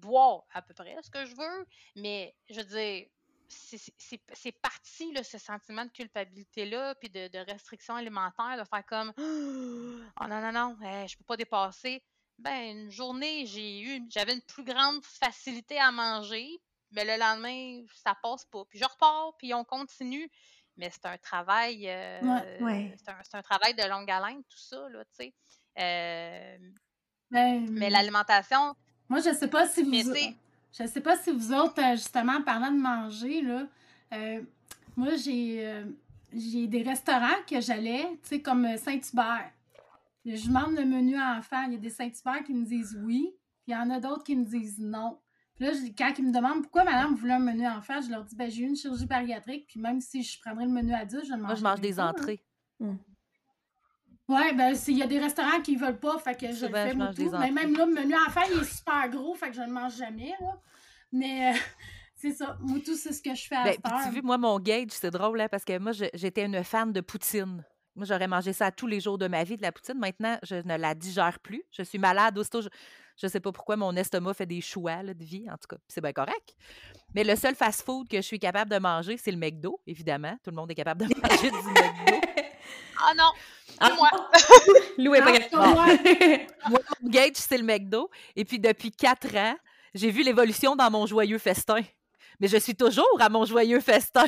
boire 0.02 0.44
à 0.53 0.61
peu 0.61 0.73
près 0.73 0.98
ce 1.02 1.10
que 1.10 1.26
je 1.26 1.36
veux, 1.36 1.65
mais 1.95 2.36
je 2.49 2.61
veux 2.61 2.65
dire, 2.65 3.07
c'est 3.52 4.52
parti, 4.61 5.11
là, 5.14 5.23
ce 5.23 5.38
sentiment 5.38 5.86
de 5.86 5.91
culpabilité-là, 5.91 6.95
puis 6.95 7.10
de, 7.10 7.52
restriction 7.52 7.95
alimentaire, 7.95 8.57
de 8.57 8.64
faire 8.64 8.86
comme 8.86 9.14
Oh 9.18 9.22
non, 10.28 10.41
non, 10.41 10.52
non, 10.52 10.78
je 10.82 11.07
je 11.11 11.18
peux 11.18 11.23
pas 11.26 11.38
dépasser. 11.38 12.03
Ben, 12.40 12.78
une 12.78 12.91
journée, 12.91 13.45
j'ai 13.45 13.82
eu, 13.82 14.03
j'avais 14.10 14.34
une 14.34 14.41
plus 14.41 14.64
grande 14.64 15.03
facilité 15.03 15.78
à 15.78 15.91
manger, 15.91 16.49
mais 16.91 17.06
le 17.06 17.19
lendemain, 17.19 17.86
ça 17.94 18.15
passe 18.22 18.45
pas. 18.45 18.65
Puis 18.65 18.80
je 18.80 18.86
repars, 18.86 19.36
puis 19.38 19.53
on 19.53 19.64
continue. 19.64 20.30
Mais 20.78 20.90
c'est 20.90 21.06
un 21.06 21.18
travail, 21.18 21.88
euh, 21.88 22.19
c'est 22.98 23.36
un, 23.36 23.41
travail 23.41 23.76
de 23.76 23.84
longue 23.88 24.10
haleine, 24.10 24.41
tout 24.45 24.57
ça, 24.57 24.88
là, 24.90 25.03
tu 25.06 25.26
sais. 25.26 25.34
Euh, 25.78 26.57
ben, 27.30 27.69
mais 27.69 27.90
l'alimentation. 27.90 28.76
Moi, 29.11 29.19
je 29.19 29.33
sais 29.35 29.49
pas 29.49 29.67
si 29.67 29.83
vous. 29.83 30.13
Je 30.71 30.88
sais 30.88 31.01
pas 31.01 31.17
si 31.17 31.31
vous 31.31 31.51
autres, 31.51 31.83
euh, 31.83 31.97
justement, 31.97 32.41
parlant 32.43 32.71
de 32.71 32.79
manger, 32.79 33.41
là, 33.41 33.67
moi, 34.95 35.15
j'ai 35.15 35.83
j'ai 36.33 36.65
des 36.67 36.81
restaurants 36.81 37.41
que 37.45 37.59
j'allais, 37.59 38.07
tu 38.23 38.29
sais, 38.29 38.41
comme 38.41 38.65
Saint-Hubert. 38.77 39.51
Je 40.23 40.47
demande 40.47 40.77
le 40.77 40.85
menu 40.85 41.19
enfant. 41.19 41.63
Il 41.67 41.73
y 41.73 41.75
a 41.75 41.79
des 41.79 41.89
Saint-Hubert 41.89 42.41
qui 42.45 42.53
me 42.53 42.63
disent 42.63 42.97
oui, 43.03 43.35
puis 43.63 43.67
il 43.67 43.73
y 43.73 43.75
en 43.75 43.89
a 43.89 43.99
d'autres 43.99 44.23
qui 44.23 44.38
me 44.38 44.45
disent 44.45 44.79
non. 44.79 45.19
Puis 45.55 45.65
là, 45.65 45.73
quand 45.97 46.13
ils 46.17 46.25
me 46.25 46.31
demandent 46.31 46.61
pourquoi 46.61 46.85
madame 46.85 47.11
vous 47.11 47.17
voulez 47.17 47.33
un 47.33 47.39
menu 47.39 47.67
enfant, 47.67 47.99
je 47.99 48.09
leur 48.09 48.23
dis 48.23 48.38
ben 48.38 48.49
j'ai 48.49 48.61
eu 48.61 48.67
une 48.67 48.77
chirurgie 48.77 49.07
bariatrique, 49.07 49.67
puis 49.67 49.81
même 49.81 49.99
si 49.99 50.23
je 50.23 50.39
prendrais 50.39 50.63
le 50.63 50.71
menu 50.71 50.93
adulte, 50.93 51.25
je 51.25 51.33
ne 51.33 51.41
mange 51.41 51.47
Moi, 51.47 51.55
je 51.55 51.63
mange 51.63 51.81
des 51.81 51.99
entrées. 51.99 52.41
Hein. 52.81 52.95
Ouais, 54.31 54.53
ben 54.53 54.73
il 54.87 54.97
y 54.97 55.03
a 55.03 55.07
des 55.07 55.19
restaurants 55.19 55.61
qui 55.61 55.75
ne 55.75 55.81
veulent 55.81 55.99
pas, 55.99 56.17
fait 56.19 56.39
que 56.39 56.53
je 56.53 56.65
le 56.65 56.73
fais 56.73 56.93
moi 56.93 57.11
tout. 57.13 57.29
Mais 57.37 57.51
même 57.51 57.75
là, 57.75 57.85
le 57.85 57.93
menu 57.93 58.15
enfant, 58.15 58.41
il 58.49 58.61
est 58.61 58.63
super 58.63 59.09
gros, 59.09 59.35
fait 59.35 59.49
que 59.49 59.55
je 59.55 59.61
ne 59.61 59.65
le 59.65 59.73
mange 59.73 59.97
jamais. 59.97 60.33
Là. 60.39 60.57
Mais 61.11 61.51
euh, 61.51 61.57
c'est 62.15 62.31
ça. 62.31 62.57
Moi, 62.61 62.79
tout, 62.79 62.95
c'est 62.95 63.11
ce 63.11 63.21
que 63.21 63.35
je 63.35 63.47
fais 63.47 63.55
à 63.55 63.63
ben, 63.63 63.75
Tu 63.81 64.11
vois, 64.11 64.21
moi, 64.23 64.37
mon 64.37 64.57
gauge, 64.57 64.91
c'est 64.91 65.11
drôle, 65.11 65.41
hein, 65.41 65.47
parce 65.51 65.65
que 65.65 65.77
moi, 65.77 65.91
j'étais 66.13 66.45
une 66.45 66.63
fan 66.63 66.93
de 66.93 67.01
poutine. 67.01 67.65
Moi, 67.93 68.05
j'aurais 68.05 68.29
mangé 68.29 68.53
ça 68.53 68.71
tous 68.71 68.87
les 68.87 69.01
jours 69.01 69.17
de 69.17 69.27
ma 69.27 69.43
vie, 69.43 69.57
de 69.57 69.63
la 69.63 69.73
poutine. 69.73 69.99
Maintenant, 69.99 70.37
je 70.43 70.55
ne 70.55 70.77
la 70.77 70.95
digère 70.95 71.37
plus. 71.39 71.63
Je 71.71 71.83
suis 71.83 71.99
malade. 71.99 72.37
Aussitôt, 72.37 72.61
je, 72.61 72.69
je 73.17 73.27
sais 73.27 73.41
pas 73.41 73.51
pourquoi 73.51 73.75
mon 73.75 73.93
estomac 73.97 74.33
fait 74.33 74.45
des 74.45 74.61
choix 74.61 75.03
de 75.03 75.25
vie, 75.25 75.45
en 75.49 75.57
tout 75.57 75.67
cas. 75.67 75.77
C'est 75.89 75.99
bien 75.99 76.13
correct. 76.13 76.55
Mais 77.13 77.25
le 77.25 77.35
seul 77.35 77.53
fast-food 77.53 78.07
que 78.07 78.15
je 78.15 78.21
suis 78.21 78.39
capable 78.39 78.71
de 78.71 78.79
manger, 78.79 79.17
c'est 79.17 79.31
le 79.31 79.37
McDo, 79.37 79.81
évidemment. 79.85 80.37
Tout 80.41 80.51
le 80.51 80.55
monde 80.55 80.71
est 80.71 80.75
capable 80.75 81.05
de 81.05 81.13
manger 81.21 81.49
du 81.49 81.57
McDo. 81.57 82.40
Ah 82.99 83.14
non! 83.15 83.31
Ah, 83.80 83.91
moi! 83.95 84.10
Lou 84.98 85.15
est 85.15 85.22
pas 85.22 85.31
capable. 85.31 86.48
moi, 86.69 86.80
mon 87.02 87.10
gauge, 87.10 87.31
c'est 87.35 87.57
le 87.57 87.64
McDo. 87.64 88.10
Et 88.35 88.45
puis, 88.45 88.60
depuis 88.60 88.91
quatre 88.91 89.35
ans, 89.35 89.56
j'ai 89.93 90.11
vu 90.11 90.23
l'évolution 90.23 90.76
dans 90.76 90.91
mon 90.91 91.06
joyeux 91.06 91.39
festin. 91.39 91.81
Mais 92.39 92.48
je 92.48 92.57
suis 92.57 92.76
toujours 92.76 93.18
à 93.19 93.30
mon 93.30 93.45
joyeux 93.45 93.80
festin. 93.80 94.27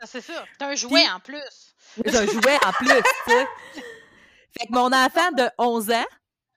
Ah, 0.00 0.06
c'est 0.06 0.20
sûr. 0.20 0.42
T'as 0.58 0.68
un 0.68 0.74
jouet 0.74 1.08
en 1.14 1.20
plus. 1.20 1.74
J'ai 2.04 2.16
un 2.16 2.26
jouet 2.26 2.58
en 2.64 2.72
plus, 2.72 2.88
tu 2.88 3.32
sais. 3.32 3.46
Fait 4.58 4.66
que 4.66 4.72
mon 4.72 4.92
enfant 4.92 5.30
de 5.32 5.48
11 5.58 5.90
ans, 5.90 6.06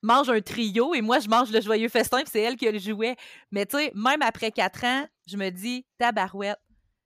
mange 0.02 0.30
un 0.30 0.41
trio 0.41 0.93
et 0.93 1.02
moi, 1.02 1.19
je 1.19 1.27
mange 1.27 1.52
le 1.52 1.61
joyeux 1.61 1.89
festin, 1.89 2.22
puis 2.22 2.30
c'est 2.31 2.41
elle 2.41 2.56
qui 2.56 2.68
a 2.68 2.72
le 2.72 2.80
jouet. 2.80 3.15
Mais 3.52 3.65
tu 3.65 3.77
sais, 3.77 3.91
même 3.95 4.22
après 4.22 4.52
quatre 4.52 4.84
ans, 4.84 5.06
je 5.27 5.38
me 5.38 5.49
dis, 5.49 5.85
tabarouette, 5.98 6.60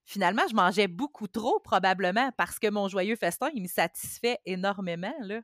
finalement, 0.06 0.44
je 0.49 0.56
mangeais 0.56 0.88
beaucoup 0.88 1.27
trop, 1.27 1.60
probablement, 1.60 2.32
parce 2.38 2.60
que 2.60 2.69
mon 2.69 2.88
joyeux 2.88 3.15
festin, 3.15 3.49
il 3.53 3.64
me 3.64 3.68
satisfait 3.68 4.40
énormément, 4.45 5.15
là. 5.22 5.41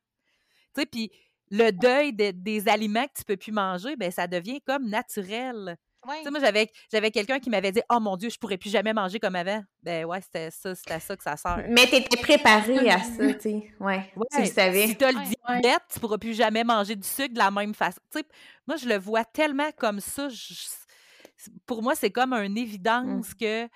Tu 0.74 0.82
sais, 0.82 0.86
puis 0.86 1.12
le 1.50 1.72
deuil 1.72 2.14
des 2.14 2.70
aliments 2.70 3.06
que 3.06 3.18
tu 3.18 3.26
peux 3.26 3.36
plus 3.36 3.52
manger, 3.52 3.98
ben 3.98 4.10
ça 4.10 4.28
devient 4.28 4.62
comme 4.62 4.88
naturel. 4.88 5.78
Tu 6.08 6.24
sais, 6.24 6.32
moi, 6.32 6.40
j'avais, 6.40 6.68
j'avais 6.92 7.12
quelqu'un 7.12 7.40
qui 7.40 7.52
m'avait 7.52 7.72
dit 7.72 7.82
«Oh 7.92 8.00
mon 8.00 8.18
Dieu, 8.18 8.30
je 8.30 8.38
pourrais 8.40 8.58
plus 8.58 8.72
jamais 8.72 8.94
manger 8.94 9.20
comme 9.20 9.36
avant.» 9.36 9.62
Ben 9.84 10.06
ouais, 10.06 10.20
c'était 10.22 10.50
ça, 10.50 10.74
c'était 10.74 11.00
ça 11.00 11.16
que 11.16 11.22
ça 11.22 11.38
sert. 11.38 11.64
Mais 11.70 11.86
t'étais 11.86 12.20
préparé 12.20 12.90
à 12.90 13.00
ça, 13.00 13.34
tu 13.34 13.40
sais. 13.40 13.74
Ouais, 13.80 14.12
tu 14.32 14.42
le 14.42 14.48
savais. 14.48 14.88
Si 14.88 14.96
t'as 14.96 15.12
le 15.12 15.20
diabète, 15.20 15.84
tu 15.94 16.00
pourras 16.00 16.18
plus 16.18 16.34
jamais 16.34 16.64
manger 16.64 16.96
du 16.96 17.08
sucre 17.08 17.34
de 17.34 17.38
la 17.38 17.52
même 17.52 17.76
façon. 17.76 18.00
Tu 18.12 18.20
sais, 18.20 18.26
moi, 18.66 18.78
je 18.78 18.88
le 18.88 18.98
vois 18.98 19.26
tellement 19.26 19.70
comme 19.78 20.00
ça. 20.00 20.28
pour 21.68 21.84
moi, 21.84 21.94
c'est 21.94 22.12
comme 22.12 22.34
une 22.34 22.58
évidence 22.58 23.32
mmh. 23.32 23.36
que 23.40 23.70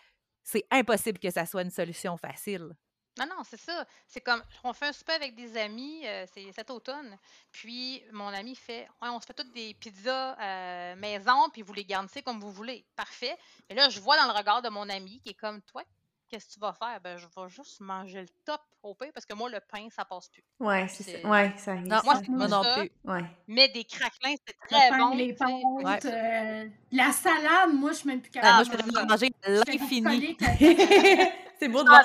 c'est 0.46 0.66
impossible 0.72 1.20
que 1.20 1.32
ça 1.32 1.46
soit 1.46 1.64
une 1.64 1.72
solution 1.72 2.16
facile. 2.16 2.70
Non, 3.18 3.26
non, 3.28 3.44
c'est 3.44 3.60
ça. 3.60 3.86
C'est 4.08 4.22
comme, 4.22 4.44
on 4.64 4.74
fait 4.74 4.88
un 4.88 4.94
souper 4.94 5.14
avec 5.14 5.36
des 5.36 5.58
amis, 5.58 6.06
euh, 6.06 6.26
c'est 6.34 6.52
cet 6.52 6.70
automne. 6.70 7.18
Puis 7.52 8.04
mon 8.12 8.28
ami 8.28 8.56
fait, 8.56 8.88
on 9.02 9.20
se 9.20 9.26
fait 9.26 9.34
toutes 9.34 9.54
des 9.54 9.74
pizzas 9.74 10.38
euh, 10.40 10.96
maison, 10.98 11.50
puis 11.52 11.62
vous 11.62 11.74
les 11.74 11.86
garnissez 11.86 12.22
comme 12.22 12.40
vous 12.40 12.52
voulez. 12.52 12.86
Parfait. 12.96 13.38
Et 13.70 13.74
là, 13.74 13.90
je 13.90 14.00
vois 14.02 14.18
dans 14.18 14.32
le 14.32 14.38
regard 14.38 14.62
de 14.62 14.70
mon 14.70 14.88
ami 14.90 15.20
qui 15.22 15.30
est 15.30 15.34
comme, 15.34 15.62
toi, 15.62 15.84
qu'est-ce 16.28 16.48
que 16.48 16.54
tu 16.54 16.60
vas 16.60 16.74
faire? 16.74 17.00
Ben, 17.02 17.18
je 17.18 17.26
vais 17.26 17.50
juste 17.50 17.80
manger 17.80 18.22
le 18.22 18.30
top 18.44 18.62
au 18.86 18.96
pain 18.96 19.08
parce 19.14 19.26
que 19.26 19.34
moi, 19.34 19.50
le 19.50 19.60
pain, 19.60 19.88
ça 19.90 20.06
passe 20.06 20.30
plus. 20.30 20.44
Ouais, 20.60 20.88
c'est 20.88 21.04
ça. 21.04 21.28
Ouais, 21.28 21.54
ça 21.58 21.72
arrive. 21.72 21.88
Non, 21.88 22.00
moi, 22.04 22.22
moi 22.28 22.48
non 22.48 22.64
plus. 22.64 22.92
Ouais. 23.04 23.26
Mais 23.48 23.68
des 23.70 23.84
craquelins, 23.84 24.36
c'est 24.46 24.56
très 24.68 24.92
le 24.92 24.98
bon. 24.98 25.16
Les 25.16 25.34
pâtes, 25.34 26.06
euh, 26.06 26.70
la 26.92 27.12
salade, 27.12 27.74
moi, 27.74 27.92
je 27.92 27.98
suis 27.98 28.08
même 28.08 28.22
plus 28.22 28.32
capable. 28.32 28.54
Ah, 28.54 28.64
moi, 28.64 28.78
je 28.78 28.92
pourrais 28.92 29.06
manger 29.06 29.32
l'infini. 29.48 30.38
c'est 31.60 31.68
beau 31.68 31.84
de 31.84 31.90
voir 31.90 32.04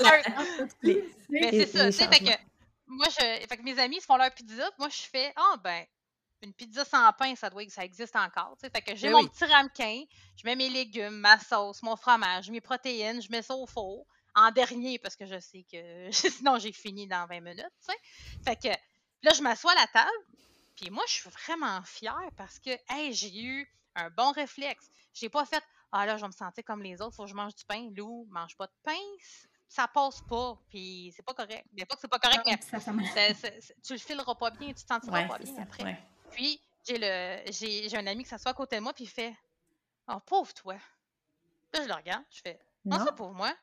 Mais 1.30 1.50
c'est 1.50 1.66
ça, 1.66 1.86
tu 1.86 1.92
sais, 1.92 2.08
fait 2.08 2.24
que 2.24 2.32
moi, 2.86 3.06
je, 3.08 3.46
fait 3.46 3.56
que 3.56 3.62
mes 3.62 3.78
amis 3.78 4.00
se 4.00 4.06
font 4.06 4.16
leur 4.16 4.30
pizza, 4.32 4.68
moi, 4.78 4.88
je 4.88 5.02
fais, 5.02 5.32
ah, 5.36 5.56
ben, 5.62 5.84
une 6.42 6.54
pizza 6.54 6.84
sans 6.84 7.12
pain, 7.12 7.34
ça 7.36 7.50
doit 7.50 7.62
ça 7.68 7.84
existe 7.84 8.16
encore. 8.16 8.56
sais 8.60 8.70
Fait 8.70 8.80
que 8.80 8.96
j'ai 8.96 9.10
ben 9.10 9.18
mon 9.18 9.26
petit 9.26 9.44
ramequin, 9.44 10.04
je 10.36 10.42
mets 10.44 10.56
mes 10.56 10.68
légumes, 10.68 11.16
ma 11.16 11.38
sauce, 11.38 11.82
mon 11.82 11.96
fromage, 11.96 12.50
mes 12.50 12.60
protéines, 12.60 13.20
je 13.20 13.30
mets 13.30 13.42
ça 13.42 13.54
au 13.54 13.66
four 13.66 14.06
en 14.34 14.50
dernier 14.50 14.98
parce 14.98 15.16
que 15.16 15.26
je 15.26 15.38
sais 15.38 15.64
que 15.70 16.10
sinon 16.12 16.58
j'ai 16.58 16.72
fini 16.72 17.06
dans 17.06 17.26
20 17.26 17.40
minutes. 17.40 17.66
Fait 18.44 18.56
que 18.56 18.68
là, 19.22 19.32
je 19.34 19.42
m'assois 19.42 19.72
à 19.72 19.76
la 19.76 19.86
table, 19.88 20.24
puis 20.76 20.90
moi, 20.90 21.04
je 21.06 21.12
suis 21.12 21.30
vraiment 21.30 21.82
fière 21.82 22.30
parce 22.36 22.58
que 22.58 22.70
hey, 22.88 23.12
j'ai 23.12 23.42
eu 23.42 23.68
un 23.94 24.10
bon 24.10 24.32
réflexe. 24.32 24.90
J'ai 25.12 25.28
pas 25.28 25.44
fait 25.44 25.62
Ah 25.92 26.06
là, 26.06 26.16
je 26.16 26.22
vais 26.22 26.28
me 26.28 26.32
sentir 26.32 26.64
comme 26.64 26.82
les 26.82 27.00
autres, 27.00 27.16
faut 27.16 27.24
que 27.24 27.30
je 27.30 27.34
mange 27.34 27.54
du 27.54 27.64
pain. 27.64 27.90
Lou, 27.96 28.26
mange 28.30 28.56
pas 28.56 28.66
de 28.66 28.72
pain, 28.82 28.92
ça 29.68 29.88
passe 29.88 30.20
pas, 30.22 30.58
puis 30.68 31.12
c'est 31.14 31.24
pas 31.24 31.34
correct. 31.34 31.66
Bien 31.72 31.84
pas 31.86 31.94
que 31.94 32.00
c'est 32.00 32.08
pas 32.08 32.18
correct, 32.18 32.42
mais 32.46 32.58
tu 33.82 33.92
le 33.92 33.98
fileras 33.98 34.34
pas 34.34 34.50
bien, 34.50 34.68
tu 34.68 34.74
te 34.74 34.86
sentiras 34.86 35.26
pas 35.26 35.38
bien 35.38 35.62
après. 35.62 35.98
Puis, 36.30 36.60
j'ai 36.86 36.98
le 36.98 37.42
j'ai 37.50 37.96
un 37.96 38.06
ami 38.06 38.22
qui 38.22 38.30
s'assoit 38.30 38.52
à 38.52 38.54
côté 38.54 38.76
de 38.76 38.80
moi, 38.80 38.92
puis 38.92 39.04
il 39.04 39.10
fait 39.10 39.34
Oh, 40.12 40.18
pauvre 40.26 40.52
toi. 40.54 40.74
Là, 41.72 41.82
je 41.82 41.88
le 41.88 41.94
regarde, 41.94 42.24
je 42.30 42.40
fais 42.40 42.58
Non, 42.84 42.98
c'est 43.04 43.14
pour 43.14 43.32
moi. 43.32 43.54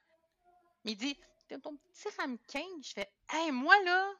Mais 0.88 0.94
il 0.94 0.98
dit 0.98 1.20
Ton 1.62 1.78
petit 1.78 2.08
ramequin, 2.18 2.66
je 2.84 2.94
fais 2.94 3.12
Hey, 3.30 3.52
moi 3.52 3.76
là, 3.84 4.12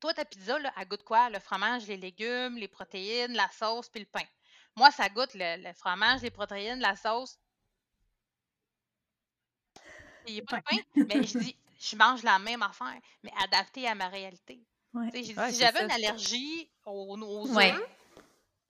toi, 0.00 0.14
ta 0.14 0.24
pizza, 0.24 0.58
là, 0.58 0.72
elle 0.78 0.88
goûte 0.88 1.04
quoi? 1.04 1.28
Le 1.28 1.38
fromage, 1.38 1.86
les 1.86 1.98
légumes, 1.98 2.56
les 2.56 2.68
protéines, 2.68 3.34
la 3.34 3.50
sauce, 3.50 3.90
puis 3.90 4.00
le 4.00 4.06
pain. 4.06 4.24
Moi, 4.76 4.90
ça 4.90 5.10
goûte 5.10 5.32
le 5.34 5.72
fromage, 5.74 6.22
les 6.22 6.30
protéines, 6.30 6.80
la 6.80 6.96
sauce, 6.96 7.38
il 10.26 10.34
n'y 10.34 10.40
a 10.40 10.44
pas 10.44 10.58
de 10.58 10.62
pain, 10.62 11.04
mais 11.08 11.22
je 11.24 11.38
dis, 11.38 11.56
je 11.80 11.96
mange 11.96 12.22
la 12.22 12.38
même 12.38 12.62
affaire, 12.62 12.98
mais 13.22 13.32
adaptée 13.42 13.86
à 13.86 13.94
ma 13.94 14.08
réalité. 14.08 14.64
si 15.12 15.34
j'avais 15.34 15.84
une 15.84 15.90
allergie 15.90 16.70
aux, 16.84 17.16
aux 17.16 17.48
œufs, 17.48 17.54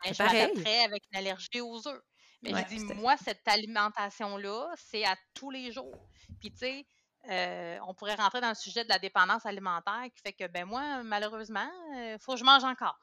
ben, 0.04 0.14
je 0.14 0.22
m'adapterais 0.22 0.84
avec 0.84 1.04
une 1.10 1.18
allergie 1.18 1.60
aux 1.60 1.86
œufs. 1.86 2.02
Mais 2.42 2.50
je 2.50 2.74
dis, 2.74 2.84
moi, 2.94 3.16
cette 3.18 3.46
alimentation-là, 3.46 4.72
c'est 4.76 5.04
à 5.04 5.16
tous 5.34 5.50
les 5.50 5.70
jours. 5.70 6.08
Puis, 6.40 6.50
tu 6.50 6.58
sais, 6.58 6.86
euh, 7.30 7.78
on 7.86 7.94
pourrait 7.94 8.16
rentrer 8.16 8.40
dans 8.40 8.48
le 8.48 8.54
sujet 8.54 8.82
de 8.84 8.88
la 8.88 8.98
dépendance 8.98 9.46
alimentaire 9.46 10.02
qui 10.14 10.20
fait 10.22 10.32
que, 10.32 10.46
ben 10.48 10.64
moi, 10.64 11.02
malheureusement, 11.04 11.68
il 11.92 11.98
euh, 11.98 12.18
faut 12.18 12.32
que 12.32 12.38
je 12.38 12.44
mange 12.44 12.64
encore. 12.64 12.98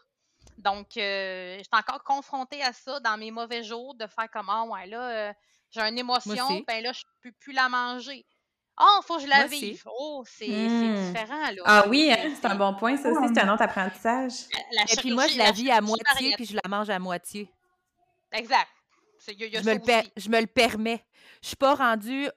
Donc, 0.58 0.98
euh, 0.98 1.58
je 1.58 1.64
suis 1.64 1.70
encore 1.72 2.04
confrontée 2.04 2.62
à 2.62 2.74
ça 2.74 3.00
dans 3.00 3.18
mes 3.18 3.32
mauvais 3.32 3.64
jours, 3.64 3.96
de 3.96 4.08
faire 4.08 4.28
comment, 4.32 4.64
ah, 4.64 4.74
ouais, 4.74 4.88
là, 4.88 5.34
j'ai 5.72 5.82
une 5.82 5.98
émotion, 5.98 6.64
ben 6.68 6.84
là, 6.84 6.92
je 6.92 7.00
ne 7.00 7.30
peux 7.30 7.36
plus 7.40 7.54
la 7.54 7.70
manger. 7.70 8.26
Oh, 8.82 9.02
faut 9.06 9.18
que 9.18 9.24
je 9.24 9.28
la 9.28 9.46
vive. 9.46 9.84
Oh, 9.86 10.24
c'est 10.26 10.48
mmh. 10.48 11.12
différent, 11.12 11.52
là. 11.52 11.62
Ah 11.66 11.84
oui, 11.88 12.12
hein, 12.12 12.34
c'est 12.34 12.46
un 12.46 12.56
bon 12.56 12.74
point, 12.74 12.96
ça 12.98 13.10
aussi, 13.10 13.34
c'est 13.34 13.42
un 13.42 13.54
autre 13.54 13.64
apprentissage. 13.64 14.48
Et 14.90 14.96
puis 14.98 15.12
moi, 15.12 15.28
je 15.28 15.38
la, 15.38 15.52
vis 15.52 15.70
à 15.70 15.82
moitié, 15.82 16.34
puis 16.36 16.46
je 16.46 16.56
la 16.56 16.70
mange 16.70 16.90
à 16.90 17.00
moitié. 17.00 17.52
Exact. 18.32 18.68
je, 19.28 19.34
me 19.34 19.74
le 19.74 20.10
je 20.16 20.30
me 20.30 20.40
le 20.40 20.48
permets. 20.48 21.06
Je 21.42 21.48
suis 21.48 21.56
pas 21.58 21.76
rendue 21.76 22.30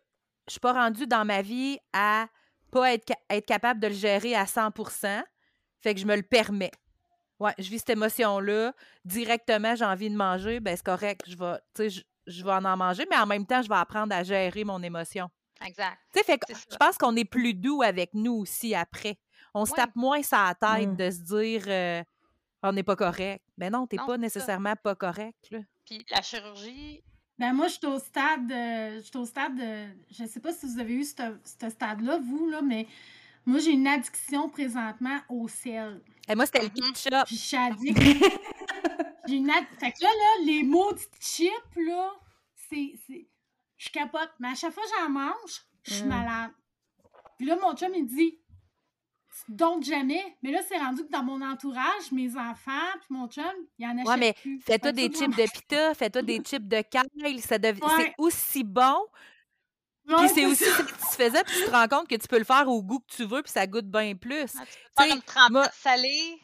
je 0.48 0.52
suis 0.52 0.60
pas 0.60 0.73
rendue 0.73 1.06
dans 1.06 1.24
ma 1.24 1.43
vie 1.43 1.78
à 1.93 2.27
pas 2.70 2.93
être, 2.93 3.12
être 3.31 3.47
capable 3.47 3.81
de 3.81 3.89
le 3.89 3.94
gérer 3.94 4.35
à 4.35 4.44
100% 4.44 5.23
Fait 5.81 5.94
que 5.94 6.01
je 6.01 6.06
me 6.06 6.16
le 6.16 6.23
permets. 6.23 6.73
Ouais, 7.39 7.55
je 7.59 7.69
vis 7.69 7.78
cette 7.78 7.90
émotion-là. 7.90 8.73
Directement, 9.05 9.74
j'ai 9.74 9.85
envie 9.85 10.10
de 10.10 10.16
manger, 10.16 10.60
ben 10.60 10.77
c'est 10.77 10.85
correct. 10.85 11.23
Je 11.27 11.36
vais, 11.36 11.89
je, 11.90 12.01
je 12.27 12.44
vais 12.44 12.52
en 12.52 12.77
manger, 12.77 13.05
mais 13.10 13.16
en 13.16 13.27
même 13.27 13.47
temps, 13.47 13.62
je 13.62 13.69
vais 13.69 13.77
apprendre 13.77 14.14
à 14.14 14.23
gérer 14.23 14.64
mon 14.64 14.82
émotion. 14.82 15.28
Exact. 15.64 15.98
fait 16.12 16.40
je 16.70 16.77
pense 16.77 16.98
qu'on 16.98 17.14
est 17.16 17.24
plus 17.24 17.55
doux 17.55 17.82
avec 17.82 18.14
nous 18.14 18.35
aussi 18.35 18.74
après. 18.74 19.19
On 19.55 19.64
se 19.64 19.73
tape 19.73 19.94
moins 19.94 20.23
sa 20.23 20.55
tête 20.59 20.89
mmh. 20.89 20.97
de 20.97 21.10
se 21.10 21.20
dire 21.20 21.62
euh, 21.66 22.02
on 22.62 22.73
n'est 22.73 22.82
pas 22.82 22.97
correct. 22.97 23.44
Mais 23.56 23.70
non, 23.70 23.86
t'es 23.86 23.97
pas 23.97 24.16
nécessairement 24.16 24.74
pas 24.77 24.94
correct. 24.94 25.51
Là. 25.51 25.60
Puis 25.85 26.05
la 26.10 26.23
chirurgie. 26.23 27.02
Ben 27.43 27.52
moi, 27.55 27.66
je 27.66 27.73
suis 27.73 27.86
au 27.86 27.98
stade, 27.98 28.48
je 28.48 29.01
suis 29.01 29.16
au 29.16 29.27
stade, 29.27 29.60
je 30.12 30.24
sais 30.27 30.39
pas 30.39 30.52
si 30.52 30.64
vous 30.64 30.78
avez 30.78 30.94
eu 30.94 31.02
ce 31.02 31.70
stade-là, 31.70 32.20
vous, 32.23 32.48
là, 32.48 32.62
mais 32.62 32.86
moi, 33.44 33.59
j'ai 33.59 33.73
une 33.73 33.89
addiction 33.89 34.48
présentement 34.48 35.19
au 35.28 35.48
sel. 35.48 36.01
Et 36.28 36.36
moi, 36.36 36.47
c'était 36.47 36.62
le 36.62 36.69
mmh 36.69 36.93
ketchup. 36.93 37.27
Puis 37.27 37.35
je 37.35 37.40
suis 37.40 37.56
addict. 37.56 37.98
j'ai 39.27 39.35
une 39.35 39.51
Fait 39.81 39.90
que 39.90 40.05
là, 40.05 40.09
là, 40.09 40.44
les 40.44 40.62
maudites 40.62 41.10
chips, 41.19 41.51
là, 41.74 42.12
c'est 42.70 42.93
je 43.77 43.90
capote. 43.90 44.31
Mais 44.39 44.51
à 44.51 44.55
chaque 44.55 44.73
fois 44.73 44.85
que 44.85 44.90
j'en 45.01 45.10
mange, 45.10 45.64
je 45.82 45.94
suis 45.94 46.05
mm. 46.05 46.09
malade. 46.09 46.52
Puis 47.39 47.48
là, 47.48 47.59
mon 47.60 47.74
chum, 47.74 47.90
il 47.93 48.06
dit 48.06 48.39
donc 49.48 49.82
jamais. 49.84 50.22
Mais 50.42 50.50
là, 50.50 50.60
c'est 50.68 50.78
rendu 50.78 51.04
que 51.04 51.10
dans 51.10 51.22
mon 51.22 51.40
entourage, 51.42 52.12
mes 52.12 52.36
enfants, 52.36 52.92
puis 53.00 53.09
mon 53.10 53.28
chum, 53.28 53.44
il 53.78 53.86
y 53.86 53.88
en 53.88 53.98
a 53.98 54.02
Ouais, 54.02 54.16
mais 54.16 54.34
fais-toi 54.64 54.92
des 54.92 55.10
chips 55.10 55.36
de 55.36 55.50
pita, 55.50 55.94
fais-toi 55.94 56.22
des 56.22 56.38
chips 56.38 56.66
de 56.66 56.82
kale, 56.82 57.06
ça 57.40 57.56
c'est 57.60 58.14
aussi 58.18 58.64
bon. 58.64 59.06
puis 60.06 60.28
c'est 60.34 60.46
aussi 60.46 60.64
satisfaisant, 60.64 61.42
puis 61.46 61.56
tu 61.56 61.64
te 61.64 61.70
rends 61.70 61.88
compte 61.88 62.09
que 62.09 62.16
tu 62.16 62.28
peux 62.28 62.38
le 62.38 62.44
faire 62.44 62.68
au 62.68 62.82
goût 62.82 63.00
que 63.00 63.14
tu 63.14 63.24
veux, 63.24 63.42
puis 63.42 63.52
ça 63.52 63.66
goûte 63.66 63.86
bien 63.86 64.14
plus. 64.14 64.54
Ah, 64.59 64.64
tu 64.66 64.78
peux 64.96 65.04
faire 65.04 65.14
une 65.16 65.22
trempette 65.22 65.72
salée, 65.74 66.40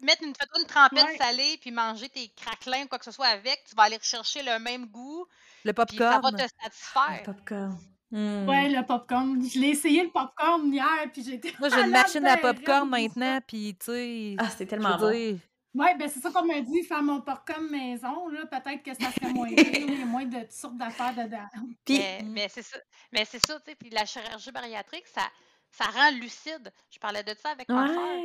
mettre 0.00 0.22
une, 0.22 0.32
une 0.58 0.66
trempette 0.66 1.18
salée, 1.18 1.58
puis 1.60 1.70
manger 1.72 2.08
tes 2.08 2.28
craquelins 2.36 2.84
ou 2.84 2.88
quoi 2.88 2.98
que 2.98 3.04
ce 3.04 3.10
soit 3.10 3.26
avec, 3.26 3.64
tu 3.68 3.74
vas 3.74 3.84
aller 3.84 3.96
rechercher 3.96 4.42
le 4.42 4.58
même 4.60 4.86
goût. 4.86 5.26
Le 5.64 5.72
popcorn. 5.72 6.12
Ça 6.12 6.20
va 6.20 6.30
te 6.30 6.52
satisfaire. 6.62 7.22
Le 7.26 7.32
popcorn. 7.32 7.78
Hmm. 8.10 8.48
Ouais, 8.48 8.68
le 8.70 8.86
popcorn. 8.86 9.42
Je 9.46 9.58
l'ai 9.58 9.68
essayé 9.68 10.02
le 10.02 10.10
popcorn 10.10 10.72
hier, 10.72 10.86
puis 11.12 11.22
j'étais. 11.22 11.52
Moi, 11.58 11.68
j'ai 11.68 11.80
une 11.84 11.90
machine 11.90 12.26
à 12.26 12.36
popcorn 12.36 12.88
maintenant, 12.88 13.38
puis 13.46 13.76
tu 13.78 13.92
sais. 13.92 14.36
Ah, 14.38 14.48
c'est 14.56 14.66
tellement 14.66 14.96
bon. 14.96 15.38
Oui, 15.74 15.86
ben 15.98 16.08
c'est 16.08 16.20
ça 16.20 16.30
qu'on 16.30 16.46
m'a 16.46 16.60
dit, 16.60 16.82
faire 16.82 17.02
mon 17.02 17.20
popcorn 17.20 17.68
maison, 17.70 18.28
là, 18.28 18.46
peut-être 18.46 18.82
que 18.82 18.94
ça 18.94 19.12
serait 19.12 19.32
moins 19.32 19.48
il 19.48 19.98
y 19.98 20.02
a 20.02 20.06
moins 20.06 20.24
de 20.24 20.40
toutes 20.40 20.52
sortes 20.52 20.78
d'affaires 20.78 21.14
dedans. 21.14 21.46
mais, 21.88 22.22
mais 22.24 22.48
c'est 22.48 22.62
ça, 22.62 22.78
mais 23.12 23.24
c'est 23.26 23.38
ça, 23.38 23.60
tu 23.60 23.70
sais, 23.70 23.76
puis 23.76 23.90
la 23.90 24.06
chirurgie 24.06 24.50
bariatrique, 24.50 25.06
ça, 25.06 25.22
ça 25.70 25.84
rend 25.84 26.10
lucide. 26.12 26.72
Je 26.90 26.98
parlais 26.98 27.22
de 27.22 27.34
ça 27.34 27.50
avec 27.50 27.68
ma 27.68 27.86
soeur. 27.86 28.20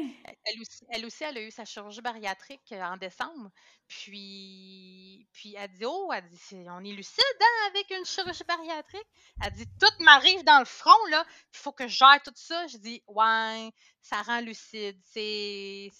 Elle 0.45 0.61
aussi, 0.61 0.86
elle 0.90 1.06
aussi, 1.06 1.24
elle 1.24 1.38
a 1.38 1.41
eu 1.41 1.52
sa 1.52 1.65
chirurgie 1.65 2.02
bariatrique 2.02 2.72
euh, 2.72 2.82
en 2.84 2.98
décembre. 2.98 3.52
Puis, 3.88 5.28
puis 5.34 5.56
elle 5.57 5.72
dit 5.72 5.86
Oh, 5.86 6.11
elle 6.14 6.28
dit, 6.30 6.65
on 6.70 6.84
est 6.84 6.94
lucide 6.94 7.24
hein, 7.41 7.70
avec 7.70 7.90
une 7.91 8.06
chirurgie 8.06 8.44
bariatrique. 8.48 9.07
Elle 9.44 9.53
dit 9.53 9.68
Tout 9.80 10.03
m'arrive 10.03 10.44
dans 10.44 10.60
le 10.60 10.65
front, 10.65 11.06
là. 11.11 11.26
Il 11.53 11.57
faut 11.57 11.72
que 11.72 11.88
je 11.88 11.98
gère 11.98 12.22
tout 12.24 12.34
ça. 12.36 12.65
Je 12.68 12.78
dis 12.78 13.03
Ouais, 13.07 13.72
ça 14.02 14.22
rend 14.22 14.41
lucide. 14.41 14.99
C'est 15.06 15.91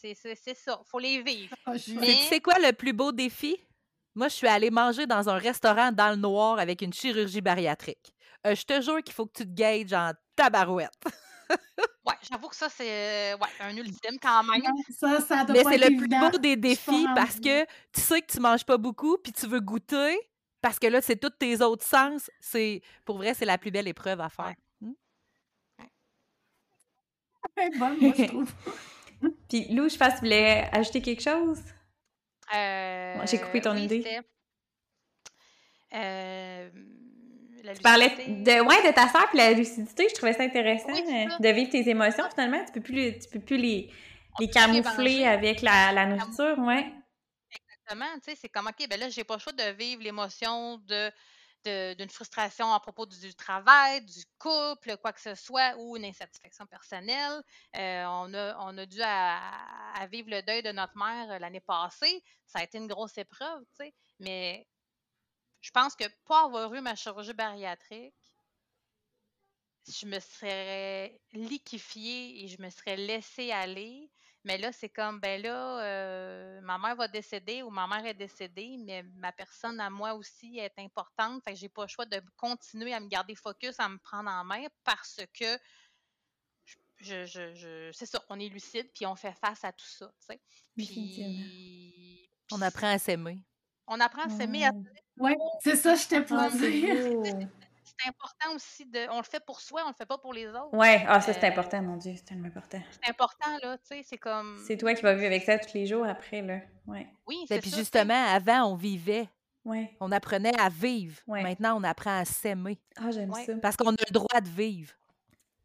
ça. 0.56 0.82
faut 0.86 0.99
les 0.99 1.22
vivre. 1.22 1.56
Ah, 1.65 1.74
Mais... 1.88 2.15
C'est 2.30 2.41
quoi 2.41 2.57
le 2.60 2.74
plus 2.74 2.94
beau 2.94 3.11
défi? 3.11 3.57
Moi, 4.15 4.28
je 4.28 4.36
suis 4.36 4.48
allée 4.48 4.70
manger 4.70 5.07
dans 5.07 5.28
un 5.30 5.38
restaurant 5.38 5.91
dans 5.91 6.11
le 6.11 6.18
noir 6.18 6.60
avec 6.60 6.82
une 6.82 6.94
chirurgie 6.94 7.41
bariatrique. 7.41 8.14
Euh, 8.45 8.56
je 8.56 8.64
te 8.64 8.80
jure 8.82 9.02
qu'il 9.02 9.14
faut 9.14 9.26
que 9.26 9.34
tu 9.34 9.45
te 9.45 9.53
gages 9.53 9.94
en 9.94 10.11
tabarouette. 10.36 10.91
ouais, 12.06 12.15
j'avoue 12.30 12.48
que 12.49 12.56
ça, 12.56 12.70
c'est 12.70 13.34
ouais, 13.34 13.49
un 13.60 13.76
ultime 13.78 14.18
quand 14.22 14.44
même. 14.44 14.61
Ça, 14.98 15.20
ça 15.22 15.45
Mais 15.49 15.64
c'est 15.64 15.78
le 15.78 15.98
plus 15.98 16.07
beau 16.07 16.38
des 16.38 16.56
défis 16.56 17.06
parce 17.15 17.40
que 17.40 17.64
tu 17.91 18.02
sais 18.02 18.22
que 18.22 18.32
tu 18.32 18.40
manges 18.40 18.65
pas 18.65 18.78
beaucoup 18.78 19.18
puis 19.18 19.32
tu 19.34 19.48
veux 19.48 19.60
goûter. 19.61 20.20
Parce 20.61 20.80
que 20.80 20.88
là, 20.88 21.02
c'est 21.02 21.18
tous 21.18 21.30
tes 21.32 21.61
autres 21.61 21.84
sens. 21.86 22.32
C'est 22.40 22.82
Pour 23.06 23.18
vrai, 23.18 23.34
c'est 23.34 23.45
la 23.45 23.57
plus 23.57 23.72
belle 23.72 23.88
épreuve 23.88 24.22
à 24.22 24.30
faire. 24.30 24.53
Bonne, 27.78 27.98
moi, 28.02 28.14
je 28.18 28.24
trouve. 28.28 28.53
Puis 29.49 29.68
Lou, 29.74 29.90
je 29.90 29.98
pense 29.98 30.10
que 30.10 30.20
tu 30.20 30.20
voulais 30.22 30.70
ajouter 30.72 31.02
quelque 31.02 31.22
chose? 31.22 31.61
Euh, 32.53 33.26
J'ai 33.26 33.40
coupé 33.40 33.61
ton 33.61 33.74
oui, 33.76 33.84
idée. 33.84 34.20
euh, 35.94 36.70
la 37.64 37.73
Tu 37.76 37.81
parlais 37.81 38.10
de, 38.10 38.61
ouais, 38.61 38.88
de 38.90 38.94
ta 38.94 39.07
sœur 39.10 39.27
puis 39.30 39.38
la 39.38 39.52
lucidité, 39.52 40.07
je 40.10 40.15
trouvais 40.15 40.34
ça 40.34 40.44
intéressant 40.44 40.91
Oui, 40.94 41.03
euh, 41.07 41.30
ça. 41.30 41.38
de 41.40 41.49
vivre 41.49 41.69
tes 41.72 41.88
émotions 41.90 42.30
finalement. 42.30 42.64
Tu 42.65 42.72
peux 42.73 42.81
plus, 42.81 42.94
les- 42.94 43.19
tu 43.19 43.30
peux 43.30 43.40
plus 43.40 43.57
les, 43.57 43.90
camoufler 44.52 45.26
avec 45.26 45.61
la, 45.61 45.91
la 45.91 46.06
nourriture, 46.06 46.57
ouais. 46.60 46.91
Exactement, 47.52 48.14
tu 48.15 48.31
sais, 48.31 48.35
c'est 48.35 48.49
comme, 48.49 48.68
OK, 48.68 48.88
ben 48.90 48.99
là, 48.99 49.10
j'ai 49.10 49.23
pas 49.23 49.35
le 49.35 49.40
choix 49.40 49.53
de 49.53 49.72
vivre 49.73 50.02
l'émotion 50.03 50.77
de 50.80 51.11
d'une 51.65 52.10
frustration 52.10 52.73
à 52.73 52.80
propos 52.81 53.06
du, 53.06 53.18
du 53.18 53.34
travail, 53.35 54.02
du 54.03 54.26
couple, 54.38 54.98
quoi 54.98 55.14
que 55.14 55.22
ce 55.22 55.34
soit, 55.34 55.73
ou 55.77 55.95
une 55.95 56.03
insatisfaction 56.03 56.65
personnelle. 56.65 57.41
Euh, 57.77 58.03
on, 58.06 58.34
a, 58.34 58.57
on 58.65 58.77
a 58.77 58.85
dû 58.85 58.99
à, 59.02 59.40
à 59.95 60.06
vivre 60.07 60.30
le 60.30 60.41
deuil 60.41 60.61
de 60.61 60.73
notre 60.73 60.98
mère 60.98 61.31
euh, 61.31 61.40
l'année 61.40 61.61
passée. 61.61 62.22
Ça 62.45 62.60
a 62.60 62.64
été 62.64 62.77
une 62.80 62.88
grosse 62.88 63.18
épreuve, 63.18 63.61
tu 63.80 63.85
sais. 63.85 63.94
Mais 64.19 64.68
je 65.64 65.72
pense 65.72 65.95
que 65.95 66.03
pas 66.26 66.44
avoir 66.45 66.72
eu 66.76 66.81
ma 66.81 66.94
chirurgie 66.94 67.34
bariatrique, 67.34 68.14
je 69.88 70.06
me 70.06 70.19
serais 70.19 71.19
liquéfiée 71.31 72.44
et 72.44 72.48
je 72.48 72.61
me 72.61 72.69
serais 72.69 72.98
laissée 72.98 73.52
aller. 73.52 74.11
Mais 74.45 74.57
là, 74.57 74.73
c'est 74.73 74.90
comme, 74.90 75.22
ben 75.22 75.41
là, 75.41 75.80
euh, 75.85 76.61
ma 76.61 76.77
mère 76.77 76.98
va 76.98 77.07
décéder 77.07 77.64
ou 77.64 77.69
ma 77.69 77.88
mère 77.88 78.06
est 78.06 78.14
décédée, 78.14 78.76
mais 78.85 79.03
ma 79.15 79.31
personne 79.31 79.80
à 79.80 79.90
moi 79.90 80.15
aussi 80.15 80.57
est 80.60 80.77
importante. 80.80 81.41
Fait 81.45 81.53
que 81.53 81.60
j'ai 81.60 81.69
pas 81.69 81.84
le 81.84 81.88
choix 81.88 82.06
de 82.06 82.22
continuer 82.35 82.94
à 82.94 82.99
me 82.99 83.07
garder 83.07 83.35
focus, 83.35 83.80
à 83.80 83.88
me 83.88 83.98
prendre 83.99 84.30
en 84.30 84.44
main 84.44 84.65
parce 84.84 85.22
que 85.34 85.57
je, 86.98 87.26
je, 87.26 87.53
je- 87.53 87.91
c'est 87.94 88.06
ça, 88.06 88.22
on 88.30 88.40
est 88.40 88.49
lucide 88.49 88.90
puis 88.94 89.06
on 89.06 89.15
fait 89.15 89.34
face 89.34 89.64
à 89.64 89.72
tout 89.72 89.85
ça, 89.88 90.07
tu 90.19 90.26
sais. 90.27 90.41
Définitivement. 90.76 91.45
Puis, 91.45 92.30
On 92.52 92.61
apprend 92.61 92.88
à 92.88 92.99
s'aimer. 92.99 93.40
On 93.88 93.99
apprend 93.99 94.23
à 94.23 94.30
s'aimer. 94.30 94.65
à- 94.65 94.72
Ouais, 95.18 95.35
c'est 95.61 95.76
ça, 95.76 95.95
je 95.95 96.07
t'ai 96.07 96.22
pour 96.22 96.38
Ah, 96.39 96.49
c'est 96.51 96.72
dire. 96.72 96.95
C'est 97.85 98.10
important 98.10 98.55
aussi 98.55 98.85
de, 98.88 99.07
on 99.11 99.18
le 99.18 99.23
fait 99.23 99.43
pour 99.45 99.61
soi, 99.61 99.84
on 99.85 99.89
le 99.89 99.93
fait 99.93 100.05
pas 100.07 100.18
pour 100.18 100.34
les 100.34 100.47
autres. 100.47 100.73
Ouais, 100.73 101.05
ah, 101.07 101.22
ça 101.22 101.31
c'est 101.31 101.45
Euh, 101.45 101.49
important, 101.49 101.80
mon 101.84 101.95
Dieu, 101.97 102.14
c'est 102.15 102.23
tellement 102.26 102.47
important. 102.47 102.81
C'est 102.89 103.07
important 103.10 103.57
là, 103.61 103.77
tu 103.77 103.84
sais, 103.85 104.01
c'est 104.03 104.18
comme, 104.18 104.57
C'est 104.65 104.77
toi 104.77 104.95
qui 104.95 105.03
vas 105.03 105.14
vivre 105.14 105.27
avec 105.27 105.43
ça 105.43 105.60
tous 105.60 105.73
les 105.76 105.85
jours 105.85 106.03
après, 106.05 106.41
là. 106.41 106.60
Ouais, 106.88 107.07
oui, 107.27 107.38
Ben, 107.49 107.55
c'est 107.57 107.60
puis 107.61 107.69
ça, 107.69 107.69
tu 107.69 107.69
sais. 107.69 107.77
justement, 107.77 108.26
avant, 108.34 108.64
on 108.72 108.76
vivait. 108.76 109.30
ouais. 109.65 109.95
On 109.99 110.11
apprenait 110.11 110.57
à 110.60 110.69
vivre. 110.69 111.18
Ouais. 111.27 111.43
Maintenant, 111.43 111.77
on 111.80 111.84
apprend 111.84 112.18
à 112.19 112.26
s'aimer. 112.26 112.80
Ah, 112.97 113.11
j'aime 113.11 113.30
Ouais. 113.31 113.45
ça. 113.45 113.53
Parce 113.61 113.76
qu'on 113.77 113.89
a 113.89 113.91
le 113.91 114.11
droit 114.11 114.41
de 114.41 114.49
vivre. 114.49 114.93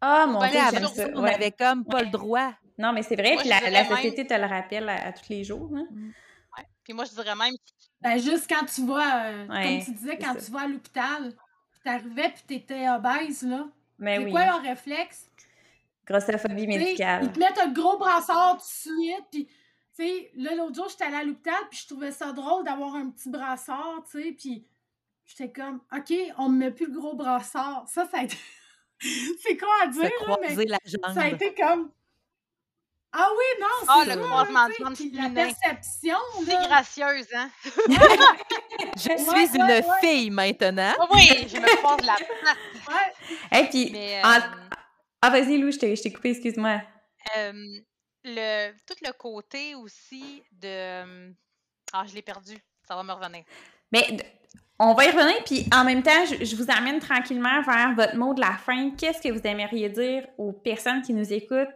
Ah, 0.03 0.27
mon 0.29 0.41
Dieu, 0.41 0.51
j'aime 0.53 0.85
avant, 0.85 0.89
ça. 0.95 1.07
on 1.15 1.23
Ouais. 1.23 1.35
avait 1.35 1.51
comme 1.53 1.85
pas 1.87 1.97
Ouais. 1.99 2.05
le 2.05 2.11
droit. 2.11 2.53
Non, 2.77 2.93
mais 2.93 3.03
c'est 3.03 3.17
vrai, 3.17 3.33
Moi, 3.33 3.41
puis 3.41 3.49
la, 3.49 3.61
la 3.71 3.83
même- 3.85 3.89
société 3.91 4.27
te 4.27 4.35
le 4.35 4.45
rappelle 4.47 4.89
à, 4.89 5.07
à 5.07 5.13
tous 5.13 5.29
les 5.31 5.45
jours. 5.45 5.71
Hein? 5.75 5.87
Ouais. 5.93 6.65
Puis 6.85 6.93
moi, 6.93 7.05
je 7.07 7.11
dirais 7.13 7.35
même, 7.35 7.55
Ben, 8.01 8.19
juste 8.19 8.49
quand 8.49 8.65
tu 8.67 8.87
vas, 8.87 9.27
euh, 9.27 9.47
Ouais, 9.49 9.63
comme 9.77 9.85
tu 9.87 9.93
disais, 10.01 10.19
quand 10.19 10.35
ça. 10.35 10.45
tu 10.47 10.51
vas 10.53 10.61
à 10.61 10.69
l'hôpital, 10.69 11.33
t'arrivais 11.85 12.31
puis 12.31 12.43
t'étais 12.47 12.89
obèse, 12.89 13.43
là. 13.43 13.67
Mais 13.99 14.19
c'est 14.19 14.25
oui, 14.25 14.31
quoi 14.31 14.47
leur 14.47 14.63
réflexe? 14.63 15.27
grossophobie 16.07 16.67
médicale. 16.67 17.25
Ils 17.25 17.33
te 17.33 17.39
mettent 17.39 17.59
un 17.59 17.71
gros 17.73 17.99
brassard 17.99 18.57
tout 18.57 18.63
de 18.63 18.95
suite, 18.97 19.25
puis, 19.31 19.47
tu 19.47 19.53
sais, 19.93 20.31
là, 20.37 20.55
l'autre 20.55 20.75
jour, 20.75 20.89
j'étais 20.89 21.05
allée 21.05 21.17
à 21.17 21.25
l'hôpital, 21.25 21.59
puis 21.71 21.81
je 21.83 21.87
trouvais 21.89 22.13
ça 22.13 22.33
drôle 22.33 22.65
d'avoir 22.65 22.95
un 22.95 23.11
petit 23.11 23.29
brassard, 23.29 24.03
tu 24.11 24.23
sais, 24.23 24.33
puis 24.33 24.65
j'étais 25.27 25.53
comme, 25.53 25.81
OK, 25.95 26.15
on 26.39 26.49
me 26.49 26.57
met 26.59 26.71
plus 26.71 26.87
le 26.87 26.93
gros 26.99 27.15
brassard. 27.15 27.85
Ça, 27.89 28.07
ça 28.11 28.21
a 28.21 28.23
été... 28.23 28.37
c'est 29.43 29.57
quoi 29.59 29.69
à 29.83 29.87
dire, 29.89 30.11
là, 30.27 30.37
mais 30.41 30.65
la 30.65 30.79
ça 30.87 31.21
a 31.21 31.25
jambe. 31.31 31.35
été 31.35 31.55
comme... 31.55 31.91
Ah 33.13 33.29
oui, 33.31 33.61
non, 33.61 33.67
Ah, 33.89 34.01
c'est 34.05 34.15
le 34.17 34.23
ça, 34.23 34.29
croisement 34.29 34.67
de 34.69 34.75
la 34.85 34.95
féminin. 34.95 35.31
perception, 35.31 36.19
c'est 36.45 36.53
là. 36.53 36.67
gracieuse, 36.67 37.27
hein? 37.35 37.51
Je 37.65 39.09
Ouais, 39.11 39.47
suis 39.47 39.57
une 39.57 39.63
ouais, 39.65 39.83
fille 40.01 40.31
maintenant. 40.31 40.93
Ah 41.01 41.07
oui, 41.13 41.47
je 41.49 41.57
me 41.57 41.77
croise 41.77 42.01
la. 42.05 42.15
Ouais. 42.15 43.61
Et 43.61 43.65
puis, 43.69 43.91
Mais 43.93 44.21
en- 44.25 44.29
euh, 44.37 44.41
ah, 45.23 45.31
vas-y, 45.31 45.59
Lou, 45.59 45.71
je 45.71 45.79
t'ai 45.79 45.97
je 45.97 46.03
t'ai 46.03 46.13
coupé, 46.13 46.31
excuse-moi. 46.31 46.83
euh, 47.39 47.53
le, 48.25 48.73
tout 48.87 48.97
le 49.03 49.13
côté 49.13 49.75
aussi 49.75 50.43
de. 50.53 51.33
Ah, 51.93 52.05
je 52.07 52.15
l'ai 52.15 52.23
perdu. 52.23 52.57
Ça 52.87 52.95
va 52.95 53.03
me 53.03 53.13
revenir. 53.13 53.45
Mais 53.91 54.07
d- 54.13 54.25
on 54.79 54.93
va 54.95 55.07
y 55.07 55.11
revenir, 55.11 55.43
puis 55.45 55.65
en 55.75 55.85
même 55.85 56.03
temps, 56.03 56.25
je, 56.27 56.45
je 56.45 56.57
vous 56.57 56.71
amène 56.71 57.01
tranquillement 57.01 57.63
vers 57.63 57.95
votre 57.95 58.17
mot 58.17 58.35
de 58.35 58.41
la 58.41 58.53
fin. 58.59 58.91
Qu'est-ce 58.97 59.21
que 59.23 59.33
vous 59.33 59.41
aimeriez 59.45 59.89
dire 59.89 60.27
aux 60.37 60.53
personnes 60.53 61.01
qui 61.03 61.13
nous 61.15 61.33
écoutent, 61.33 61.69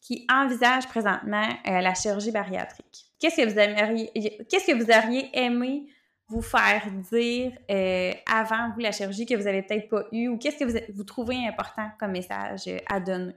qui 0.00 0.26
envisagent 0.30 0.88
présentement 0.88 1.48
euh, 1.66 1.80
la 1.80 1.94
chirurgie 1.94 2.30
bariatrique? 2.30 3.06
Qu'est-ce 3.18 3.36
que 3.36 3.48
vous 3.48 3.58
aimeriez, 3.58 4.10
qu'est-ce 4.48 4.66
que 4.66 4.76
vous 4.76 4.90
auriez 4.90 5.28
aimé 5.32 5.86
vous 6.28 6.42
faire 6.42 6.86
dire 7.10 7.52
euh, 7.70 8.12
avant 8.30 8.70
vous 8.72 8.80
la 8.80 8.92
chirurgie 8.92 9.26
que 9.26 9.34
vous 9.34 9.46
avez 9.46 9.62
peut-être 9.62 9.88
pas 9.88 10.04
eu, 10.12 10.28
ou 10.28 10.36
qu'est-ce 10.38 10.58
que 10.58 10.64
vous, 10.64 10.78
vous 10.94 11.04
trouvez 11.04 11.46
important 11.46 11.90
comme 11.98 12.12
message 12.12 12.68
euh, 12.68 12.78
à 12.86 13.00
donner? 13.00 13.34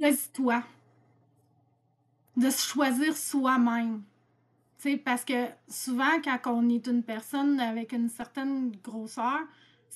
Choisis-toi. 0.00 0.62
De 2.36 2.50
choisir 2.50 3.16
soi-même. 3.16 4.02
Parce 5.04 5.24
que 5.24 5.48
souvent, 5.68 6.20
quand 6.22 6.54
on 6.54 6.68
est 6.68 6.86
une 6.86 7.02
personne 7.02 7.58
avec 7.58 7.92
une 7.92 8.08
certaine 8.08 8.70
grosseur, 8.82 9.40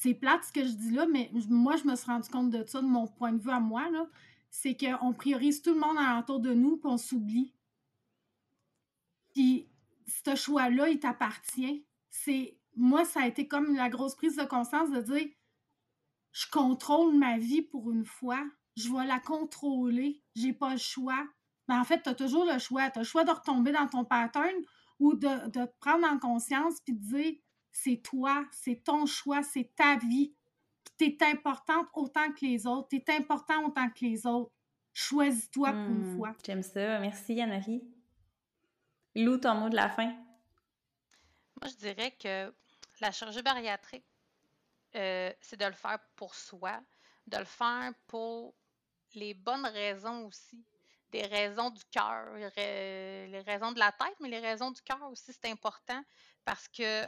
c'est 0.03 0.15
plate 0.15 0.43
ce 0.43 0.53
que 0.53 0.65
je 0.65 0.73
dis 0.73 0.91
là, 0.91 1.07
mais 1.07 1.31
moi, 1.49 1.77
je 1.77 1.85
me 1.85 1.95
suis 1.95 2.07
rendu 2.07 2.29
compte 2.29 2.51
de 2.51 2.65
ça, 2.67 2.83
de 2.83 2.87
mon 2.89 3.07
point 3.07 3.33
de 3.33 3.41
vue 3.41 3.53
à 3.53 3.61
moi. 3.61 3.89
C'est 4.51 4.77
qu'on 4.77 5.13
priorise 5.13 5.63
tout 5.63 5.73
le 5.73 5.79
monde 5.79 5.97
alentour 5.97 6.41
de 6.41 6.53
nous, 6.53 6.77
puis 6.77 6.91
on 6.91 6.99
s'oublie. 6.99 7.55
Puis, 9.33 9.69
ce 10.25 10.35
choix-là, 10.35 10.89
il 10.89 10.99
t'appartient. 10.99 11.87
C'est, 12.11 12.59
moi, 12.75 13.05
ça 13.05 13.23
a 13.23 13.29
été 13.29 13.47
comme 13.47 13.77
la 13.77 13.89
grosse 13.89 14.17
prise 14.17 14.35
de 14.35 14.43
conscience 14.43 14.91
de 14.91 15.01
dire, 15.03 15.29
je 16.33 16.47
contrôle 16.51 17.17
ma 17.17 17.39
vie 17.39 17.63
pour 17.63 17.93
une 17.93 18.05
fois. 18.05 18.45
Je 18.77 18.93
vais 18.93 19.07
la 19.07 19.21
contrôler. 19.21 20.21
J'ai 20.35 20.53
pas 20.53 20.73
le 20.73 20.79
choix. 20.79 21.29
Mais 21.69 21.77
en 21.77 21.85
fait, 21.85 22.03
tu 22.03 22.09
as 22.09 22.17
toujours 22.17 22.45
le 22.45 22.59
choix. 22.59 22.91
Tu 22.91 22.99
as 22.99 23.03
le 23.03 23.07
choix 23.07 23.23
de 23.23 23.31
retomber 23.31 23.71
dans 23.71 23.87
ton 23.87 24.05
pattern 24.05 24.57
ou 24.99 25.15
de, 25.15 25.49
de 25.51 25.69
prendre 25.79 26.09
en 26.09 26.19
conscience 26.19 26.81
puis 26.85 26.95
de 26.95 27.05
dire 27.05 27.35
c'est 27.73 27.97
toi, 28.03 28.45
c'est 28.53 28.85
ton 28.85 29.07
choix, 29.07 29.43
c'est 29.43 29.75
ta 29.75 29.97
vie. 29.97 30.35
Tu 30.99 31.07
es 31.07 31.25
importante 31.25 31.89
autant 31.95 32.31
que 32.33 32.45
les 32.45 32.67
autres. 32.67 32.89
Tu 32.89 32.97
es 32.97 33.17
important 33.17 33.65
autant 33.67 33.89
que 33.91 34.05
les 34.05 34.27
autres. 34.27 34.53
Choisis-toi 34.93 35.73
pour 35.85 35.95
une 35.97 36.05
Hmm, 36.05 36.05
fois. 36.05 36.37
J'aime 36.45 36.63
ça. 36.63 36.99
Merci, 37.01 37.41
Anne-Marie. 37.41 37.83
Lou, 39.15 39.39
ton 39.39 39.55
mot 39.55 39.69
de 39.71 39.77
la 39.77 39.89
fin? 39.89 40.15
Moi, 41.61 41.71
je 41.71 41.77
dirais 41.77 42.11
que 42.13 42.53
la 43.01 43.11
chirurgie 43.13 43.43
bariatrique, 43.43 44.05
euh, 44.97 45.33
c'est 45.41 45.57
de 45.59 45.65
le 45.67 45.73
faire 45.73 45.99
pour 46.17 46.35
soi, 46.35 46.81
de 47.27 47.39
le 47.39 47.45
faire 47.45 47.93
pour 48.07 48.55
les 49.15 49.35
bonnes 49.35 49.67
raisons 49.67 50.27
aussi. 50.27 50.65
Des 51.11 51.23
raisons 51.27 51.71
du 51.71 51.85
cœur, 51.91 52.33
ra- 52.33 52.51
les 52.57 53.43
raisons 53.47 53.73
de 53.73 53.79
la 53.79 53.93
tête, 53.93 54.17
mais 54.21 54.29
les 54.31 54.41
raisons 54.41 54.71
du 54.71 54.81
cœur 54.83 55.03
aussi, 55.11 55.33
c'est 55.33 55.51
important 55.51 56.03
parce 56.45 56.69
que 56.69 57.05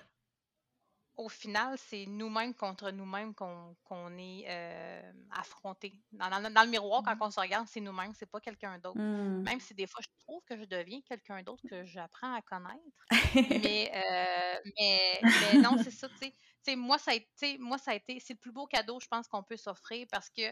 au 1.16 1.28
final, 1.28 1.76
c'est 1.78 2.06
nous-mêmes 2.06 2.54
contre 2.54 2.90
nous-mêmes 2.90 3.34
qu'on 3.34 4.18
est 4.18 4.44
euh, 4.48 5.12
affrontés. 5.30 6.02
Dans, 6.12 6.28
dans- 6.28 6.52
dans 6.52 6.62
le 6.64 6.70
miroir, 6.70 7.02
quand 7.04 7.16
on 7.20 7.30
se 7.30 7.40
regarde, 7.40 7.66
c'est 7.68 7.80
nous-mêmes, 7.80 8.14
c'est 8.14 8.26
pas 8.26 8.40
quelqu'un 8.40 8.78
d'autre. 8.78 8.98
Hmm. 8.98 9.42
Même 9.44 9.60
si 9.60 9.74
des 9.74 9.86
fois, 9.86 10.00
je 10.02 10.08
trouve 10.24 10.42
que 10.46 10.56
je 10.56 10.64
deviens 10.64 11.00
quelqu'un 11.02 11.42
d'autre 11.42 11.62
que 11.68 11.84
j'apprends 11.84 12.34
à 12.34 12.42
connaître. 12.42 13.06
mais, 13.48 13.92
euh, 13.94 14.60
mais, 14.78 15.26
mais 15.40 15.58
non, 15.58 15.76
c'est 15.78 15.90
ça, 15.90 16.08
tu 16.10 16.16
sais. 16.18 16.30
Tu 16.32 16.72
sais, 16.72 16.76
Moi, 16.76 16.98
ça 16.98 17.12
a 17.12 17.14
été, 17.14 17.58
moi, 17.58 17.78
ça 17.78 17.92
a 17.92 17.94
été, 17.94 18.20
c'est 18.20 18.34
le 18.34 18.38
plus 18.38 18.52
beau 18.52 18.66
cadeau, 18.66 18.98
je 19.00 19.06
pense, 19.08 19.28
qu'on 19.28 19.42
peut 19.42 19.56
s'offrir 19.56 20.06
parce 20.10 20.30
que 20.30 20.42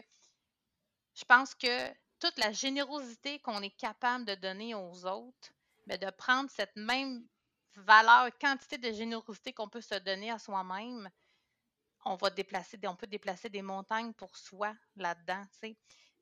je 1.15 1.23
pense 1.25 1.55
que 1.55 1.89
toute 2.19 2.37
la 2.37 2.51
générosité 2.51 3.39
qu'on 3.39 3.61
est 3.61 3.75
capable 3.75 4.25
de 4.25 4.35
donner 4.35 4.75
aux 4.75 5.05
autres, 5.05 5.49
mais 5.85 5.97
de 5.97 6.09
prendre 6.11 6.49
cette 6.49 6.75
même 6.75 7.27
valeur, 7.75 8.29
quantité 8.39 8.77
de 8.77 8.91
générosité 8.91 9.53
qu'on 9.53 9.69
peut 9.69 9.81
se 9.81 9.95
donner 9.95 10.31
à 10.31 10.39
soi-même, 10.39 11.09
on 12.05 12.15
va 12.15 12.29
déplacer, 12.29 12.77
on 12.85 12.95
peut 12.95 13.07
déplacer 13.07 13.49
des 13.49 13.61
montagnes 13.61 14.13
pour 14.13 14.35
soi 14.37 14.75
là-dedans, 14.95 15.43
tu 15.53 15.69
sais. 15.69 15.77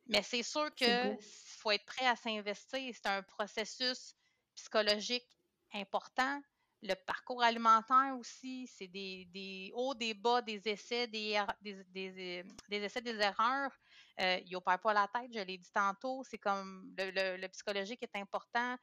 Mais 0.07 0.23
c'est 0.23 0.43
sûr 0.43 0.73
que 0.75 1.15
faut 1.57 1.71
être 1.71 1.85
prêt 1.85 2.07
à 2.07 2.15
s'investir. 2.15 2.93
C'est 2.93 3.07
un 3.07 3.23
processus 3.23 4.15
psychologique 4.55 5.27
important. 5.73 6.41
Le 6.83 6.95
parcours 6.95 7.43
alimentaire 7.43 8.15
aussi, 8.17 8.67
c'est 8.67 8.87
des, 8.87 9.25
des 9.25 9.71
hauts, 9.75 9.93
des 9.93 10.15
bas, 10.15 10.41
des 10.41 10.67
essais, 10.67 11.07
des, 11.07 11.29
er- 11.29 11.45
des, 11.61 11.83
des- 11.85 12.43
des 12.69 12.77
essais, 12.83 13.01
des 13.01 13.15
erreurs. 13.19 13.71
Euh, 14.19 14.39
il 14.45 14.51
n'opère 14.53 14.79
pas 14.79 14.93
la 14.93 15.07
tête, 15.07 15.31
je 15.33 15.39
l'ai 15.39 15.57
dit 15.59 15.71
tantôt. 15.71 16.23
C'est 16.23 16.39
comme 16.39 16.91
le, 16.97 17.11
le- 17.11 17.37
le 17.37 17.47
psychologique 17.49 18.01
est 18.01 18.15
important. 18.15 18.75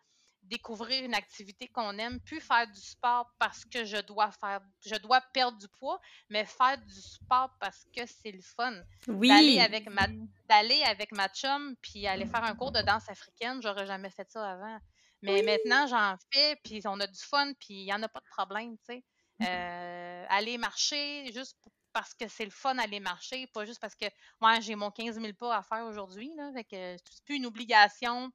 Découvrir 0.42 1.04
une 1.04 1.14
activité 1.14 1.68
qu'on 1.68 1.98
aime, 1.98 2.20
plus 2.20 2.40
faire 2.40 2.66
du 2.66 2.80
sport 2.80 3.30
parce 3.38 3.64
que 3.64 3.84
je 3.84 3.98
dois 3.98 4.30
faire, 4.32 4.60
je 4.84 4.94
dois 4.96 5.20
perdre 5.32 5.58
du 5.58 5.68
poids, 5.68 6.00
mais 6.30 6.44
faire 6.44 6.78
du 6.78 7.00
sport 7.00 7.50
parce 7.60 7.84
que 7.94 8.06
c'est 8.06 8.32
le 8.32 8.40
fun. 8.40 8.74
Oui. 9.08 9.28
D'aller 9.28 9.60
avec 9.60 9.88
ma, 9.90 10.06
d'aller 10.48 10.82
avec 10.84 11.12
ma 11.12 11.28
chum 11.28 11.76
puis 11.82 12.06
aller 12.06 12.26
faire 12.26 12.44
un 12.44 12.54
cours 12.54 12.72
de 12.72 12.80
danse 12.80 13.08
africaine, 13.08 13.60
j'aurais 13.62 13.86
jamais 13.86 14.10
fait 14.10 14.30
ça 14.30 14.50
avant. 14.50 14.78
Mais 15.22 15.42
maintenant, 15.42 15.86
j'en 15.88 16.16
fais, 16.32 16.56
puis 16.62 16.80
on 16.84 17.00
a 17.00 17.06
du 17.06 17.20
fun, 17.20 17.52
puis 17.54 17.74
il 17.74 17.84
n'y 17.84 17.92
en 17.92 18.02
a 18.02 18.08
pas 18.08 18.20
de 18.20 18.28
problème, 18.30 18.76
tu 18.78 18.94
sais. 18.94 19.04
Euh, 19.42 20.26
aller 20.28 20.58
marcher 20.58 21.30
juste 21.32 21.56
parce 21.92 22.14
que 22.14 22.28
c'est 22.28 22.44
le 22.44 22.50
fun 22.50 22.74
d'aller 22.74 23.00
marcher, 23.00 23.46
pas 23.48 23.64
juste 23.64 23.80
parce 23.80 23.94
que 23.94 24.06
moi 24.40 24.60
j'ai 24.60 24.74
mon 24.74 24.90
15 24.90 25.20
000 25.20 25.32
pas 25.34 25.56
à 25.56 25.62
faire 25.62 25.84
aujourd'hui. 25.86 26.30
Fait 26.54 26.64
que 26.64 26.96
c'est 26.96 27.24
plus 27.24 27.36
une 27.36 27.46
obligation 27.46 28.30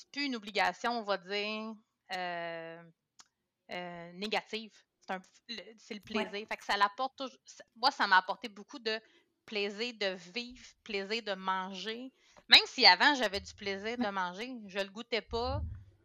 c'est 0.00 0.10
plus 0.10 0.24
une 0.24 0.36
obligation, 0.36 0.98
on 0.98 1.02
va 1.02 1.18
dire, 1.18 1.74
euh, 2.12 2.82
euh, 3.70 4.12
négative. 4.14 4.72
C'est 5.78 5.94
le 5.94 6.00
plaisir. 6.00 6.46
Fait 6.48 6.56
que 6.56 6.64
ça 6.64 6.76
l'apporte 6.76 7.22
Moi, 7.74 7.90
ça 7.90 8.06
m'a 8.06 8.18
apporté 8.18 8.48
beaucoup 8.48 8.78
de 8.78 8.98
plaisir 9.44 9.92
de 9.94 10.14
vivre, 10.32 10.64
plaisir 10.84 11.22
de 11.22 11.34
manger. 11.34 12.12
Même 12.48 12.62
si 12.66 12.86
avant 12.86 13.14
j'avais 13.14 13.40
du 13.40 13.52
plaisir 13.54 13.98
de 13.98 14.08
manger, 14.08 14.56
je 14.66 14.78
le 14.78 14.88
goûtais 14.88 15.22
pas. 15.22 15.60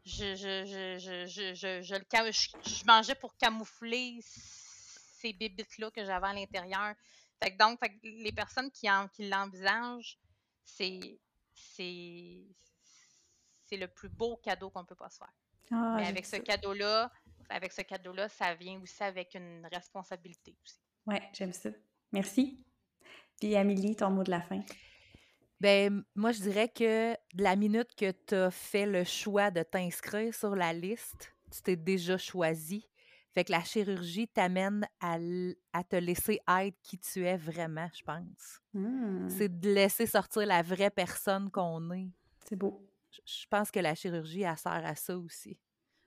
Je, 0.06 0.36
je, 0.36 0.66
je, 0.66 0.98
je, 1.00 1.26
je, 1.26 1.96
le, 1.96 2.32
je, 2.32 2.86
mangeais 2.86 3.16
pour 3.16 3.36
camoufler 3.38 4.20
ces 4.22 5.34
bébites-là 5.34 5.90
que 5.92 6.04
j'avais 6.04 6.28
à 6.28 6.34
l'intérieur. 6.34 6.94
Fait 7.42 7.52
que 7.52 7.58
donc, 7.58 7.80
les 8.04 8.32
personnes 8.32 8.72
qui, 8.72 8.88
qui 9.14 9.30
l'envisagent, 9.30 10.18
c'est 10.64 11.20
c'est 11.56 12.46
le 13.78 13.88
plus 13.88 14.10
beau 14.10 14.38
cadeau 14.38 14.70
qu'on 14.70 14.86
peut 14.86 14.96
pas 14.96 15.10
se 15.10 15.18
faire. 15.18 15.34
Ah, 15.72 15.96
Mais 15.98 16.08
avec 16.08 16.26
ce 16.26 16.38
cadeau-là, 16.38 17.12
avec 17.50 17.72
ce 17.72 17.82
cadeau-là, 17.82 18.30
ça 18.30 18.54
vient 18.56 18.80
aussi 18.82 19.04
avec 19.04 19.36
une 19.36 19.68
responsabilité 19.72 20.56
aussi. 20.64 20.80
Ouais, 21.06 21.22
j'aime 21.34 21.54
ça. 21.54 21.70
Merci. 22.12 22.64
Puis 23.40 23.56
Amélie, 23.56 23.96
ton 23.96 24.10
mot 24.10 24.24
de 24.24 24.32
la 24.32 24.42
fin. 24.42 24.62
Ben, 25.60 26.04
moi, 26.16 26.32
je 26.32 26.42
dirais 26.42 26.70
que 26.70 27.14
de 27.14 27.44
la 27.44 27.56
minute 27.56 27.96
que 27.96 28.12
tu 28.12 28.36
as 28.36 28.52
fait 28.52 28.86
le 28.86 29.04
choix 29.04 29.52
de 29.52 29.64
t'inscrire 29.64 30.34
sur 30.34 30.56
la 30.56 30.74
liste, 30.74 31.34
tu 31.52 31.62
t'es 31.62 31.76
déjà 31.76 32.18
choisi. 32.18 32.88
Fait 33.34 33.44
que 33.44 33.52
la 33.52 33.64
chirurgie 33.64 34.28
t'amène 34.30 34.88
à, 35.02 35.18
te 35.84 35.96
laisser 35.98 36.40
être 36.48 36.78
qui 36.82 36.98
tu 36.98 37.26
es 37.26 37.36
vraiment, 37.36 37.90
je 37.94 38.04
pense. 38.04 38.62
Mmh. 38.74 39.30
C'est 39.30 39.60
de 39.60 39.74
laisser 39.74 40.06
sortir 40.06 40.46
la 40.46 40.62
vraie 40.62 40.90
personne 40.90 41.52
qu'on 41.52 41.92
est. 41.92 42.10
C'est 42.48 42.56
beau 42.56 42.88
je 43.26 43.46
pense 43.50 43.72
que 43.72 43.80
la 43.80 43.96
chirurgie, 43.96 44.44
elle 44.44 44.58
sert 44.58 44.86
à 44.86 44.96
ça 44.96 45.18
aussi. 45.18 45.58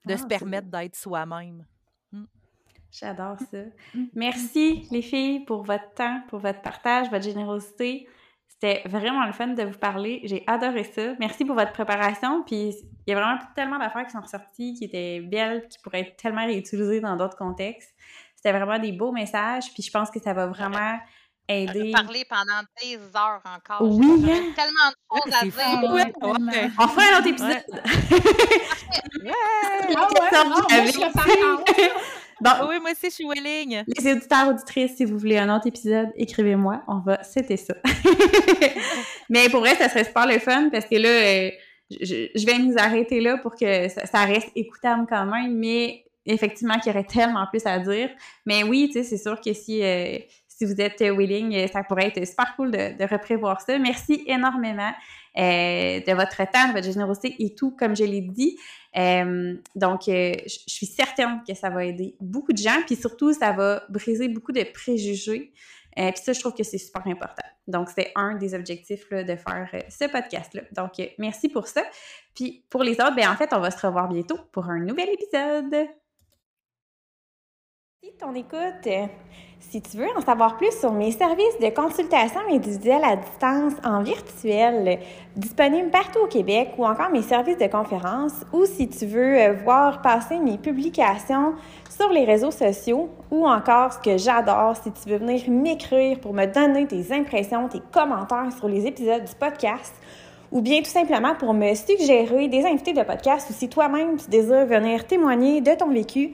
De 0.05 0.17
se 0.17 0.25
ah, 0.25 0.29
permettre 0.29 0.69
d'être 0.69 0.97
soi-même. 0.97 1.67
Mmh. 2.13 2.25
J'adore 2.91 3.39
ça. 3.51 3.65
Mmh. 3.95 4.05
Merci, 4.15 4.87
les 4.91 5.03
filles, 5.03 5.45
pour 5.45 5.63
votre 5.63 5.93
temps, 5.95 6.23
pour 6.29 6.39
votre 6.39 6.63
partage, 6.63 7.11
votre 7.11 7.25
générosité. 7.25 8.09
C'était 8.47 8.83
vraiment 8.89 9.25
le 9.25 9.33
fun 9.33 9.49
de 9.49 9.63
vous 9.63 9.79
parler. 9.79 10.21
J'ai 10.25 10.43
adoré 10.47 10.85
ça. 10.85 11.15
Merci 11.21 11.45
pour 11.45 11.55
votre 11.55 11.73
préparation. 11.73 12.43
Puis 12.45 12.75
il 13.07 13.11
y 13.11 13.13
a 13.13 13.21
vraiment 13.21 13.39
tellement 13.55 13.79
d'affaires 13.79 14.05
qui 14.07 14.13
sont 14.13 14.21
ressorties, 14.21 14.75
qui 14.75 14.85
étaient 14.85 15.21
belles, 15.21 15.69
qui 15.69 15.79
pourraient 15.79 16.01
être 16.01 16.17
tellement 16.17 16.47
réutilisées 16.47 17.01
dans 17.01 17.17
d'autres 17.17 17.37
contextes. 17.37 17.95
C'était 18.35 18.53
vraiment 18.53 18.79
des 18.79 18.93
beaux 18.93 19.13
messages. 19.13 19.73
Puis 19.75 19.83
je 19.83 19.91
pense 19.91 20.11
que 20.11 20.19
ça 20.19 20.33
va 20.33 20.47
vraiment 20.47 20.99
aider. 21.49 21.91
parler 21.91 22.25
pendant 22.29 22.63
des 22.83 22.97
heures 22.97 23.43
encore. 23.45 23.83
Oui, 23.83 24.07
hein? 24.31 24.53
tellement 24.55 24.91
de 24.91 24.97
choses 25.11 25.35
à 25.35 25.45
dire. 25.45 25.93
Ouais, 25.93 26.13
On 26.79 26.89
fera 26.89 27.03
un 27.03 27.19
autre 27.19 27.29
épisode. 27.29 27.65
Ouais. 29.25 29.33
ah 32.45 32.67
oui, 32.69 32.79
moi 32.81 32.91
aussi, 32.93 33.07
je 33.07 33.11
suis 33.11 33.25
willing. 33.25 33.83
Les 33.87 34.13
auditeurs, 34.13 34.49
auditrices, 34.49 34.97
si 34.97 35.05
vous 35.05 35.19
voulez 35.19 35.39
un 35.39 35.55
autre 35.55 35.67
épisode, 35.67 36.09
écrivez-moi. 36.17 36.83
On 36.87 36.99
va, 36.99 37.23
c'était 37.23 37.57
ça. 37.57 37.75
Mais 39.31 39.49
pour 39.49 39.61
vrai, 39.61 39.75
ça 39.75 39.89
serait 39.89 40.05
super 40.05 40.27
le 40.27 40.39
fun 40.39 40.69
parce 40.71 40.87
que 40.87 40.97
là, 40.97 41.09
euh, 41.09 41.51
je, 41.91 42.47
vais 42.47 42.59
nous 42.59 42.75
arrêter 42.77 43.21
là 43.21 43.39
pour 43.39 43.55
que 43.55 43.89
ça, 43.89 44.25
reste 44.25 44.51
écoutable 44.55 45.07
quand 45.09 45.27
même. 45.27 45.57
Mais 45.57 46.05
effectivement, 46.27 46.79
qu'il 46.79 46.93
y 46.93 46.95
aurait 46.95 47.07
tellement 47.07 47.47
plus 47.47 47.65
à 47.67 47.79
dire. 47.79 48.11
Mais 48.47 48.63
oui, 48.63 48.91
tu 48.93 48.95
sais, 48.95 49.03
c'est 49.03 49.19
sûr 49.19 49.41
que 49.41 49.53
si, 49.53 49.83
euh, 49.83 50.19
si 50.59 50.65
vous 50.65 50.81
êtes 50.81 51.01
euh, 51.03 51.15
willing, 51.15 51.55
euh, 51.55 51.69
ça 51.69 51.85
pourrait 51.85 52.09
être 52.09 52.27
super 52.27 52.57
cool 52.57 52.73
de, 52.73 53.05
reprévoir 53.09 53.61
ça. 53.61 53.79
Merci 53.79 54.25
énormément 54.27 54.93
euh, 55.37 56.01
de 56.01 56.13
votre 56.13 56.37
temps, 56.51 56.69
de 56.69 56.73
votre 56.73 56.87
générosité 56.87 57.37
et 57.39 57.55
tout, 57.55 57.71
comme 57.77 57.95
je 57.95 58.03
l'ai 58.03 58.23
dit. 58.23 58.59
donc, 59.77 60.03
je 60.07 60.59
suis 60.67 60.87
certaine 60.87 61.43
que 61.47 61.55
ça 61.55 61.71
va 61.71 61.85
aider 61.85 62.17
beaucoup 62.21 62.53
de 62.53 62.59
gens, 62.59 62.83
puis 62.85 62.97
surtout, 62.97 63.33
ça 63.33 63.53
va 63.53 63.85
briser 63.89 64.29
beaucoup 64.29 64.51
de 64.51 64.65
préjugés. 64.65 65.53
puis 65.95 66.17
ça, 66.17 66.33
je 66.33 66.41
trouve 66.41 66.55
que 66.55 66.65
c'est 66.65 66.79
super 66.79 67.07
important. 67.07 67.47
Donc, 67.69 67.89
c'est 67.95 68.11
un 68.17 68.35
des 68.35 68.55
objectifs 68.55 69.09
de 69.11 69.37
faire 69.37 69.71
ce 69.89 70.11
podcast-là. 70.11 70.63
Donc, 70.73 70.95
merci 71.19 71.49
pour 71.49 71.69
ça. 71.69 71.83
Puis 72.35 72.65
pour 72.69 72.83
les 72.83 72.95
autres, 72.95 73.15
ben 73.15 73.31
en 73.31 73.37
fait, 73.37 73.51
on 73.53 73.61
va 73.61 73.71
se 73.71 73.87
revoir 73.87 74.09
bientôt 74.09 74.39
pour 74.53 74.69
un 74.69 74.81
nouvel 74.81 75.11
épisode. 75.11 75.89
Merci 78.09 78.19
ton 78.19 78.35
écoute? 78.35 79.11
Si 79.61 79.83
tu 79.83 79.97
veux 79.97 80.07
en 80.17 80.21
savoir 80.21 80.57
plus 80.57 80.73
sur 80.79 80.93
mes 80.93 81.11
services 81.11 81.59
de 81.61 81.69
consultation 81.69 82.41
individuelle 82.51 83.03
à 83.05 83.17
distance 83.17 83.75
en 83.85 84.03
virtuel 84.03 84.99
disponibles 85.37 85.91
partout 85.91 86.21
au 86.21 86.27
Québec 86.27 86.71
ou 86.79 86.87
encore 86.87 87.11
mes 87.11 87.23
services 87.23 87.59
de 87.59 87.67
conférence 87.67 88.33
ou 88.53 88.65
si 88.67 88.89
tu 88.89 89.05
veux 89.07 89.39
euh, 89.39 89.53
voir 89.65 90.01
passer 90.01 90.39
mes 90.39 90.59
publications 90.59 91.55
sur 91.91 92.11
les 92.11 92.25
réseaux 92.25 92.51
sociaux 92.51 93.11
ou 93.31 93.47
encore 93.47 93.93
ce 93.93 93.99
que 93.99 94.17
j'adore, 94.17 94.77
si 94.77 94.93
tu 94.93 95.11
veux 95.11 95.19
venir 95.19 95.43
m'écrire 95.51 96.21
pour 96.21 96.33
me 96.33 96.47
donner 96.47 96.87
tes 96.87 97.13
impressions, 97.13 97.69
tes 97.69 97.83
commentaires 97.93 98.53
sur 98.57 98.69
les 98.69 98.87
épisodes 98.87 99.25
du 99.25 99.35
podcast 99.35 99.95
ou 100.51 100.63
bien 100.63 100.81
tout 100.81 100.91
simplement 100.91 101.35
pour 101.35 101.53
me 101.53 101.75
suggérer 101.75 102.49
des 102.49 102.65
invités 102.65 102.93
de 102.93 103.03
podcast 103.03 103.51
ou 103.51 103.53
si 103.53 103.69
toi-même 103.69 104.17
tu 104.17 104.31
désires 104.31 104.67
venir 104.67 105.07
témoigner 105.07 105.61
de 105.61 105.75
ton 105.75 105.89
vécu, 105.89 106.33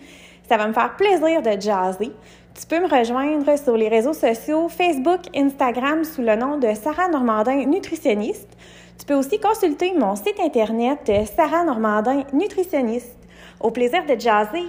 ça 0.48 0.56
va 0.56 0.66
me 0.68 0.72
faire 0.72 0.96
plaisir 0.96 1.42
de 1.42 1.60
jaser. 1.60 2.12
Tu 2.54 2.66
peux 2.68 2.80
me 2.80 2.88
rejoindre 2.88 3.58
sur 3.58 3.76
les 3.76 3.88
réseaux 3.88 4.12
sociaux 4.12 4.68
Facebook, 4.68 5.20
Instagram 5.34 6.04
sous 6.04 6.22
le 6.22 6.36
nom 6.36 6.58
de 6.58 6.72
Sarah 6.74 7.08
Normandin 7.08 7.66
Nutritionniste. 7.66 8.56
Tu 8.98 9.06
peux 9.06 9.14
aussi 9.14 9.40
consulter 9.40 9.92
mon 9.98 10.14
site 10.14 10.38
internet 10.38 11.10
Sarah 11.34 11.64
Normandin 11.64 12.22
Nutritionniste. 12.32 13.16
Au 13.60 13.70
plaisir 13.70 14.04
de 14.06 14.18
jaser! 14.20 14.66